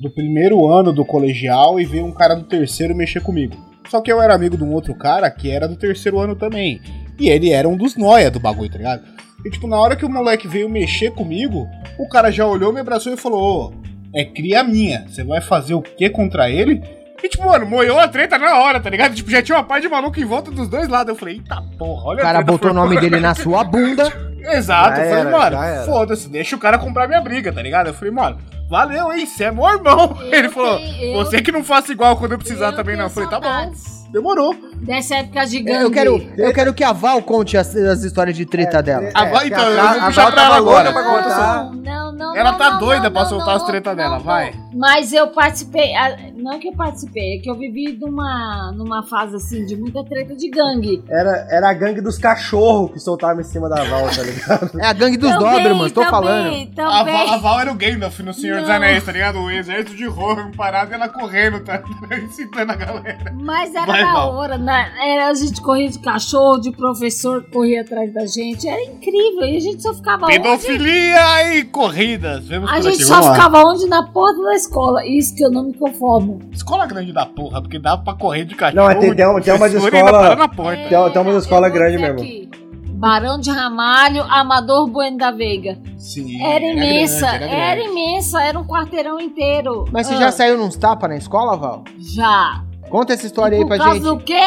do 0.00 0.10
primeiro 0.10 0.64
ano 0.68 0.92
do 0.92 1.04
colegial 1.04 1.80
e 1.80 1.84
veio 1.84 2.06
um 2.06 2.12
cara 2.12 2.36
do 2.36 2.44
terceiro 2.44 2.94
mexer 2.94 3.20
comigo. 3.20 3.56
Só 3.88 4.00
que 4.00 4.10
eu 4.12 4.20
era 4.20 4.34
amigo 4.34 4.56
de 4.56 4.64
um 4.64 4.72
outro 4.72 4.94
cara 4.94 5.30
que 5.30 5.50
era 5.50 5.68
do 5.68 5.76
terceiro 5.76 6.18
ano 6.18 6.36
também. 6.36 6.80
E 7.18 7.28
ele 7.28 7.50
era 7.50 7.68
um 7.68 7.76
dos 7.76 7.96
noia 7.96 8.30
do 8.30 8.40
bagulho, 8.40 8.70
tá 8.70 8.78
ligado? 8.78 9.02
E, 9.44 9.50
tipo, 9.50 9.66
na 9.66 9.78
hora 9.78 9.96
que 9.96 10.04
o 10.04 10.10
moleque 10.10 10.46
veio 10.46 10.68
mexer 10.68 11.10
comigo, 11.12 11.66
o 11.98 12.08
cara 12.08 12.30
já 12.30 12.46
olhou, 12.46 12.72
me 12.72 12.80
abraçou 12.80 13.12
e 13.12 13.16
falou: 13.16 13.42
Ô, 13.42 13.72
é 14.14 14.24
cria 14.24 14.62
minha. 14.62 15.06
Você 15.08 15.24
vai 15.24 15.40
fazer 15.40 15.74
o 15.74 15.82
que 15.82 16.08
contra 16.08 16.48
ele? 16.48 16.82
E 17.22 17.28
tipo, 17.28 17.46
mano, 17.46 17.64
moiou 17.64 18.00
a 18.00 18.08
treta 18.08 18.36
na 18.36 18.58
hora, 18.58 18.80
tá 18.80 18.90
ligado? 18.90 19.14
Tipo, 19.14 19.30
já 19.30 19.40
tinha 19.40 19.56
uma 19.56 19.64
parte 19.64 19.84
de 19.84 19.88
maluco 19.88 20.18
em 20.18 20.24
volta 20.24 20.50
dos 20.50 20.68
dois 20.68 20.88
lados. 20.88 21.10
Eu 21.10 21.16
falei, 21.16 21.36
eita 21.36 21.62
porra, 21.78 22.08
olha 22.08 22.18
O 22.18 22.22
cara 22.22 22.42
botou 22.42 22.70
o 22.72 22.74
nome 22.74 22.98
dele 23.00 23.20
na 23.20 23.34
sua 23.34 23.62
bunda. 23.62 24.12
Exato, 24.50 24.96
Já 24.96 25.04
eu 25.04 25.08
falei, 25.08 25.34
era, 25.34 25.38
mano, 25.38 25.84
foda-se, 25.86 26.28
deixa 26.28 26.56
o 26.56 26.58
cara 26.58 26.78
comprar 26.78 27.06
minha 27.08 27.20
briga, 27.20 27.52
tá 27.52 27.62
ligado? 27.62 27.88
Eu 27.88 27.94
falei, 27.94 28.12
mano, 28.12 28.38
valeu, 28.68 29.12
hein? 29.12 29.26
Você 29.26 29.44
é 29.44 29.50
meu 29.52 29.68
irmão. 29.68 30.16
Eu 30.22 30.32
Ele 30.32 30.48
falou, 30.48 30.78
tenho- 30.78 31.12
você 31.14 31.40
que 31.42 31.52
não 31.52 31.62
faça 31.64 31.92
igual 31.92 32.16
quando 32.16 32.32
eu 32.32 32.38
precisar 32.38 32.68
Eu 32.70 32.76
também, 32.76 32.96
não. 32.96 33.04
Eu 33.04 33.10
falei, 33.10 33.28
tá 33.28 33.38
bom, 33.40 33.72
demorou. 34.10 34.54
Dessa 34.82 35.16
época 35.16 35.46
gigante. 35.46 35.82
Eu 35.82 35.90
quero, 35.90 36.16
eu 36.36 36.52
quero 36.52 36.74
que 36.74 36.82
a 36.82 36.92
Val 36.92 37.22
conte 37.22 37.56
as, 37.56 37.74
as 37.76 38.02
histórias 38.02 38.36
de 38.36 38.44
treta 38.44 38.82
dela. 38.82 39.10
A 39.14 39.24
Val- 39.26 39.40
que 39.40 39.46
então, 39.46 39.64
a- 39.64 39.70
eu 39.70 39.80
a 39.80 39.92
vou 39.92 40.02
puxar 40.06 40.22
Val 40.24 40.32
pra 40.32 40.42
tava 40.42 40.46
ela 40.48 40.56
agora. 40.58 40.92
pra 40.92 41.02
contar. 41.04 41.64
Não, 41.64 41.72
não, 41.72 42.12
não. 42.12 42.36
Ela 42.36 42.52
tá 42.54 42.70
não, 42.72 42.78
doida 42.80 43.04
não, 43.04 43.12
pra 43.12 43.22
não, 43.22 43.28
soltar 43.28 43.46
não, 43.48 43.54
as 43.56 43.62
treta 43.64 43.90
não, 43.90 43.96
dela, 43.96 44.16
não. 44.16 44.24
vai. 44.24 44.52
Mas 44.74 45.12
eu 45.12 45.28
participei. 45.28 45.92
Não 46.36 46.58
que 46.58 46.68
eu 46.68 46.72
participei, 46.72 47.36
é 47.36 47.40
que 47.40 47.48
eu 47.48 47.54
vivi 47.54 47.96
numa, 48.00 48.72
numa 48.74 49.02
fase 49.04 49.36
assim 49.36 49.64
de 49.64 49.76
muita 49.76 50.02
treta 50.04 50.34
de 50.34 50.50
gangue. 50.50 51.04
Era, 51.08 51.46
era 51.50 51.70
a 51.70 51.74
gangue 51.74 52.00
dos 52.00 52.18
cachorros 52.18 52.90
que 52.92 52.98
soltava 52.98 53.40
em 53.40 53.44
cima 53.44 53.68
da 53.68 53.84
Val, 53.84 54.08
tá 54.08 54.22
ligado? 54.22 54.70
É 54.82 54.86
a 54.86 54.92
gangue 54.92 55.16
dos 55.16 55.30
Também, 55.30 55.52
Dobermans, 55.58 55.92
tô 55.92 56.00
também, 56.00 56.10
falando. 56.10 56.46
A 56.48 56.98
Também. 56.98 57.14
Val, 57.26 57.34
a 57.34 57.36
Val 57.38 57.60
era 57.60 57.70
o 57.70 57.74
Gandalf 57.76 58.18
no 58.20 58.34
Senhor 58.34 58.58
dos 58.58 58.68
Não. 58.68 58.74
Anéis, 58.76 59.04
tá 59.04 59.12
ligado? 59.12 59.38
O 59.38 59.50
exército 59.50 59.94
de 59.94 60.06
Rohan 60.06 60.50
parado 60.56 60.90
e 60.90 60.94
ela 60.94 61.08
correndo, 61.08 61.60
tá? 61.60 61.80
Incitando 62.24 62.72
a 62.72 62.74
galera. 62.76 63.32
Mas 63.34 63.72
era 63.74 63.86
Vai, 63.86 64.02
da 64.02 64.24
hora, 64.26 64.58
né? 64.58 64.71
Era, 64.72 65.28
a 65.28 65.34
gente 65.34 65.60
corria 65.60 65.88
de 65.88 65.98
cachorro, 65.98 66.58
de 66.60 66.70
professor 66.72 67.42
que 67.44 67.50
corria 67.50 67.82
atrás 67.82 68.12
da 68.12 68.26
gente. 68.26 68.68
Era 68.68 68.82
incrível. 68.82 69.44
E 69.44 69.56
a 69.56 69.60
gente 69.60 69.82
só 69.82 69.92
ficava 69.94 70.26
onde? 70.26 70.36
Pedofilia 70.40 71.56
e 71.56 71.64
corridas. 71.64 72.46
Vemos 72.46 72.70
A 72.70 72.80
gente 72.80 72.94
aqui, 72.94 73.04
só 73.04 73.14
vamos 73.14 73.28
lá. 73.28 73.34
ficava 73.34 73.62
onde? 73.66 73.86
Na 73.88 74.02
porta 74.04 74.42
da 74.42 74.54
escola. 74.54 75.06
Isso 75.06 75.34
que 75.34 75.44
eu 75.44 75.50
não 75.50 75.64
me 75.64 75.74
conformo. 75.74 76.40
Escola 76.52 76.86
grande 76.86 77.12
da 77.12 77.26
porra, 77.26 77.60
porque 77.60 77.78
dava 77.78 78.02
pra 78.02 78.14
correr 78.14 78.44
de 78.44 78.54
cachorro. 78.54 78.76
Não, 78.76 78.84
mas 78.86 78.98
tem- 78.98 79.14
tem 79.14 79.26
uma- 79.26 79.40
tem 79.40 79.54
uma 79.54 79.68
de 79.68 79.76
escola- 79.76 80.36
na 80.36 80.48
porta. 80.48 80.88
Tem 80.88 80.98
uma- 80.98 81.10
tem 81.10 81.22
uma 81.22 81.38
escola 81.38 81.66
eu 81.66 81.70
vou 81.72 81.78
grande 81.80 81.98
mesmo. 81.98 82.20
aqui. 82.20 82.50
Barão 82.94 83.36
de 83.36 83.50
Ramalho, 83.50 84.22
Amador 84.30 84.86
Bueno 84.88 85.18
da 85.18 85.32
Veiga. 85.32 85.76
Sim, 85.98 86.40
Era 86.40 86.64
imensa, 86.64 87.26
grande, 87.36 87.52
era, 87.54 87.74
grande. 87.74 87.90
imensa, 87.90 88.40
era 88.44 88.56
um 88.58 88.64
quarteirão 88.64 89.20
inteiro. 89.20 89.86
Mas 89.90 90.06
você 90.06 90.14
Ah, 90.14 90.18
já 90.18 90.30
saiu 90.32 90.56
nos 90.56 90.76
tapas 90.76 91.10
na 91.10 91.16
escola, 91.16 91.56
Val? 91.56 91.82
Já. 91.98 92.62
Conta 92.92 93.14
essa 93.14 93.26
história 93.26 93.56
aí 93.56 93.62
Por 93.62 93.68
pra 93.68 93.78
causa 93.78 93.94
gente. 93.94 94.04
do 94.04 94.18
quê? 94.18 94.46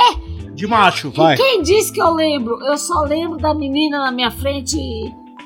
De 0.53 0.65
macho, 0.67 1.07
E 1.13 1.17
vai. 1.17 1.35
quem 1.35 1.61
disse 1.61 1.91
que 1.91 2.01
eu 2.01 2.13
lembro? 2.13 2.57
Eu 2.65 2.77
só 2.77 3.01
lembro 3.01 3.37
da 3.37 3.53
menina 3.53 3.97
na 3.99 4.11
minha 4.11 4.31
frente. 4.31 4.77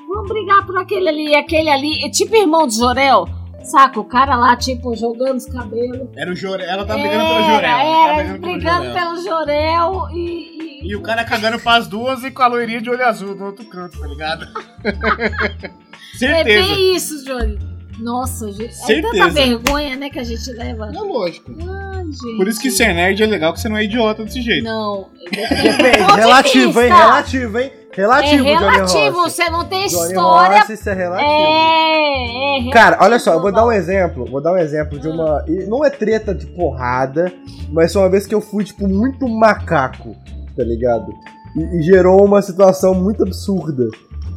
Vamos 0.08 0.30
brigar 0.30 0.66
por 0.66 0.78
aquele 0.78 1.10
ali, 1.10 1.36
aquele 1.36 1.70
ali. 1.70 2.04
É 2.06 2.10
tipo 2.10 2.36
irmão 2.36 2.68
de 2.68 2.76
Jorel. 2.78 3.26
Saca? 3.64 4.00
O 4.00 4.04
cara 4.04 4.36
lá, 4.36 4.56
tipo, 4.56 4.96
jogando 4.96 5.38
os 5.38 5.46
cabelos. 5.46 6.08
Era 6.16 6.32
o 6.32 6.36
Jorel, 6.36 6.68
ela 6.70 6.86
tá 6.86 6.94
brigando 6.96 7.24
pelo 7.26 7.40
Jorel. 7.42 7.58
Era, 7.58 7.84
ela 7.84 8.06
tá 8.06 8.12
era, 8.14 8.24
pelo 8.26 8.40
brigando 8.54 8.86
Jorel. 8.86 8.94
pelo 8.94 9.22
Jorel 9.24 10.08
e. 10.14 10.20
e- 10.20 10.88
E 10.92 10.96
o 10.96 11.02
cara 11.02 11.26
cagando 11.26 11.60
pras 11.60 11.88
duas 11.88 12.24
e 12.24 12.32
com 12.32 12.42
a 12.44 12.48
loirinha 12.48 12.82
de 12.82 12.90
olho 12.90 13.06
azul 13.06 13.36
do 13.36 13.44
outro 13.46 13.66
canto, 13.66 14.00
tá 14.00 14.08
ligado? 14.08 14.46
É 16.16 16.18
Certeza. 16.18 16.68
bem 16.74 16.96
isso, 16.96 17.24
Johnny. 17.24 17.58
Nossa, 18.00 18.52
gente. 18.52 18.70
É 18.70 18.72
Certeza. 18.72 19.12
tanta 19.12 19.30
vergonha, 19.30 19.96
né, 19.96 20.10
que 20.10 20.20
a 20.20 20.24
gente 20.24 20.52
leva. 20.52 20.92
É 20.94 21.00
lógico. 21.00 21.52
Ai, 21.60 22.06
gente. 22.06 22.38
Por 22.38 22.48
isso 22.48 22.60
que 22.60 22.72
ser 22.72 22.94
nerd 22.94 23.22
é 23.22 23.26
legal, 23.26 23.54
que 23.54 23.60
você 23.60 23.70
não 23.70 23.78
é 23.78 23.84
idiota 23.84 24.24
desse 24.24 24.42
jeito. 24.42 24.64
Não. 24.64 25.08
Depende, 25.32 26.16
relativo, 26.16 26.82
hein? 26.82 26.90
Relativo, 26.90 27.60
hein? 27.60 27.72
Relativo, 27.92 28.48
é 28.48 28.58
relativo, 28.58 29.16
você 29.24 29.50
não 29.50 29.66
tem 29.66 29.88
Johnny 29.88 30.10
história. 30.10 30.60
Rossi, 30.60 30.74
isso 30.74 30.90
é 30.90 30.94
relativo. 30.94 31.30
É, 31.30 32.68
é 32.70 32.72
Cara, 32.72 32.98
olha 33.02 33.18
só, 33.18 33.34
eu 33.34 33.42
vou 33.42 33.52
dar 33.52 33.66
um 33.66 33.72
exemplo. 33.72 34.26
Vou 34.26 34.42
dar 34.42 34.54
um 34.54 34.58
exemplo 34.58 35.00
de 35.00 35.08
uma. 35.08 35.44
Não 35.68 35.84
é 35.84 35.90
treta 35.90 36.34
de 36.34 36.46
porrada, 36.46 37.34
mas 37.70 37.92
foi 37.92 38.02
uma 38.02 38.10
vez 38.10 38.28
que 38.28 38.34
eu 38.34 38.42
fui, 38.42 38.64
tipo, 38.64 38.88
muito 38.88 39.28
macaco, 39.28 40.16
tá 40.56 40.64
ligado? 40.64 41.12
E, 41.56 41.80
e 41.80 41.82
gerou 41.82 42.24
uma 42.24 42.42
situação 42.42 42.94
muito 42.94 43.24
absurda. 43.24 43.88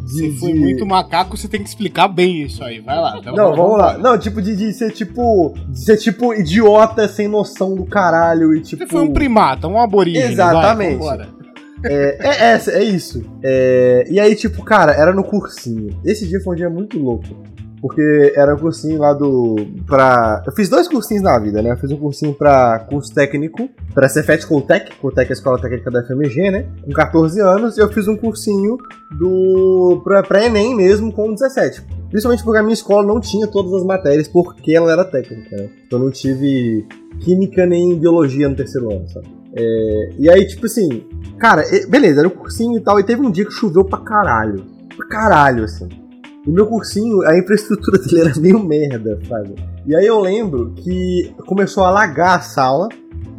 De, 0.04 0.12
Se 0.12 0.38
foi 0.38 0.52
de- 0.52 0.58
muito 0.58 0.84
macaco, 0.86 1.36
você 1.36 1.48
tem 1.48 1.62
que 1.62 1.68
explicar 1.68 2.08
bem 2.08 2.42
isso 2.42 2.62
aí. 2.62 2.80
Vai 2.80 2.96
lá. 3.00 3.16
então 3.18 3.34
Não, 3.34 3.54
vamos 3.54 3.78
lá. 3.78 3.96
Não, 3.98 4.18
tipo, 4.18 4.42
de, 4.42 4.54
de 4.56 4.72
ser 4.72 4.90
tipo. 4.92 5.54
De 5.68 5.80
ser 5.80 5.96
tipo 5.96 6.34
idiota 6.34 7.06
sem 7.08 7.28
noção 7.28 7.74
do 7.74 7.84
caralho 7.84 8.54
e 8.54 8.60
tipo. 8.60 8.82
Você 8.82 8.88
foi 8.88 9.02
um 9.02 9.12
primata, 9.12 9.68
um 9.68 9.80
aborígene. 9.80 10.32
Exatamente. 10.32 10.98
Vai. 10.98 11.28
É, 11.84 12.18
é, 12.20 12.54
é, 12.54 12.78
é 12.80 12.84
isso. 12.84 13.24
É, 13.42 14.06
e 14.08 14.20
aí, 14.20 14.34
tipo, 14.36 14.62
cara, 14.62 14.92
era 14.92 15.12
no 15.12 15.24
cursinho. 15.24 15.98
Esse 16.04 16.26
dia 16.26 16.40
foi 16.40 16.54
um 16.54 16.56
dia 16.56 16.70
muito 16.70 16.98
louco. 16.98 17.26
Porque 17.82 18.32
era 18.36 18.54
um 18.54 18.58
cursinho 18.58 19.00
lá 19.00 19.12
do. 19.12 19.56
pra. 19.88 20.40
Eu 20.46 20.52
fiz 20.52 20.68
dois 20.68 20.86
cursinhos 20.86 21.24
na 21.24 21.36
vida, 21.40 21.60
né? 21.60 21.72
Eu 21.72 21.76
fiz 21.76 21.90
um 21.90 21.96
cursinho 21.96 22.32
pra 22.32 22.78
curso 22.88 23.12
técnico, 23.12 23.68
pra 23.92 24.08
Cefet 24.08 24.46
Coltec, 24.46 24.94
Coltec 25.00 25.28
é 25.28 25.32
a 25.32 25.34
escola 25.34 25.60
técnica 25.60 25.90
da 25.90 26.04
FMG, 26.04 26.52
né? 26.52 26.66
Com 26.84 26.92
14 26.92 27.40
anos, 27.40 27.76
e 27.76 27.80
eu 27.80 27.88
fiz 27.88 28.06
um 28.06 28.16
cursinho 28.16 28.78
do. 29.18 30.00
pra, 30.04 30.44
Enem 30.46 30.76
mesmo 30.76 31.12
com 31.12 31.34
17. 31.34 31.82
Principalmente 32.08 32.44
porque 32.44 32.60
a 32.60 32.62
minha 32.62 32.72
escola 32.72 33.04
não 33.04 33.18
tinha 33.18 33.48
todas 33.48 33.72
as 33.74 33.84
matérias, 33.84 34.28
porque 34.28 34.76
ela 34.76 34.92
era 34.92 35.04
técnica, 35.04 35.56
né? 35.56 35.68
Eu 35.90 35.98
não 35.98 36.12
tive 36.12 36.86
química 37.18 37.66
nem 37.66 37.98
biologia 37.98 38.48
no 38.48 38.54
terceiro 38.54 38.92
ano, 38.92 39.08
sabe? 39.08 39.26
É, 39.56 40.10
e 40.18 40.30
aí, 40.30 40.46
tipo 40.46 40.66
assim, 40.66 41.04
cara, 41.36 41.64
beleza, 41.88 42.20
era 42.20 42.28
um 42.28 42.30
cursinho 42.30 42.78
e 42.78 42.80
tal, 42.80 43.00
e 43.00 43.02
teve 43.02 43.20
um 43.20 43.30
dia 43.30 43.44
que 43.44 43.52
choveu 43.52 43.84
pra 43.84 43.98
caralho. 43.98 44.64
Pra 44.96 45.08
caralho, 45.08 45.64
assim. 45.64 45.88
E 46.46 46.50
meu 46.50 46.66
cursinho, 46.66 47.22
a 47.22 47.38
infraestrutura 47.38 47.98
dele 48.02 48.20
era 48.22 48.40
meio 48.40 48.58
merda, 48.62 49.18
sabe? 49.28 49.54
E 49.86 49.94
aí 49.94 50.06
eu 50.06 50.18
lembro 50.20 50.72
que 50.76 51.32
começou 51.46 51.84
a 51.84 51.88
alagar 51.88 52.38
a 52.38 52.40
sala 52.40 52.88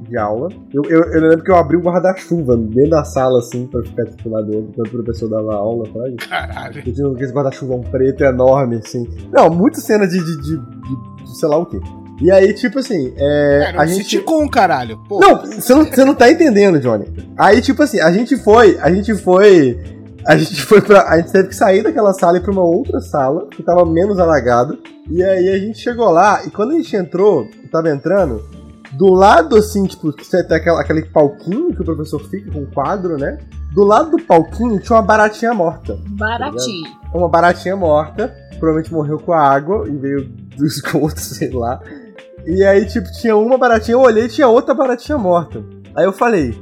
de 0.08 0.18
aula. 0.18 0.50
Eu, 0.74 0.84
eu, 0.90 1.02
eu 1.12 1.22
lembro 1.22 1.44
que 1.44 1.52
eu 1.52 1.56
abri 1.56 1.76
o 1.78 1.82
guarda-chuva 1.82 2.56
dentro 2.58 2.92
da 2.92 3.04
sala, 3.04 3.40
assim, 3.40 3.66
pra 3.68 3.82
ficar 3.84 4.06
tipo, 4.06 4.30
lá 4.30 4.42
dentro, 4.42 4.68
enquanto 4.70 4.88
o 4.88 5.04
professor 5.04 5.30
dava 5.30 5.56
aula, 5.56 5.86
sabe? 5.92 6.16
Caralho. 6.18 6.82
Eu 6.86 6.94
tinha 6.94 7.08
aquele 7.08 7.32
guarda-chuva 7.32 7.80
preto 7.90 8.24
enorme, 8.24 8.78
assim. 8.78 9.08
Não, 9.32 9.50
muita 9.50 9.80
cena 9.82 10.08
de, 10.08 10.18
de, 10.20 10.38
de, 10.42 10.58
de- 10.58 11.24
de 11.24 11.40
sei 11.40 11.50
lá 11.50 11.58
o 11.58 11.66
quê. 11.66 11.80
E 12.22 12.30
aí, 12.32 12.54
tipo 12.54 12.78
assim, 12.80 13.12
é, 13.18 13.64
Cara, 13.72 13.82
a 13.82 13.86
gente... 13.88 14.24
um 14.30 14.48
caralho. 14.48 15.00
Pô, 15.10 15.20
Não, 15.20 15.42
você 15.42 15.74
não, 15.74 15.84
você 15.84 16.06
não 16.06 16.14
tá 16.14 16.32
entendendo, 16.32 16.80
Johnny. 16.80 17.06
Aí, 17.36 17.60
tipo 17.60 17.82
assim, 17.82 18.00
a 18.00 18.12
gente 18.12 18.38
foi, 18.38 18.78
a 18.80 18.92
gente 18.94 19.16
foi. 19.16 19.80
A 20.26 20.38
gente 20.38 20.62
foi 20.62 20.82
pra. 20.82 21.10
A 21.10 21.18
gente 21.18 21.32
teve 21.32 21.50
que 21.50 21.56
sair 21.56 21.84
daquela 21.84 22.14
sala 22.14 22.38
e 22.38 22.40
ir 22.40 22.44
pra 22.44 22.52
uma 22.52 22.64
outra 22.64 23.00
sala, 23.02 23.48
que 23.48 23.62
tava 23.62 23.86
menos 23.86 24.18
alagada. 24.20 24.78
E 25.10 25.22
aí 25.22 25.50
a 25.50 25.60
gente 25.60 25.80
chegou 25.80 26.10
lá, 26.10 26.46
e 26.46 26.50
quando 26.50 26.72
a 26.72 26.76
gente 26.76 26.96
entrou, 26.96 27.48
tava 27.72 27.90
entrando, 27.90 28.42
do 28.94 29.14
lado 29.14 29.58
assim, 29.58 29.86
tipo, 29.86 30.12
você 30.12 30.44
tem 30.44 30.58
aquela, 30.58 30.80
aquele 30.80 31.04
palquinho 31.04 31.74
que 31.74 31.82
o 31.82 31.86
professor 31.86 32.20
fica 32.30 32.52
com 32.52 32.64
o 32.64 32.68
quadro, 32.68 33.18
né? 33.18 33.38
Do 33.74 33.84
lado 33.84 34.12
do 34.12 34.24
palquinho 34.24 34.80
tinha 34.80 34.96
uma 34.96 35.02
baratinha 35.02 35.54
morta. 35.54 35.98
Baratinho. 36.10 36.92
Uma 37.14 37.28
baratinha 37.28 37.76
morta, 37.76 38.34
provavelmente 38.52 38.94
morreu 38.94 39.20
com 39.20 39.34
a 39.34 39.42
água 39.42 39.90
e 39.90 39.98
veio 39.98 40.30
do 40.56 40.66
esgoto, 40.66 41.20
sei 41.20 41.50
lá. 41.50 41.82
E 42.46 42.64
aí, 42.64 42.86
tipo, 42.86 43.12
tinha 43.14 43.36
uma 43.36 43.58
baratinha, 43.58 43.96
eu 43.96 44.02
olhei 44.02 44.26
e 44.26 44.30
tinha 44.30 44.48
outra 44.48 44.74
baratinha 44.74 45.18
morta. 45.18 45.64
Aí 45.96 46.06
eu 46.06 46.14
falei, 46.14 46.58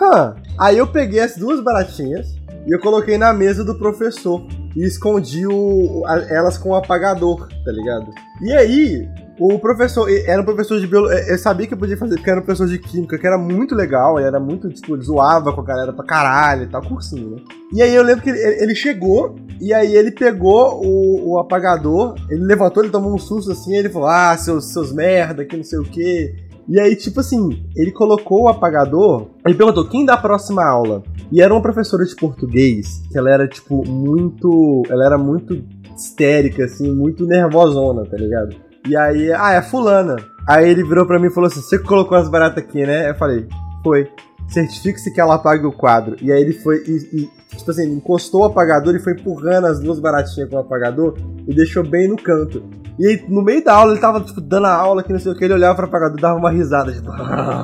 hã? 0.00 0.36
Aí 0.58 0.78
eu 0.78 0.86
peguei 0.86 1.20
as 1.20 1.36
duas 1.36 1.62
baratinhas 1.62 2.37
e 2.68 2.74
eu 2.74 2.80
coloquei 2.80 3.16
na 3.16 3.32
mesa 3.32 3.64
do 3.64 3.74
professor 3.78 4.46
e 4.76 4.84
escondi 4.84 5.46
o- 5.46 6.04
a- 6.06 6.26
elas 6.28 6.58
com 6.58 6.70
o 6.70 6.74
apagador, 6.74 7.48
tá 7.64 7.72
ligado? 7.72 8.10
E 8.42 8.52
aí, 8.52 9.08
o 9.40 9.58
professor, 9.58 10.08
era 10.26 10.40
um 10.42 10.44
professor 10.44 10.78
de 10.80 10.86
biologia, 10.86 11.24
eu 11.28 11.38
sabia 11.38 11.66
que 11.66 11.74
eu 11.74 11.78
podia 11.78 11.96
fazer, 11.96 12.16
porque 12.16 12.30
era 12.30 12.40
um 12.40 12.42
professor 12.44 12.68
de 12.68 12.78
química, 12.78 13.16
que 13.18 13.26
era 13.26 13.38
muito 13.38 13.74
legal, 13.74 14.18
ele 14.18 14.28
era 14.28 14.38
muito, 14.38 14.68
tipo, 14.68 14.94
ele 14.94 15.02
zoava 15.02 15.52
com 15.52 15.60
a 15.60 15.64
galera 15.64 15.92
pra 15.92 16.04
caralho 16.04 16.64
e 16.64 16.66
tal, 16.68 16.82
cursinho, 16.82 17.30
né? 17.30 17.42
E 17.72 17.82
aí 17.82 17.94
eu 17.94 18.02
lembro 18.02 18.22
que 18.22 18.30
ele, 18.30 18.38
ele 18.62 18.74
chegou, 18.74 19.34
e 19.60 19.72
aí 19.72 19.96
ele 19.96 20.10
pegou 20.12 20.80
o, 20.84 21.30
o 21.32 21.38
apagador, 21.38 22.14
ele 22.30 22.44
levantou, 22.44 22.82
ele 22.82 22.92
tomou 22.92 23.12
um 23.14 23.18
susto 23.18 23.50
assim, 23.52 23.76
ele 23.76 23.88
falou, 23.88 24.08
ah, 24.08 24.36
seus, 24.36 24.72
seus 24.72 24.92
merda, 24.92 25.44
que 25.44 25.56
não 25.56 25.64
sei 25.64 25.78
o 25.78 25.84
quê. 25.84 26.34
E 26.68 26.78
aí, 26.78 26.94
tipo 26.94 27.20
assim, 27.20 27.64
ele 27.74 27.90
colocou 27.90 28.42
o 28.42 28.48
apagador, 28.48 29.28
ele 29.46 29.54
perguntou, 29.54 29.88
quem 29.88 30.04
dá 30.04 30.14
a 30.14 30.20
próxima 30.20 30.62
aula? 30.62 31.02
E 31.32 31.40
era 31.40 31.52
uma 31.52 31.62
professora 31.62 32.04
de 32.04 32.14
português, 32.14 33.02
que 33.10 33.16
ela 33.18 33.30
era, 33.30 33.48
tipo, 33.48 33.86
muito. 33.88 34.82
Ela 34.90 35.06
era 35.06 35.18
muito 35.18 35.64
histérica, 35.96 36.64
assim, 36.64 36.94
muito 36.94 37.26
nervosona, 37.26 38.04
tá 38.04 38.16
ligado? 38.16 38.54
E 38.86 38.96
aí, 38.96 39.32
ah, 39.32 39.54
é 39.54 39.62
fulana. 39.62 40.16
Aí 40.46 40.68
ele 40.68 40.82
virou 40.82 41.06
pra 41.06 41.18
mim 41.18 41.26
e 41.26 41.34
falou 41.34 41.48
assim: 41.48 41.60
Você 41.60 41.78
colocou 41.78 42.16
as 42.16 42.28
baratas 42.28 42.64
aqui, 42.64 42.86
né? 42.86 43.10
Eu 43.10 43.14
falei: 43.14 43.46
Foi. 43.82 44.08
Certifique-se 44.48 45.12
que 45.12 45.20
ela 45.20 45.34
apague 45.34 45.66
o 45.66 45.72
quadro. 45.72 46.16
E 46.22 46.32
aí 46.32 46.40
ele 46.40 46.54
foi 46.54 46.82
e, 46.86 47.20
e, 47.20 47.30
tipo 47.54 47.70
assim, 47.70 47.92
encostou 47.92 48.40
o 48.40 48.44
apagador 48.44 48.96
e 48.96 48.98
foi 48.98 49.12
empurrando 49.12 49.66
as 49.66 49.78
duas 49.78 50.00
baratinhas 50.00 50.48
com 50.48 50.56
o 50.56 50.60
apagador 50.60 51.14
e 51.46 51.54
deixou 51.54 51.86
bem 51.86 52.08
no 52.08 52.16
canto. 52.16 52.62
E 52.98 53.06
aí, 53.06 53.24
no 53.28 53.42
meio 53.42 53.62
da 53.64 53.74
aula, 53.74 53.92
ele 53.92 54.00
tava, 54.00 54.20
tipo, 54.20 54.40
dando 54.40 54.66
a 54.66 54.74
aula 54.74 55.02
que 55.02 55.12
não 55.12 55.20
sei 55.20 55.32
o 55.32 55.34
que, 55.34 55.44
ele 55.44 55.54
olhava 55.54 55.76
pro 55.76 55.86
apagador 55.86 56.18
e 56.18 56.22
dava 56.22 56.38
uma 56.38 56.50
risada, 56.50 56.92
tipo, 56.92 57.10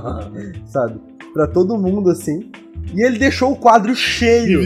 sabe? 0.66 1.00
Pra 1.32 1.46
todo 1.46 1.76
mundo, 1.76 2.10
assim. 2.10 2.50
E 2.94 3.02
ele 3.02 3.18
deixou 3.18 3.52
o 3.52 3.56
quadro 3.56 3.94
cheio. 3.94 4.60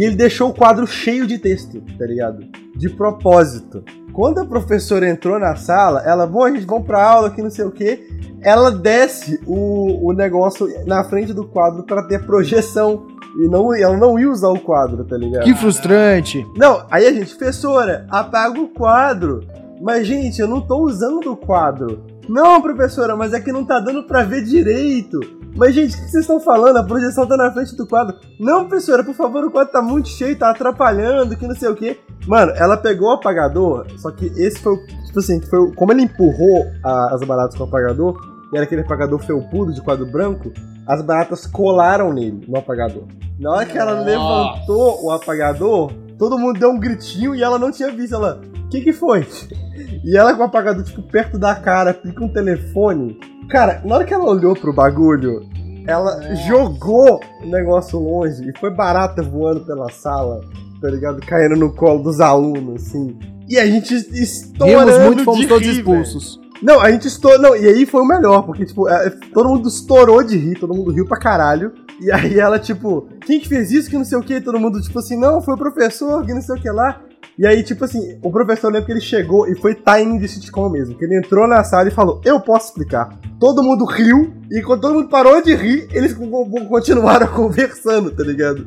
E 0.00 0.04
ele 0.04 0.16
deixou 0.16 0.50
o 0.50 0.54
quadro 0.54 0.86
cheio 0.86 1.26
de 1.26 1.38
texto, 1.38 1.80
tá 1.98 2.06
ligado? 2.06 2.44
De 2.74 2.88
propósito. 2.90 3.84
Quando 4.12 4.40
a 4.40 4.44
professora 4.44 5.08
entrou 5.08 5.38
na 5.38 5.54
sala, 5.56 6.02
ela, 6.04 6.26
bom, 6.26 6.44
a 6.44 6.50
gente 6.50 6.66
vamos 6.66 6.86
pra 6.86 7.02
aula 7.02 7.28
aqui, 7.28 7.40
não 7.40 7.50
sei 7.50 7.64
o 7.64 7.70
quê. 7.70 8.06
Ela 8.42 8.70
desce 8.70 9.40
o, 9.46 10.08
o 10.08 10.12
negócio 10.12 10.68
na 10.86 11.04
frente 11.04 11.32
do 11.32 11.46
quadro 11.46 11.84
pra 11.84 12.02
ter 12.02 12.24
projeção. 12.26 13.06
E 13.38 13.48
não, 13.48 13.74
ela 13.74 13.96
não 13.96 14.18
ia 14.18 14.28
usar 14.28 14.48
o 14.48 14.60
quadro, 14.60 15.04
tá 15.04 15.16
ligado? 15.16 15.44
Que 15.44 15.54
frustrante. 15.54 16.44
Não, 16.56 16.84
aí 16.90 17.06
a 17.06 17.12
gente, 17.12 17.34
professora, 17.34 18.06
apaga 18.10 18.60
o 18.60 18.68
quadro. 18.68 19.40
Mas, 19.82 20.06
gente, 20.06 20.40
eu 20.40 20.46
não 20.46 20.60
tô 20.60 20.78
usando 20.84 21.32
o 21.32 21.36
quadro. 21.36 22.04
Não, 22.28 22.62
professora, 22.62 23.16
mas 23.16 23.32
é 23.32 23.40
que 23.40 23.50
não 23.52 23.64
tá 23.64 23.80
dando 23.80 24.04
pra 24.04 24.22
ver 24.22 24.44
direito. 24.44 25.18
Mas, 25.56 25.74
gente, 25.74 25.94
o 25.94 25.98
que 25.98 26.08
vocês 26.08 26.22
estão 26.22 26.38
falando? 26.40 26.76
A 26.76 26.84
projeção 26.84 27.26
tá 27.26 27.36
na 27.36 27.52
frente 27.52 27.76
do 27.76 27.86
quadro. 27.86 28.16
Não, 28.38 28.66
professora, 28.68 29.02
por 29.04 29.14
favor, 29.14 29.44
o 29.44 29.50
quadro 29.50 29.72
tá 29.72 29.82
muito 29.82 30.08
cheio, 30.08 30.38
tá 30.38 30.50
atrapalhando, 30.50 31.36
que 31.36 31.46
não 31.46 31.54
sei 31.56 31.68
o 31.68 31.74
quê. 31.74 31.98
Mano, 32.26 32.52
ela 32.54 32.76
pegou 32.76 33.08
o 33.08 33.12
apagador, 33.12 33.86
só 33.98 34.10
que 34.12 34.26
esse 34.36 34.60
foi 34.60 34.74
o. 34.74 34.86
Tipo 35.06 35.18
assim, 35.18 35.40
foi 35.42 35.58
o- 35.58 35.74
como 35.74 35.92
ele 35.92 36.02
empurrou 36.02 36.64
a- 36.84 37.14
as 37.14 37.20
baratas 37.22 37.56
com 37.56 37.64
o 37.64 37.66
apagador, 37.66 38.16
e 38.52 38.56
era 38.56 38.64
aquele 38.64 38.80
apagador 38.82 39.18
felpudo 39.18 39.74
de 39.74 39.82
quadro 39.82 40.06
branco, 40.06 40.50
as 40.86 41.02
baratas 41.02 41.46
colaram 41.46 42.12
nele, 42.14 42.46
no 42.48 42.56
apagador. 42.56 43.02
Na 43.38 43.50
hora 43.50 43.66
que 43.66 43.76
ela 43.76 43.94
Nossa. 43.96 44.04
levantou 44.06 45.04
o 45.04 45.10
apagador, 45.10 45.92
todo 46.22 46.38
mundo 46.38 46.60
deu 46.60 46.70
um 46.70 46.78
gritinho 46.78 47.34
e 47.34 47.42
ela 47.42 47.58
não 47.58 47.72
tinha 47.72 47.90
visto. 47.90 48.14
Ela, 48.14 48.40
o 48.64 48.68
que 48.68 48.80
que 48.80 48.92
foi? 48.92 49.26
E 50.04 50.16
ela 50.16 50.34
com 50.34 50.42
o 50.42 50.46
apagador, 50.46 50.82
tipo, 50.82 51.00
perto 51.00 51.38
da 51.38 51.54
cara, 51.54 51.94
pica 51.94 52.24
um 52.24 52.28
telefone. 52.28 53.20
Cara, 53.48 53.80
na 53.84 53.94
hora 53.94 54.04
que 54.04 54.12
ela 54.12 54.24
olhou 54.24 54.52
pro 54.52 54.72
bagulho, 54.72 55.48
ela 55.86 56.20
jogou 56.48 57.20
o 57.40 57.46
negócio 57.46 58.00
longe 58.00 58.42
e 58.48 58.58
foi 58.58 58.70
barata 58.70 59.22
voando 59.22 59.60
pela 59.60 59.88
sala, 59.90 60.40
tá 60.80 60.88
ligado? 60.90 61.20
Caindo 61.24 61.54
no 61.56 61.72
colo 61.72 62.02
dos 62.02 62.20
alunos, 62.20 62.82
assim. 62.82 63.16
E 63.48 63.56
a 63.58 63.66
gente 63.66 63.94
estourando 63.94 64.90
Rimos 64.90 65.06
muito, 65.06 65.24
fomos 65.24 65.40
de 65.40 65.46
todos 65.46 65.66
rir, 65.68 65.76
expulsos. 65.78 66.40
não, 66.60 66.80
a 66.80 66.90
gente 66.90 67.06
estourou. 67.06 67.38
Não, 67.40 67.54
e 67.56 67.68
aí 67.68 67.86
foi 67.86 68.00
o 68.00 68.06
melhor, 68.06 68.42
porque, 68.42 68.64
tipo, 68.66 68.88
é, 68.88 69.08
todo 69.32 69.48
mundo 69.48 69.68
estourou 69.68 70.24
de 70.24 70.36
rir, 70.36 70.58
todo 70.58 70.74
mundo 70.74 70.90
riu 70.90 71.06
pra 71.06 71.18
caralho. 71.18 71.72
E 72.04 72.10
aí 72.12 72.38
ela, 72.38 72.58
tipo, 72.58 73.06
quem 73.26 73.38
que 73.40 73.48
fez 73.48 73.70
isso? 73.70 73.88
Que 73.90 73.96
não 73.96 74.04
sei 74.04 74.18
o 74.18 74.22
que, 74.22 74.40
todo 74.40 74.58
mundo, 74.58 74.80
tipo 74.80 74.98
assim, 74.98 75.16
não, 75.18 75.40
foi 75.40 75.54
o 75.54 75.58
professor, 75.58 76.24
que 76.26 76.34
não 76.34 76.42
sei 76.42 76.56
o 76.56 76.60
que 76.60 76.70
lá. 76.70 77.00
E 77.38 77.46
aí, 77.46 77.62
tipo 77.62 77.82
assim, 77.84 78.18
o 78.22 78.30
professor 78.30 78.66
lembra 78.70 78.84
que 78.84 78.92
ele 78.92 79.00
chegou 79.00 79.48
e 79.48 79.54
foi 79.56 79.74
timing 79.74 80.18
de 80.18 80.28
sitcom 80.28 80.68
mesmo. 80.68 80.94
Que 80.98 81.04
ele 81.06 81.16
entrou 81.16 81.48
na 81.48 81.64
sala 81.64 81.88
e 81.88 81.90
falou, 81.90 82.20
eu 82.26 82.38
posso 82.38 82.66
explicar. 82.68 83.08
Todo 83.40 83.62
mundo 83.62 83.86
riu, 83.86 84.34
e 84.50 84.60
quando 84.60 84.82
todo 84.82 84.94
mundo 84.94 85.08
parou 85.08 85.40
de 85.42 85.54
rir, 85.54 85.88
eles 85.92 86.12
co- 86.12 86.26
co- 86.28 86.66
continuaram 86.66 87.26
conversando, 87.32 88.10
tá 88.10 88.22
ligado? 88.22 88.66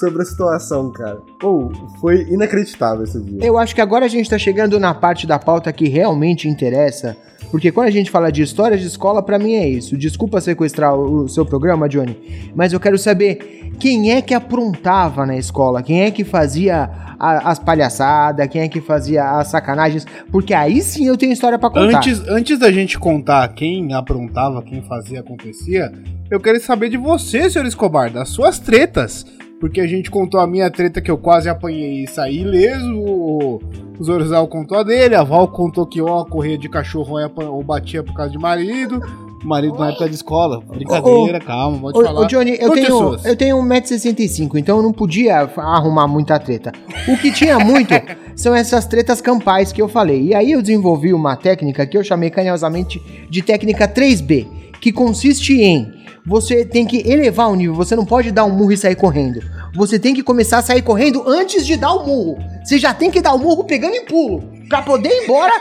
Sobre 0.00 0.22
a 0.22 0.24
situação, 0.24 0.90
cara. 0.92 1.18
Pô, 1.38 1.70
foi 2.00 2.22
inacreditável 2.30 3.04
esse 3.04 3.20
dia. 3.20 3.44
Eu 3.44 3.58
acho 3.58 3.74
que 3.74 3.82
agora 3.82 4.06
a 4.06 4.08
gente 4.08 4.30
tá 4.30 4.38
chegando 4.38 4.80
na 4.80 4.94
parte 4.94 5.26
da 5.26 5.38
pauta 5.38 5.70
que 5.72 5.86
realmente 5.86 6.48
interessa, 6.48 7.14
Porque 7.50 7.70
quando 7.72 7.88
a 7.88 7.90
gente 7.90 8.10
fala 8.10 8.30
de 8.30 8.42
história 8.42 8.76
de 8.76 8.86
escola, 8.86 9.22
pra 9.22 9.38
mim 9.38 9.54
é 9.54 9.68
isso. 9.68 9.96
Desculpa 9.96 10.40
sequestrar 10.40 10.94
o, 10.94 11.28
seu 11.28 11.44
programa, 11.46 11.88
Johnny, 11.88 12.50
mas 12.54 12.72
eu 12.72 12.80
quero 12.80 12.98
saber 12.98 13.70
quem 13.78 14.12
é 14.12 14.20
que 14.22 14.34
aprontava 14.34 15.24
na 15.26 15.36
escola, 15.36 15.82
quem 15.82 16.02
é 16.02 16.10
que 16.10 16.24
fazia 16.24 16.88
a- 17.18 17.50
as 17.50 17.58
palhaçadas, 17.58 18.46
quem 18.48 18.62
é 18.62 18.68
que 18.68 18.80
fazia 18.80 19.24
as 19.38 19.48
sacanagens, 19.48 20.06
porque 20.30 20.52
aí 20.54 20.80
sim 20.82 21.06
eu 21.06 21.16
tenho 21.16 21.32
história 21.32 21.58
pra 21.58 21.70
contar. 21.70 21.98
Antes, 21.98 22.20
antes 22.28 22.58
da 22.58 22.70
gente 22.72 22.98
contar 22.98 23.46
quem 23.54 23.92
aprontava, 23.94 24.62
quem 24.62 24.82
fazia, 24.82 25.20
acontecia, 25.20 25.92
eu 26.30 26.40
quero 26.40 26.58
saber 26.60 26.88
de 26.88 26.96
você, 26.96 27.48
senhor 27.48 27.66
Escobar, 27.66 28.10
das 28.10 28.28
suas 28.30 28.58
tretas. 28.58 29.24
Porque 29.60 29.80
a 29.80 29.86
gente 29.86 30.10
contou 30.10 30.38
a 30.38 30.46
minha 30.46 30.70
treta 30.70 31.00
que 31.00 31.10
eu 31.10 31.16
quase 31.16 31.48
apanhei 31.48 32.04
e 32.04 32.06
saí 32.06 32.40
ileso, 32.40 32.94
o 32.94 33.60
Zorzal 34.02 34.46
contou 34.48 34.78
a 34.78 34.82
dele, 34.82 35.14
a 35.14 35.22
Val 35.22 35.48
contou 35.48 35.86
que 35.86 36.00
ó, 36.02 36.24
corria 36.24 36.58
de 36.58 36.68
cachorro 36.68 37.16
ou, 37.36 37.62
batia 37.62 38.02
por 38.02 38.14
causa 38.14 38.30
de 38.30 38.38
marido, 38.38 39.00
marido 39.42 39.78
na 39.78 39.88
época 39.88 40.08
de 40.08 40.14
escola. 40.14 40.60
Brincadeira, 40.60 41.40
calma, 41.40 41.78
pode 41.78 41.98
Ô, 41.98 42.02
falar. 42.02 42.20
ô, 42.20 42.26
Johnny, 42.26 42.56
eu 42.60 42.70
tenho, 42.72 42.86
pessoas? 42.86 43.24
eu 43.24 43.36
tenho 43.36 43.56
1,65m, 43.56 44.56
então 44.56 44.76
eu 44.76 44.82
não 44.82 44.92
podia 44.92 45.38
arrumar 45.56 46.06
muita 46.06 46.38
treta. 46.38 46.72
O 47.08 47.16
que 47.16 47.32
tinha 47.32 47.58
muito 47.58 47.94
são 48.36 48.54
essas 48.54 48.84
tretas 48.86 49.22
campais 49.22 49.72
que 49.72 49.80
eu 49.80 49.88
falei. 49.88 50.24
E 50.24 50.34
aí 50.34 50.52
eu 50.52 50.60
desenvolvi 50.60 51.14
uma 51.14 51.34
técnica 51.34 51.86
que 51.86 51.96
eu 51.96 52.04
chamei 52.04 52.28
carinhosamente 52.28 53.00
de 53.30 53.40
técnica 53.40 53.88
3B, 53.88 54.46
que 54.80 54.92
consiste 54.92 55.62
em 55.62 55.95
você 56.26 56.64
tem 56.64 56.84
que 56.86 57.08
elevar 57.08 57.48
o 57.50 57.54
nível, 57.54 57.74
você 57.74 57.94
não 57.94 58.04
pode 58.04 58.30
dar 58.32 58.44
um 58.44 58.50
murro 58.50 58.72
e 58.72 58.76
sair 58.76 58.96
correndo. 58.96 59.40
Você 59.74 59.98
tem 59.98 60.14
que 60.14 60.22
começar 60.22 60.58
a 60.58 60.62
sair 60.62 60.82
correndo 60.82 61.22
antes 61.26 61.64
de 61.66 61.76
dar 61.76 61.92
o 61.92 62.06
murro. 62.06 62.38
Você 62.64 62.78
já 62.78 62.92
tem 62.92 63.10
que 63.10 63.20
dar 63.20 63.34
o 63.34 63.38
murro 63.38 63.64
pegando 63.64 63.94
em 63.94 64.04
pulo, 64.04 64.42
pra 64.68 64.82
poder 64.82 65.08
ir 65.08 65.24
embora 65.24 65.52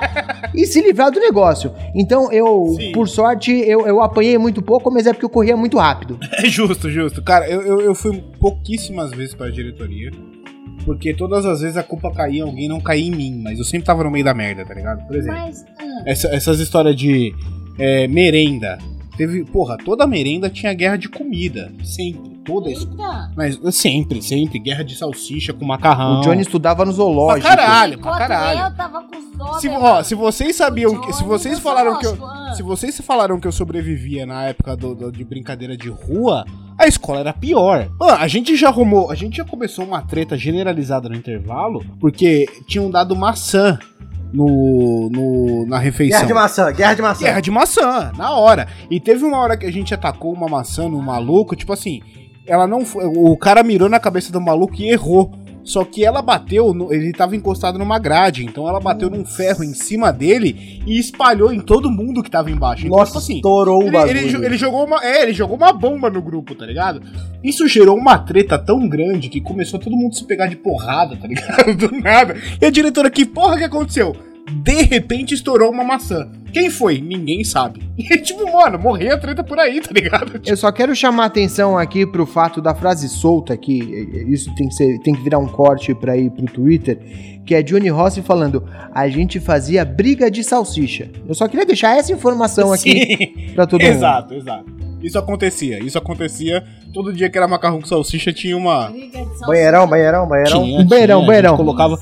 e 0.56 0.66
se 0.66 0.82
livrar 0.82 1.12
do 1.12 1.20
negócio. 1.20 1.72
Então 1.94 2.32
eu, 2.32 2.74
Sim. 2.78 2.92
por 2.94 3.08
sorte, 3.08 3.52
eu, 3.52 3.86
eu 3.86 4.02
apanhei 4.02 4.38
muito 4.38 4.62
pouco, 4.62 4.90
mas 4.90 5.06
é 5.06 5.14
porque 5.14 5.26
eu 5.26 5.30
corria 5.30 5.56
muito 5.56 5.78
rápido. 5.78 6.18
É 6.44 6.46
justo, 6.48 6.90
justo. 6.90 7.22
Cara, 7.24 7.48
eu, 7.50 7.62
eu, 7.62 7.82
eu 7.82 7.96
fui 7.96 8.24
pouquíssimas 8.40 9.12
vezes 9.12 9.34
pra 9.36 9.50
diretoria. 9.50 10.12
Porque 10.84 11.14
todas 11.16 11.46
as 11.46 11.62
vezes 11.62 11.78
a 11.78 11.84
culpa 11.84 12.12
caía 12.12 12.40
em 12.40 12.42
alguém, 12.48 12.68
não 12.68 12.80
caía 12.80 13.08
em 13.08 13.12
mim. 13.12 13.42
Mas 13.44 13.58
eu 13.58 13.66
sempre 13.66 13.86
tava 13.88 14.04
no 14.04 14.12
meio 14.12 14.24
da 14.24 14.34
merda, 14.36 14.64
tá 14.66 14.74
ligado? 14.74 15.06
Por 15.08 15.16
exemplo, 15.16 15.40
Mas. 15.40 15.66
ah, 15.80 16.04
essa- 16.06 16.28
essas 16.28 16.60
histórias 16.60 16.96
de 16.96 17.34
é, 17.80 18.08
merenda. 18.08 18.78
Teve, 19.18 19.44
porra, 19.46 19.78
toda 19.78 20.06
merenda 20.06 20.50
tinha 20.50 20.74
guerra 20.74 20.98
de 20.98 21.08
comida. 21.10 21.72
Sempre. 21.84 22.36
Toda 22.46 22.70
isso. 22.70 22.88
eita. 22.92 23.32
Mas 23.36 23.60
sempre, 23.76 24.22
sempre. 24.22 24.60
Guerra 24.60 24.84
de 24.84 24.96
salsicha 24.96 25.52
com 25.52 25.66
macarrão. 25.66 26.20
O 26.20 26.22
Johnny 26.22 26.42
estudava 26.42 26.86
no 26.86 26.92
Pra 26.92 26.96
zoológico. 27.04 27.48
caralho, 27.48 27.98
pra 27.98 28.18
caralho. 28.18 28.60
Eu 28.60 28.76
tava 28.78 29.02
com 29.04 29.38
dó 29.38 29.54
Se, 29.60 29.68
ó, 29.70 30.04
se 30.04 30.14
vocês 30.14 30.56
sabiam 30.56 31.02
que. 31.02 31.12
Se 31.14 31.24
vocês 31.24 31.56
do 31.58 31.62
falaram 31.64 31.98
que 31.98 32.06
eu. 32.06 32.18
ah. 32.24 32.54
Se 32.56 32.62
vocês 32.62 33.00
falaram 33.02 33.40
que 33.40 33.48
eu 33.48 33.52
sobrevivia 33.52 34.26
na 34.26 34.44
época 34.46 34.76
do, 34.78 34.94
do- 34.94 35.12
de 35.12 35.24
brincadeira 35.24 35.76
de 35.76 35.90
rua, 35.90 36.46
a 36.78 36.86
escola 36.88 37.20
era 37.22 37.34
pior. 37.34 37.90
Mano, 38.00 38.18
a 38.20 38.28
gente 38.28 38.56
já 38.56 38.68
arrumou, 38.70 39.10
a 39.12 39.16
gente 39.16 39.38
já 39.38 39.44
começou 39.44 39.84
uma 39.84 40.02
treta 40.04 40.38
generalizada 40.38 41.10
no 41.10 41.16
intervalo, 41.16 41.84
porque 42.00 42.46
tinham 42.68 42.92
dado 42.92 43.16
maçã 43.16 43.80
no, 44.36 45.10
no 45.10 45.66
na 45.66 45.80
refeição. 45.80 46.20
Guerra 46.20 46.28
de 46.28 46.34
maçã, 46.34 46.72
guerra 46.72 46.94
de 46.94 47.02
maçã. 47.02 47.26
Guerra 47.26 47.40
de 47.40 47.52
maçã, 47.52 48.12
na 48.18 48.36
hora. 48.36 48.68
E 48.92 49.00
teve 49.00 49.24
uma 49.24 49.38
hora 49.38 49.56
que 49.56 49.66
a 49.66 49.72
gente 49.72 49.94
atacou 49.94 50.34
uma 50.34 50.48
maçã 50.48 50.90
no 50.90 51.02
maluco, 51.02 51.56
tipo 51.56 51.72
assim, 51.72 52.02
ela 52.46 52.68
não 52.68 52.86
foi, 52.86 53.06
o 53.06 53.36
cara 53.38 53.64
mirou 53.64 53.90
na 53.90 54.00
cabeça 54.00 54.32
do 54.32 54.42
maluco 54.42 54.76
e 54.78 54.90
errou. 54.92 55.32
Só 55.66 55.84
que 55.84 56.06
ela 56.06 56.22
bateu, 56.22 56.74
no- 56.76 56.94
ele 56.94 57.12
tava 57.12 57.36
encostado 57.36 57.80
numa 57.80 57.98
grade, 57.98 58.46
então 58.46 58.70
ela 58.70 58.80
bateu 58.80 59.10
num 59.10 59.26
ferro 59.26 59.64
em 59.64 59.74
cima 59.74 60.14
dele 60.14 60.82
e 60.86 61.00
espalhou 61.00 61.52
em 61.52 61.60
todo 61.60 61.90
mundo 61.90 62.22
que 62.22 62.30
tava 62.30 62.52
embaixo. 62.52 62.86
Então, 62.86 62.98
Nossa, 63.00 63.12
tipo 63.14 63.18
assim, 63.18 63.36
estourou 63.38 63.80
o 63.80 63.84
ele, 63.88 63.92
bagulho. 63.92 64.18
ele 64.20 64.46
ele 64.46 64.58
jogou 64.58 64.86
uma, 64.86 65.04
é, 65.04 65.24
ele 65.24 65.34
jogou 65.34 65.58
uma 65.58 65.74
bomba 65.74 66.08
no 66.10 66.22
grupo, 66.22 66.54
tá 66.54 66.68
ligado? 66.68 67.02
Isso 67.44 67.68
gerou 67.68 67.98
uma 67.98 68.18
treta 68.20 68.60
tão 68.60 68.88
grande 68.88 69.28
que 69.28 69.42
começou 69.42 69.80
todo 69.80 69.96
mundo 69.98 70.16
se 70.16 70.24
pegar 70.26 70.46
de 70.48 70.56
porrada, 70.56 71.18
tá 71.18 71.28
ligado? 71.28 71.74
Do 71.76 71.92
nada. 72.00 72.36
E 72.62 72.66
a 72.66 72.70
diretora, 72.70 73.10
que 73.10 73.26
porra 73.26 73.58
que 73.58 73.64
aconteceu? 73.64 74.16
De 74.62 74.84
repente 74.84 75.34
estourou 75.34 75.72
uma 75.72 75.84
maçã. 75.84 76.30
Quem 76.56 76.70
foi? 76.70 77.02
Ninguém 77.02 77.44
sabe. 77.44 77.84
E 77.98 78.18
tipo, 78.18 78.50
mano, 78.52 78.78
morreu 78.78 79.14
a 79.16 79.18
treta 79.18 79.44
por 79.44 79.58
aí, 79.60 79.82
tá 79.82 79.90
ligado? 79.94 80.40
Eu 80.46 80.56
só 80.56 80.72
quero 80.72 80.96
chamar 80.96 81.24
a 81.24 81.26
atenção 81.28 81.78
aqui 81.78 82.06
pro 82.06 82.26
fato 82.26 82.62
da 82.62 82.74
frase 82.76 83.10
solta 83.10 83.56
que 83.58 83.74
isso 84.28 84.54
tem 84.56 84.68
que 84.68 84.74
ser, 84.76 85.00
tem 85.00 85.14
que 85.16 85.22
virar 85.22 85.40
um 85.40 85.48
corte 85.48 85.94
pra 85.96 86.16
ir 86.18 86.30
pro 86.30 86.46
Twitter, 86.46 86.98
que 87.46 87.56
é 87.56 87.64
Johnny 87.64 87.90
Rossi 87.90 88.22
falando: 88.22 88.64
"A 88.94 89.08
gente 89.10 89.40
fazia 89.40 89.84
briga 89.86 90.30
de 90.30 90.44
salsicha". 90.44 91.10
Eu 91.28 91.34
só 91.34 91.48
queria 91.48 91.66
deixar 91.66 91.98
essa 91.98 92.12
informação 92.12 92.72
aqui 92.74 93.52
pra 93.56 93.66
todo 93.66 93.82
mundo. 93.84 93.92
Exato, 93.92 94.34
exato. 94.34 94.66
Isso 95.02 95.18
acontecia, 95.20 95.80
isso 95.84 95.98
acontecia. 95.98 96.64
Todo 96.96 97.12
dia 97.14 97.30
que 97.30 97.38
era 97.38 97.48
macarrão 97.48 97.82
com 97.82 97.86
salsicha 97.86 98.32
tinha 98.32 98.56
uma. 98.58 98.92
Banheirão, 99.46 99.86
banheirão, 99.86 100.26
banheirão. 100.28 100.64
Tinha, 100.64 100.80
Um 100.80 100.86
beirão, 100.88 101.20
tinha, 101.20 101.32
beirão. 101.32 101.54
A 101.54 101.58
gente 101.58 101.66
colocava. 101.66 102.00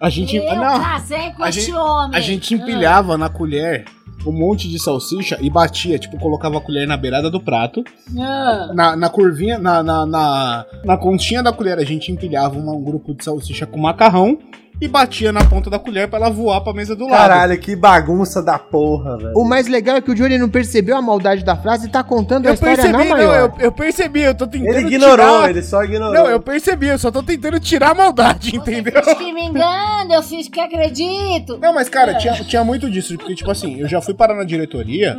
A 0.00 0.10
gente. 0.10 0.36
Eu 0.36 0.56
Não, 0.56 0.80
casei 0.80 1.30
com 1.30 1.42
a 1.44 1.50
gente- 1.52 1.72
homem. 1.72 2.18
A 2.18 2.20
gente 2.20 2.52
Ah. 2.52 2.56
empilhava 2.58 3.16
na 3.16 3.28
colher 3.28 3.84
um 4.26 4.32
monte 4.32 4.68
de 4.68 4.78
salsicha 4.82 5.38
e 5.40 5.48
batia, 5.48 5.98
tipo, 5.98 6.18
colocava 6.18 6.56
a 6.58 6.60
colher 6.60 6.86
na 6.88 6.96
beirada 6.96 7.30
do 7.30 7.38
prato, 7.40 7.84
Ah. 8.18 8.70
na, 8.74 8.96
na 8.96 9.08
curvinha, 9.08 9.58
na, 9.58 9.82
na, 9.82 10.04
na, 10.06 10.66
na 10.84 10.96
conchinha 10.96 11.42
da 11.42 11.52
colher 11.52 11.78
a 11.78 11.84
gente 11.84 12.10
empilhava 12.10 12.58
um 12.58 12.82
grupo 12.82 13.14
de 13.14 13.22
salsicha 13.22 13.66
com 13.66 13.78
macarrão 13.78 14.38
e 14.84 14.88
batia 14.88 15.32
na 15.32 15.44
ponta 15.44 15.70
da 15.70 15.78
colher 15.78 16.08
pra 16.08 16.18
ela 16.18 16.30
voar 16.30 16.60
pra 16.60 16.72
mesa 16.72 16.94
do 16.94 17.06
lado. 17.06 17.16
Caralho, 17.16 17.58
que 17.58 17.74
bagunça 17.74 18.42
da 18.42 18.58
porra, 18.58 19.16
velho. 19.16 19.32
O 19.34 19.44
mais 19.44 19.66
legal 19.66 19.96
é 19.96 20.00
que 20.00 20.10
o 20.10 20.14
Johnny 20.14 20.36
não 20.36 20.48
percebeu 20.48 20.96
a 20.96 21.02
maldade 21.02 21.44
da 21.44 21.56
frase 21.56 21.86
e 21.86 21.90
tá 21.90 22.02
contando 22.02 22.46
a 22.46 22.50
Eu 22.50 22.54
história 22.54 22.76
percebi, 22.76 22.92
na 22.98 23.04
não, 23.04 23.10
maior. 23.10 23.54
eu, 23.58 23.64
eu 23.64 23.72
percebi, 23.72 24.20
eu 24.20 24.34
tô 24.34 24.46
tentando 24.46 24.76
Ele 24.76 24.86
ignorou, 24.86 25.16
tirar... 25.38 25.50
ele 25.50 25.62
só 25.62 25.82
ignorou. 25.84 26.14
Não, 26.14 26.28
eu 26.28 26.40
percebi, 26.40 26.88
eu 26.88 26.98
só 26.98 27.10
tô 27.10 27.22
tentando 27.22 27.58
tirar 27.58 27.90
a 27.92 27.94
maldade, 27.94 28.54
entendeu? 28.56 29.02
Você 29.02 29.14
que 29.14 29.32
me 29.32 29.44
engana, 29.46 30.14
eu 30.14 30.22
fiz 30.22 30.48
que 30.48 30.60
acredito. 30.60 31.58
Não, 31.58 31.72
mas 31.74 31.88
cara, 31.88 32.14
tinha, 32.14 32.34
tinha 32.34 32.62
muito 32.64 32.90
disso, 32.90 33.16
porque, 33.16 33.34
tipo 33.34 33.50
assim, 33.50 33.80
eu 33.80 33.88
já 33.88 34.00
fui 34.02 34.12
parar 34.14 34.34
na 34.34 34.44
diretoria, 34.44 35.16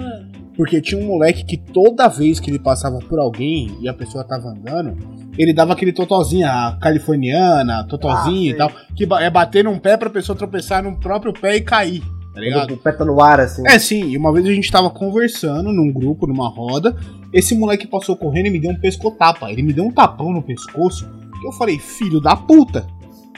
porque 0.56 0.82
tinha 0.82 1.02
um 1.02 1.06
moleque 1.06 1.44
que 1.44 1.58
toda 1.58 2.08
vez 2.08 2.40
que 2.40 2.50
ele 2.50 2.60
passava 2.60 3.00
por 3.00 3.20
alguém 3.20 3.78
e 3.82 3.90
a 3.90 3.94
pessoa 3.94 4.24
tava 4.24 4.50
andando, 4.50 4.98
ele 5.38 5.54
dava 5.54 5.74
aquele 5.74 5.92
totozinho, 5.92 6.48
a 6.48 6.78
californiana, 6.82 7.86
totozinho 7.88 8.52
Ah, 8.52 8.56
e 8.56 8.58
tal, 8.58 8.72
que 8.96 9.08
é 9.20 9.30
bater 9.30 9.64
num 9.64 9.78
pé 9.78 9.98
pra 9.98 10.10
pessoa 10.10 10.38
tropeçar 10.38 10.84
no 10.84 10.98
próprio 11.00 11.34
pé 11.34 11.58
e 11.58 11.62
cair, 11.62 12.02
tá 12.34 12.40
ligado? 12.40 12.74
O 12.74 12.78
pé 12.78 12.92
tá 12.92 13.04
no 13.04 13.22
ar, 13.22 13.40
assim. 13.40 13.64
É, 13.68 13.78
sim, 13.78 14.10
e 14.10 14.18
uma 14.18 14.32
vez 14.32 14.46
a 14.46 14.52
gente 14.52 14.72
tava 14.72 14.90
conversando 14.90 15.72
num 15.72 15.92
grupo, 15.92 16.26
numa 16.26 16.50
roda, 16.50 16.96
esse 17.34 17.54
moleque 17.54 17.86
passou 17.86 18.16
correndo 18.16 18.48
e 18.48 18.52
me 18.52 18.60
deu 18.60 18.72
um 18.72 18.80
pescotapa. 18.80 19.52
Ele 19.52 19.62
me 19.62 19.74
deu 19.74 19.84
um 19.84 19.92
tapão 19.92 20.32
no 20.32 20.42
pescoço, 20.42 21.06
que 21.42 21.48
eu 21.48 21.52
falei, 21.52 21.78
filho 21.78 22.22
da 22.22 22.36
puta! 22.36 22.88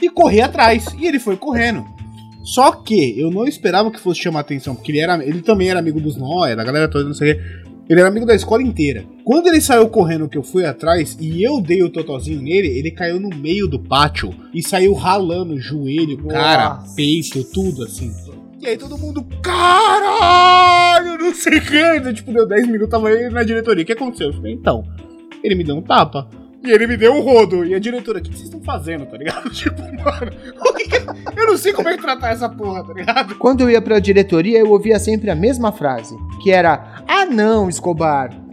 E 0.00 0.08
corri 0.08 0.40
atrás, 0.40 0.86
e 0.96 1.06
ele 1.06 1.18
foi 1.18 1.36
correndo. 1.36 1.84
Só 2.48 2.72
que 2.72 3.20
eu 3.20 3.30
não 3.30 3.46
esperava 3.46 3.90
que 3.90 4.00
fosse 4.00 4.22
chamar 4.22 4.40
atenção, 4.40 4.74
porque 4.74 4.90
ele, 4.90 5.00
era, 5.00 5.22
ele 5.22 5.42
também 5.42 5.68
era 5.68 5.78
amigo 5.78 6.00
dos 6.00 6.16
Noia, 6.16 6.56
da 6.56 6.64
galera 6.64 6.88
toda, 6.88 7.04
não 7.04 7.12
sei 7.12 7.32
o 7.32 7.34
quê. 7.34 7.42
Ele 7.90 8.00
era 8.00 8.08
amigo 8.08 8.24
da 8.24 8.34
escola 8.34 8.62
inteira. 8.62 9.04
Quando 9.22 9.48
ele 9.48 9.60
saiu 9.60 9.86
correndo 9.90 10.26
que 10.30 10.38
eu 10.38 10.42
fui 10.42 10.64
atrás 10.64 11.14
e 11.20 11.42
eu 11.42 11.60
dei 11.60 11.82
o 11.82 11.90
totozinho 11.90 12.40
nele, 12.40 12.68
ele 12.68 12.90
caiu 12.90 13.20
no 13.20 13.28
meio 13.28 13.68
do 13.68 13.78
pátio 13.78 14.34
e 14.54 14.62
saiu 14.62 14.94
ralando 14.94 15.60
joelho, 15.60 16.26
cara, 16.26 16.76
Nossa. 16.76 16.96
peito, 16.96 17.44
tudo 17.44 17.84
assim. 17.84 18.10
E 18.62 18.66
aí 18.66 18.78
todo 18.78 18.96
mundo, 18.96 19.22
caralho, 19.42 21.18
não 21.18 21.34
sei 21.34 21.58
o 21.58 21.60
que. 21.60 22.12
Tipo, 22.14 22.32
deu 22.32 22.48
10 22.48 22.66
minutos, 22.66 22.88
tava 22.88 23.12
ele 23.12 23.28
na 23.28 23.42
diretoria. 23.42 23.82
O 23.82 23.86
que 23.86 23.92
aconteceu? 23.92 24.28
Eu 24.28 24.34
falei, 24.34 24.54
então, 24.54 24.84
ele 25.44 25.54
me 25.54 25.64
deu 25.64 25.76
um 25.76 25.82
tapa. 25.82 26.26
E 26.68 26.70
ele 26.70 26.86
me 26.86 26.98
deu 26.98 27.14
um 27.14 27.22
rodo. 27.22 27.64
E 27.64 27.74
a 27.74 27.78
diretora, 27.78 28.18
o 28.18 28.22
que 28.22 28.28
vocês 28.28 28.42
estão 28.42 28.60
fazendo, 28.60 29.06
tá 29.06 29.16
ligado? 29.16 29.48
Tipo, 29.48 29.80
mano, 29.80 30.30
eu 31.34 31.46
não 31.46 31.56
sei 31.56 31.72
como 31.72 31.88
é 31.88 31.96
que 31.96 32.02
tratar 32.02 32.28
essa 32.30 32.46
porra, 32.46 32.84
tá 32.84 32.92
ligado? 32.92 33.36
Quando 33.36 33.62
eu 33.62 33.70
ia 33.70 33.80
pra 33.80 33.98
diretoria, 33.98 34.58
eu 34.58 34.70
ouvia 34.70 34.98
sempre 34.98 35.30
a 35.30 35.34
mesma 35.34 35.72
frase, 35.72 36.14
que 36.42 36.50
era: 36.50 37.02
"Ah, 37.08 37.24
não, 37.24 37.70
Escobar. 37.70 38.47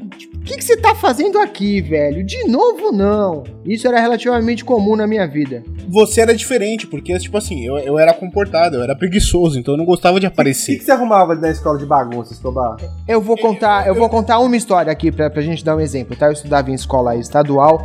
O 0.46 0.48
que, 0.48 0.58
que 0.58 0.64
você 0.64 0.78
tá 0.78 0.94
fazendo 0.94 1.40
aqui, 1.40 1.82
velho? 1.82 2.24
De 2.24 2.48
novo, 2.48 2.92
não. 2.92 3.44
Isso 3.66 3.88
era 3.88 4.00
relativamente 4.00 4.64
comum 4.64 4.96
na 4.96 5.08
minha 5.08 5.26
vida. 5.28 5.64
Você 5.90 6.22
era 6.22 6.36
diferente, 6.36 6.86
porque, 6.86 7.18
tipo 7.18 7.36
assim, 7.36 7.66
eu, 7.66 7.80
eu 7.80 7.98
era 7.98 8.14
comportado, 8.14 8.76
eu 8.76 8.84
era 8.84 8.96
preguiçoso, 8.96 9.58
então 9.58 9.74
eu 9.74 9.78
não 9.80 9.86
gostava 9.86 10.20
de 10.20 10.28
O 10.28 10.30
que, 10.30 10.34
aparecer. 10.34 10.78
que 10.78 10.84
você 10.84 10.92
arrumava 10.92 11.34
na 11.34 11.50
escola 11.50 11.80
de 11.80 11.86
bagunça, 11.88 12.32
Escobar? 12.32 12.78
Eu 13.08 13.20
vou 13.22 13.36
contar, 13.36 13.88
eu 13.88 13.96
vou 13.96 14.08
contar 14.08 14.38
uma 14.38 14.56
história 14.56 14.92
aqui 14.92 15.12
pra, 15.12 15.32
pra 15.32 15.42
gente 15.42 15.66
dar 15.66 15.76
um 15.76 15.80
exemplo, 15.80 16.16
tá? 16.16 16.28
Eu 16.28 16.34
estudava 16.34 16.70
em 16.70 16.76
escola 16.76 17.16
estadual. 17.16 17.84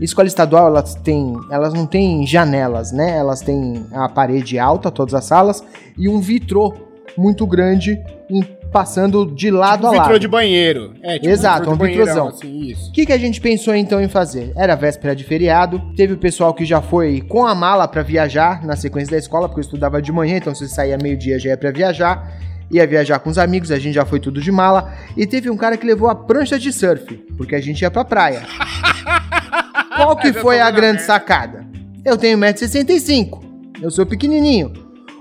Escola 0.00 0.28
estadual, 0.28 0.68
elas 0.68 0.94
têm, 0.94 1.34
elas 1.50 1.74
não 1.74 1.84
têm 1.84 2.26
janelas, 2.26 2.90
né? 2.90 3.18
Elas 3.18 3.42
têm 3.42 3.84
a 3.92 4.08
parede 4.08 4.58
alta, 4.58 4.90
todas 4.90 5.12
as 5.12 5.26
salas, 5.26 5.62
e 5.98 6.08
um 6.08 6.20
vitrô 6.20 6.72
muito 7.18 7.46
grande 7.46 8.00
em- 8.30 8.46
passando 8.72 9.24
de 9.26 9.50
lado 9.50 9.86
a 9.86 9.90
Um 9.90 9.92
lado. 9.94 10.02
vitrô 10.04 10.18
de 10.18 10.28
banheiro. 10.28 10.94
É, 11.02 11.14
tipo 11.14 11.28
Exato, 11.28 11.70
um 11.70 11.76
vitrôzão. 11.76 12.28
assim. 12.28 12.74
O 12.88 12.92
que, 12.92 13.06
que 13.06 13.12
a 13.12 13.18
gente 13.18 13.40
pensou 13.40 13.74
então 13.74 14.00
em 14.00 14.08
fazer? 14.08 14.52
Era 14.56 14.74
véspera 14.74 15.16
de 15.16 15.24
feriado, 15.24 15.80
teve 15.96 16.12
o 16.12 16.18
pessoal 16.18 16.52
que 16.52 16.64
já 16.64 16.80
foi 16.82 17.20
com 17.22 17.46
a 17.46 17.54
mala 17.54 17.88
pra 17.88 18.02
viajar 18.02 18.64
na 18.64 18.76
sequência 18.76 19.12
da 19.12 19.18
escola, 19.18 19.48
porque 19.48 19.60
eu 19.60 19.64
estudava 19.64 20.02
de 20.02 20.12
manhã, 20.12 20.36
então 20.36 20.54
se 20.54 20.68
saía 20.68 20.98
meio-dia 21.02 21.38
já 21.38 21.50
ia 21.50 21.56
pra 21.56 21.70
viajar. 21.70 22.38
ia 22.70 22.86
viajar 22.86 23.18
com 23.20 23.30
os 23.30 23.38
amigos, 23.38 23.70
a 23.72 23.78
gente 23.78 23.94
já 23.94 24.04
foi 24.04 24.20
tudo 24.20 24.42
de 24.42 24.52
mala, 24.52 24.92
e 25.16 25.26
teve 25.26 25.48
um 25.48 25.56
cara 25.56 25.76
que 25.78 25.86
levou 25.86 26.06
a 26.08 26.14
prancha 26.14 26.58
de 26.58 26.70
surf, 26.70 27.16
porque 27.38 27.54
a 27.54 27.60
gente 27.62 27.80
ia 27.80 27.90
pra 27.90 28.04
praia. 28.04 28.42
Qual 29.96 30.14
que 30.16 30.32
foi 30.34 30.60
a 30.60 30.70
grande 30.70 31.02
sacada? 31.02 31.66
Eu 32.04 32.16
tenho 32.18 32.36
1,65m, 32.38 33.40
eu 33.82 33.90
sou 33.90 34.04
pequenininho. 34.04 34.72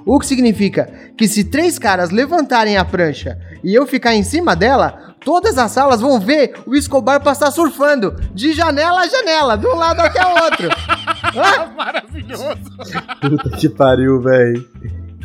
O 0.07 0.17
que 0.19 0.25
significa 0.25 0.89
que 1.17 1.27
se 1.27 1.43
três 1.43 1.77
caras 1.77 2.09
levantarem 2.11 2.77
a 2.77 2.85
prancha 2.85 3.37
e 3.63 3.75
eu 3.75 3.85
ficar 3.85 4.15
em 4.15 4.23
cima 4.23 4.55
dela, 4.55 5.15
todas 5.23 5.57
as 5.57 5.69
salas 5.71 5.99
vão 5.99 6.17
ver 6.19 6.53
o 6.65 6.73
Escobar 6.75 7.21
passar 7.21 7.51
surfando, 7.51 8.15
de 8.33 8.53
janela 8.53 9.01
a 9.01 9.07
janela, 9.07 9.57
de 9.57 9.67
um 9.67 9.75
lado 9.75 9.99
até 9.99 10.25
o 10.25 10.43
outro. 10.45 10.69
Maravilhoso. 11.75 12.45
Puta 13.21 13.49
que 13.57 13.69
pariu, 13.69 14.21
velho. 14.21 14.65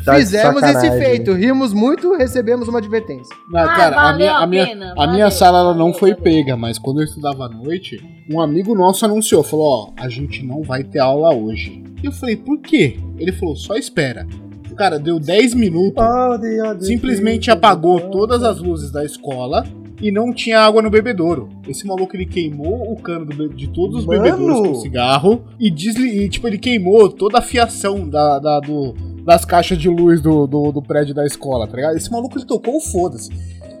Tá 0.03 0.15
Fizemos 0.15 0.61
esse 0.63 0.91
feito, 0.99 1.31
rimos 1.31 1.71
muito, 1.71 2.13
recebemos 2.17 2.67
uma 2.67 2.79
advertência. 2.79 3.33
Não, 3.49 3.61
Ah, 3.61 3.67
cara, 3.73 3.95
a 3.97 4.03
valeu 4.03 4.17
minha, 4.17 4.31
a 4.33 4.43
a 4.43 4.47
minha, 4.47 4.65
pena, 4.67 4.91
a 4.91 4.95
valeu. 4.95 5.13
minha 5.13 5.31
sala 5.31 5.59
ela 5.59 5.73
não 5.73 5.93
foi 5.93 6.09
valeu. 6.09 6.23
pega, 6.23 6.57
mas 6.57 6.77
quando 6.77 6.99
eu 6.99 7.05
estudava 7.05 7.45
à 7.45 7.49
noite, 7.49 8.03
um 8.29 8.41
amigo 8.41 8.75
nosso 8.75 9.05
anunciou, 9.05 9.43
falou, 9.43 9.65
ó, 9.65 10.03
a 10.03 10.09
gente 10.09 10.45
não 10.45 10.61
vai 10.61 10.83
ter 10.83 10.99
aula 10.99 11.33
hoje. 11.33 11.81
E 12.03 12.05
eu 12.05 12.11
falei, 12.11 12.35
por 12.35 12.59
quê? 12.59 12.99
Ele 13.17 13.31
falou, 13.31 13.55
só 13.55 13.75
espera. 13.77 14.27
Cara, 14.75 14.97
deu 14.99 15.19
10 15.19 15.53
minutos, 15.53 16.03
simplesmente 16.85 17.49
apagou 17.51 17.99
todas 18.09 18.43
as 18.43 18.59
luzes 18.59 18.91
da 18.91 19.03
escola 19.05 19.65
e 20.01 20.11
não 20.11 20.33
tinha 20.33 20.59
água 20.59 20.81
no 20.81 20.89
bebedouro. 20.89 21.49
Esse 21.67 21.85
maluco 21.87 22.15
ele 22.15 22.25
queimou 22.25 22.91
o 22.91 22.95
cano 22.97 23.25
de 23.49 23.67
todos 23.69 23.99
os 23.99 24.05
Mano! 24.05 24.21
bebedouros 24.21 24.67
com 24.67 24.75
cigarro 24.75 25.41
e, 25.59 25.69
desli 25.71 26.23
e 26.25 26.29
tipo 26.29 26.47
ele 26.47 26.57
queimou 26.57 27.09
toda 27.09 27.37
a 27.39 27.41
fiação 27.41 28.07
da, 28.09 28.39
da- 28.39 28.59
do- 28.59 28.93
das 29.23 29.45
caixas 29.45 29.77
de 29.77 29.87
luz 29.87 30.19
do, 30.21 30.45
do, 30.45 30.71
do 30.73 30.81
prédio 30.81 31.13
da 31.15 31.25
escola, 31.25 31.65
tá 31.65 31.75
ligado? 31.77 31.95
Esse 31.95 32.11
maluco 32.11 32.37
ele 32.37 32.45
tocou 32.45 32.75
o 32.77 32.81
foda-se. 32.81 33.29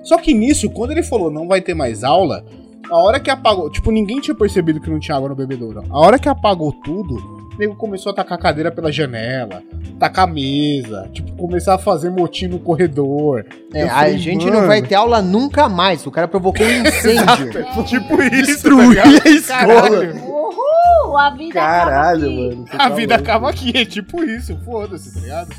Só 0.03 0.17
que 0.17 0.33
nisso, 0.33 0.69
quando 0.69 0.91
ele 0.91 1.03
falou 1.03 1.29
não 1.29 1.47
vai 1.47 1.59
ter 1.59 1.73
mais 1.73 2.03
aula, 2.03 2.45
a 2.89 2.97
hora 2.97 3.19
que 3.19 3.29
apagou, 3.29 3.69
tipo, 3.69 3.91
ninguém 3.91 4.21
tinha 4.21 4.35
percebido 4.35 4.79
que 4.79 4.89
não 4.89 4.99
tinha 4.99 5.17
água 5.17 5.27
no 5.29 5.35
bebedouro. 5.35 5.83
A 5.89 5.99
hora 5.99 6.17
que 6.19 6.29
apagou 6.29 6.71
tudo, 6.71 7.32
o 7.55 7.57
nego 7.59 7.75
começou 7.75 8.11
a 8.11 8.15
tacar 8.15 8.37
a 8.37 8.41
cadeira 8.41 8.71
pela 8.71 8.91
janela, 8.91 9.61
tacar 9.99 10.25
a 10.25 10.31
mesa, 10.31 11.09
tipo, 11.13 11.31
começar 11.33 11.75
a 11.75 11.77
fazer 11.77 12.09
motim 12.09 12.47
no 12.47 12.59
corredor. 12.59 13.45
É, 13.73 13.83
a 13.83 13.89
falei, 13.89 14.17
gente 14.17 14.45
"Mano." 14.45 14.59
não 14.61 14.67
vai 14.67 14.81
ter 14.81 14.95
aula 14.95 15.21
nunca 15.21 15.67
mais. 15.69 16.05
O 16.05 16.11
cara 16.11 16.27
provocou 16.27 16.65
um 16.65 16.69
incêndio. 16.87 17.51
Tipo 17.85 18.21
isso, 18.23 18.45
Destruir 18.45 19.01
tá 19.01 19.03
a 19.03 19.29
escola. 19.29 19.89
Caralho, 19.89 20.15
Uhul, 20.25 21.17
a 21.17 21.29
vida 21.31 21.53
Caralho, 21.53 22.25
acaba 22.25 22.25
aqui. 22.25 22.49
mano. 22.55 22.67
você 22.67 22.75
a 22.75 22.77
tá 22.77 22.89
vida 22.89 23.15
louco. 23.15 23.29
acaba 23.29 23.49
aqui, 23.49 23.71
é 23.77 23.85
tipo 23.85 24.23
isso, 24.23 24.57
foda-se, 24.65 25.13
tá 25.13 25.19
ligado? 25.19 25.55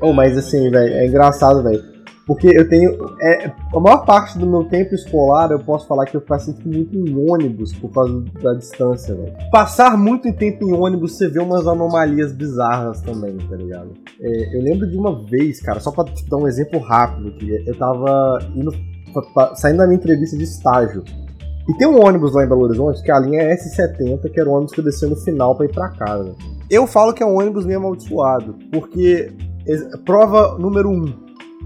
Oh, 0.00 0.12
mas 0.12 0.36
assim, 0.36 0.70
velho, 0.70 0.94
é 0.94 1.06
engraçado, 1.06 1.62
velho. 1.62 1.91
Porque 2.26 2.46
eu 2.48 2.68
tenho. 2.68 2.92
É, 3.20 3.52
a 3.74 3.80
maior 3.80 4.04
parte 4.04 4.38
do 4.38 4.46
meu 4.46 4.64
tempo 4.64 4.94
escolar 4.94 5.50
eu 5.50 5.58
posso 5.58 5.86
falar 5.86 6.04
que 6.06 6.16
eu 6.16 6.20
passei 6.20 6.54
muito 6.64 6.96
em 6.96 7.30
ônibus 7.30 7.72
por 7.72 7.90
causa 7.90 8.24
da 8.42 8.54
distância, 8.54 9.14
velho. 9.14 9.32
Passar 9.50 9.96
muito 9.98 10.32
tempo 10.34 10.64
em 10.64 10.72
ônibus, 10.72 11.16
você 11.16 11.28
vê 11.28 11.40
umas 11.40 11.66
anomalias 11.66 12.32
bizarras 12.32 13.00
também, 13.00 13.36
tá 13.38 13.56
ligado? 13.56 13.90
É, 14.20 14.56
eu 14.56 14.62
lembro 14.62 14.88
de 14.88 14.96
uma 14.96 15.24
vez, 15.24 15.60
cara, 15.60 15.80
só 15.80 15.90
pra 15.90 16.04
te 16.04 16.28
dar 16.28 16.36
um 16.36 16.46
exemplo 16.46 16.78
rápido 16.78 17.28
aqui. 17.28 17.64
Eu 17.66 17.76
tava 17.76 18.38
indo. 18.54 18.72
saindo 19.56 19.78
da 19.78 19.86
minha 19.86 19.98
entrevista 19.98 20.36
de 20.36 20.44
estágio. 20.44 21.02
E 21.68 21.76
tem 21.76 21.86
um 21.86 22.04
ônibus 22.04 22.34
lá 22.34 22.44
em 22.44 22.48
Belo 22.48 22.62
Horizonte, 22.62 23.02
que 23.02 23.10
a 23.10 23.20
linha 23.20 23.42
é 23.42 23.54
S70, 23.54 24.30
que 24.30 24.40
era 24.40 24.48
o 24.48 24.52
ônibus 24.52 24.72
que 24.72 24.80
eu 24.80 24.84
descia 24.84 25.08
no 25.08 25.16
final 25.16 25.54
pra 25.54 25.66
ir 25.66 25.72
pra 25.72 25.90
casa. 25.90 26.34
Eu 26.68 26.86
falo 26.86 27.12
que 27.12 27.22
é 27.22 27.26
um 27.26 27.38
ônibus 27.38 27.64
meio 27.64 27.78
amaldiçoado, 27.78 28.56
porque 28.72 29.32
prova 30.04 30.58
número 30.58 30.90
um. 30.90 31.04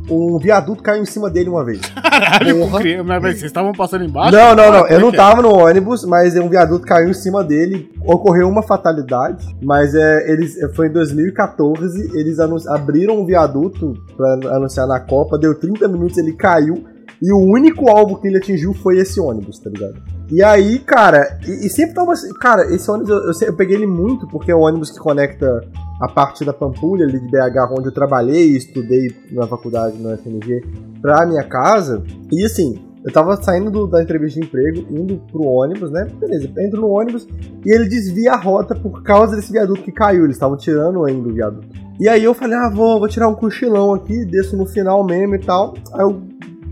Um 0.09 0.39
viaduto 0.39 0.83
caiu 0.83 1.03
em 1.03 1.07
cima 1.07 1.29
dele 1.29 1.49
uma 1.49 1.65
vez. 1.65 1.81
Caralho, 1.81 2.59
Porra. 2.61 2.81
criança, 2.81 3.05
mas 3.05 3.23
vocês 3.23 3.43
estavam 3.43 3.73
passando 3.73 4.05
embaixo? 4.05 4.37
Não, 4.37 4.55
não, 4.55 4.71
não. 4.71 4.87
Eu 4.87 4.99
é 4.99 5.01
não 5.01 5.11
que 5.11 5.17
é? 5.17 5.19
tava 5.19 5.43
no 5.43 5.53
ônibus, 5.53 6.05
mas 6.05 6.37
um 6.37 6.49
viaduto 6.49 6.87
caiu 6.87 7.11
em 7.11 7.15
cima 7.15 7.43
dele. 7.43 7.91
Ocorreu 8.05 8.49
uma 8.49 8.63
fatalidade, 8.63 9.57
mas 9.63 9.95
é, 9.95 10.31
eles 10.31 10.57
foi 10.75 10.89
em 10.89 10.93
2014. 10.93 12.17
Eles 12.17 12.39
abriram 12.69 13.21
um 13.21 13.27
viaduto 13.27 13.95
pra 14.17 14.57
anunciar 14.57 14.87
na 14.87 15.01
Copa. 15.01 15.39
Deu 15.39 15.59
30 15.59 15.89
minutos, 15.89 16.17
ele 16.19 16.33
caiu. 16.33 16.85
E 17.21 17.33
o 17.33 17.39
único 17.39 17.89
alvo 17.89 18.21
que 18.21 18.29
ele 18.29 18.37
atingiu 18.37 18.75
foi 18.75 18.99
esse 18.99 19.19
ônibus, 19.19 19.59
tá 19.59 19.71
ligado? 19.71 20.16
E 20.31 20.43
aí, 20.43 20.79
cara, 20.81 21.39
e, 21.47 21.67
e 21.67 21.71
sempre 21.71 21.95
tava 21.95 22.13
assim. 22.13 22.33
Cara, 22.35 22.73
esse 22.75 22.91
ônibus 22.91 23.11
eu, 23.11 23.17
eu, 23.19 23.33
eu 23.49 23.57
peguei 23.57 23.77
ele 23.77 23.87
muito 23.87 24.27
porque 24.29 24.51
é 24.51 24.55
o 24.55 24.61
ônibus 24.61 24.91
que 24.91 24.99
conecta 24.99 25.61
a 26.01 26.09
parte 26.09 26.45
da 26.45 26.53
Pampulha, 26.53 27.05
ali 27.07 27.19
de 27.21 27.27
BH, 27.31 27.73
onde 27.79 27.89
eu 27.89 27.93
trabalhei 27.93 28.51
e 28.51 28.57
estudei 28.57 29.15
na 29.33 29.47
faculdade, 29.47 29.97
na 30.03 30.17
FMG, 30.19 30.63
pra 31.01 31.25
minha 31.27 31.45
casa. 31.45 32.03
E 32.31 32.45
assim, 32.45 32.79
eu 33.05 33.13
tava 33.13 33.41
saindo 33.41 33.71
do- 33.71 33.87
da 33.87 34.03
entrevista 34.03 34.41
de 34.41 34.47
emprego, 34.47 34.85
indo 34.91 35.17
pro 35.31 35.45
ônibus, 35.45 35.91
né? 35.93 36.07
Beleza, 36.19 36.51
entro 36.59 36.81
no 36.81 36.89
ônibus 36.91 37.27
e 37.65 37.73
ele 37.73 37.89
desvia 37.89 38.33
a 38.33 38.37
rota 38.37 38.75
por 38.75 39.03
causa 39.05 39.37
desse 39.37 39.53
viaduto 39.53 39.83
que 39.83 39.93
caiu. 39.93 40.25
Eles 40.25 40.37
estavam 40.37 40.57
tirando 40.57 41.05
ainda 41.05 41.29
o 41.29 41.33
viaduto. 41.33 41.69
E 42.01 42.09
aí 42.09 42.25
eu 42.25 42.35
falei, 42.35 42.59
ah, 42.59 42.69
vou, 42.69 42.99
vou 42.99 43.09
tirar 43.09 43.29
um 43.29 43.35
cochilão 43.35 43.95
aqui, 43.95 44.25
desço 44.27 44.57
no 44.57 44.67
final 44.67 45.03
mesmo 45.05 45.37
e 45.37 45.39
tal. 45.39 45.73
Aí 45.95 46.03
eu 46.03 46.21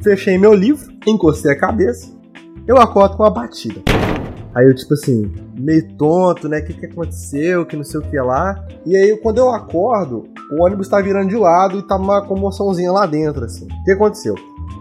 fechei 0.03 0.37
meu 0.37 0.53
livro, 0.53 0.93
encostei 1.07 1.53
a 1.53 1.59
cabeça, 1.59 2.13
eu 2.67 2.79
acordo 2.79 3.17
com 3.17 3.23
uma 3.23 3.31
batida. 3.31 3.83
Aí 4.55 4.67
eu, 4.67 4.75
tipo 4.75 4.95
assim, 4.95 5.31
meio 5.59 5.87
tonto, 5.97 6.49
né? 6.49 6.61
O 6.61 6.65
que, 6.65 6.75
que 6.75 6.87
aconteceu? 6.87 7.67
Que 7.67 7.77
não 7.77 7.85
sei 7.85 8.01
o 8.01 8.03
que 8.03 8.17
lá. 8.19 8.65
E 8.87 8.97
aí, 8.97 9.17
quando 9.17 9.39
eu 9.39 9.51
acordo, 9.51 10.25
o 10.53 10.63
ônibus 10.63 10.89
tá 10.89 11.01
virando 11.01 11.29
de 11.29 11.37
lado 11.37 11.79
e 11.79 11.83
tá 11.83 11.97
uma 11.97 12.23
comoçãozinha 12.25 12.93
lá 12.93 13.05
dentro, 13.05 13.45
assim. 13.45 13.67
O 13.67 13.85
que 13.85 13.93
aconteceu? 13.93 14.35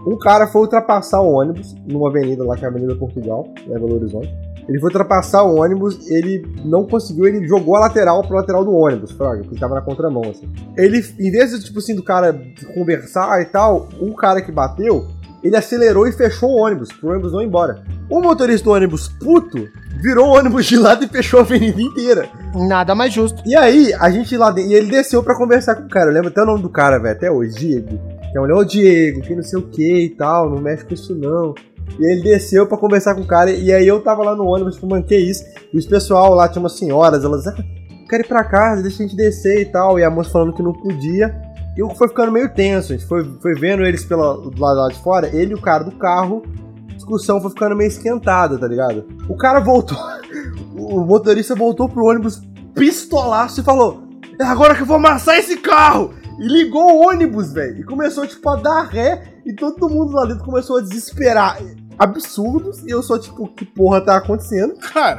Um 0.06 0.16
cara 0.16 0.46
foi 0.46 0.62
ultrapassar 0.62 1.20
o 1.20 1.32
ônibus 1.32 1.74
numa 1.86 2.08
avenida 2.08 2.44
lá, 2.44 2.56
que 2.56 2.64
é 2.64 2.68
a 2.68 2.70
Avenida 2.70 2.94
Portugal, 2.94 3.48
né, 3.66 3.78
Belo 3.78 3.94
Horizonte. 3.94 4.32
Ele 4.68 4.78
foi 4.78 4.88
ultrapassar 4.88 5.42
o 5.42 5.56
ônibus, 5.56 6.08
ele 6.08 6.46
não 6.64 6.86
conseguiu, 6.86 7.26
ele 7.26 7.46
jogou 7.46 7.76
a 7.76 7.80
lateral 7.80 8.22
pro 8.22 8.36
lateral 8.36 8.64
do 8.64 8.72
ônibus, 8.72 9.12
porque 9.12 9.58
tava 9.58 9.74
na 9.74 9.82
contramão, 9.82 10.22
assim. 10.22 10.50
Ele, 10.76 11.04
em 11.18 11.30
vez 11.30 11.50
de, 11.50 11.64
tipo 11.64 11.78
assim, 11.78 11.94
do 11.94 12.02
cara 12.02 12.32
conversar 12.74 13.42
e 13.42 13.46
tal, 13.46 13.88
o 14.00 14.14
cara 14.14 14.40
que 14.40 14.50
bateu, 14.50 15.06
ele 15.44 15.56
acelerou 15.56 16.08
e 16.08 16.12
fechou 16.12 16.50
o 16.50 16.56
ônibus, 16.56 16.90
pro 16.90 17.10
ônibus 17.10 17.32
não 17.32 17.42
ir 17.42 17.46
embora. 17.46 17.84
O 18.08 18.20
motorista 18.20 18.64
do 18.64 18.72
ônibus 18.72 19.08
puto 19.08 19.68
virou 20.00 20.28
o 20.28 20.36
ônibus 20.36 20.64
de 20.64 20.76
lado 20.76 21.04
e 21.04 21.08
fechou 21.08 21.40
a 21.40 21.42
avenida 21.42 21.80
inteira. 21.80 22.28
Nada 22.54 22.94
mais 22.94 23.12
justo. 23.12 23.42
E 23.44 23.54
aí, 23.54 23.92
a 23.94 24.10
gente 24.10 24.36
lá 24.36 24.50
dentro, 24.50 24.70
e 24.70 24.74
ele 24.74 24.90
desceu 24.90 25.22
pra 25.22 25.36
conversar 25.36 25.74
com 25.74 25.84
o 25.84 25.88
cara. 25.88 26.10
Eu 26.10 26.14
lembro 26.14 26.30
até 26.30 26.42
o 26.42 26.46
nome 26.46 26.62
do 26.62 26.70
cara, 26.70 26.98
velho, 26.98 27.14
até 27.14 27.30
hoje, 27.30 27.54
Diego. 27.54 28.00
Que 28.32 28.38
é 28.38 28.40
um 28.40 28.56
ô 28.56 28.64
Diego, 28.64 29.20
que 29.20 29.34
não 29.34 29.42
sei 29.42 29.58
o 29.58 29.68
que 29.68 30.04
e 30.04 30.10
tal, 30.10 30.50
não 30.50 30.60
mexe 30.60 30.84
com 30.84 30.94
isso 30.94 31.14
não. 31.14 31.54
E 31.98 32.10
ele 32.10 32.22
desceu 32.22 32.66
pra 32.66 32.78
conversar 32.78 33.14
com 33.14 33.20
o 33.20 33.26
cara, 33.26 33.50
e 33.50 33.72
aí 33.72 33.86
eu 33.86 34.00
tava 34.00 34.24
lá 34.24 34.34
no 34.34 34.46
ônibus, 34.46 34.74
tipo, 34.74 34.88
mano, 34.88 35.04
que 35.04 35.16
isso? 35.16 35.44
E 35.72 35.78
os 35.78 35.86
pessoal 35.86 36.34
lá, 36.34 36.48
tinha 36.48 36.60
umas 36.60 36.78
senhoras, 36.78 37.22
elas, 37.22 37.46
ah, 37.46 37.54
eu 37.58 38.08
quero 38.08 38.22
ir 38.22 38.28
pra 38.28 38.44
casa, 38.44 38.82
deixa 38.82 39.02
a 39.02 39.06
gente 39.06 39.16
descer 39.16 39.60
e 39.60 39.64
tal. 39.66 39.98
E 39.98 40.04
a 40.04 40.10
moça 40.10 40.30
falando 40.30 40.54
que 40.54 40.62
não 40.62 40.72
podia. 40.72 41.34
E 41.76 41.80
eu 41.80 41.90
foi 41.90 42.08
ficando 42.08 42.32
meio 42.32 42.48
tenso, 42.52 42.92
a 42.92 42.96
gente 42.96 43.06
foi, 43.06 43.24
foi 43.40 43.54
vendo 43.54 43.84
eles 43.84 44.04
pela, 44.04 44.36
do 44.36 44.60
lado 44.60 44.80
lá 44.80 44.88
de 44.88 44.98
fora, 45.00 45.28
ele 45.34 45.52
e 45.52 45.54
o 45.54 45.60
cara 45.60 45.82
do 45.82 45.92
carro, 45.92 46.42
a 46.90 46.94
discussão 46.94 47.40
foi 47.40 47.50
ficando 47.50 47.74
meio 47.74 47.88
esquentada, 47.88 48.56
tá 48.58 48.66
ligado? 48.68 49.06
O 49.28 49.36
cara 49.36 49.60
voltou, 49.60 49.98
o 50.76 51.00
motorista 51.00 51.54
voltou 51.54 51.88
pro 51.88 52.06
ônibus 52.06 52.40
pistolaço 52.74 53.60
e 53.60 53.64
falou: 53.64 54.02
É 54.40 54.44
agora 54.44 54.74
que 54.74 54.82
eu 54.82 54.86
vou 54.86 54.96
amassar 54.96 55.36
esse 55.36 55.56
carro! 55.56 56.14
E 56.38 56.46
ligou 56.46 56.96
o 56.96 57.08
ônibus, 57.08 57.52
velho. 57.52 57.80
E 57.80 57.84
começou, 57.84 58.26
tipo, 58.26 58.48
a 58.48 58.56
dar 58.56 58.82
ré. 58.82 59.34
E 59.46 59.54
todo 59.54 59.88
mundo 59.88 60.12
lá 60.12 60.24
dentro 60.26 60.44
começou 60.44 60.78
a 60.78 60.80
desesperar. 60.80 61.58
Absurdos. 61.98 62.82
E 62.82 62.90
eu 62.90 63.02
só, 63.02 63.18
tipo, 63.18 63.46
que 63.48 63.64
porra 63.64 64.00
tá 64.00 64.16
acontecendo? 64.16 64.74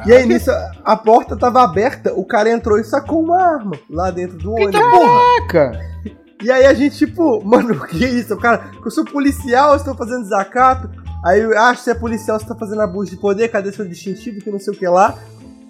E 0.06 0.12
aí 0.12 0.26
nisso, 0.26 0.50
a 0.84 0.96
porta 0.96 1.36
tava 1.36 1.62
aberta. 1.62 2.12
O 2.14 2.24
cara 2.24 2.50
entrou 2.50 2.78
e 2.78 2.84
sacou 2.84 3.22
uma 3.22 3.40
arma 3.40 3.78
lá 3.88 4.10
dentro 4.10 4.36
do 4.36 4.52
ônibus. 4.52 4.78
Caraca! 4.78 5.80
E 6.42 6.50
aí 6.50 6.66
a 6.66 6.74
gente, 6.74 6.96
tipo, 6.96 7.42
mano, 7.46 7.78
que 7.86 8.04
é 8.04 8.08
isso? 8.10 8.34
O 8.34 8.38
cara, 8.38 8.70
eu 8.84 8.90
sou 8.90 9.04
policial, 9.04 9.70
eu 9.70 9.76
estou 9.76 9.94
fazendo 9.94 10.22
desacato. 10.22 10.88
Aí 11.24 11.40
eu 11.40 11.58
acho 11.58 11.78
que 11.80 11.84
você 11.84 11.90
é 11.90 11.94
policial, 11.94 12.38
você 12.38 12.46
tá 12.46 12.54
fazendo 12.54 12.82
abuso 12.82 13.10
de 13.10 13.16
poder, 13.16 13.48
cadê 13.48 13.72
seu 13.72 13.86
distintivo, 13.86 14.40
que 14.40 14.50
não 14.50 14.60
sei 14.60 14.72
o 14.72 14.76
que 14.76 14.86
lá. 14.86 15.14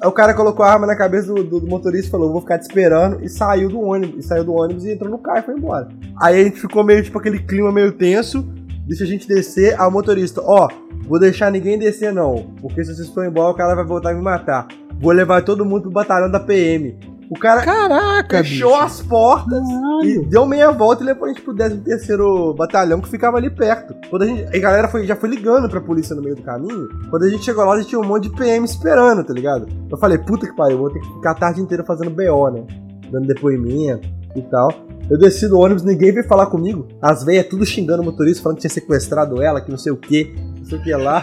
Aí 0.02 0.06
o 0.08 0.12
cara 0.12 0.34
colocou 0.34 0.62
a 0.64 0.70
arma 0.70 0.86
na 0.86 0.94
cabeça 0.94 1.28
do, 1.32 1.42
do- 1.42 1.60
do 1.60 1.66
motorista 1.66 2.08
e 2.08 2.10
falou, 2.10 2.30
vou 2.30 2.42
ficar 2.42 2.58
te 2.58 2.62
esperando, 2.62 3.24
e 3.24 3.28
saiu 3.30 3.70
do 3.70 3.80
ônibus, 3.80 4.22
e 4.24 4.28
saiu 4.28 4.44
do 4.44 4.52
ônibus 4.52 4.84
e 4.84 4.90
entrou 4.92 5.10
no 5.10 5.16
carro 5.18 5.38
e 5.38 5.42
foi 5.42 5.54
embora. 5.54 5.88
Aí 6.20 6.38
a 6.40 6.44
gente 6.44 6.60
ficou 6.60 6.84
meio, 6.84 7.02
tipo, 7.02 7.18
aquele 7.18 7.38
clima 7.38 7.72
meio 7.72 7.92
tenso, 7.92 8.42
deixa 8.86 9.04
a 9.04 9.06
gente 9.06 9.26
descer, 9.26 9.80
aí 9.80 9.88
o 9.88 9.90
motorista, 9.90 10.42
ó, 10.44 10.68
vou 11.08 11.18
deixar 11.18 11.50
ninguém 11.50 11.78
descer 11.78 12.12
não, 12.12 12.52
porque 12.60 12.84
se 12.84 12.94
vocês 12.94 13.08
forem 13.08 13.30
embora 13.30 13.52
o 13.52 13.54
cara 13.56 13.74
vai 13.74 13.84
voltar 13.86 14.12
e 14.12 14.16
me 14.16 14.20
matar. 14.22 14.66
Vou 15.00 15.12
levar 15.12 15.42
todo 15.42 15.64
mundo 15.64 15.82
pro 15.82 15.90
batalhão 15.90 16.30
da 16.30 16.40
PM. 16.40 16.98
O 17.30 17.38
cara 17.38 17.62
Caraca, 17.62 18.38
fechou 18.38 18.70
bicho. 18.72 18.82
as 18.82 19.00
portas 19.02 19.62
e 20.04 20.24
deu 20.26 20.46
meia 20.46 20.70
volta 20.70 21.02
e 21.02 21.06
levou 21.06 21.24
a 21.24 21.28
gente 21.28 21.42
pro 21.42 21.54
13 21.54 21.78
terceiro 21.78 22.54
batalhão 22.54 23.00
que 23.00 23.08
ficava 23.08 23.36
ali 23.36 23.50
perto. 23.50 23.94
Quando 24.08 24.22
a 24.22 24.26
gente. 24.26 24.56
A 24.56 24.60
galera 24.60 24.88
foi, 24.88 25.06
já 25.06 25.16
foi 25.16 25.28
ligando 25.28 25.68
pra 25.68 25.80
polícia 25.80 26.14
no 26.14 26.22
meio 26.22 26.36
do 26.36 26.42
caminho. 26.42 26.88
Quando 27.10 27.24
a 27.24 27.28
gente 27.28 27.44
chegou 27.44 27.64
lá, 27.64 27.74
a 27.74 27.78
gente 27.78 27.88
tinha 27.88 28.00
um 28.00 28.04
monte 28.06 28.28
de 28.28 28.36
PM 28.36 28.64
esperando, 28.64 29.24
tá 29.24 29.32
ligado? 29.32 29.66
Eu 29.90 29.98
falei, 29.98 30.18
puta 30.18 30.46
que 30.46 30.54
pariu, 30.54 30.78
vou 30.78 30.90
ter 30.90 31.00
que 31.00 31.12
ficar 31.14 31.32
a 31.32 31.34
tarde 31.34 31.60
inteira 31.60 31.84
fazendo 31.84 32.10
BO, 32.10 32.50
né? 32.50 32.64
Dando 33.10 33.26
depoimento 33.26 34.08
e 34.36 34.42
tal. 34.42 34.68
Eu 35.08 35.18
desci 35.18 35.48
do 35.48 35.58
ônibus, 35.58 35.84
ninguém 35.84 36.12
veio 36.12 36.26
falar 36.26 36.46
comigo. 36.46 36.88
As 37.00 37.24
velhas 37.24 37.46
tudo 37.46 37.64
xingando 37.64 38.02
o 38.02 38.04
motorista, 38.04 38.42
falando 38.42 38.56
que 38.56 38.62
tinha 38.62 38.70
sequestrado 38.72 39.40
ela, 39.40 39.60
que 39.60 39.70
não 39.70 39.78
sei 39.78 39.92
o 39.92 39.96
que, 39.96 40.34
não 40.58 40.64
sei 40.64 40.78
o 40.78 40.82
que 40.82 40.92
lá. 40.94 41.22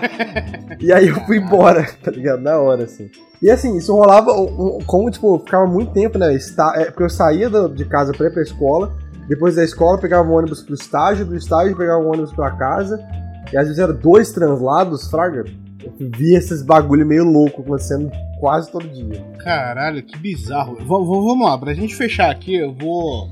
e 0.80 0.91
aí 0.93 1.07
eu 1.10 1.15
fui 1.26 1.38
embora, 1.38 1.85
tá 2.01 2.10
ligado? 2.11 2.41
Na 2.41 2.57
hora, 2.57 2.84
assim. 2.85 3.10
E 3.41 3.51
assim, 3.51 3.76
isso 3.77 3.93
rolava, 3.93 4.31
como, 4.85 5.11
tipo, 5.11 5.38
ficava 5.39 5.65
muito 5.68 5.91
tempo, 5.91 6.18
né? 6.18 6.34
É, 6.76 6.85
porque 6.85 7.03
eu 7.03 7.10
saía 7.10 7.49
de 7.49 7.84
casa 7.85 8.14
pra 8.14 8.27
ir 8.27 8.31
pra 8.34 8.41
escola, 8.41 8.93
depois 9.27 9.55
da 9.55 9.64
escola 9.65 9.97
pegava 9.97 10.30
um 10.30 10.34
ônibus 10.34 10.61
pro 10.64 10.73
estágio, 10.76 11.26
do 11.26 11.35
estágio 11.35 11.76
pegava 11.76 12.01
um 12.01 12.07
ônibus 12.07 12.31
pra 12.31 12.51
casa, 12.51 12.97
e 13.51 13.57
às 13.57 13.65
vezes 13.68 13.80
eram 13.80 13.95
dois 13.95 14.31
translados, 14.31 15.10
fraga. 15.10 15.43
Eu 15.84 15.91
via 16.18 16.38
esses 16.38 16.61
bagulho 16.64 17.05
meio 17.05 17.26
louco 17.26 17.61
acontecendo 17.61 18.10
quase 18.39 18.72
todo 18.72 18.88
dia. 18.88 19.22
Caralho, 19.43 20.01
que 20.01 20.18
bizarro. 20.18 20.76
V- 20.76 20.85
vamos 20.85 21.45
lá, 21.45 21.57
pra 21.57 21.73
gente 21.73 21.93
fechar 21.93 22.31
aqui, 22.31 22.55
eu 22.55 22.73
vou. 22.73 23.30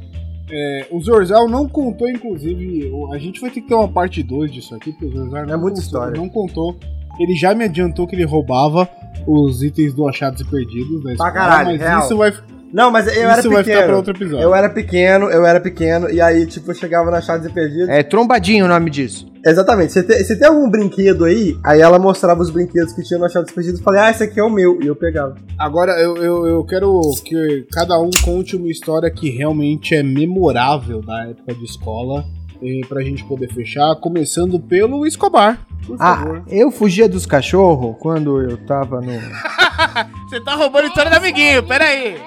É, 0.51 0.87
o 0.91 0.99
Zorzal 1.01 1.47
não 1.47 1.67
contou, 1.67 2.09
inclusive. 2.09 2.91
A 3.13 3.17
gente 3.17 3.39
vai 3.39 3.49
ter 3.49 3.61
que 3.61 3.67
ter 3.67 3.75
uma 3.75 3.87
parte 3.87 4.21
2 4.21 4.51
disso 4.51 4.75
aqui, 4.75 4.91
porque 4.91 5.05
o 5.05 5.11
Zorzal 5.11 5.45
não, 5.45 5.53
É 5.53 5.57
muita 5.57 5.59
contou, 5.59 5.79
história. 5.83 6.17
não 6.21 6.29
contou. 6.29 6.75
Ele 7.19 7.35
já 7.35 7.53
me 7.53 7.65
adiantou 7.65 8.07
que 8.07 8.15
ele 8.15 8.25
roubava 8.25 8.89
os 9.27 9.61
itens 9.61 9.93
do 9.93 10.07
Achados 10.07 10.41
e 10.41 10.45
Perdidos 10.45 11.03
da 11.03 11.11
escola, 11.11 11.31
caralho, 11.31 11.69
mas 11.71 11.79
real. 11.81 11.99
isso 12.01 12.17
vai, 12.17 12.33
Não, 12.73 12.89
mas 12.91 13.05
eu 13.07 13.13
isso 13.13 13.21
era 13.21 13.33
vai 13.33 13.41
ficar 13.41 13.63
pra 13.63 13.63
pequeno. 13.81 13.97
outro 13.97 14.13
episódio. 14.15 14.43
Eu 14.43 14.55
era 14.55 14.69
pequeno, 14.69 15.25
eu 15.29 15.45
era 15.45 15.59
pequeno, 15.59 16.09
e 16.09 16.21
aí, 16.21 16.45
tipo, 16.45 16.71
eu 16.71 16.75
chegava 16.75 17.11
na 17.11 17.21
Chaves 17.21 17.49
e 17.49 17.53
Perdidos. 17.53 17.89
É 17.89 18.01
trombadinho 18.03 18.65
o 18.65 18.67
nome 18.67 18.89
disso. 18.89 19.29
Exatamente, 19.45 19.91
você 19.93 20.03
tem, 20.03 20.23
tem 20.23 20.47
algum 20.47 20.69
brinquedo 20.69 21.25
aí? 21.25 21.57
Aí 21.65 21.81
ela 21.81 21.97
mostrava 21.97 22.41
os 22.41 22.49
brinquedos 22.51 22.93
que 22.93 23.01
tinha 23.03 23.19
no 23.19 23.29
Chaves 23.29 23.51
e 23.51 23.53
Perdidos 23.55 23.79
e 23.79 23.83
falei, 23.83 24.01
ah, 24.01 24.11
esse 24.11 24.23
aqui 24.23 24.39
é 24.39 24.43
o 24.43 24.49
meu, 24.49 24.79
e 24.81 24.87
eu 24.87 24.95
pegava. 24.95 25.35
Agora 25.57 25.93
eu, 25.99 26.15
eu, 26.17 26.45
eu 26.47 26.63
quero 26.63 26.99
que 27.25 27.65
cada 27.73 27.99
um 27.99 28.09
conte 28.23 28.55
uma 28.55 28.69
história 28.69 29.09
que 29.11 29.29
realmente 29.29 29.95
é 29.95 30.03
memorável 30.03 31.01
da 31.01 31.25
época 31.27 31.53
de 31.53 31.65
escola. 31.65 32.23
E 32.63 32.81
pra 32.87 33.01
gente 33.01 33.23
poder 33.23 33.51
fechar, 33.51 33.95
começando 33.95 34.59
pelo 34.59 35.03
Escobar. 35.07 35.65
Por 35.83 35.97
Ah, 35.99 36.15
favor. 36.17 36.43
eu 36.47 36.69
fugia 36.69 37.09
dos 37.09 37.25
cachorros 37.25 37.95
quando 37.99 38.39
eu 38.39 38.55
tava 38.67 39.01
no. 39.01 39.13
Você 40.29 40.39
tá 40.41 40.53
roubando 40.53 40.83
a 40.83 40.87
história 40.89 41.09
do 41.09 41.17
amiguinho, 41.17 41.63
peraí. 41.63 42.17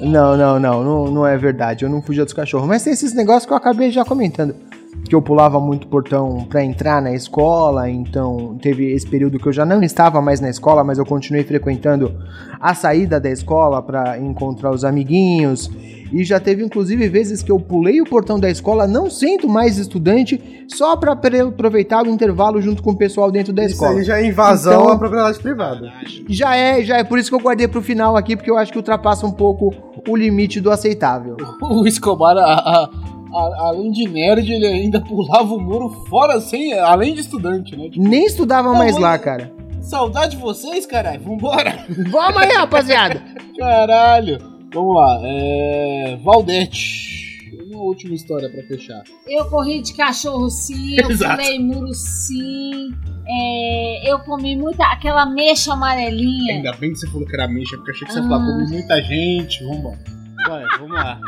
Não, 0.00 0.36
não, 0.36 0.58
não, 0.58 0.84
não, 0.84 1.10
não 1.10 1.26
é 1.26 1.36
verdade. 1.36 1.84
Eu 1.84 1.90
não 1.90 2.02
fugia 2.02 2.24
dos 2.24 2.34
cachorros. 2.34 2.68
Mas 2.68 2.82
tem 2.82 2.92
esses 2.92 3.14
negócios 3.14 3.46
que 3.46 3.52
eu 3.52 3.56
acabei 3.56 3.90
já 3.90 4.04
comentando. 4.04 4.54
Que 5.08 5.14
eu 5.14 5.20
pulava 5.20 5.60
muito 5.60 5.86
portão 5.86 6.46
pra 6.48 6.64
entrar 6.64 7.00
na 7.02 7.12
escola, 7.12 7.88
então 7.90 8.56
teve 8.60 8.90
esse 8.92 9.06
período 9.06 9.38
que 9.38 9.46
eu 9.46 9.52
já 9.52 9.64
não 9.64 9.82
estava 9.82 10.20
mais 10.22 10.40
na 10.40 10.48
escola, 10.48 10.82
mas 10.82 10.98
eu 10.98 11.04
continuei 11.04 11.44
frequentando 11.44 12.14
a 12.58 12.74
saída 12.74 13.20
da 13.20 13.30
escola 13.30 13.82
pra 13.82 14.18
encontrar 14.18 14.70
os 14.70 14.82
amiguinhos. 14.82 15.70
E 16.12 16.22
já 16.24 16.38
teve 16.40 16.64
inclusive 16.64 17.08
vezes 17.08 17.42
que 17.42 17.50
eu 17.52 17.58
pulei 17.58 18.00
o 18.00 18.04
portão 18.04 18.38
da 18.38 18.48
escola, 18.48 18.86
não 18.86 19.10
sendo 19.10 19.48
mais 19.48 19.78
estudante, 19.78 20.64
só 20.68 20.96
pra 20.96 21.14
pre- 21.16 21.40
aproveitar 21.40 22.04
o 22.06 22.08
intervalo 22.10 22.60
junto 22.62 22.82
com 22.82 22.92
o 22.92 22.96
pessoal 22.96 23.30
dentro 23.30 23.52
da 23.52 23.64
Isso 23.64 23.74
escola. 23.74 23.98
aí 23.98 24.04
já 24.04 24.18
é 24.20 24.26
invasão 24.26 24.82
Então- 24.82 24.92
à 24.92 24.98
propriedade 24.98 25.38
privada. 25.40 25.92
Já 26.28 26.56
é, 26.56 26.82
já 26.82 26.98
é 26.98 27.04
por 27.04 27.18
isso 27.18 27.28
que 27.30 27.34
eu 27.34 27.40
guardei 27.40 27.66
pro 27.68 27.82
final 27.82 28.16
aqui, 28.16 28.36
porque 28.36 28.50
eu 28.50 28.56
acho 28.56 28.70
que 28.72 28.78
ultrapassa 28.78 29.26
um 29.26 29.32
pouco 29.32 29.74
o 30.08 30.16
limite 30.16 30.60
do 30.60 30.70
aceitável. 30.70 31.36
O 31.60 31.86
Escobar, 31.86 32.36
a- 32.36 32.42
a- 32.42 32.90
a- 33.36 33.68
além 33.68 33.90
de 33.90 34.08
nerd, 34.08 34.50
ele 34.52 34.66
ainda 34.66 35.00
pulava 35.04 35.52
o 35.54 35.60
muro 35.60 35.88
fora, 36.08 36.40
sem, 36.40 36.72
além 36.78 37.14
de 37.14 37.20
estudante, 37.20 37.76
né? 37.76 37.88
Tipo, 37.90 38.02
Nem 38.08 38.24
estudava 38.24 38.68
Não, 38.70 38.78
mais 38.78 38.96
lá, 38.98 39.18
cara. 39.18 39.52
saudade 39.80 40.36
de 40.36 40.42
vocês, 40.42 40.86
caralho. 40.86 41.20
Vambora. 41.22 41.84
Vamos 42.10 42.36
aí, 42.42 42.52
rapaziada. 42.52 43.22
Caralho. 43.58 44.38
Vamos 44.72 44.96
lá. 44.96 45.20
É... 45.24 46.18
Valdete. 46.22 47.14
Uma 47.70 47.82
última 47.82 48.14
história 48.14 48.48
pra 48.48 48.62
fechar. 48.64 49.02
Eu 49.26 49.46
corri 49.50 49.82
de 49.82 49.94
cachorro 49.94 50.48
sim, 50.48 50.96
eu 50.96 51.10
Exato. 51.10 51.36
pulei 51.36 51.58
muro 51.58 51.92
sim. 51.92 52.88
é, 53.26 54.10
eu 54.12 54.20
comi 54.20 54.56
muita. 54.56 54.84
aquela 54.84 55.26
mexa 55.26 55.72
amarelinha. 55.72 56.54
Ainda 56.54 56.72
bem 56.72 56.92
que 56.92 56.98
você 57.00 57.08
falou 57.08 57.26
que 57.26 57.34
era 57.34 57.48
mexa, 57.48 57.76
porque 57.76 57.90
eu 57.90 57.94
achei 57.94 58.06
que 58.06 58.12
você 58.12 58.20
Ah. 58.20 58.28
falou 58.28 58.46
comi 58.46 58.70
muita 58.70 59.02
gente. 59.02 59.64
Vambora. 59.64 59.98
Vai, 60.46 60.64
vamos 60.78 60.92
lá. 60.94 61.18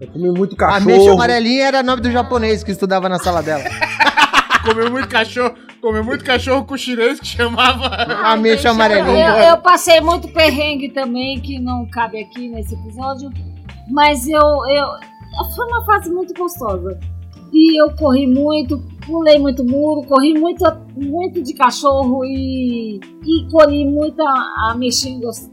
Eu 0.00 0.08
comi 0.08 0.30
muito 0.30 0.54
A 0.54 0.58
cachorro. 0.58 0.84
mexa 0.86 1.12
amarelinha 1.12 1.64
era 1.66 1.82
nome 1.82 2.02
do 2.02 2.10
japonês 2.10 2.62
que 2.64 2.72
estudava 2.72 3.08
na 3.08 3.18
sala 3.18 3.42
dela. 3.42 3.64
Comeu 4.64 4.90
muito 4.90 5.08
cachorro, 5.08 5.54
comeu 5.82 6.02
muito 6.02 6.24
cachorro 6.24 6.64
com 6.64 6.74
chinês 6.74 7.20
que 7.20 7.26
chamava. 7.26 7.84
A 7.86 8.34
mexa 8.34 8.68
Eu, 8.68 8.72
amarelinha. 8.72 9.28
eu 9.50 9.58
passei 9.58 10.00
muito 10.00 10.26
perrengue 10.28 10.88
também, 10.88 11.38
que 11.38 11.58
não 11.58 11.86
cabe 11.90 12.22
aqui 12.22 12.48
nesse 12.48 12.74
episódio. 12.74 13.30
Mas 13.90 14.26
eu, 14.26 14.40
eu. 14.40 14.86
Foi 15.54 15.66
uma 15.66 15.84
fase 15.84 16.08
muito 16.10 16.32
gostosa. 16.32 16.98
E 17.56 17.80
eu 17.80 17.94
corri 17.96 18.26
muito, 18.26 18.82
pulei 19.06 19.38
muito 19.38 19.64
muro, 19.64 20.02
corri 20.08 20.34
muito, 20.34 20.64
muito 20.96 21.40
de 21.40 21.54
cachorro 21.54 22.24
e, 22.24 22.96
e 23.24 23.46
colhi 23.50 23.84
muita 23.86 24.24
a 24.24 24.74
mexinha, 24.76 25.20
gos- 25.20 25.48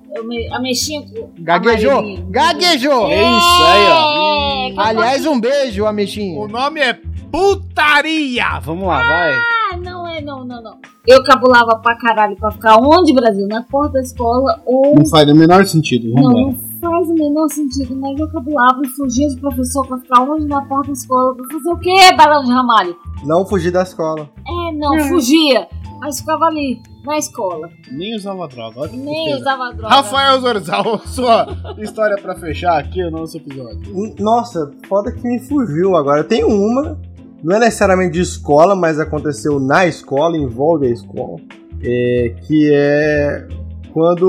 a 0.51 0.59
mexinha 0.59 1.03
Gaguejou? 1.39 1.91
amarelinha. 1.91 2.25
Gaguejou! 2.29 3.07
É 3.07 3.21
isso 3.21 3.63
aí, 3.63 3.85
ó. 3.91 4.81
É, 4.81 4.87
Aliás, 4.89 5.25
um 5.27 5.39
beijo, 5.39 5.85
a 5.85 5.93
mexinha. 5.93 6.39
O 6.39 6.47
nome 6.47 6.79
é 6.79 6.99
putaria. 7.31 8.59
Vamos 8.61 8.87
lá, 8.87 9.03
vai. 9.03 9.33
Ah, 9.33 9.77
não 9.77 10.07
é, 10.07 10.21
não, 10.21 10.43
não, 10.43 10.61
não. 10.61 10.77
Eu 11.07 11.23
cabulava 11.23 11.77
pra 11.77 11.95
caralho 11.97 12.35
pra 12.35 12.51
ficar 12.51 12.77
onde, 12.77 13.13
Brasil? 13.13 13.47
Na 13.47 13.61
porta 13.63 13.93
da 13.93 14.01
escola 14.01 14.61
ou. 14.65 14.95
Não 14.95 15.05
faz 15.05 15.29
o 15.29 15.35
menor 15.35 15.65
sentido. 15.67 16.09
Não, 16.13 16.23
Vambora. 16.23 16.41
não 16.45 16.70
faz 16.81 17.09
o 17.09 17.13
menor 17.13 17.47
sentido, 17.49 17.95
mas 17.95 18.19
eu 18.19 18.27
cabulava 18.29 18.81
e 18.83 18.87
fugia 18.89 19.29
de 19.29 19.39
professor 19.39 19.87
pra 19.87 19.97
ficar 19.99 20.21
onde? 20.23 20.45
Na 20.47 20.61
porta 20.65 20.87
da 20.87 20.93
escola. 20.93 21.35
Pra 21.35 21.45
fazer 21.51 21.69
o 21.69 21.77
quê, 21.77 22.15
Barão 22.17 22.43
de 22.43 22.51
Ramalho? 22.51 22.95
Não 23.23 23.45
fugir 23.45 23.71
da 23.71 23.83
escola. 23.83 24.29
É, 24.47 24.75
não, 24.75 24.99
fugia. 25.07 25.67
Mas 25.99 26.19
ficava 26.19 26.45
ali, 26.45 26.81
na 27.05 27.17
escola. 27.19 27.69
Nem 27.91 28.15
usava 28.15 28.47
droga. 28.47 28.79
Olha 28.79 28.91
Nem 28.91 29.03
besteira. 29.05 29.37
usava 29.39 29.73
droga. 29.73 29.95
Rafael 29.95 30.41
Zorzal, 30.41 30.99
sua 31.05 31.47
história 31.77 32.15
pra 32.19 32.33
fechar 32.35 32.79
aqui 32.79 33.03
o 33.03 33.11
nosso 33.11 33.37
episódio. 33.37 33.95
Hum, 33.95 34.15
Nossa, 34.19 34.71
foda 34.89 35.11
que 35.11 35.21
me 35.27 35.39
fugiu 35.39 35.95
agora. 35.95 36.21
Eu 36.21 36.27
tenho 36.27 36.47
uma, 36.47 36.99
não 37.43 37.55
é 37.55 37.59
necessariamente 37.59 38.13
de 38.13 38.21
escola, 38.21 38.75
mas 38.75 38.99
aconteceu 38.99 39.59
na 39.59 39.85
escola, 39.85 40.35
envolve 40.35 40.87
a 40.87 40.89
escola. 40.91 41.35
É, 41.83 42.35
que 42.47 42.71
é 42.73 43.47
quando 43.93 44.25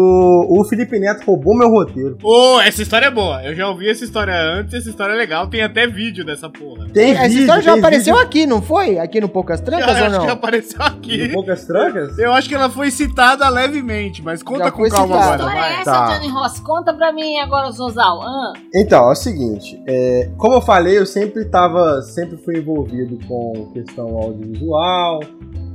o 0.48 0.64
Felipe 0.64 0.98
Neto 0.98 1.24
roubou 1.24 1.56
meu 1.56 1.68
roteiro. 1.70 2.16
Ô, 2.22 2.60
essa 2.60 2.82
história 2.82 3.06
é 3.06 3.10
boa. 3.10 3.43
Eu 3.44 3.55
já 3.55 3.68
ouvi 3.68 3.89
essa 3.89 4.05
história 4.05 4.34
antes, 4.34 4.74
essa 4.74 4.89
história 4.89 5.12
é 5.12 5.16
legal. 5.16 5.47
Tem 5.48 5.62
até 5.62 5.86
vídeo 5.86 6.24
dessa 6.24 6.48
porra. 6.48 6.86
Tem 6.93 7.12
Essa 7.12 7.28
vídeo, 7.28 7.40
história 7.40 7.62
já 7.62 7.72
tem 7.72 7.80
apareceu 7.80 8.14
vídeo 8.14 8.26
aqui, 8.26 8.47
não 8.47 8.60
foi? 8.62 8.98
Aqui 8.98 9.20
no 9.20 9.28
Poucas 9.28 9.60
Trancas 9.60 9.97
Eu 9.97 10.02
ou 10.05 10.06
acho 10.10 10.20
que 10.20 10.26
não? 10.26 10.32
apareceu 10.34 10.82
aqui. 10.82 11.28
poucas 11.32 11.64
trancas? 11.66 12.18
Eu 12.18 12.32
acho 12.32 12.48
que 12.48 12.55
ela 12.55 12.68
foi 12.70 12.90
citada 12.90 13.48
levemente, 13.48 14.22
mas 14.22 14.43
conta 14.43 14.64
Já 14.64 14.70
com 14.70 14.89
calma 14.89 15.14
citada. 15.22 15.36
Que 15.36 15.43
agora, 15.43 15.55
história 15.55 15.76
é 15.76 15.80
essa, 15.80 15.90
Tá. 15.93 16.18
Johnny 16.18 16.28
Ross? 16.32 16.60
Conta 16.60 16.94
pra 16.94 17.12
mim 17.12 17.39
agora, 17.39 17.70
Zozal. 17.70 18.22
Ah, 18.22 18.52
Então, 18.74 19.09
é 19.09 19.12
o 19.12 19.14
seguinte, 19.14 19.82
é, 19.86 20.30
como 20.36 20.55
eu 20.55 20.60
falei, 20.60 20.98
eu 20.98 21.06
sempre 21.06 21.44
tava, 21.44 22.02
sempre 22.02 22.36
fui 22.36 22.59
envolvido 22.59 23.18
com 23.26 23.70
questão 23.72 24.16
audiovisual 24.16 25.20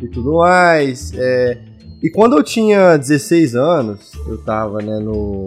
e 0.01 0.07
tudo 0.07 0.37
mais. 0.37 1.11
é, 1.15 1.57
e 2.01 2.09
quando 2.09 2.37
eu 2.37 2.43
tinha 2.43 2.97
16 2.97 3.55
anos, 3.55 4.11
eu 4.27 4.37
tava 4.37 4.79
né, 4.79 4.99
no, 4.99 5.45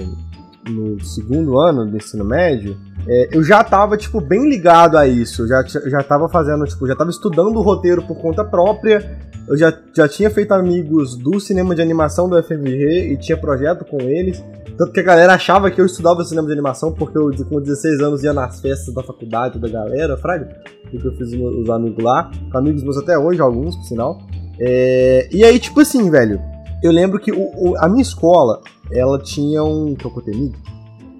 no 0.68 1.00
segundo 1.04 1.58
ano 1.58 1.86
do 1.86 1.96
ensino 1.96 2.24
médio, 2.24 2.76
é, 3.06 3.28
eu 3.32 3.42
já 3.42 3.62
tava, 3.62 3.96
tipo, 3.96 4.20
bem 4.20 4.48
ligado 4.48 4.96
a 4.96 5.06
isso. 5.06 5.42
Eu 5.42 5.48
já, 5.48 5.62
já 5.62 6.02
tava 6.02 6.28
fazendo, 6.28 6.64
tipo, 6.64 6.86
já 6.86 6.96
tava 6.96 7.10
estudando 7.10 7.56
o 7.56 7.62
roteiro 7.62 8.02
por 8.02 8.16
conta 8.16 8.44
própria. 8.44 9.18
Eu 9.48 9.56
já, 9.56 9.72
já 9.94 10.08
tinha 10.08 10.30
feito 10.30 10.52
amigos 10.52 11.16
do 11.16 11.40
cinema 11.40 11.74
de 11.74 11.82
animação 11.82 12.28
do 12.28 12.40
FMG 12.42 13.12
e 13.12 13.16
tinha 13.16 13.36
projeto 13.36 13.84
com 13.84 14.00
eles. 14.00 14.42
Tanto 14.76 14.92
que 14.92 15.00
a 15.00 15.04
galera 15.04 15.34
achava 15.34 15.70
que 15.70 15.80
eu 15.80 15.86
estudava 15.86 16.24
cinema 16.24 16.46
de 16.46 16.52
animação 16.52 16.92
porque 16.92 17.16
eu, 17.16 17.30
com 17.46 17.60
16 17.60 18.00
anos, 18.00 18.22
ia 18.22 18.32
nas 18.32 18.60
festas 18.60 18.94
da 18.94 19.02
faculdade 19.02 19.58
da 19.58 19.68
galera, 19.68 20.16
fraga. 20.16 20.48
E 20.92 20.98
que 20.98 21.04
eu 21.04 21.12
fiz 21.12 21.32
os 21.32 21.54
os 21.54 21.70
amigos 21.70 22.02
lá. 22.02 22.30
Amigos 22.54 22.82
meus 22.82 22.96
até 22.96 23.18
hoje, 23.18 23.40
alguns, 23.40 23.76
por 23.76 23.84
sinal. 23.84 24.18
É, 24.60 25.28
e 25.32 25.42
aí, 25.44 25.58
tipo 25.58 25.80
assim, 25.80 26.10
velho, 26.10 26.40
eu 26.82 26.92
lembro 26.92 27.18
que 27.18 27.32
o- 27.32 27.50
o- 27.70 27.76
a 27.78 27.88
minha 27.88 28.02
escola, 28.02 28.60
ela 28.92 29.18
tinha 29.18 29.62
um. 29.64 29.94
Tocotemido? 29.94 30.56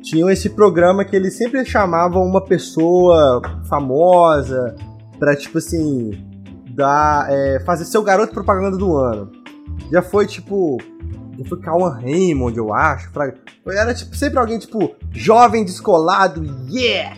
Tinha 0.02 0.30
esse 0.32 0.50
programa 0.50 1.04
que 1.04 1.14
eles 1.16 1.36
sempre 1.36 1.64
chamavam 1.64 2.22
uma 2.22 2.42
pessoa 2.44 3.40
famosa 3.68 4.74
pra, 5.18 5.36
tipo 5.36 5.58
assim, 5.58 6.10
dar, 6.74 7.26
é, 7.30 7.60
fazer 7.60 7.84
seu 7.84 8.02
garoto 8.02 8.32
propaganda 8.32 8.76
do 8.76 8.96
ano. 8.96 9.30
Já 9.90 10.02
foi, 10.02 10.26
tipo. 10.26 10.78
Já 11.38 11.44
foi 11.48 11.60
Cauan 11.60 11.90
Raymond, 11.94 12.56
eu 12.58 12.72
acho. 12.74 13.10
fraga. 13.10 13.34
Era, 13.68 13.94
tipo, 13.94 14.14
sempre 14.16 14.38
alguém, 14.38 14.58
tipo, 14.58 14.90
jovem, 15.12 15.64
descolado, 15.64 16.42
yeah! 16.70 17.16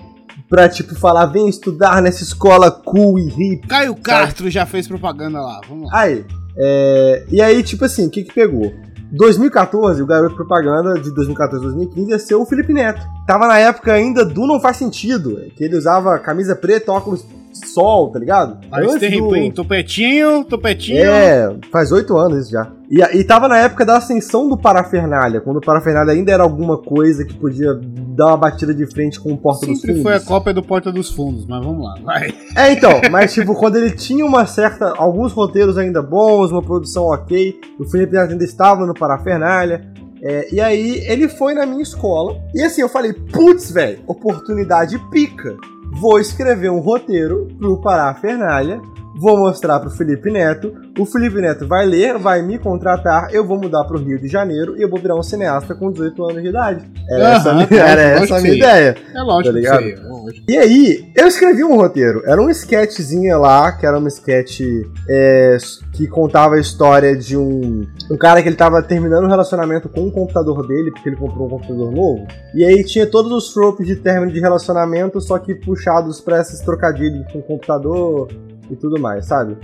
Pra, 0.53 0.69
tipo, 0.69 0.95
falar, 0.95 1.25
vem 1.25 1.49
estudar 1.49 2.03
nessa 2.03 2.23
escola 2.23 2.71
cool 2.71 3.19
e 3.19 3.27
hip. 3.27 3.67
Caio 3.67 3.95
Castro 3.95 4.51
já 4.51 4.67
fez 4.67 4.87
propaganda 4.87 5.41
lá. 5.41 5.63
Vamos 5.67 5.91
lá. 5.91 5.99
Aí, 5.99 6.27
é, 6.59 7.25
e 7.31 7.41
aí, 7.41 7.63
tipo 7.63 7.87
assim, 7.87 8.07
o 8.07 8.11
que 8.11 8.23
que 8.23 8.35
pegou? 8.35 8.71
2014, 9.13 10.03
o 10.03 10.07
garoto 10.07 10.37
propaganda 10.37 11.01
de 11.01 11.11
2014 11.15 11.65
2015 11.65 12.11
ia 12.11 12.19
ser 12.19 12.35
o 12.35 12.45
Felipe 12.45 12.71
Neto. 12.75 13.01
Tava 13.27 13.49
na 13.49 13.59
época 13.61 13.95
ainda 13.95 14.27
do 14.27 14.47
Não 14.47 14.61
Faz 14.61 14.77
Sentido, 14.77 15.41
que 15.57 15.65
ele 15.65 15.75
usava 15.75 16.19
camisa 16.19 16.55
preta, 16.55 16.93
óculos 16.93 17.25
sol, 17.53 18.11
tá 18.11 18.19
ligado? 18.19 18.59
Aí 18.71 18.85
Antes 18.85 18.99
tem 19.01 19.11
do- 19.19 19.25
replay, 19.25 19.53
topetinho, 19.53 20.45
topetinho. 20.45 21.05
É, 21.05 21.55
faz 21.71 21.93
oito 21.93 22.17
anos 22.17 22.43
isso 22.45 22.53
já. 22.53 22.71
E, 22.91 23.01
e 23.19 23.25
tava 23.25 23.49
na 23.49 23.59
época 23.59 23.85
da 23.87 23.97
ascensão 23.97 24.49
do 24.49 24.57
Parafernália, 24.59 25.41
quando 25.41 25.57
o 25.57 25.61
Parafernália 25.61 26.13
ainda 26.13 26.31
era 26.33 26.43
alguma 26.43 26.77
coisa 26.79 27.25
que 27.25 27.33
podia 27.35 27.75
dar 28.15 28.27
uma 28.27 28.37
batida 28.37 28.75
de 28.75 28.87
frente 28.87 29.19
com 29.19 29.33
o 29.33 29.37
Porta 29.39 29.67
dos 29.67 29.77
Sempre 29.81 29.93
Fundos. 29.97 30.03
foi 30.03 30.15
a 30.15 30.21
cópia 30.21 30.53
do 30.53 30.63
Porta 30.63 30.93
dos 30.93 31.11
Fundos, 31.11 31.47
mas 31.47 31.65
vamos 31.65 31.83
lá, 31.85 31.95
vai. 32.05 32.35
É, 32.57 32.73
então, 32.73 33.01
mas 33.11 33.33
tipo, 33.33 33.55
quando 33.55 33.77
ele 33.77 33.91
tinha 33.93 34.25
uma 34.27 34.45
certa. 34.47 34.93
alguns 34.97 35.33
roteiros 35.33 35.79
ainda 35.79 36.03
bons, 36.03 36.51
uma 36.53 36.63
produção 36.63 37.05
ok, 37.05 37.59
o 37.81 37.85
Felipe 37.89 38.13
Neto 38.15 38.33
ainda 38.33 38.45
estava 38.45 38.85
no 38.85 38.93
Parafernália. 38.93 39.91
é, 40.23 40.55
e 40.55 40.61
aí 40.61 41.03
ele 41.07 41.29
foi 41.29 41.55
na 41.55 41.65
minha 41.65 41.83
escola. 41.83 42.37
E 42.55 42.63
assim, 42.63 42.83
eu 42.83 42.89
falei, 42.91 43.13
putz, 43.15 43.71
velho, 43.71 44.01
oportunidade 44.07 44.99
pica. 45.11 45.57
Vou 45.95 46.19
escrever 46.19 46.71
um 46.71 46.81
roteiro 46.81 47.47
pro 47.59 47.81
Parafernália. 47.81 48.81
Vou 49.23 49.37
mostrar 49.39 49.79
pro 49.79 49.89
Felipe 49.89 50.31
Neto. 50.33 50.75
O 50.99 51.07
Felipe 51.07 51.41
Neto 51.41 51.67
vai 51.69 51.87
ler, 51.87 52.19
vai 52.19 52.43
me 52.43 52.59
contratar. 52.59 53.29
Eu 53.33 53.47
vou 53.47 53.57
mudar 53.57 53.85
pro 53.85 53.99
Rio 53.99 54.19
de 54.21 54.27
Janeiro 54.27 54.77
e 54.77 54.83
eu 54.83 54.91
vou 54.91 54.99
virar 55.01 55.15
um 55.15 55.23
cineasta 55.23 55.75
com 55.77 55.93
18 55.93 56.25
anos 56.31 56.43
de 56.43 56.49
idade. 56.49 56.85
Era 57.09 57.35
essa, 57.37 57.51
a 57.51 57.53
Aham, 57.55 57.67
minha- 57.71 57.83
era 57.85 58.03
essa 58.03 58.37
a 58.37 58.41
minha 58.41 58.55
ideia. 58.55 58.97
É 59.15 59.21
lógico 59.23 59.45
Tá 59.55 59.59
ligado? 59.61 59.83
é 59.85 60.09
lógico. 60.09 60.45
E 60.49 60.59
aí, 60.59 61.13
eu 61.17 61.27
escrevi 61.29 61.63
um 61.63 61.77
roteiro. 61.77 62.23
Era 62.27 62.43
um 62.43 62.51
sketchzinha 62.51 63.39
lá, 63.39 63.71
que 63.73 63.87
era 63.87 63.97
uma 63.99 64.09
sketch 64.09 64.61
é, 65.09 65.57
que 65.93 66.07
contava 66.09 66.57
a 66.57 66.61
história 66.61 67.17
de 67.17 67.37
um, 67.37 67.87
um 68.11 68.17
cara 68.17 68.43
que 68.43 68.49
ele 68.49 68.57
tava 68.57 68.83
terminando 68.83 69.25
um 69.25 69.29
relacionamento 69.29 69.89
com 69.89 70.07
o 70.09 70.11
computador 70.11 70.67
dele, 70.67 70.91
porque 70.91 71.09
ele 71.09 71.17
comprou 71.17 71.47
um 71.47 71.51
computador 71.51 71.93
novo. 71.93 72.27
E 72.55 72.65
aí 72.65 72.83
tinha 72.85 73.07
todos 73.07 73.31
os 73.33 73.53
tropes 73.55 73.87
de 73.87 73.97
término 73.97 74.33
de 74.33 74.41
relacionamento, 74.41 75.21
só 75.21 75.39
que 75.39 75.55
puxados 75.55 76.21
pra 76.21 76.41
esses 76.41 76.61
trocadilhos 76.61 77.31
com 77.33 77.39
o 77.39 77.43
computador 77.43 78.29
e 78.73 78.77
tudo 78.77 79.01
mais, 79.01 79.27
sabe? 79.27 79.57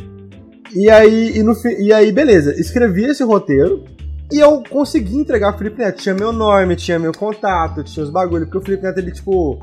E 0.75 0.89
aí, 0.91 1.39
e, 1.39 1.43
no, 1.43 1.55
e 1.79 1.93
aí, 1.93 2.13
beleza, 2.13 2.53
escrevi 2.61 3.05
esse 3.05 3.25
roteiro. 3.25 3.85
E 4.31 4.39
eu 4.39 4.63
consegui 4.69 5.17
entregar 5.17 5.53
pro 5.53 5.59
Felipe 5.65 5.79
Neto. 5.83 6.03
Tinha 6.03 6.15
meu 6.15 6.31
nome, 6.33 6.77
tinha 6.77 6.99
meu 6.99 7.13
contato, 7.13 7.83
tinha 7.83 8.05
os 8.05 8.11
bagulho. 8.11 8.45
Porque 8.45 8.59
o 8.59 8.61
Felipe 8.63 8.83
Neto, 8.83 8.99
ele, 8.99 9.11
tipo, 9.11 9.59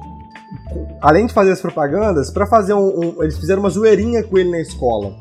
além 0.99 1.27
de 1.27 1.34
fazer 1.34 1.51
as 1.51 1.61
propagandas, 1.61 2.31
pra 2.31 2.47
fazer 2.47 2.73
um, 2.73 2.99
um- 3.19 3.22
Eles 3.23 3.38
fizeram 3.38 3.59
uma 3.61 3.69
zoeirinha 3.69 4.23
com 4.23 4.38
ele 4.39 4.49
na 4.49 4.59
escola. 4.59 5.13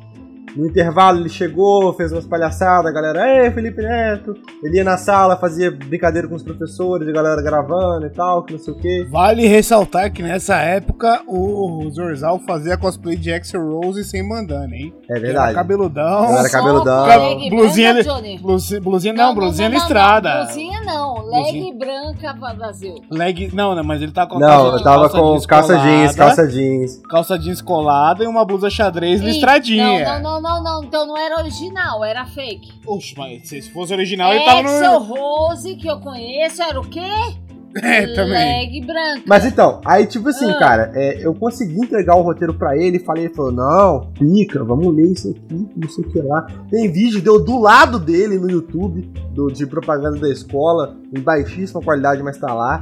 No 0.57 0.67
intervalo 0.67 1.19
ele 1.21 1.29
chegou, 1.29 1.93
fez 1.95 2.13
umas 2.13 2.27
palhaçadas, 2.27 2.87
a 2.91 2.95
galera, 2.95 3.45
ei, 3.45 3.51
Felipe 3.51 3.83
Neto. 3.83 4.35
Ele 4.63 4.77
ia 4.77 4.85
na 4.85 4.97
sala, 4.97 5.37
fazia 5.37 5.71
brincadeira 5.71 6.29
com 6.29 6.35
os 6.35 6.43
professores, 6.43 7.09
a 7.09 7.13
galera 7.13 7.43
gravando 7.43 8.07
e 8.07 8.11
tal, 8.11 8.43
que 8.45 8.53
não 8.53 8.61
sei 8.61 8.73
o 8.73 8.77
quê. 8.79 9.07
Vale 9.11 9.47
ressaltar 9.47 10.13
que 10.13 10.23
nessa 10.23 10.57
época 10.57 11.23
o 11.27 11.89
Zorzal 11.91 12.39
fazia 12.47 12.77
cosplay 12.77 13.17
de 13.17 13.33
Axel 13.33 13.61
Rose 13.81 14.05
sem 14.05 14.27
bandana, 14.29 14.75
hein? 14.75 14.95
É 15.09 15.13
Era 15.15 15.21
verdade. 15.21 15.55
cabeludão. 15.55 16.37
Era 16.39 16.49
cabeludão. 16.51 17.07
Leg 17.07 17.51
Blusinha 17.51 17.95
branca. 17.95 18.15
Blusinha, 18.41 18.81
blusinha 18.81 19.13
não, 19.15 19.35
blusinha 19.35 19.69
listrada. 19.69 20.45
Blusinha 20.45 20.81
não, 20.83 21.27
leg 21.27 21.73
branca, 21.79 22.33
Brasil. 22.55 22.95
Leg, 23.11 23.51
não, 23.55 23.75
não, 23.75 23.83
mas 23.85 24.01
ele 24.03 24.13
tá 24.13 24.27
com 24.27 24.39
Não, 24.39 24.47
calça- 24.49 24.77
eu 24.77 24.83
tava 24.83 25.01
calça 25.09 25.19
com 25.19 25.33
jeans 25.33 25.47
calça 25.47 25.79
jeans, 25.79 26.15
calça 26.17 26.47
jeans. 26.49 27.03
calça 27.09 27.39
jeans 27.39 27.61
colada 27.63 28.23
e 28.23 28.27
uma 28.27 28.45
blusa 28.45 28.69
xadrez 28.71 29.21
listradinha. 29.21 30.19
Não, 30.21 30.23
não, 30.23 30.41
não, 30.43 30.44
não, 30.45 30.63
não. 30.63 30.85
Então 30.85 31.07
não 31.07 31.17
era 31.17 31.39
original, 31.39 32.05
era 32.05 32.25
fake. 32.27 32.71
Oxe, 32.87 33.15
mas 33.17 33.49
se 33.49 33.63
fosse 33.73 33.93
original 33.93 34.33
ele 34.33 34.45
tava 34.45 34.61
Axel 34.61 35.01
no... 35.01 35.07
Rose, 35.07 35.75
que 35.77 35.89
eu 35.89 35.99
conheço, 35.99 36.63
era 36.63 36.79
o 36.81 36.87
quê? 36.89 37.01
É, 37.83 38.07
também. 38.15 38.71
Leg 38.71 38.87
branca. 38.87 39.23
Mas 39.27 39.45
então, 39.45 39.81
aí 39.85 40.07
tipo 40.07 40.29
assim, 40.29 40.49
Ah. 40.49 40.59
cara, 40.61 40.93
é, 40.95 41.27
eu 41.27 41.35
consegui 41.35 41.75
entregar 41.81 42.15
o 42.15 42.23
roteiro 42.23 42.55
pra 42.55 42.77
ele 42.77 43.01
falei, 43.01 43.25
ele 43.25 43.35
falou, 43.35 43.51
não, 43.51 44.13
pica, 44.13 44.63
vamos 44.63 44.95
ler 44.95 45.11
isso 45.11 45.29
aqui, 45.31 45.69
não 45.77 45.89
sei 45.89 46.05
o 46.05 46.09
que 46.09 46.21
lá. 46.23 46.47
Tem 46.71 46.93
vídeo, 46.93 47.21
deu 47.21 47.45
do 47.45 47.59
lado 47.61 47.99
dele 47.99 48.39
no 48.39 48.49
YouTube, 48.49 49.03
do, 49.33 49.49
de 49.49 49.67
propaganda 49.67 50.21
da 50.21 50.29
escola, 50.31 50.97
em 51.13 51.21
baixíssima 51.21 51.83
qualidade, 51.83 52.23
mas 52.23 52.39
tá 52.39 52.55
lá, 52.55 52.79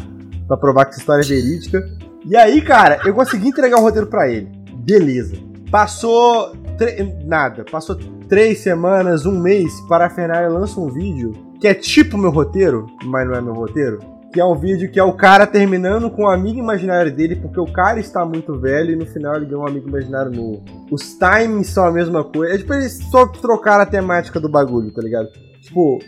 pra 0.47 0.59
provar 0.59 0.85
que 0.85 0.91
essa 0.91 1.01
história 1.01 1.23
é 1.23 1.27
verídica. 1.27 1.83
E 2.27 2.37
aí, 2.37 2.61
cara, 2.61 3.01
eu 3.07 3.15
consegui 3.15 3.49
entregar 3.49 3.79
o 3.79 3.83
roteiro 3.83 4.09
pra 4.09 4.29
ele. 4.31 4.51
Beleza. 4.75 5.39
Passou. 5.71 6.53
Nada. 7.25 7.65
Passou 7.71 7.97
três 8.29 8.59
semanas, 8.61 9.27
um 9.27 9.39
mês, 9.39 9.73
para 9.89 10.07
a 10.07 10.11
Fernália 10.11 10.49
lança 10.49 10.81
um 10.81 10.89
vídeo 10.91 11.33
que 11.61 11.69
é 11.69 11.75
tipo 11.75 12.19
meu 12.19 12.31
roteiro, 12.31 12.87
mas 13.05 13.27
não 13.27 13.35
é 13.35 13.41
meu 13.41 13.55
roteiro. 13.55 13.99
Que 14.33 14.41
é 14.41 14.45
um 14.45 14.55
vídeo 14.59 14.91
que 14.91 14.99
é 14.99 15.05
o 15.05 15.13
cara 15.13 15.47
terminando 15.47 16.11
com 16.11 16.23
o 16.23 16.29
amigo 16.29 16.59
imaginário 16.59 17.15
dele, 17.15 17.37
porque 17.37 17.61
o 17.61 17.71
cara 17.71 18.01
está 18.01 18.25
muito 18.25 18.59
velho 18.59 18.93
e 18.93 18.97
no 18.97 19.05
final 19.07 19.37
ele 19.37 19.45
ganhou 19.47 19.63
um 19.63 19.67
amigo 19.69 19.87
imaginário 19.89 20.33
novo. 20.33 20.63
Os 20.91 21.15
timings 21.19 21.69
são 21.69 21.85
a 21.85 21.93
mesma 21.93 22.25
coisa. 22.25 22.55
É 22.55 22.59
tipo, 22.59 22.73
eles 22.73 22.99
só 23.11 23.27
trocaram 23.27 23.83
a 23.83 23.87
temática 23.87 24.41
do 24.41 24.49
bagulho, 24.49 24.91
tá 24.91 25.03
ligado? 25.03 25.29
Tipo, 25.61 25.99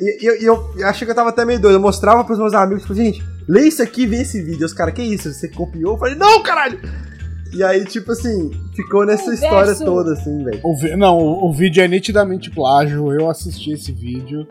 e 0.00 0.26
e- 0.26 0.42
e 0.42 0.44
eu, 0.46 0.64
eu 0.78 0.88
achei 0.88 1.04
que 1.04 1.12
eu 1.12 1.14
tava 1.14 1.28
até 1.28 1.44
meio 1.44 1.60
doido. 1.60 1.76
Eu 1.76 1.80
mostrava 1.80 2.24
pros 2.24 2.38
meus 2.38 2.54
amigos, 2.54 2.82
tipo, 2.82 2.94
gente, 2.94 3.22
lê 3.46 3.68
isso 3.68 3.82
aqui, 3.82 4.06
vê 4.06 4.22
esse 4.22 4.40
vídeo. 4.42 4.64
Os 4.64 4.72
caras, 4.72 4.94
que 4.94 5.02
isso? 5.02 5.30
Você 5.32 5.48
copiou? 5.48 5.92
Eu 5.92 5.98
falei, 5.98 6.14
não, 6.14 6.42
caralho! 6.42 6.80
E 7.54 7.62
aí, 7.62 7.84
tipo 7.84 8.10
assim, 8.12 8.50
ficou 8.74 9.06
nessa 9.06 9.30
O 9.30 9.34
história 9.34 9.66
verso- 9.66 9.84
toda, 9.84 10.12
assim, 10.12 10.42
velho. 10.42 10.60
Vi- 10.80 10.96
Não, 10.96 11.18
o, 11.18 11.48
o 11.48 11.52
vídeo 11.52 11.82
é 11.82 11.88
nitidamente 11.88 12.50
plágio. 12.50 13.12
Eu 13.12 13.30
assisti 13.30 13.72
esse 13.72 13.92
vídeo. 13.92 14.46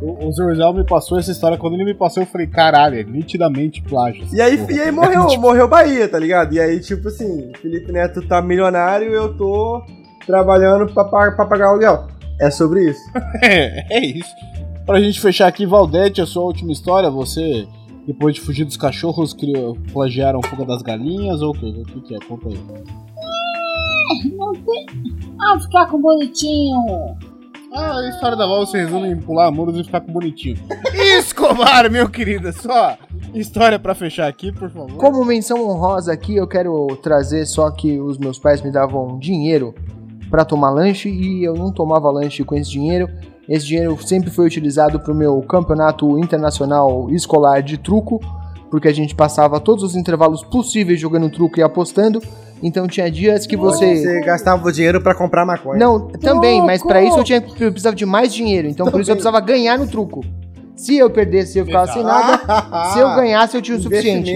O, 0.00 0.26
o 0.26 0.32
Zorzal 0.32 0.72
me 0.74 0.84
passou 0.84 1.18
essa 1.18 1.30
história. 1.32 1.58
Quando 1.58 1.74
ele 1.74 1.84
me 1.84 1.94
passou, 1.94 2.22
eu 2.22 2.26
falei, 2.26 2.46
caralho, 2.46 2.98
é 2.98 3.02
nitidamente 3.04 3.82
plágio. 3.82 4.24
E 4.32 4.40
aí, 4.40 4.56
porra. 4.58 4.72
e 4.72 4.80
aí 4.80 4.90
morreu, 4.90 5.26
morreu 5.40 5.68
Bahia, 5.68 6.08
tá 6.08 6.18
ligado? 6.18 6.54
E 6.54 6.60
aí, 6.60 6.80
tipo 6.80 7.08
assim, 7.08 7.50
Felipe 7.60 7.92
Neto 7.92 8.20
tá 8.26 8.40
milionário 8.40 9.10
e 9.10 9.14
eu 9.14 9.36
tô 9.36 9.82
trabalhando 10.26 10.92
pra, 10.92 11.04
pra 11.04 11.46
pagar 11.46 11.66
o 11.68 11.70
aluguel. 11.72 12.06
É 12.40 12.50
sobre 12.50 12.90
isso. 12.90 13.00
É, 13.42 13.98
é 13.98 14.04
isso. 14.06 14.30
Pra 14.84 15.00
gente 15.00 15.20
fechar 15.20 15.46
aqui, 15.48 15.66
Valdete, 15.66 16.20
a 16.20 16.26
sua 16.26 16.44
última 16.44 16.70
história, 16.72 17.10
você, 17.10 17.66
depois 18.06 18.34
de 18.34 18.40
fugir 18.40 18.64
dos 18.64 18.76
cachorros, 18.76 19.32
criou, 19.32 19.76
plagiaram 19.92 20.40
Fuga 20.42 20.64
das 20.64 20.82
Galinhas 20.82 21.42
ou 21.42 21.50
o 21.50 21.58
quê? 21.58 21.66
O 21.66 21.84
que, 21.84 22.00
que 22.00 22.14
é? 22.14 22.18
Conta 22.20 22.48
aí. 22.48 22.58
Não 24.36 24.52
tem. 24.52 24.86
Ah, 25.40 25.58
ficar 25.58 25.86
com 25.86 26.00
bonitinho. 26.00 27.16
Ah, 27.72 27.98
a 27.98 28.08
história 28.08 28.36
da 28.36 28.46
Val 28.46 28.64
se 28.66 28.78
resume 28.78 29.08
em 29.08 29.20
pular 29.20 29.50
muros 29.50 29.78
e 29.78 29.84
ficar 29.84 30.00
com 30.00 30.12
bonitinho. 30.12 30.56
Escobar, 31.18 31.90
meu 31.92 32.08
querido, 32.08 32.52
só 32.52 32.96
história 33.34 33.78
pra 33.78 33.94
fechar 33.94 34.28
aqui, 34.28 34.52
por 34.52 34.70
favor. 34.70 34.96
Como 34.96 35.24
menção 35.24 35.68
honrosa 35.68 36.12
aqui, 36.12 36.36
eu 36.36 36.46
quero 36.46 36.86
trazer 37.02 37.46
só 37.46 37.70
que 37.70 38.00
os 38.00 38.18
meus 38.18 38.38
pais 38.38 38.62
me 38.62 38.70
davam 38.70 39.18
dinheiro 39.18 39.74
pra 40.30 40.44
tomar 40.44 40.70
lanche 40.70 41.08
e 41.08 41.44
eu 41.44 41.54
não 41.54 41.72
tomava 41.72 42.10
lanche 42.10 42.44
com 42.44 42.54
esse 42.54 42.70
dinheiro. 42.70 43.08
Esse 43.48 43.66
dinheiro 43.66 43.96
sempre 44.02 44.30
foi 44.30 44.46
utilizado 44.46 44.98
pro 45.00 45.14
meu 45.14 45.40
campeonato 45.42 46.18
internacional 46.18 47.08
escolar 47.10 47.62
de 47.62 47.78
truco, 47.78 48.20
porque 48.70 48.88
a 48.88 48.92
gente 48.92 49.14
passava 49.14 49.60
todos 49.60 49.84
os 49.84 49.94
intervalos 49.94 50.42
possíveis 50.42 50.98
jogando 51.00 51.30
truco 51.30 51.58
e 51.58 51.62
apostando. 51.62 52.20
Então 52.62 52.88
tinha 52.88 53.10
dias 53.10 53.46
que 53.46 53.56
você 53.56 53.96
Você 53.96 54.20
gastava 54.20 54.66
o 54.66 54.72
dinheiro 54.72 55.00
pra 55.00 55.14
comprar 55.14 55.44
maconha. 55.44 55.78
não, 55.78 56.08
também, 56.08 56.60
mas 56.64 56.82
pra 56.82 57.00
Truco! 57.00 57.08
isso 57.08 57.18
eu, 57.20 57.24
tinha, 57.24 57.38
eu 57.60 57.70
precisava 57.70 57.94
de 57.94 58.06
mais 58.06 58.32
dinheiro. 58.34 58.66
Então 58.66 58.86
por 58.90 59.00
isso 59.00 59.10
eu 59.10 59.14
precisava 59.14 59.40
ganhar 59.40 59.78
no 59.78 59.86
truco. 59.86 60.24
Se 60.74 60.96
eu 60.96 61.08
perdesse, 61.08 61.58
eu 61.58 61.64
ficava 61.64 61.86
sem 61.90 62.02
nada. 62.02 62.38
Se 62.92 62.98
eu 62.98 63.08
ganhasse, 63.14 63.56
eu 63.56 63.62
tinha 63.62 63.78
o 63.78 63.80
suficiente. 63.80 64.30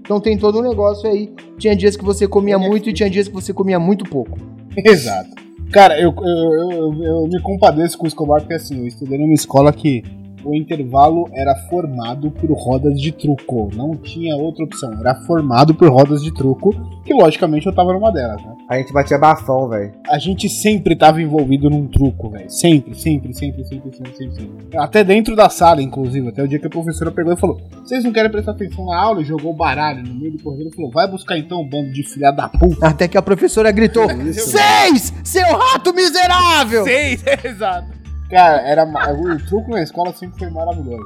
Então 0.00 0.20
tem 0.20 0.38
todo 0.38 0.58
um 0.58 0.62
negócio 0.62 1.08
aí. 1.08 1.32
Tinha 1.58 1.74
dias 1.76 1.96
que 1.96 2.04
você 2.04 2.26
comia 2.26 2.58
muito 2.58 2.88
e 2.88 2.92
tinha 2.94 3.10
dias 3.10 3.28
que 3.28 3.34
você 3.34 3.52
comia 3.52 3.78
muito 3.78 4.04
pouco. 4.04 4.38
Exato. 4.76 5.41
Cara, 5.72 5.98
eu, 5.98 6.14
eu, 6.20 6.52
eu, 6.52 7.02
eu 7.02 7.26
me 7.26 7.40
compadeço 7.40 7.96
com 7.96 8.04
o 8.04 8.08
Escobar 8.08 8.40
porque 8.40 8.52
assim, 8.52 8.80
eu 8.80 8.86
estudei 8.86 9.18
numa 9.18 9.32
escola 9.32 9.72
que 9.72 10.04
o 10.44 10.54
intervalo 10.54 11.28
era 11.32 11.54
formado 11.68 12.30
por 12.30 12.50
rodas 12.52 13.00
de 13.00 13.12
truco. 13.12 13.70
Não 13.74 13.96
tinha 13.96 14.36
outra 14.36 14.64
opção. 14.64 14.92
Era 14.98 15.14
formado 15.26 15.74
por 15.74 15.88
rodas 15.88 16.22
de 16.22 16.32
truco, 16.32 16.74
que 17.04 17.14
logicamente 17.14 17.66
eu 17.66 17.74
tava 17.74 17.92
numa 17.92 18.12
delas, 18.12 18.42
né? 18.42 18.56
A 18.68 18.78
gente 18.78 18.92
batia 18.92 19.18
bafão, 19.18 19.68
velho. 19.68 19.92
A 20.08 20.18
gente 20.18 20.48
sempre 20.48 20.96
tava 20.96 21.20
envolvido 21.20 21.68
num 21.68 21.86
truco, 21.86 22.30
velho. 22.30 22.50
Sempre, 22.50 22.94
sempre, 22.94 23.34
sempre, 23.34 23.64
sempre, 23.64 23.92
sempre, 23.92 24.16
sempre, 24.16 24.34
sempre. 24.34 24.78
Até 24.78 25.04
dentro 25.04 25.36
da 25.36 25.48
sala, 25.48 25.82
inclusive. 25.82 26.28
Até 26.28 26.42
o 26.42 26.48
dia 26.48 26.58
que 26.58 26.66
a 26.66 26.70
professora 26.70 27.10
pegou 27.10 27.32
e 27.32 27.36
falou: 27.36 27.60
Vocês 27.84 28.04
não 28.04 28.12
querem 28.12 28.30
prestar 28.30 28.52
atenção 28.52 28.86
na 28.86 28.98
aula? 28.98 29.20
E 29.20 29.24
jogou 29.24 29.54
baralho 29.54 30.02
no 30.02 30.14
meio 30.14 30.32
do 30.32 30.42
corredor 30.42 30.70
e 30.72 30.76
falou: 30.76 30.90
Vai 30.90 31.08
buscar 31.08 31.36
então 31.38 31.60
um 31.60 31.68
bando 31.68 31.92
de 31.92 32.02
filha 32.02 32.30
da 32.30 32.48
puta. 32.48 32.86
Até 32.86 33.08
que 33.08 33.18
a 33.18 33.22
professora 33.22 33.70
gritou: 33.70 34.06
Seis! 34.32 35.12
Seu 35.22 35.46
rato 35.56 35.92
miserável! 35.94 36.84
Seis, 36.84 37.22
exato. 37.44 38.01
Cara, 38.32 38.62
era, 38.66 38.84
o 38.84 39.46
truco 39.46 39.70
na 39.72 39.82
escola 39.82 40.10
sempre 40.14 40.38
foi 40.38 40.48
maravilhoso. 40.48 41.04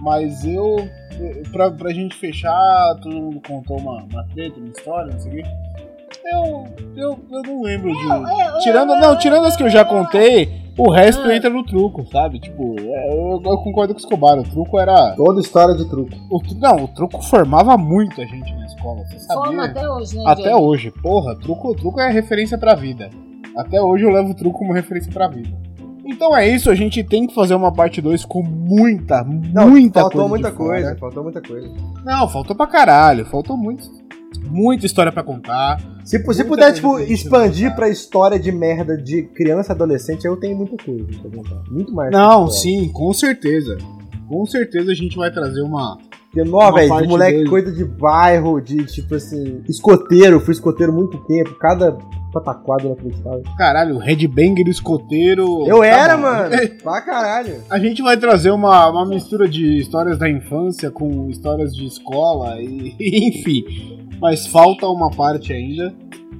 Mas 0.00 0.44
eu, 0.44 0.76
pra, 1.50 1.68
pra 1.68 1.92
gente 1.92 2.14
fechar, 2.14 2.94
todo 3.02 3.12
mundo 3.12 3.42
contou 3.44 3.76
uma, 3.76 4.04
uma 4.04 4.24
treta, 4.32 4.56
uma 4.60 4.68
história, 4.68 5.12
não 5.12 5.18
sei 5.18 5.32
o 5.32 5.34
quê. 5.34 5.42
Eu, 6.24 6.64
eu, 6.96 7.18
eu 7.32 7.42
não 7.42 7.62
lembro 7.62 7.90
de. 7.92 8.62
Tirando, 8.62 8.94
não, 8.94 9.18
tirando 9.18 9.46
as 9.46 9.56
que 9.56 9.64
eu 9.64 9.68
já 9.68 9.84
contei, 9.84 10.62
O 10.78 10.92
resto 10.92 11.22
Ah. 11.22 11.34
entra 11.34 11.50
no 11.50 11.64
truco, 11.64 12.06
sabe? 12.06 12.38
Tipo, 12.38 12.76
é, 12.78 13.12
eu, 13.12 13.42
eu 13.44 13.58
concordo 13.58 13.92
com 13.92 13.98
o 13.98 14.02
Escobar. 14.02 14.38
O 14.38 14.44
truco 14.44 14.78
era. 14.78 15.16
Toda 15.16 15.40
história 15.40 15.74
de 15.74 15.88
truco. 15.90 16.12
o 16.30 16.40
não, 16.60 16.84
o 16.84 16.88
truco 16.88 17.20
formava 17.20 17.76
muita 17.76 18.24
gente 18.24 18.54
na 18.54 18.64
escola. 18.64 19.04
Você 19.06 19.18
sabia? 19.18 19.44
Forma 19.44 19.64
até 19.64 19.90
hoje, 19.90 20.16
né, 20.16 20.24
Até 20.24 20.54
hoje, 20.54 20.90
porra, 21.02 21.36
truco, 21.36 21.74
truco 21.74 22.00
é 22.00 22.12
referência 22.12 22.56
pra 22.56 22.76
vida. 22.76 23.10
Até 23.56 23.82
hoje 23.82 24.04
eu 24.04 24.10
levo 24.10 24.30
o 24.30 24.34
truco 24.36 24.60
como 24.60 24.72
referência 24.72 25.12
pra 25.12 25.26
vida. 25.26 25.67
Então 26.08 26.34
é 26.36 26.48
isso, 26.48 26.70
a 26.70 26.74
gente 26.74 27.04
tem 27.04 27.26
que 27.26 27.34
fazer 27.34 27.54
uma 27.54 27.70
parte 27.72 28.00
2 28.00 28.24
com 28.24 28.42
muita, 28.42 29.22
Não, 29.22 29.68
muita 29.68 30.00
faltou 30.00 30.20
coisa. 30.22 30.28
muita 30.28 30.50
de 30.50 30.56
fora. 30.56 30.70
coisa, 30.82 30.96
faltou 30.98 31.22
muita 31.22 31.42
coisa. 31.42 31.68
Não, 32.04 32.28
faltou 32.28 32.56
pra 32.56 32.66
caralho, 32.66 33.26
faltou 33.26 33.56
muito, 33.58 33.84
muita 34.46 34.86
história 34.86 35.12
pra 35.12 35.22
contar. 35.22 35.78
Se, 36.04 36.18
se 36.18 36.44
puder, 36.44 36.46
coisa 36.46 36.74
tipo, 36.74 36.98
expandir 37.00 37.74
pra 37.74 37.90
história 37.90 38.38
de 38.38 38.50
merda 38.50 38.96
de 38.96 39.24
criança 39.24 39.72
e 39.72 39.74
adolescente, 39.74 40.24
eu 40.24 40.36
tenho 40.36 40.56
muita 40.56 40.82
coisa 40.82 41.04
pra 41.20 41.30
contar. 41.30 41.62
Muito 41.70 41.92
mais. 41.94 42.10
Não, 42.10 42.48
sim, 42.48 42.88
com 42.90 43.12
certeza. 43.12 43.76
Com 44.26 44.46
certeza 44.46 44.90
a 44.90 44.94
gente 44.94 45.16
vai 45.16 45.30
trazer 45.30 45.60
uma. 45.60 45.98
Porque, 46.30 46.48
nó, 46.48 46.70
velho, 46.72 47.08
moleque, 47.08 47.38
dele. 47.38 47.48
coisa 47.50 47.72
de 47.72 47.84
bairro, 47.84 48.60
de, 48.60 48.84
tipo 48.84 49.14
assim, 49.14 49.62
escoteiro, 49.68 50.40
fui 50.40 50.52
escoteiro 50.52 50.92
muito 50.92 51.18
tempo, 51.24 51.54
cada 51.58 51.96
pataquada 52.32 52.84
inacreditável. 52.84 53.42
Caralho, 53.56 53.98
headbanger 53.98 54.68
escoteiro. 54.68 55.66
Eu 55.66 55.78
Tá 55.80 55.86
era, 55.86 56.16
bom. 56.16 56.22
mano, 56.22 56.50
pra 56.82 57.00
caralho. 57.02 57.62
A 57.70 57.78
gente 57.78 58.02
vai 58.02 58.16
trazer 58.16 58.50
uma, 58.50 58.88
uma 58.90 59.06
mistura 59.06 59.48
de 59.48 59.78
histórias 59.78 60.18
da 60.18 60.28
infância 60.28 60.90
com 60.90 61.28
histórias 61.28 61.74
de 61.74 61.86
escola 61.86 62.60
e 62.60 62.94
enfim. 63.28 63.64
Mas 64.20 64.46
falta 64.46 64.86
uma 64.86 65.10
parte 65.10 65.52
ainda. 65.52 65.94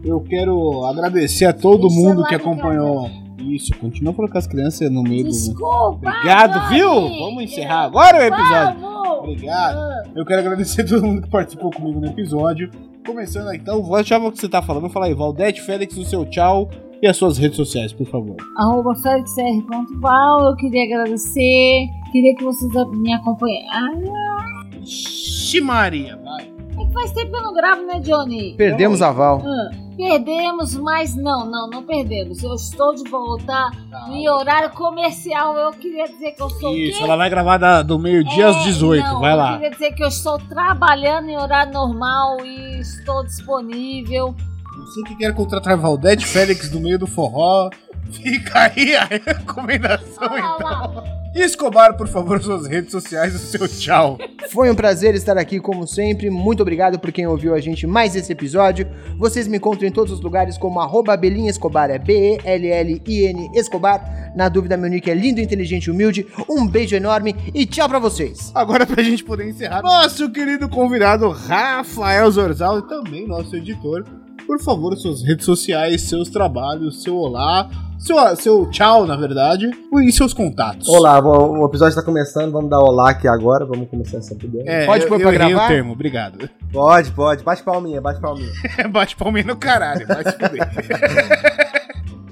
Eu 0.04 0.20
quero 0.20 0.84
agradecer 0.84 1.46
a 1.46 1.52
todo 1.52 1.88
Deixa 1.88 1.96
mundo 1.96 2.24
que 2.24 2.34
acompanhou. 2.34 3.10
Isso, 3.40 3.74
continua 3.78 4.12
com 4.12 4.26
as 4.36 4.46
crianças 4.46 4.90
no 4.90 5.02
meio 5.02 5.24
do. 5.24 5.30
Desculpa, 5.30 6.08
Obrigado, 6.08 6.68
viu? 6.68 6.90
Vamos 6.90 7.44
encerrar 7.44 7.84
agora 7.84 8.18
o 8.18 8.22
episódio. 8.22 8.80
Vamos! 8.80 8.98
Obrigado. 9.18 9.78
Eu 10.14 10.24
quero 10.24 10.40
agradecer 10.40 10.82
a 10.82 10.86
todo 10.86 11.04
mundo 11.04 11.22
que 11.22 11.30
participou 11.30 11.70
comigo 11.70 12.00
no 12.00 12.06
episódio. 12.06 12.70
Começando 13.06 13.52
então, 13.54 13.82
vou 13.82 13.96
achar 13.96 14.20
o 14.20 14.30
que 14.30 14.38
você 14.38 14.48
tá 14.48 14.60
falando. 14.62 14.88
Fala 14.90 15.06
aí, 15.06 15.14
Valdete 15.14 15.62
Félix, 15.62 15.96
o 15.96 16.04
seu 16.04 16.24
tchau 16.26 16.68
e 17.02 17.06
as 17.06 17.16
suas 17.16 17.38
redes 17.38 17.56
sociais, 17.56 17.92
por 17.92 18.06
favor. 18.06 18.36
arroba 18.56 18.94
felixr.val, 18.96 20.44
eu 20.46 20.56
queria 20.56 20.84
agradecer, 20.84 21.86
queria 22.12 22.34
que 22.34 22.44
vocês 22.44 22.72
me 22.92 23.12
acompanhassem. 23.14 24.12
Ah, 24.12 24.78
Ixi, 24.80 25.60
Maria, 25.60 26.16
vai. 26.24 26.57
É 26.82 26.86
que 26.86 26.92
faz 26.92 27.12
tempo 27.12 27.30
que 27.30 27.36
eu 27.36 27.42
não 27.42 27.54
gravo, 27.54 27.82
né, 27.86 28.00
Johnny? 28.00 28.54
Perdemos 28.56 29.02
a 29.02 29.10
Val. 29.12 29.42
Ah, 29.44 29.70
perdemos, 29.96 30.74
mas 30.76 31.14
não, 31.16 31.44
não, 31.44 31.68
não 31.68 31.82
perdemos. 31.82 32.42
Eu 32.42 32.54
estou 32.54 32.94
de 32.94 33.08
volta 33.10 33.70
em 34.10 34.28
horário 34.28 34.70
comercial. 34.70 35.56
Eu 35.56 35.70
queria 35.72 36.06
dizer 36.06 36.32
que 36.32 36.42
eu 36.42 36.48
sou 36.50 36.74
Isso, 36.74 37.02
ela 37.02 37.16
vai 37.16 37.28
gravar 37.28 37.58
da- 37.58 37.82
do 37.82 37.98
meio-dia 37.98 38.48
às 38.48 38.56
É, 38.56 38.64
18, 38.64 39.04
não, 39.06 39.20
vai 39.20 39.32
Eu 39.32 39.36
lá. 39.36 39.52
queria 39.54 39.70
dizer 39.70 39.92
que 39.92 40.02
eu 40.04 40.08
estou 40.08 40.38
trabalhando 40.38 41.28
em 41.28 41.36
horário 41.36 41.72
normal 41.72 42.44
e 42.44 42.80
estou 42.80 43.24
disponível. 43.24 44.34
Você 44.78 45.02
que 45.02 45.16
quer 45.16 45.34
contratar 45.34 45.76
Valdete 45.76 46.24
Félix 46.24 46.70
no 46.72 46.80
meio 46.80 46.98
do 46.98 47.06
forró, 47.06 47.68
fica 48.12 48.70
aí 48.74 48.94
a 48.94 49.04
recomendação 49.04 50.28
lá, 50.30 50.56
então. 50.56 51.04
E 51.04 51.17
Escobar, 51.40 51.96
por 51.96 52.08
favor, 52.08 52.42
suas 52.42 52.66
redes 52.66 52.90
sociais 52.90 53.32
e 53.32 53.36
o 53.36 53.38
seu 53.38 53.68
tchau. 53.68 54.18
Foi 54.50 54.70
um 54.70 54.74
prazer 54.74 55.14
estar 55.14 55.38
aqui 55.38 55.60
como 55.60 55.86
sempre. 55.86 56.30
Muito 56.30 56.60
obrigado 56.60 56.98
por 56.98 57.12
quem 57.12 57.26
ouviu 57.26 57.54
a 57.54 57.60
gente 57.60 57.86
mais 57.86 58.16
esse 58.16 58.32
episódio. 58.32 58.88
Vocês 59.16 59.46
me 59.46 59.56
encontram 59.56 59.88
em 59.88 59.92
todos 59.92 60.12
os 60.12 60.20
lugares 60.20 60.58
como 60.58 60.80
arroba 60.80 61.16
Belinha 61.16 61.50
Escobar, 61.50 61.90
é 61.90 61.98
B-E-L-L-I-N 61.98 63.50
Escobar. 63.54 64.32
Na 64.34 64.48
dúvida, 64.48 64.76
meu 64.76 64.90
nick 64.90 65.10
é 65.10 65.14
lindo, 65.14 65.40
inteligente 65.40 65.86
e 65.86 65.90
humilde. 65.90 66.26
Um 66.48 66.66
beijo 66.66 66.96
enorme 66.96 67.34
e 67.54 67.66
tchau 67.66 67.88
pra 67.88 67.98
vocês. 67.98 68.50
Agora, 68.54 68.86
pra 68.86 69.02
gente 69.02 69.24
poder 69.24 69.48
encerrar, 69.48 69.82
nosso 69.82 70.30
querido 70.30 70.68
convidado 70.68 71.28
Rafael 71.30 72.30
Zorzal 72.30 72.78
e 72.78 72.88
também 72.88 73.26
nosso 73.26 73.56
editor, 73.56 74.04
por 74.48 74.58
favor, 74.58 74.96
suas 74.96 75.22
redes 75.22 75.44
sociais, 75.44 76.00
seus 76.00 76.30
trabalhos, 76.30 77.02
seu 77.02 77.14
olá, 77.14 77.68
seu, 77.98 78.16
seu 78.36 78.70
tchau, 78.70 79.06
na 79.06 79.14
verdade, 79.14 79.70
e 80.02 80.10
seus 80.10 80.32
contatos. 80.32 80.88
Olá, 80.88 81.18
o 81.20 81.60
o 81.60 81.66
episódio 81.66 81.94
tá 81.94 82.02
começando, 82.02 82.50
vamos 82.50 82.70
dar 82.70 82.78
olá 82.78 83.10
aqui 83.10 83.28
agora, 83.28 83.66
vamos 83.66 83.90
começar 83.90 84.16
essa 84.16 84.32
ideia. 84.32 84.64
É, 84.66 84.86
Pode 84.86 85.06
pôr 85.06 85.20
pra 85.20 85.34
errei 85.34 85.48
gravar? 85.50 85.66
o 85.66 85.68
termo, 85.68 85.92
obrigado. 85.92 86.48
Pode, 86.72 87.10
pode, 87.10 87.44
bate 87.44 87.62
palminha, 87.62 88.00
bate 88.00 88.20
palminha. 88.20 88.50
Bate 88.90 89.14
palminha 89.16 89.44
no 89.44 89.56
caralho, 89.56 90.06
fuder. 90.06 91.68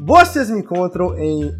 Vocês 0.07 0.49
me 0.49 0.61
encontram 0.61 1.19
em 1.19 1.53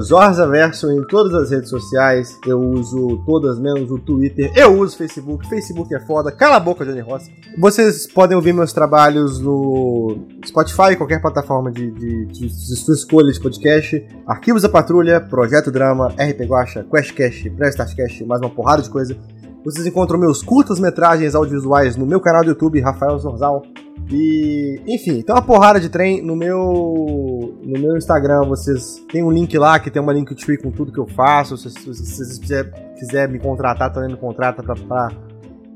Zorzaverso 0.00 0.92
em 0.92 1.04
todas 1.08 1.34
as 1.34 1.50
redes 1.50 1.68
sociais. 1.68 2.38
Eu 2.46 2.60
uso 2.60 3.20
todas 3.26 3.58
menos 3.58 3.90
o 3.90 3.98
Twitter. 3.98 4.52
Eu 4.54 4.78
uso 4.78 4.96
Facebook. 4.96 5.48
Facebook 5.48 5.92
é 5.92 5.98
foda. 5.98 6.30
Cala 6.30 6.54
a 6.54 6.60
boca, 6.60 6.84
Johnny 6.84 7.00
Rossi. 7.00 7.32
Vocês 7.58 8.06
podem 8.06 8.36
ouvir 8.36 8.52
meus 8.52 8.72
trabalhos 8.72 9.40
no 9.40 10.18
Spotify, 10.46 10.94
qualquer 10.96 11.20
plataforma 11.20 11.72
de, 11.72 11.90
de, 11.90 12.26
de, 12.26 12.46
de 12.46 12.76
sua 12.76 12.94
escolha 12.94 13.32
de 13.32 13.40
podcast. 13.40 14.06
Arquivos 14.24 14.62
da 14.62 14.68
Patrulha, 14.68 15.20
Projeto 15.20 15.72
Drama, 15.72 16.10
RP 16.10 16.42
Guacha, 16.46 16.86
QuestCast, 16.88 17.50
PrestaScast, 17.50 18.24
mais 18.24 18.40
uma 18.40 18.50
porrada 18.50 18.82
de 18.82 18.88
coisa. 18.88 19.16
Vocês 19.64 19.84
encontram 19.84 20.20
meus 20.20 20.44
curtas-metragens 20.44 21.34
audiovisuais 21.34 21.96
no 21.96 22.06
meu 22.06 22.20
canal 22.20 22.42
do 22.42 22.50
YouTube, 22.50 22.80
Rafael 22.80 23.18
Zorzal. 23.18 23.62
E, 24.10 24.80
enfim, 24.86 25.22
tem 25.22 25.34
uma 25.34 25.42
porrada 25.42 25.80
de 25.80 25.88
trem 25.88 26.22
no 26.22 26.36
meu 26.36 27.58
no 27.62 27.80
meu 27.80 27.96
Instagram. 27.96 28.42
Vocês 28.42 29.02
tem 29.10 29.22
um 29.22 29.30
link 29.30 29.56
lá 29.56 29.78
que 29.78 29.90
tem 29.90 30.00
uma 30.00 30.12
link 30.12 30.34
tree 30.34 30.58
com 30.58 30.70
tudo 30.70 30.92
que 30.92 30.98
eu 30.98 31.06
faço. 31.06 31.56
Se, 31.56 31.68
vocês 31.70 32.38
quiser, 32.38 32.94
quiser 32.94 33.28
me 33.28 33.38
contratar, 33.38 33.92
também 33.92 34.10
me 34.10 34.16
contrata 34.16 34.62
pra 34.62 35.10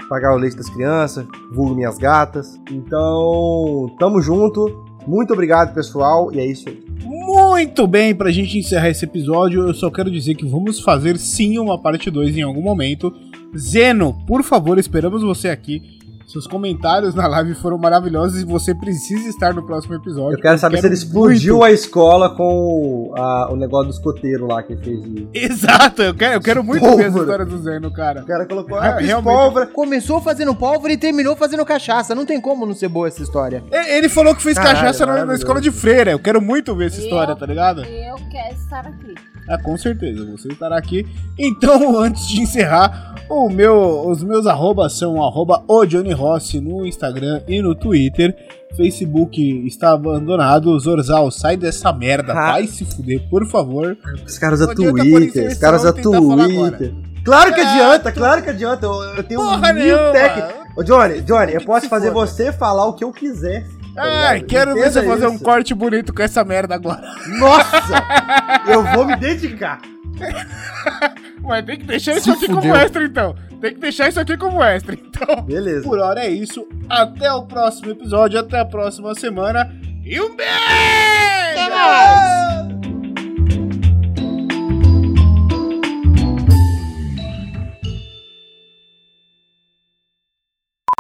pagar 0.08 0.34
o 0.34 0.38
leite 0.38 0.56
das 0.56 0.68
crianças, 0.68 1.26
vulgo 1.52 1.74
minhas 1.74 1.98
gatas. 1.98 2.58
Então, 2.70 3.94
tamo 3.98 4.20
junto. 4.20 4.84
Muito 5.06 5.32
obrigado, 5.32 5.74
pessoal. 5.74 6.32
E 6.32 6.38
é 6.38 6.46
isso 6.46 6.68
aí. 6.68 6.82
Muito 7.04 7.86
bem, 7.86 8.14
pra 8.14 8.30
gente 8.30 8.58
encerrar 8.58 8.90
esse 8.90 9.04
episódio, 9.04 9.66
eu 9.66 9.74
só 9.74 9.90
quero 9.90 10.10
dizer 10.10 10.34
que 10.34 10.46
vamos 10.46 10.80
fazer 10.80 11.18
sim 11.18 11.58
uma 11.58 11.80
parte 11.80 12.10
2 12.10 12.36
em 12.36 12.42
algum 12.42 12.62
momento. 12.62 13.12
Zeno, 13.56 14.14
por 14.26 14.42
favor, 14.42 14.78
esperamos 14.78 15.22
você 15.22 15.48
aqui. 15.48 15.97
Seus 16.30 16.46
comentários 16.46 17.14
na 17.14 17.26
live 17.26 17.54
foram 17.54 17.78
maravilhosos 17.78 18.42
e 18.42 18.44
você 18.44 18.74
precisa 18.74 19.26
estar 19.30 19.54
no 19.54 19.62
próximo 19.64 19.94
episódio. 19.94 20.36
Eu 20.36 20.42
quero 20.42 20.58
saber 20.58 20.78
se 20.78 20.86
ele 20.86 20.92
explodiu 20.94 21.54
muito- 21.56 21.64
a 21.64 21.72
escola 21.72 22.28
com 22.36 22.42
o, 22.44 23.14
a- 23.16 23.50
o 23.50 23.56
negócio 23.56 23.86
do 23.86 23.94
escoteiro 23.94 24.46
lá 24.46 24.62
que 24.62 24.74
ele 24.74 24.82
fez. 24.84 25.02
De... 25.02 25.28
Exato, 25.32 26.02
eu 26.02 26.14
quero, 26.14 26.34
eu 26.34 26.40
quero 26.42 26.62
muito 26.62 26.84
ver 26.98 27.06
essa 27.06 27.18
história 27.18 27.46
do 27.46 27.56
Zeno, 27.62 27.90
cara. 27.90 28.20
O 28.20 28.26
cara 28.26 28.44
colocou 28.44 28.76
É, 28.82 28.88
ah, 28.88 28.96
fiz 28.98 29.06
realmente. 29.06 29.32
pólvora. 29.34 29.66
Começou 29.68 30.20
fazendo 30.20 30.54
pólvora 30.54 30.92
e 30.92 30.98
terminou 30.98 31.34
fazendo 31.34 31.64
cachaça. 31.64 32.14
Não 32.14 32.26
tem 32.26 32.38
como 32.38 32.66
não 32.66 32.74
ser 32.74 32.88
boa 32.88 33.08
essa 33.08 33.22
história. 33.22 33.64
Ele 33.72 34.10
falou 34.10 34.34
que 34.34 34.42
fez 34.42 34.58
Caralho, 34.58 34.76
cachaça 34.80 35.06
na, 35.06 35.24
na 35.24 35.34
escola 35.34 35.62
de 35.62 35.70
freira. 35.70 36.10
Eu 36.10 36.18
quero 36.18 36.42
muito 36.42 36.76
ver 36.76 36.88
essa 36.88 37.00
história, 37.00 37.32
Eu- 37.32 37.36
tá 37.36 37.46
ligado? 37.46 37.80
Eu 37.86 38.16
quero 38.30 38.54
estar 38.54 38.80
aqui. 38.86 39.14
Ah, 39.48 39.58
com 39.58 39.76
certeza, 39.76 40.24
você 40.26 40.48
estará 40.48 40.76
aqui. 40.76 41.06
Então, 41.38 41.98
antes 41.98 42.26
de 42.28 42.40
encerrar, 42.40 43.14
o 43.28 43.48
meu, 43.48 44.06
os 44.08 44.22
meus 44.22 44.46
arrobas 44.46 44.92
são 44.92 45.22
arroba 45.22 45.62
o 45.66 45.84
Johnny 45.86 46.12
Rossi 46.12 46.60
no 46.60 46.84
Instagram 46.86 47.42
e 47.48 47.62
no 47.62 47.74
Twitter. 47.74 48.36
Facebook 48.76 49.40
está 49.66 49.92
abandonado. 49.92 50.78
Zorzal, 50.78 51.30
sai 51.30 51.56
dessa 51.56 51.92
merda. 51.92 52.32
Ah. 52.32 52.52
Vai 52.52 52.66
se 52.66 52.84
fuder, 52.84 53.28
por 53.28 53.46
favor. 53.46 53.96
Os 54.26 54.38
caras 54.38 54.60
adianta 54.60 54.90
aparecer 54.90 55.10
Twitter, 55.20 55.48
os 55.48 55.58
caras 55.58 55.82
falar 55.82 56.44
agora. 56.44 56.76
Twitter. 56.76 56.94
Claro 57.24 57.54
que 57.54 57.60
Ah, 57.60 57.70
adianta, 57.72 58.12
claro 58.12 58.42
que 58.42 58.50
adianta. 58.50 58.86
Eu, 58.86 58.92
eu 59.16 59.22
tenho 59.22 59.40
Porra 59.40 59.72
mil 59.72 59.96
técnicas. 60.12 60.54
Ô, 60.76 60.82
Johnny, 60.82 61.20
Johnny, 61.22 61.54
eu 61.54 61.60
posso 61.64 61.88
fazer 61.88 62.10
você 62.10 62.52
falar 62.52 62.86
o 62.86 62.92
que 62.92 63.04
eu 63.04 63.12
quiser. 63.12 63.66
Ai, 63.98 64.40
quero 64.42 64.74
ver 64.74 64.90
você 64.90 65.00
Entenda 65.00 65.14
fazer 65.14 65.26
um 65.26 65.38
corte 65.38 65.74
bonito 65.74 66.12
com 66.14 66.22
essa 66.22 66.44
merda 66.44 66.74
agora. 66.74 67.00
Nossa! 67.38 68.04
eu 68.68 68.84
vou 68.84 69.04
me 69.06 69.16
dedicar. 69.16 69.80
Mas 71.42 71.64
tem 71.64 71.78
que 71.78 71.84
deixar 71.84 72.14
Se 72.14 72.20
isso 72.20 72.32
aqui 72.32 72.46
como 72.46 72.62
fudeu. 72.62 72.76
extra, 72.76 73.04
então. 73.04 73.34
Tem 73.60 73.74
que 73.74 73.80
deixar 73.80 74.08
isso 74.08 74.20
aqui 74.20 74.36
como 74.36 74.62
extra, 74.62 74.94
então. 74.94 75.42
Beleza. 75.42 75.82
Por 75.82 75.98
hora 75.98 76.20
é 76.24 76.30
isso. 76.30 76.66
Até 76.88 77.32
o 77.32 77.42
próximo 77.46 77.90
episódio, 77.90 78.38
até 78.38 78.60
a 78.60 78.64
próxima 78.64 79.14
semana. 79.14 79.72
E 80.04 80.20
um 80.20 80.34
beijo! 80.36 80.48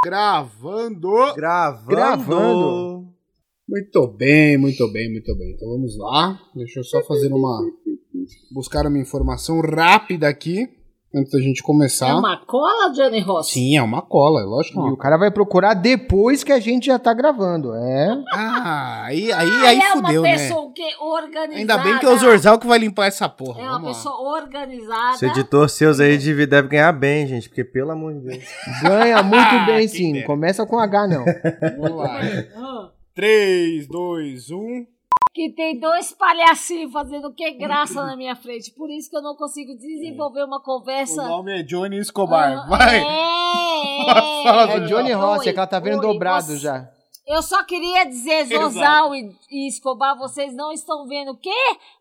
Gravando. 0.04 1.34
Gravando. 1.34 1.86
Gravando. 1.86 3.08
Muito 3.68 4.06
bem, 4.08 4.56
muito 4.56 4.90
bem, 4.90 5.10
muito 5.10 5.34
bem. 5.36 5.52
Então 5.52 5.68
vamos 5.68 5.98
lá. 5.98 6.40
Deixa 6.54 6.80
eu 6.80 6.84
só 6.84 7.02
fazer 7.04 7.32
uma. 7.32 7.60
Buscar 8.50 8.86
uma 8.86 8.98
informação 8.98 9.60
rápida 9.60 10.28
aqui. 10.28 10.77
Antes 11.14 11.32
da 11.32 11.40
gente 11.40 11.62
começar. 11.62 12.08
É 12.08 12.14
uma 12.14 12.36
cola, 12.36 12.90
Johnny 12.92 13.20
Ross? 13.20 13.50
Sim, 13.50 13.76
é 13.76 13.82
uma 13.82 14.02
cola, 14.02 14.42
é 14.42 14.44
lógico 14.44 14.74
que 14.74 14.80
é 14.80 14.82
E 14.82 14.86
uma 14.86 14.94
o 14.94 14.96
cara 14.96 15.16
vai 15.16 15.30
procurar 15.30 15.74
depois 15.74 16.44
que 16.44 16.52
a 16.52 16.60
gente 16.60 16.86
já 16.86 16.98
tá 16.98 17.12
gravando. 17.14 17.74
É. 17.74 18.22
Ah, 18.34 19.04
aí, 19.04 19.32
aí, 19.32 19.66
aí 19.66 19.78
é 19.78 19.90
fudeu, 19.92 20.20
uma 20.20 20.28
né? 20.28 20.36
pessoa 20.36 20.60
o 20.62 20.72
quê? 20.72 20.88
organizada. 21.00 21.56
Ainda 21.56 21.78
bem 21.78 21.98
que 21.98 22.06
é 22.06 22.08
o 22.08 22.18
Zorzal 22.18 22.58
que 22.58 22.66
vai 22.66 22.78
limpar 22.78 23.06
essa 23.06 23.28
porra. 23.28 23.60
É 23.60 23.64
uma 23.64 23.72
Vamos 23.72 23.88
lá. 23.88 23.94
pessoa 23.94 24.42
organizada. 24.42 25.14
Esse 25.14 25.26
editor 25.26 25.68
seus 25.68 26.00
aí 26.00 26.18
deve 26.18 26.46
deve 26.46 26.68
ganhar 26.68 26.92
bem, 26.92 27.26
gente, 27.26 27.48
porque 27.48 27.64
pelo 27.64 27.90
amor 27.90 28.14
de 28.14 28.20
Deus. 28.20 28.44
Ganha 28.82 29.22
muito 29.22 29.66
bem, 29.66 29.88
Quem 29.88 30.14
sim. 30.14 30.22
começa 30.22 30.66
com 30.66 30.78
H, 30.78 31.06
não. 31.08 31.24
Vamos 31.78 31.98
lá. 31.98 32.18
Ah, 32.56 32.90
3, 33.14 33.88
2, 33.88 34.50
1. 34.50 34.86
Que 35.38 35.52
tem 35.52 35.78
dois 35.78 36.10
palhacinhos 36.12 36.90
fazendo 36.92 37.32
que 37.32 37.48
graça 37.52 38.04
na 38.04 38.16
minha 38.16 38.34
frente. 38.34 38.72
Por 38.72 38.90
isso 38.90 39.08
que 39.08 39.16
eu 39.16 39.22
não 39.22 39.36
consigo 39.36 39.72
desenvolver 39.76 40.42
uma 40.42 40.56
O 40.56 40.60
conversa. 40.62 41.22
nome 41.28 41.60
é 41.60 41.62
Johnny 41.62 41.96
Escobar. 41.96 42.64
Ah, 42.64 42.66
Vai. 42.68 42.98
É, 42.98 44.42
Fala, 44.42 44.72
É 44.72 44.80
Johnny 44.80 45.12
Rossi, 45.12 45.48
é 45.48 45.52
que 45.52 45.58
ela 45.60 45.68
tá 45.68 45.78
vendo 45.78 46.00
oi, 46.00 46.12
dobrado 46.12 46.46
você- 46.48 46.56
já. 46.58 46.88
Eu 47.24 47.40
só 47.40 47.62
queria 47.62 48.04
dizer, 48.04 48.46
Zozal 48.46 49.14
e, 49.14 49.30
e 49.48 49.68
Escobar, 49.68 50.16
vocês 50.18 50.52
não 50.56 50.72
estão 50.72 51.06
vendo 51.06 51.30
o 51.32 51.36
quê? 51.36 51.50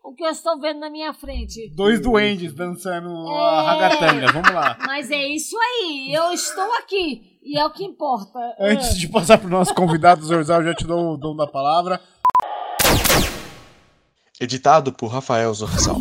O 0.02 0.14
que 0.14 0.24
eu 0.24 0.30
estou 0.30 0.58
vendo 0.58 0.80
na 0.80 0.90
minha 0.90 1.12
frente. 1.14 1.70
Dois 1.76 2.00
duendes 2.00 2.52
dançando 2.54 3.08
a 3.28 3.62
É. 3.62 3.66
ragatanga. 3.66 4.32
Vamos 4.32 4.50
lá. 4.52 4.76
Mas 4.84 5.12
é 5.12 5.28
isso 5.28 5.54
aí, 5.56 6.12
eu 6.12 6.32
estou 6.32 6.72
aqui. 6.78 7.38
E 7.44 7.56
é 7.56 7.64
o 7.64 7.70
que 7.70 7.84
importa. 7.84 8.38
Antes 8.58 8.98
de 8.98 9.06
passar 9.06 9.38
pro 9.38 9.48
nosso 9.48 9.72
convidado, 9.74 10.24
Zorzal, 10.24 10.60
eu 10.62 10.68
já 10.68 10.74
te 10.74 10.84
dou 10.86 11.12
o 11.12 11.16
dom 11.16 11.36
da 11.36 11.46
palavra. 11.46 12.00
Editado 14.40 14.92
por 14.92 15.12
Rafael 15.12 15.52
Zorzal. 15.52 15.98